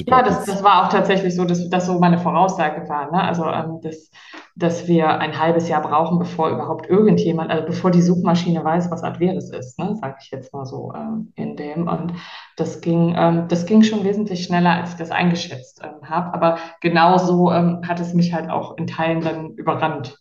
Ja, 0.05 0.21
das, 0.21 0.45
das 0.45 0.63
war 0.63 0.85
auch 0.85 0.89
tatsächlich 0.89 1.35
so, 1.35 1.45
dass 1.45 1.67
das 1.67 1.87
so 1.87 1.97
meine 1.99 2.19
Voraussage 2.19 2.87
war. 2.87 3.11
Ne? 3.11 3.23
Also, 3.23 3.45
ähm, 3.45 3.79
dass, 3.81 4.11
dass 4.55 4.87
wir 4.87 5.19
ein 5.19 5.39
halbes 5.39 5.67
Jahr 5.67 5.81
brauchen, 5.81 6.19
bevor 6.19 6.51
überhaupt 6.51 6.87
irgendjemand, 6.87 7.49
also 7.49 7.65
bevor 7.65 7.89
die 7.89 8.03
Suchmaschine 8.03 8.63
weiß, 8.63 8.91
was 8.91 9.01
Adveris 9.03 9.49
ist, 9.49 9.79
ne? 9.79 9.95
sage 9.99 10.17
ich 10.21 10.29
jetzt 10.29 10.53
mal 10.53 10.65
so 10.65 10.93
ähm, 10.95 11.33
in 11.35 11.55
dem. 11.55 11.87
Und 11.87 12.13
das 12.55 12.81
ging, 12.81 13.15
ähm, 13.17 13.47
das 13.47 13.65
ging 13.65 13.81
schon 13.81 14.03
wesentlich 14.03 14.43
schneller, 14.43 14.75
als 14.75 14.91
ich 14.91 14.97
das 14.97 15.09
eingeschätzt 15.09 15.81
ähm, 15.83 16.07
habe. 16.07 16.35
Aber 16.35 16.59
genauso 16.81 17.51
ähm, 17.51 17.81
hat 17.87 17.99
es 17.99 18.13
mich 18.13 18.31
halt 18.31 18.51
auch 18.51 18.77
in 18.77 18.85
Teilen 18.85 19.21
dann 19.21 19.55
überrannt. 19.55 20.19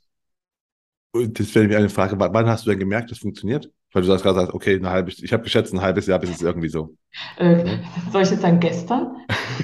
Das 1.12 1.55
wäre 1.55 1.68
mir 1.68 1.76
eine 1.76 1.90
Frage, 1.90 2.18
wann 2.18 2.46
hast 2.46 2.64
du 2.64 2.70
denn 2.70 2.78
gemerkt, 2.78 3.11
das 3.11 3.18
funktioniert? 3.18 3.70
Weil 3.93 4.03
du 4.03 4.09
sagst 4.09 4.24
gerade, 4.24 4.55
okay, 4.55 4.76
ein 4.76 4.88
halbes, 4.88 5.22
ich 5.22 5.32
habe 5.32 5.43
geschätzt, 5.43 5.72
ein 5.72 5.82
halbes 5.82 6.07
Jahr 6.07 6.18
bis 6.18 6.30
es 6.30 6.43
irgendwie 6.43 6.68
so. 6.68 6.97
Äh. 7.36 7.78
Soll 8.11 8.22
ich 8.22 8.30
jetzt 8.30 8.43
sagen, 8.43 8.61
gestern? 8.61 9.16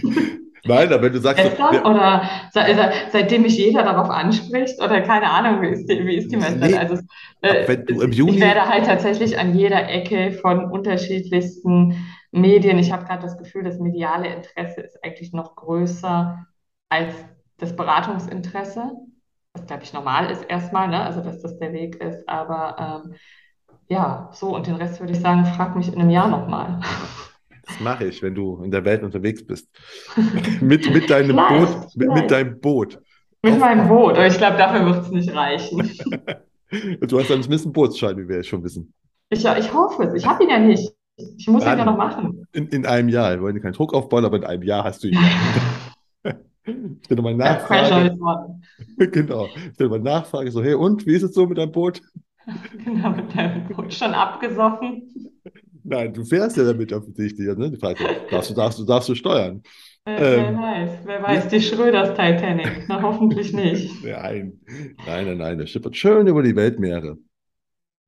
Nein, 0.65 0.93
aber 0.93 1.05
wenn 1.05 1.13
du 1.13 1.21
sagst. 1.21 1.43
Gestern 1.43 1.77
so, 1.77 1.81
oder 1.85 2.29
seit, 2.53 2.77
seitdem 3.11 3.43
mich 3.43 3.57
jeder 3.57 3.85
darauf 3.85 4.11
anspricht 4.11 4.83
oder 4.83 5.01
keine 5.01 5.31
Ahnung, 5.31 5.63
wie 5.63 5.69
ist 5.69 5.87
die, 5.87 6.05
wie 6.05 6.17
ist 6.17 6.31
die 6.31 6.37
Message? 6.37 6.61
Nee, 6.61 6.77
also, 6.77 6.99
äh, 7.41 8.11
Juni, 8.11 8.33
ich 8.33 8.41
werde 8.41 8.69
halt 8.69 8.85
tatsächlich 8.85 9.39
an 9.39 9.55
jeder 9.55 9.89
Ecke 9.89 10.33
von 10.33 10.71
unterschiedlichsten 10.71 12.07
Medien. 12.33 12.79
Ich 12.79 12.93
habe 12.93 13.07
gerade 13.07 13.23
das 13.23 13.39
Gefühl, 13.39 13.65
das 13.65 13.79
mediale 13.79 14.29
Interesse 14.29 14.83
ist 14.83 15.03
eigentlich 15.03 15.33
noch 15.33 15.57
größer 15.57 16.47
als 16.91 17.15
das 17.57 17.75
Beratungsinteresse 17.75 18.93
was 19.59 19.67
glaube 19.67 19.83
ich 19.83 19.93
normal 19.93 20.31
ist 20.31 20.45
erstmal, 20.45 20.89
ne? 20.89 21.03
also 21.03 21.21
dass 21.21 21.41
das 21.43 21.59
der 21.59 21.73
Weg 21.73 21.97
ist. 21.97 22.29
Aber 22.29 23.05
ähm, 23.07 23.15
ja, 23.89 24.31
so 24.33 24.55
und 24.55 24.67
den 24.67 24.75
Rest 24.75 25.01
würde 25.01 25.13
ich 25.13 25.21
sagen, 25.21 25.45
frag 25.45 25.75
mich 25.77 25.93
in 25.93 26.01
einem 26.01 26.11
Jahr 26.11 26.29
nochmal. 26.29 26.81
Das 27.67 27.81
mache 27.81 28.07
ich, 28.07 28.23
wenn 28.23 28.35
du 28.35 28.63
in 28.63 28.71
der 28.71 28.85
Welt 28.85 29.03
unterwegs 29.03 29.45
bist. 29.45 29.69
mit, 30.61 30.93
mit 30.93 31.11
deinem 31.11 31.31
vielleicht, 31.31 31.75
Boot. 31.75 31.97
Mit, 31.97 32.13
mit, 32.13 32.31
deinem 32.31 32.61
Boot. 32.61 32.99
Mit 33.43 33.53
Auf 33.55 33.59
meinem 33.61 33.89
Boot, 33.89 34.13
aber 34.13 34.27
ich 34.27 34.37
glaube, 34.37 34.57
dafür 34.57 34.87
wird 34.87 35.05
es 35.05 35.11
nicht 35.11 35.35
reichen. 35.35 35.79
du 37.01 37.19
hast 37.19 37.31
dann 37.31 37.43
zumindest 37.43 37.67
einen 37.67 37.73
Bootsschein, 37.73 38.17
wie 38.17 38.29
wir 38.29 38.37
jetzt 38.37 38.49
schon 38.49 38.63
wissen. 38.63 38.93
Ich, 39.31 39.45
ich 39.45 39.75
hoffe 39.75 40.05
es. 40.05 40.15
Ich 40.15 40.27
habe 40.27 40.45
ihn 40.45 40.51
ja 40.51 40.59
nicht. 40.59 40.93
Ich 41.17 41.49
muss 41.49 41.63
ihn 41.65 41.79
ja 41.79 41.85
noch 41.85 41.97
machen. 41.97 42.47
In, 42.53 42.69
in 42.69 42.87
einem 42.87 43.09
Jahr. 43.09 43.33
Wir 43.33 43.43
wollen 43.43 43.61
keinen 43.61 43.73
Druck 43.73 43.93
aufbauen, 43.93 44.25
aber 44.25 44.37
in 44.37 44.45
einem 44.45 44.63
Jahr 44.63 44.85
hast 44.85 45.03
du 45.03 45.09
ihn. 45.09 45.19
Ich 46.65 47.11
will 47.11 47.17
nochmal 47.17 47.35
nachfragen. 47.35 48.19
genau. 48.99 49.47
Ich 49.47 49.79
will 49.79 49.89
nochmal 49.89 50.01
nachfragen, 50.01 50.51
so, 50.51 50.63
hey, 50.63 50.75
und 50.75 51.07
wie 51.07 51.15
ist 51.15 51.23
es 51.23 51.35
so 51.35 51.47
mit 51.47 51.59
deinem 51.59 51.73
Boot? 51.73 52.01
Genau, 52.85 53.11
mit 53.11 53.37
deinem 53.37 53.69
Boot 53.69 53.93
schon 53.93 54.15
abgesoffen. 54.15 55.13
Nein, 55.85 56.13
du 56.13 56.25
fährst 56.25 56.57
ja 56.57 56.65
damit 56.65 56.93
offensichtlich. 56.93 57.47
Ne? 57.57 57.71
Die 57.71 57.77
Frage, 57.77 58.05
darfst 58.31 58.51
du, 58.51 58.55
darfst 58.55 58.79
du, 58.79 58.85
darfst 58.85 59.09
du 59.09 59.15
steuern? 59.15 59.63
Äh, 60.05 60.11
ähm, 60.11 60.57
wer 60.57 60.63
weiß, 60.63 60.91
wer 61.05 61.23
weiß, 61.23 61.49
die 61.49 61.61
Schröders 61.61 62.11
Titanic. 62.11 62.87
Na, 62.89 63.03
hoffentlich 63.03 63.53
nicht. 63.53 64.03
Nein, 64.05 64.61
nein, 65.07 65.27
nein, 65.27 65.39
nein, 65.39 65.59
der 65.59 65.67
schippert 65.67 65.97
schön 65.97 66.27
über 66.27 66.43
die 66.43 66.57
Weltmeere. 66.57 67.19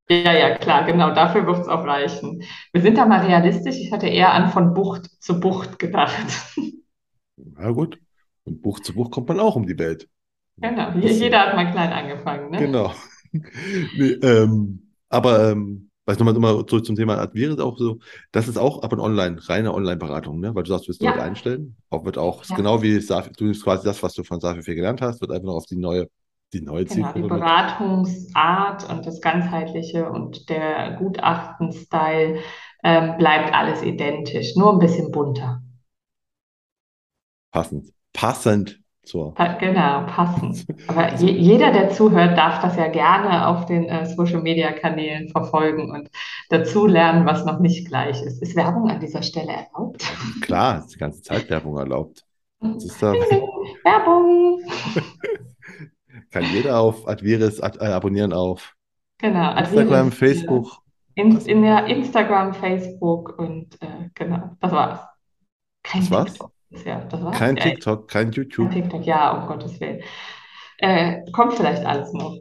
Ja, 0.09 0.33
ja, 0.33 0.57
klar, 0.57 0.85
genau, 0.87 1.15
dafür 1.15 1.47
wird 1.47 1.61
es 1.61 1.69
auch 1.69 1.85
reichen. 1.85 2.43
Wir 2.73 2.83
sind 2.83 2.99
da 2.99 3.07
mal 3.07 3.25
realistisch. 3.25 3.77
Ich 3.77 3.93
hatte 3.93 4.09
eher 4.09 4.33
an 4.33 4.49
von 4.49 4.75
Bucht 4.75 5.09
zu 5.23 5.39
Bucht 5.39 5.79
gedacht. 5.79 6.27
Na 7.37 7.71
gut. 7.71 7.99
Und 8.45 8.61
Buch 8.61 8.81
zu 8.81 8.95
Buch 8.95 9.11
kommt 9.11 9.29
man 9.29 9.39
auch 9.39 9.55
um 9.55 9.67
die 9.67 9.79
Welt. 9.79 10.09
Genau, 10.57 10.91
das, 10.91 11.19
jeder 11.19 11.41
hat 11.41 11.55
mal 11.55 11.71
klein 11.71 11.93
angefangen. 11.93 12.51
Ne? 12.51 12.59
Genau. 12.59 12.93
nee, 13.97 14.13
ähm, 14.23 14.91
aber 15.09 15.51
ähm, 15.51 15.91
weiß 16.07 16.19
nochmal 16.19 16.37
immer 16.37 16.67
zurück 16.67 16.85
zum 16.85 16.97
Thema 16.97 17.19
Advirus 17.19 17.59
auch 17.61 17.79
so, 17.79 17.99
das 18.33 18.49
ist 18.49 18.59
auch 18.59 18.83
aber 18.83 18.95
eine 18.95 19.03
Online, 19.03 19.49
reine 19.49 19.75
Online-Beratung, 19.75 20.41
ne? 20.41 20.55
Weil 20.55 20.65
du 20.65 20.71
sagst, 20.71 20.85
du 20.85 20.89
willst 20.89 21.03
ja. 21.03 21.11
Leute 21.11 21.23
einstellen. 21.23 21.77
Auch 21.89 22.05
wird 22.05 22.19
auch 22.19 22.45
ja. 22.45 22.57
genau 22.57 22.83
wie 22.83 22.99
Safi, 23.01 23.31
du 23.33 23.53
quasi 23.53 23.85
das, 23.85 24.03
was 24.03 24.15
du 24.15 24.25
von 24.25 24.41
Safi 24.41 24.63
4 24.63 24.75
gelernt 24.75 25.03
hast, 25.03 25.21
wird 25.21 25.31
einfach 25.31 25.47
noch 25.47 25.57
auf 25.57 25.67
die 25.67 25.77
neue, 25.77 26.09
die 26.53 26.63
neue 26.63 26.85
genau, 26.85 27.13
Die 27.13 27.23
Beratungsart 27.23 28.91
und 28.91 29.07
das 29.07 29.21
Ganzheitliche 29.21 30.11
und 30.11 30.49
der 30.49 30.97
Gutachten-Style 30.99 32.41
ähm, 32.83 33.17
bleibt 33.19 33.55
alles 33.55 33.83
identisch, 33.83 34.57
nur 34.57 34.73
ein 34.73 34.79
bisschen 34.79 35.13
bunter. 35.13 35.63
Passend 37.53 37.93
passend 38.13 38.81
zur. 39.03 39.35
Genau, 39.59 40.07
passend. 40.07 40.67
Aber 40.87 41.15
je, 41.19 41.31
jeder, 41.31 41.73
der 41.73 41.91
zuhört, 41.91 42.37
darf 42.37 42.63
das 42.63 42.77
ja 42.77 42.89
gerne 42.89 43.47
auf 43.47 43.67
den 43.67 43.85
äh, 43.89 44.07
Social 44.07 44.43
Media 44.43 44.73
Kanälen 44.73 45.29
verfolgen 45.29 45.91
und 45.91 46.11
dazu 46.49 46.87
lernen, 46.87 47.27
was 47.27 47.45
noch 47.45 47.61
nicht 47.61 47.89
gleich 47.89 48.23
ist. 48.23 48.43
Ist 48.43 48.57
Werbung 48.57 48.89
an 48.91 49.01
dieser 49.01 49.23
Stelle 49.23 49.53
erlaubt? 49.53 50.05
Klar, 50.43 50.79
ist 50.81 50.95
die 50.95 50.99
ganze 50.99 51.23
Zeit 51.23 51.49
Werbung 51.51 51.79
erlaubt. 51.79 52.25
Da... 52.61 53.13
Werbung! 53.85 54.61
Kann 56.31 56.45
jeder 56.53 56.79
auf 56.79 57.09
Adviris 57.09 57.61
ad, 57.61 57.79
äh, 57.81 57.87
abonnieren 57.89 58.33
auf 58.33 58.77
genau, 59.19 59.57
Instagram, 59.57 60.09
Adviris, 60.09 60.15
Facebook. 60.15 60.67
In, 61.15 61.39
in 61.39 61.63
der 61.63 61.87
Instagram, 61.87 62.55
Facebook 62.55 63.39
und 63.39 63.81
äh, 63.83 64.11
genau, 64.15 64.57
das 64.61 64.73
war's. 64.73 65.01
Kein 65.83 66.03
das 66.03 66.11
war's? 66.11 66.39
Ja, 66.85 67.05
das 67.05 67.23
war's. 67.23 67.37
Kein 67.37 67.57
TikTok, 67.57 68.09
kein 68.09 68.33
YouTube. 68.33 68.71
Kein 68.71 68.83
TikTok, 68.83 69.05
ja, 69.05 69.33
um 69.33 69.47
Gottes 69.47 69.81
Willen. 69.81 70.03
Äh, 70.79 71.31
kommt 71.33 71.55
vielleicht 71.55 71.85
alles 71.85 72.13
noch. 72.13 72.39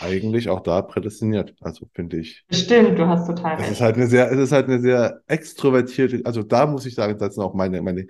Eigentlich 0.00 0.48
auch 0.48 0.60
da 0.60 0.80
prädestiniert, 0.80 1.54
also 1.60 1.86
finde 1.94 2.16
ich. 2.18 2.44
Stimmt, 2.50 2.98
du 2.98 3.06
hast 3.06 3.26
total 3.26 3.56
recht. 3.56 3.66
Es 3.66 3.72
ist 3.72 3.80
halt 3.80 3.96
eine 3.96 4.06
sehr, 4.06 4.32
es 4.32 4.38
ist 4.38 4.52
halt 4.52 4.66
eine 4.66 4.80
sehr 4.80 5.20
extrovertierte, 5.26 6.22
also 6.24 6.42
da 6.42 6.66
muss 6.66 6.86
ich 6.86 6.94
sagen, 6.94 7.18
das 7.18 7.34
sind 7.34 7.44
auch 7.44 7.54
meine, 7.54 7.82
meine, 7.82 8.06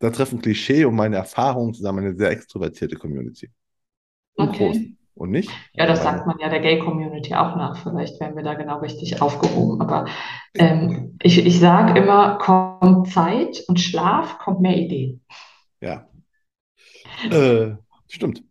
da 0.00 0.10
treffen 0.10 0.42
Klischee 0.42 0.84
und 0.84 0.96
meine 0.96 1.16
Erfahrungen 1.16 1.72
zusammen 1.72 2.04
eine 2.04 2.16
sehr 2.16 2.30
extrovertierte 2.30 2.96
Community. 2.96 3.48
Im 4.36 4.48
okay. 4.48 4.66
Großen. 4.66 4.97
Und 5.18 5.30
nicht? 5.30 5.50
Ja, 5.74 5.86
das 5.86 6.04
sagt 6.04 6.28
man 6.28 6.38
ja 6.38 6.48
der 6.48 6.60
Gay-Community 6.60 7.34
auch 7.34 7.56
nach. 7.56 7.82
Vielleicht 7.82 8.20
werden 8.20 8.36
wir 8.36 8.44
da 8.44 8.54
genau 8.54 8.78
richtig 8.78 9.20
aufgehoben. 9.20 9.80
Aber 9.80 10.06
ähm, 10.54 11.18
ich, 11.20 11.44
ich 11.44 11.58
sage 11.58 11.98
immer, 11.98 12.38
kommt 12.38 13.08
Zeit 13.08 13.64
und 13.66 13.80
Schlaf, 13.80 14.38
kommt 14.38 14.60
mehr 14.60 14.76
Ideen. 14.76 15.24
Ja. 15.80 16.06
Äh, 17.30 17.74
stimmt. 18.06 18.44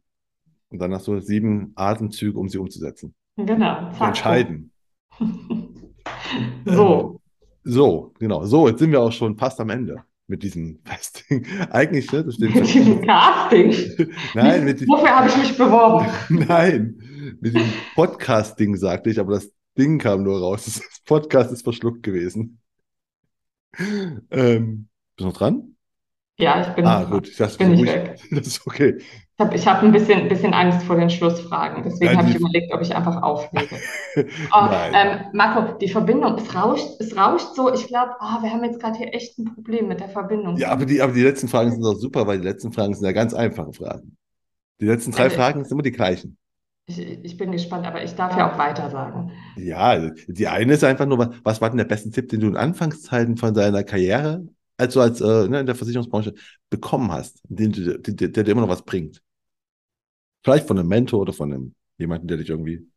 Und 0.70 0.80
dann 0.80 0.94
hast 0.94 1.08
du 1.08 1.22
sieben 1.22 1.72
Atemzüge, 1.76 2.38
um 2.38 2.50
sie 2.50 2.58
umzusetzen. 2.58 3.16
Genau. 3.38 3.90
Zack. 3.92 4.10
Entscheiden. 4.10 4.74
so. 6.66 7.22
So, 7.64 8.14
genau. 8.20 8.44
So, 8.44 8.68
jetzt 8.68 8.80
sind 8.80 8.92
wir 8.92 9.02
auch 9.02 9.12
schon 9.14 9.38
fast 9.38 9.62
am 9.62 9.70
Ende 9.70 10.04
mit 10.28 10.44
diesem 10.44 10.84
Casting. 10.84 11.46
Eigentlich, 11.72 12.12
ne? 12.12 12.24
Das 12.26 12.38
mit 12.38 12.56
diesem 12.56 13.02
Casting? 13.06 14.12
Nein, 14.34 14.66
mit 14.66 14.80
diesem. 14.80 14.94
Wofür 14.94 15.16
habe 15.16 15.30
ich 15.30 15.38
mich 15.38 15.58
beworben? 15.58 16.08
Nein, 16.30 17.38
mit 17.42 17.56
dem 17.56 17.74
Podcasting 17.96 18.76
sagte 18.76 19.10
ich, 19.10 19.20
aber 19.20 19.34
das 19.36 19.52
Ding 19.78 20.00
kam 20.00 20.24
nur 20.24 20.40
raus. 20.40 20.66
Das 20.66 20.82
Podcast 21.06 21.52
ist 21.52 21.64
verschluckt 21.64 22.04
gewesen. 22.04 22.60
Ähm, 24.32 24.90
bist 25.16 25.20
du 25.20 25.26
noch 25.26 25.38
dran? 25.38 25.76
Ja, 26.40 26.62
ich 26.62 26.76
bin 26.76 26.86
Ah, 26.86 27.04
gut, 27.04 27.28
ich 27.28 27.38
dachte, 27.38 27.58
bin 27.58 27.74
ruhig. 27.74 27.92
Das 28.32 28.48
ist 28.48 28.66
okay. 28.66 28.98
Ich 29.40 29.46
habe 29.46 29.56
ich 29.56 29.68
hab 29.68 29.84
ein 29.84 29.92
bisschen, 29.92 30.28
bisschen 30.30 30.52
Angst 30.56 30.82
vor 30.88 30.96
den 30.96 31.12
Schlussfragen. 31.12 31.84
Deswegen 31.84 32.18
habe 32.18 32.28
ich 32.28 32.38
überlegt, 32.38 32.74
ob 32.74 32.82
ich 32.82 32.96
einfach 32.96 33.22
auflege. 33.22 33.76
Oh, 34.52 34.68
ähm, 34.96 35.26
Marco, 35.34 35.78
die 35.78 35.90
Verbindung, 35.90 36.40
es 36.40 36.56
rauscht, 36.56 37.00
es 37.00 37.16
rauscht 37.16 37.54
so. 37.56 37.72
Ich 37.72 37.86
glaube, 37.86 38.14
oh, 38.20 38.42
wir 38.42 38.50
haben 38.50 38.64
jetzt 38.64 38.80
gerade 38.80 38.98
hier 38.98 39.14
echt 39.14 39.38
ein 39.38 39.54
Problem 39.54 39.88
mit 39.88 40.00
der 40.00 40.10
Verbindung. 40.10 40.58
Ja, 40.58 40.70
aber 40.70 40.88
die, 40.88 41.00
aber 41.04 41.14
die 41.14 41.22
letzten 41.22 41.48
Fragen 41.48 41.72
sind 41.72 41.84
doch 41.84 41.94
super, 41.94 42.26
weil 42.26 42.40
die 42.40 42.48
letzten 42.48 42.72
Fragen 42.72 42.96
sind 42.96 43.06
ja 43.06 43.12
ganz 43.12 43.36
einfache 43.36 43.74
Fragen. 43.74 44.18
Die 44.82 44.88
letzten 44.88 45.12
drei 45.12 45.26
also, 45.26 45.36
Fragen 45.36 45.64
sind 45.64 45.72
immer 45.72 45.84
die 45.84 45.92
gleichen. 45.92 46.40
Ich, 46.88 47.00
ich, 47.00 47.38
bin 47.38 47.52
gespannt, 47.52 47.86
aber 47.86 48.04
ich 48.04 48.16
darf 48.16 48.36
ja 48.36 48.52
auch 48.52 48.58
weiter 48.58 48.90
sagen. 48.90 49.32
Ja, 49.56 50.10
die 50.28 50.48
eine 50.48 50.74
ist 50.74 50.84
einfach 50.84 51.06
nur, 51.06 51.36
was 51.44 51.62
war 51.62 51.70
denn 51.70 51.78
der 51.78 51.86
beste 51.86 52.10
Tipp, 52.10 52.30
den 52.30 52.40
du 52.40 52.48
in 52.48 52.58
Anfangszeiten 52.58 53.38
von 53.38 53.54
deiner 53.54 53.84
Karriere, 53.84 54.48
also 54.78 55.00
als 55.02 55.22
äh, 55.22 55.48
ne, 55.48 55.60
in 55.60 55.68
der 55.68 55.76
Versicherungsbranche 55.76 56.34
bekommen 56.72 57.12
hast, 57.12 57.40
den, 57.44 57.72
der, 57.72 58.00
der, 58.00 58.30
der 58.30 58.44
dir 58.44 58.52
immer 58.52 58.62
noch 58.62 58.70
was 58.70 58.82
bringt? 58.82 59.22
Vielleicht 60.44 60.68
von 60.68 60.78
einem 60.78 60.88
Mentor 60.88 61.22
oder 61.22 61.34
von 61.34 61.52
einem 61.52 61.76
jemanden, 61.98 62.28
der 62.28 62.38
dich 62.38 62.50
irgendwie. 62.50 62.88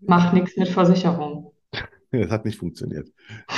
Macht 0.00 0.34
nichts 0.34 0.56
mit 0.56 0.68
Versicherung. 0.68 1.52
Das 2.12 2.30
hat 2.30 2.44
nicht 2.44 2.56
funktioniert. 2.56 3.08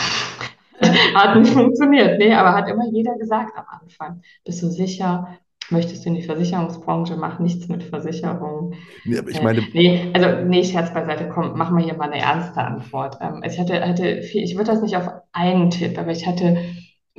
hat 1.14 1.36
nicht 1.36 1.52
funktioniert, 1.52 2.18
nee, 2.18 2.32
aber 2.32 2.54
hat 2.54 2.68
immer 2.68 2.90
jeder 2.90 3.16
gesagt 3.16 3.56
am 3.56 3.66
Anfang. 3.68 4.22
Bist 4.44 4.62
du 4.62 4.68
sicher? 4.68 5.38
Möchtest 5.70 6.04
du 6.04 6.08
in 6.08 6.14
die 6.14 6.22
Versicherungsbranche? 6.22 7.16
Mach 7.16 7.38
nichts 7.38 7.68
mit 7.68 7.82
Versicherung. 7.82 8.74
Nee, 9.04 9.18
aber 9.18 9.28
ich 9.28 9.42
meine. 9.42 9.60
Äh, 9.60 9.70
nee, 9.74 10.10
also, 10.14 10.44
nee, 10.46 10.64
Scherz 10.64 10.92
beiseite, 10.94 11.28
komm, 11.28 11.58
machen 11.58 11.76
wir 11.76 11.84
hier 11.84 11.94
mal 11.94 12.10
eine 12.10 12.22
ernste 12.22 12.62
Antwort. 12.62 13.18
Ähm, 13.20 13.42
ich 13.44 13.58
hatte, 13.58 13.86
hatte 13.86 14.22
viel, 14.22 14.42
ich 14.42 14.56
würde 14.56 14.72
das 14.72 14.82
nicht 14.82 14.96
auf 14.96 15.08
einen 15.32 15.70
Tipp, 15.70 15.98
aber 15.98 16.10
ich 16.10 16.26
hatte 16.26 16.56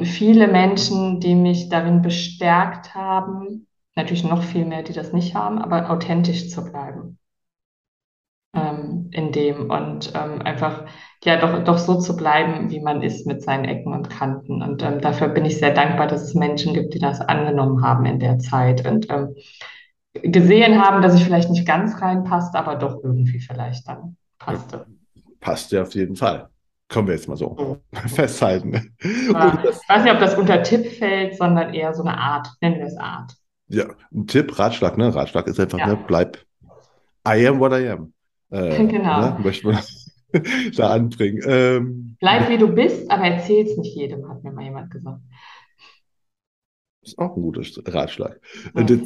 viele 0.01 0.47
Menschen, 0.47 1.19
die 1.19 1.35
mich 1.35 1.69
darin 1.69 2.01
bestärkt 2.01 2.95
haben, 2.95 3.67
natürlich 3.99 4.23
noch 4.23 4.43
viel 4.43 4.65
mehr, 4.65 4.83
die 4.83 4.93
das 4.93 5.13
nicht 5.13 5.35
haben, 5.35 5.59
aber 5.59 5.89
authentisch 5.91 6.49
zu 6.49 6.63
bleiben 6.63 7.19
ähm, 8.53 9.09
in 9.11 9.31
dem 9.31 9.69
und 9.69 10.11
ähm, 10.15 10.41
einfach 10.41 10.85
ja 11.23 11.37
doch, 11.37 11.63
doch 11.63 11.77
so 11.77 11.99
zu 11.99 12.15
bleiben, 12.15 12.69
wie 12.69 12.79
man 12.79 13.01
ist 13.01 13.27
mit 13.27 13.43
seinen 13.43 13.65
Ecken 13.65 13.93
und 13.93 14.09
Kanten. 14.09 14.61
Und 14.61 14.81
ähm, 14.81 15.01
dafür 15.01 15.27
bin 15.29 15.45
ich 15.45 15.57
sehr 15.59 15.73
dankbar, 15.73 16.07
dass 16.07 16.23
es 16.23 16.33
Menschen 16.33 16.73
gibt, 16.73 16.93
die 16.93 16.99
das 16.99 17.21
angenommen 17.21 17.83
haben 17.83 18.05
in 18.05 18.19
der 18.19 18.39
Zeit 18.39 18.87
und 18.87 19.09
ähm, 19.09 19.35
gesehen 20.13 20.81
haben, 20.81 21.01
dass 21.01 21.15
ich 21.15 21.23
vielleicht 21.23 21.49
nicht 21.49 21.67
ganz 21.67 22.01
reinpasst, 22.01 22.55
aber 22.55 22.75
doch 22.75 23.03
irgendwie 23.03 23.39
vielleicht 23.39 23.87
dann 23.87 24.15
passte. 24.39 24.85
Passt 25.39 25.71
ja 25.71 25.83
auf 25.83 25.93
jeden 25.93 26.15
Fall. 26.15 26.49
Kommen 26.91 27.07
wir 27.07 27.15
jetzt 27.15 27.27
mal 27.27 27.37
so 27.37 27.55
oh. 27.57 27.77
festhalten. 28.07 28.95
Ja, 29.31 29.59
ich 29.63 29.89
weiß 29.89 30.03
nicht, 30.03 30.13
ob 30.13 30.19
das 30.19 30.35
unter 30.35 30.63
Tipp 30.63 30.87
fällt, 30.93 31.37
sondern 31.37 31.73
eher 31.73 31.93
so 31.93 32.01
eine 32.01 32.17
Art, 32.17 32.47
nennen 32.61 32.79
wir 32.79 32.87
es 32.87 32.97
Art. 32.97 33.35
Ja, 33.69 33.85
ein 34.11 34.27
Tipp, 34.27 34.57
Ratschlag, 34.57 34.97
ne? 34.97 35.13
Ratschlag 35.13 35.47
ist 35.47 35.59
einfach, 35.59 35.77
ja. 35.77 35.87
ne, 35.87 36.03
bleib 36.07 36.43
I 37.27 37.47
am 37.47 37.59
what 37.59 37.71
I 37.73 37.89
am. 37.89 38.13
Äh, 38.49 38.85
genau. 38.87 39.21
Ne? 39.21 39.39
Möchte 39.43 39.67
man 39.67 39.79
da 40.75 40.89
anbringen. 40.91 41.41
Ähm, 41.45 42.17
bleib 42.19 42.49
wie 42.49 42.57
du 42.57 42.67
bist, 42.67 43.09
aber 43.11 43.25
erzähl 43.25 43.65
es 43.65 43.77
nicht 43.77 43.95
jedem, 43.95 44.27
hat 44.27 44.43
mir 44.43 44.51
mal 44.51 44.63
jemand 44.63 44.91
gesagt. 44.91 45.21
Ist 47.01 47.17
auch 47.17 47.35
ein 47.35 47.41
guter 47.41 47.61
Ratschlag. 47.85 48.39
Okay. 48.73 49.01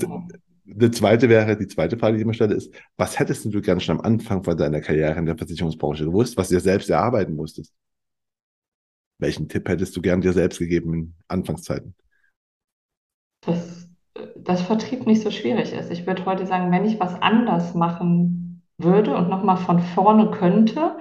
Die 0.66 0.92
zweite 0.92 1.28
wäre, 1.28 1.58
die 1.58 1.68
zweite 1.68 1.98
Frage, 1.98 2.16
die 2.16 2.22
ich 2.22 2.26
mir 2.26 2.34
stelle, 2.34 2.56
ist, 2.56 2.74
was 2.96 3.20
hättest 3.20 3.46
du 3.46 3.62
gern 3.62 3.82
schon 3.82 4.00
am 4.00 4.06
Anfang 4.06 4.44
von 4.46 4.56
deiner 4.56 4.80
Karriere 4.80 5.20
in 5.20 5.26
der 5.26 5.38
Versicherungsbranche 5.38 6.06
gewusst, 6.06 6.38
was 6.38 6.48
du 6.48 6.56
dir 6.56 6.62
selbst 6.62 6.90
erarbeiten 6.90 7.36
musstest? 7.36 7.74
Welchen 9.20 9.50
Tipp 9.50 9.68
hättest 9.68 9.96
du 9.96 10.02
gern 10.02 10.22
dir 10.22 10.32
selbst 10.32 10.60
gegeben 10.60 10.94
in 10.94 11.14
Anfangszeiten? 11.28 11.96
Das 13.42 13.83
dass 14.46 14.62
Vertrieb 14.62 15.06
nicht 15.06 15.22
so 15.22 15.32
schwierig 15.32 15.74
ist. 15.74 15.92
Ich 15.92 16.06
würde 16.08 16.26
heute 16.26 16.46
sagen, 16.46 16.72
wenn 16.72 16.86
ich 16.86 17.00
was 17.00 17.22
anders 17.22 17.74
machen 17.76 18.64
würde 18.78 19.16
und 19.16 19.30
nochmal 19.30 19.58
von 19.58 19.80
vorne 19.80 20.32
könnte, 20.32 20.98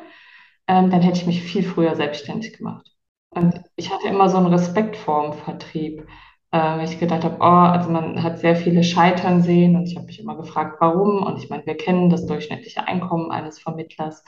ähm, 0.68 0.90
dann 0.90 1.02
hätte 1.02 1.18
ich 1.18 1.26
mich 1.26 1.42
viel 1.42 1.62
früher 1.64 1.96
selbstständig 1.96 2.56
gemacht. 2.56 2.86
Und 3.30 3.60
ich 3.76 3.92
hatte 3.92 4.08
immer 4.08 4.28
so 4.28 4.36
einen 4.36 4.46
Respekt 4.46 4.96
vor 4.96 5.22
dem 5.22 5.32
Vertrieb, 5.32 6.06
äh, 6.52 6.58
weil 6.58 6.84
ich 6.88 7.00
gedacht 7.00 7.24
habe, 7.24 7.38
oh, 7.40 7.44
also 7.44 7.90
man 7.90 8.22
hat 8.22 8.38
sehr 8.38 8.56
viele 8.56 8.84
Scheitern 8.84 9.42
sehen 9.42 9.76
und 9.76 9.86
ich 9.86 9.96
habe 9.96 10.06
mich 10.06 10.20
immer 10.20 10.36
gefragt, 10.36 10.76
warum. 10.80 11.22
Und 11.24 11.38
ich 11.42 11.50
meine, 11.50 11.66
wir 11.66 11.76
kennen 11.76 12.10
das 12.10 12.26
durchschnittliche 12.26 12.86
Einkommen 12.86 13.30
eines 13.32 13.58
Vermittlers, 13.58 14.24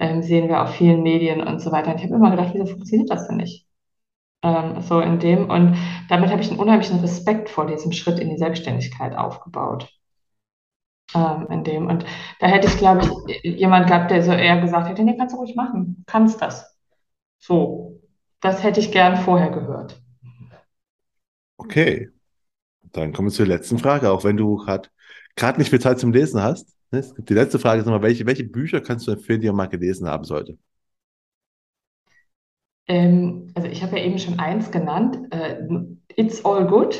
ähm, 0.00 0.22
sehen 0.22 0.48
wir 0.48 0.62
auf 0.62 0.74
vielen 0.74 1.02
Medien 1.02 1.42
und 1.46 1.60
so 1.60 1.72
weiter. 1.72 1.90
Und 1.92 1.98
ich 1.98 2.04
habe 2.04 2.14
immer 2.14 2.30
gedacht, 2.30 2.50
wieso 2.54 2.66
funktioniert 2.66 3.10
das 3.10 3.28
denn 3.28 3.36
nicht? 3.36 3.67
Ähm, 4.42 4.80
so 4.80 5.00
in 5.00 5.18
dem. 5.18 5.50
Und 5.50 5.76
damit 6.08 6.30
habe 6.30 6.40
ich 6.40 6.50
einen 6.50 6.60
unheimlichen 6.60 7.00
Respekt 7.00 7.48
vor 7.48 7.66
diesem 7.66 7.92
Schritt 7.92 8.18
in 8.18 8.30
die 8.30 8.38
Selbstständigkeit 8.38 9.16
aufgebaut. 9.16 9.88
Ähm, 11.14 11.46
in 11.50 11.64
dem. 11.64 11.86
Und 11.86 12.04
da 12.38 12.46
hätte 12.46 12.68
ich, 12.68 12.76
glaube 12.76 13.08
ich, 13.26 13.42
jemand 13.42 13.86
gehabt, 13.86 14.10
der 14.10 14.22
so 14.22 14.32
eher 14.32 14.60
gesagt 14.60 14.88
hätte, 14.88 15.02
nee, 15.02 15.16
kannst 15.16 15.34
du 15.34 15.38
ruhig 15.38 15.56
machen, 15.56 16.04
kannst 16.06 16.40
das. 16.42 16.76
So, 17.38 18.00
das 18.40 18.62
hätte 18.62 18.80
ich 18.80 18.92
gern 18.92 19.16
vorher 19.16 19.50
gehört. 19.50 20.00
Okay, 21.56 22.10
dann 22.92 23.12
kommen 23.12 23.28
wir 23.28 23.32
zur 23.32 23.46
letzten 23.46 23.78
Frage, 23.78 24.10
auch 24.10 24.22
wenn 24.24 24.36
du 24.36 24.56
gerade 24.56 25.58
nicht 25.58 25.70
viel 25.70 25.80
Zeit 25.80 25.98
zum 25.98 26.12
Lesen 26.12 26.42
hast. 26.42 26.76
Ne? 26.90 27.04
Die 27.18 27.34
letzte 27.34 27.58
Frage 27.58 27.80
ist 27.80 27.86
nochmal, 27.86 28.02
welche, 28.02 28.26
welche 28.26 28.44
Bücher 28.44 28.80
kannst 28.80 29.06
du 29.06 29.12
empfehlen, 29.12 29.40
die 29.40 29.48
man 29.48 29.56
mal 29.56 29.66
gelesen 29.68 30.08
haben 30.08 30.24
sollte? 30.24 30.58
Ähm, 32.88 33.52
also 33.54 33.68
ich 33.68 33.82
habe 33.82 33.98
ja 33.98 34.04
eben 34.04 34.18
schon 34.18 34.38
eins 34.38 34.70
genannt, 34.70 35.18
äh, 35.30 35.58
It's 36.16 36.44
All 36.44 36.66
Good. 36.66 36.98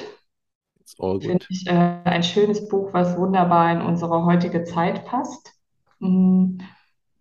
It's 0.81 0.95
All 1.01 1.15
Good. 1.15 1.25
Finde 1.25 1.47
ich 1.49 1.67
äh, 1.67 1.71
ein 2.05 2.23
schönes 2.23 2.69
Buch, 2.69 2.93
was 2.93 3.17
wunderbar 3.19 3.73
in 3.73 3.81
unsere 3.81 4.25
heutige 4.25 4.65
Zeit 4.65 5.05
passt. 5.05 5.55
Mm. 5.99 6.59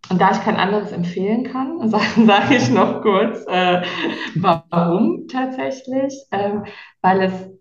Und 0.10 0.22
da 0.22 0.32
ich 0.32 0.42
kein 0.42 0.56
anderes 0.56 0.92
empfehlen 0.92 1.44
kann, 1.44 1.90
sage 1.90 2.26
sag 2.26 2.52
ich 2.52 2.70
noch 2.70 3.02
kurz, 3.02 3.46
äh, 3.48 3.82
warum 4.36 5.28
tatsächlich, 5.28 6.14
ähm, 6.32 6.66
weil 7.02 7.24
es 7.24 7.58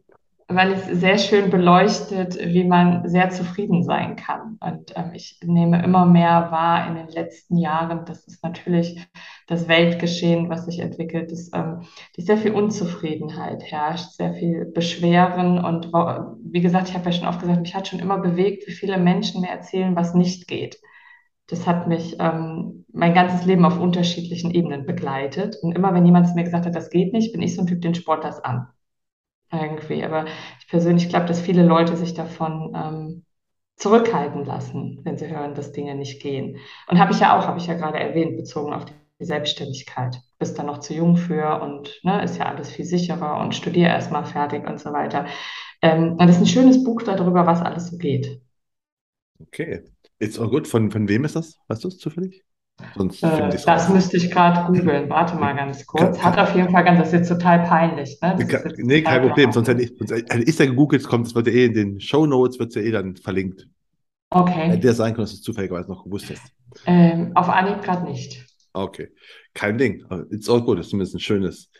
weil 0.49 0.73
es 0.73 0.87
sehr 0.87 1.19
schön 1.19 1.51
beleuchtet, 1.51 2.39
wie 2.39 2.65
man 2.65 3.09
sehr 3.09 3.31
zufrieden 3.31 3.83
sein 3.83 4.15
kann. 4.15 4.59
Und 4.61 4.93
ähm, 4.97 5.11
ich 5.13 5.41
nehme 5.43 5.83
immer 5.83 6.07
mehr 6.07 6.53
wahr 6.53 6.87
in 6.87 6.95
den 6.95 7.09
letzten 7.09 7.57
Jahren, 7.57 8.05
dass 8.05 8.27
es 8.29 8.43
natürlich 8.43 9.09
das 9.47 9.69
Weltgeschehen, 9.69 10.49
was 10.49 10.67
sich 10.67 10.81
entwickelt, 10.81 11.31
dass, 11.31 11.51
ähm, 11.55 11.87
dass 12.17 12.27
sehr 12.27 12.37
viel 12.37 12.53
Unzufriedenheit 12.53 13.63
herrscht, 13.63 14.13
sehr 14.13 14.35
viel 14.35 14.65
Beschweren. 14.65 15.65
Und 15.65 15.93
wie 15.93 16.61
gesagt, 16.61 16.89
ich 16.89 16.95
habe 16.95 17.07
ja 17.07 17.13
schon 17.13 17.29
oft 17.29 17.41
gesagt, 17.41 17.61
mich 17.61 17.75
hat 17.75 17.89
schon 17.89 18.01
immer 18.01 18.19
bewegt, 18.19 18.67
wie 18.67 18.73
viele 18.73 18.99
Menschen 18.99 19.41
mir 19.41 19.51
erzählen, 19.51 19.95
was 19.95 20.15
nicht 20.15 20.49
geht. 20.49 20.81
Das 21.49 21.67
hat 21.67 21.87
mich 21.87 22.17
ähm, 22.19 22.85
mein 22.93 23.15
ganzes 23.15 23.47
Leben 23.47 23.65
auf 23.65 23.79
unterschiedlichen 23.79 24.51
Ebenen 24.51 24.85
begleitet. 24.85 25.57
Und 25.63 25.77
immer 25.77 25.95
wenn 25.95 26.05
jemand 26.05 26.27
zu 26.27 26.35
mir 26.35 26.43
gesagt 26.43 26.67
hat, 26.67 26.75
das 26.75 26.91
geht 26.91 27.13
nicht, 27.13 27.33
bin 27.33 27.43
ich 27.43 27.55
so 27.55 27.63
ein 27.63 27.69
Typ, 27.69 27.81
den 27.83 27.95
sport 27.95 28.25
das 28.25 28.41
an 28.41 28.67
irgendwie. 29.53 30.03
Aber 30.05 30.25
ich 30.61 30.69
persönlich 30.69 31.09
glaube, 31.09 31.27
dass 31.27 31.41
viele 31.41 31.65
Leute 31.65 31.97
sich 31.97 32.15
davon 32.15 32.73
ähm, 32.75 33.25
zurückhalten 33.77 34.45
lassen, 34.45 35.01
wenn 35.05 35.19
sie 35.19 35.29
hören, 35.29 35.55
dass 35.55 35.71
Dinge 35.71 35.95
nicht 35.95 36.21
gehen. 36.21 36.59
Und 36.89 36.99
habe 36.99 37.13
ich 37.13 37.21
ja 37.21 37.39
auch, 37.39 37.47
habe 37.47 37.59
ich 37.59 37.67
ja 37.69 37.75
gerade 37.75 38.01
erwähnt, 38.01 38.37
bezogen 38.37 38.73
auf 38.73 38.87
die 38.87 38.95
Selbstständigkeit. 39.19 40.21
Bist 40.39 40.59
da 40.59 40.63
noch 40.63 40.79
zu 40.79 40.95
jung 40.95 41.17
für 41.17 41.61
und 41.63 42.01
ne, 42.03 42.23
ist 42.23 42.39
ja 42.39 42.47
alles 42.47 42.71
viel 42.71 42.85
sicherer 42.85 43.41
und 43.41 43.55
studiere 43.55 43.89
erstmal 43.89 44.27
fertig 44.27 44.69
und 44.69 44.79
so 44.79 44.93
weiter. 44.93 45.27
Ähm, 45.83 46.17
das 46.19 46.37
ist 46.37 46.41
ein 46.41 46.47
schönes 46.47 46.85
Buch 46.85 47.03
darüber, 47.03 47.47
was 47.47 47.63
alles 47.63 47.89
so 47.89 47.97
geht. 47.99 48.41
Okay. 49.41 49.85
Ist 50.19 50.39
auch 50.39 50.51
gut. 50.51 50.67
Von, 50.67 50.91
von 50.91 51.09
wem 51.09 51.25
ist 51.25 51.37
das? 51.37 51.59
Weißt 51.69 51.85
du 51.85 51.89
es 51.89 51.99
zufällig? 51.99 52.43
Sonst 52.95 53.23
äh, 53.23 53.51
das 53.51 53.67
raus. 53.67 53.89
müsste 53.89 54.19
ich 54.19 54.31
gerade 54.31 54.67
googeln. 54.67 55.09
Warte 55.09 55.37
mal 55.37 55.55
ganz 55.55 55.87
kurz. 55.87 56.23
Hat 56.23 56.39
auf 56.39 56.55
jeden 56.55 56.71
Fall 56.71 56.85
ganz, 56.85 56.99
das 56.99 57.09
ist 57.09 57.15
jetzt 57.15 57.29
total 57.29 57.63
peinlich. 57.63 58.19
Ne? 58.21 58.37
Kann, 58.47 58.73
nee, 58.77 59.03
kein 59.03 59.23
Problem. 59.23 59.53
Sonst 59.53 59.69
hätte 59.69 59.83
ich, 59.83 59.93
hätte 59.99 60.43
ich 60.43 60.57
da 60.57 60.67
gegoogelt, 60.67 61.05
kommt, 61.05 61.27
das 61.27 61.35
wird 61.35 61.47
ja 61.47 61.53
eh 61.55 61.67
in 61.67 61.75
den 61.75 62.01
Show 62.01 62.27
Notes, 62.27 62.59
wird 62.59 62.75
ja 62.75 62.83
eh 62.83 62.91
dann 62.91 63.17
verlinkt. 63.17 63.67
Okay. 64.29 64.71
Hätte 64.71 64.81
der 64.81 64.95
sein 64.95 65.15
können, 65.15 65.25
dass 65.25 65.31
du 65.31 65.37
es 65.37 65.43
zufälligerweise 65.43 65.89
noch 65.91 66.05
gewusst 66.05 66.31
hast. 66.31 66.53
Ähm, 66.85 67.33
auf 67.35 67.49
Anhieb 67.49 67.83
gerade 67.83 68.05
nicht. 68.05 68.46
Okay. 68.77 69.09
Kein 69.55 69.79
Ding. 69.79 70.05
It's 70.31 70.51
all 70.51 70.61
good. 70.61 70.79
Das 70.79 70.87
ist 70.87 70.91
zumindest 70.91 71.15
ein 71.15 71.21
schönes, 71.21 71.71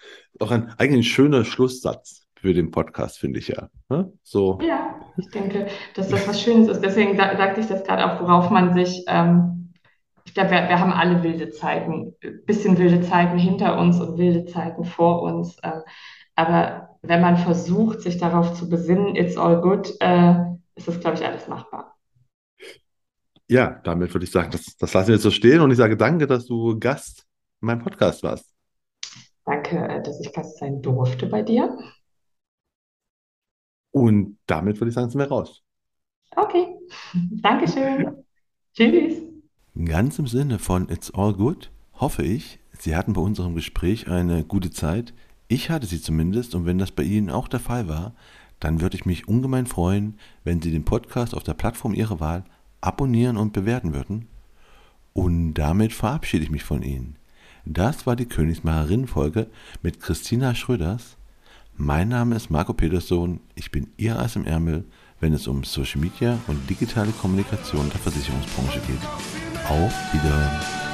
auch 0.41 0.51
ein, 0.51 0.73
eigentlich 0.79 1.13
schöner 1.13 1.45
Schlusssatz 1.45 2.27
für 2.37 2.55
den 2.55 2.71
Podcast, 2.71 3.19
finde 3.19 3.39
ich 3.39 3.49
ja. 3.49 3.69
Ne? 3.89 4.13
So. 4.23 4.59
Ja, 4.63 5.01
ich 5.19 5.29
denke, 5.29 5.67
dass 5.95 6.09
das 6.09 6.27
was 6.27 6.41
Schönes 6.41 6.69
ist. 6.69 6.81
Deswegen 6.81 7.17
sagte 7.17 7.61
ich 7.61 7.67
das 7.67 7.85
gerade 7.85 8.05
auch, 8.05 8.21
worauf 8.21 8.51
man 8.51 8.73
sich 8.75 9.05
ähm, 9.09 9.73
ich 10.25 10.35
glaube, 10.35 10.51
wir, 10.51 10.69
wir, 10.69 10.81
haben 10.81 10.93
alle 10.93 11.23
wilde 11.23 11.51
Zeiten, 11.51 12.15
bisschen 12.47 12.77
wilde 12.79 13.01
Zeiten 13.01 13.39
hinter 13.39 13.79
uns 13.79 14.01
und 14.01 14.19
wilde 14.19 14.45
Zeiten 14.47 14.85
vor 14.85 15.23
uns. 15.23 15.59
Äh, 15.61 15.81
aber 16.35 16.99
wenn 17.03 17.21
man 17.21 17.37
versucht, 17.37 18.01
sich 18.03 18.19
darauf 18.19 18.55
zu 18.55 18.69
besinnen, 18.69 19.17
it's 19.17 19.37
all 19.37 19.61
good, 19.61 19.95
äh, 20.01 20.35
ist 20.75 20.89
das, 20.89 21.01
glaube 21.01 21.17
ich, 21.17 21.25
alles 21.25 21.47
machbar. 21.49 21.96
Ja, 23.49 23.81
damit 23.85 24.13
würde 24.13 24.25
ich 24.25 24.31
sagen, 24.31 24.51
das, 24.51 24.77
das 24.77 24.93
lassen 24.93 25.09
wir 25.09 25.15
jetzt 25.15 25.23
so 25.23 25.31
stehen 25.31 25.61
und 25.61 25.71
ich 25.71 25.77
sage 25.77 25.97
danke, 25.97 26.27
dass 26.27 26.47
du 26.47 26.79
Gast 26.79 27.27
in 27.61 27.67
meinem 27.67 27.83
Podcast 27.83 28.23
warst. 28.23 28.53
Danke, 29.45 29.77
äh, 29.77 30.03
dass 30.03 30.21
ich 30.21 30.33
Gast 30.33 30.59
sein 30.59 30.83
durfte 30.83 31.27
bei 31.27 31.43
dir. 31.43 31.79
Und 33.93 34.39
damit 34.47 34.81
würde 34.81 34.89
ich 34.89 34.95
sagen, 34.95 35.09
sind 35.09 35.21
wir 35.21 35.29
raus. 35.29 35.63
Okay, 36.35 36.67
Dankeschön. 37.15 38.25
Tschüss. 38.75 39.23
Ganz 39.85 40.19
im 40.19 40.27
Sinne 40.27 40.59
von 40.59 40.89
It's 40.89 41.13
All 41.15 41.33
Good 41.33 41.71
hoffe 41.95 42.23
ich, 42.23 42.59
Sie 42.79 42.95
hatten 42.95 43.15
bei 43.15 43.23
unserem 43.23 43.55
Gespräch 43.55 44.09
eine 44.09 44.45
gute 44.45 44.71
Zeit. 44.71 45.15
Ich 45.49 45.71
hatte 45.71 45.87
sie 45.87 46.01
zumindest 46.01 46.55
und 46.55 46.67
wenn 46.67 46.79
das 46.79 46.91
bei 46.91 47.05
Ihnen 47.05 47.31
auch 47.31 47.49
der 47.49 47.61
Fall 47.61 47.89
war, 47.89 48.15
dann 48.61 48.81
würde 48.81 48.97
ich 48.97 49.07
mich 49.07 49.29
ungemein 49.29 49.67
freuen, 49.67 50.19
wenn 50.45 50.61
Sie 50.61 50.71
den 50.71 50.85
Podcast 50.85 51.35
auf 51.35 51.43
der 51.43 51.55
Plattform 51.55 51.95
Ihrer 51.95 52.21
Wahl 52.21 52.45
abonnieren 52.81 53.37
und 53.37 53.53
bewerten 53.53 53.95
würden. 53.95 54.27
Und 55.13 55.55
damit 55.55 55.93
verabschiede 55.93 56.45
ich 56.45 56.51
mich 56.51 56.65
von 56.65 56.83
Ihnen. 56.83 57.17
Das 57.65 58.07
war 58.07 58.17
die 58.17 58.27
Königsmacherin-Folge 58.27 59.49
mit 59.83 60.01
Christina 60.01 60.55
Schröders. 60.55 61.17
Mein 61.77 62.09
Name 62.09 62.37
ist 62.37 62.51
Marco 62.51 62.73
Peterson. 62.73 63.41
Ich 63.55 63.71
bin 63.71 63.89
Ihr 63.97 64.19
Eis 64.19 64.37
im 64.37 64.45
Ärmel, 64.45 64.85
wenn 65.21 65.33
es 65.33 65.47
um 65.47 65.65
Social 65.65 66.01
Media 66.01 66.39
und 66.47 66.71
digitale 66.71 67.11
Kommunikation 67.13 67.91
der 67.91 68.01
Versicherungsbranche 68.01 68.81
geht. 68.87 69.03
Auf 69.69 69.93
Wiederhören. 70.13 70.86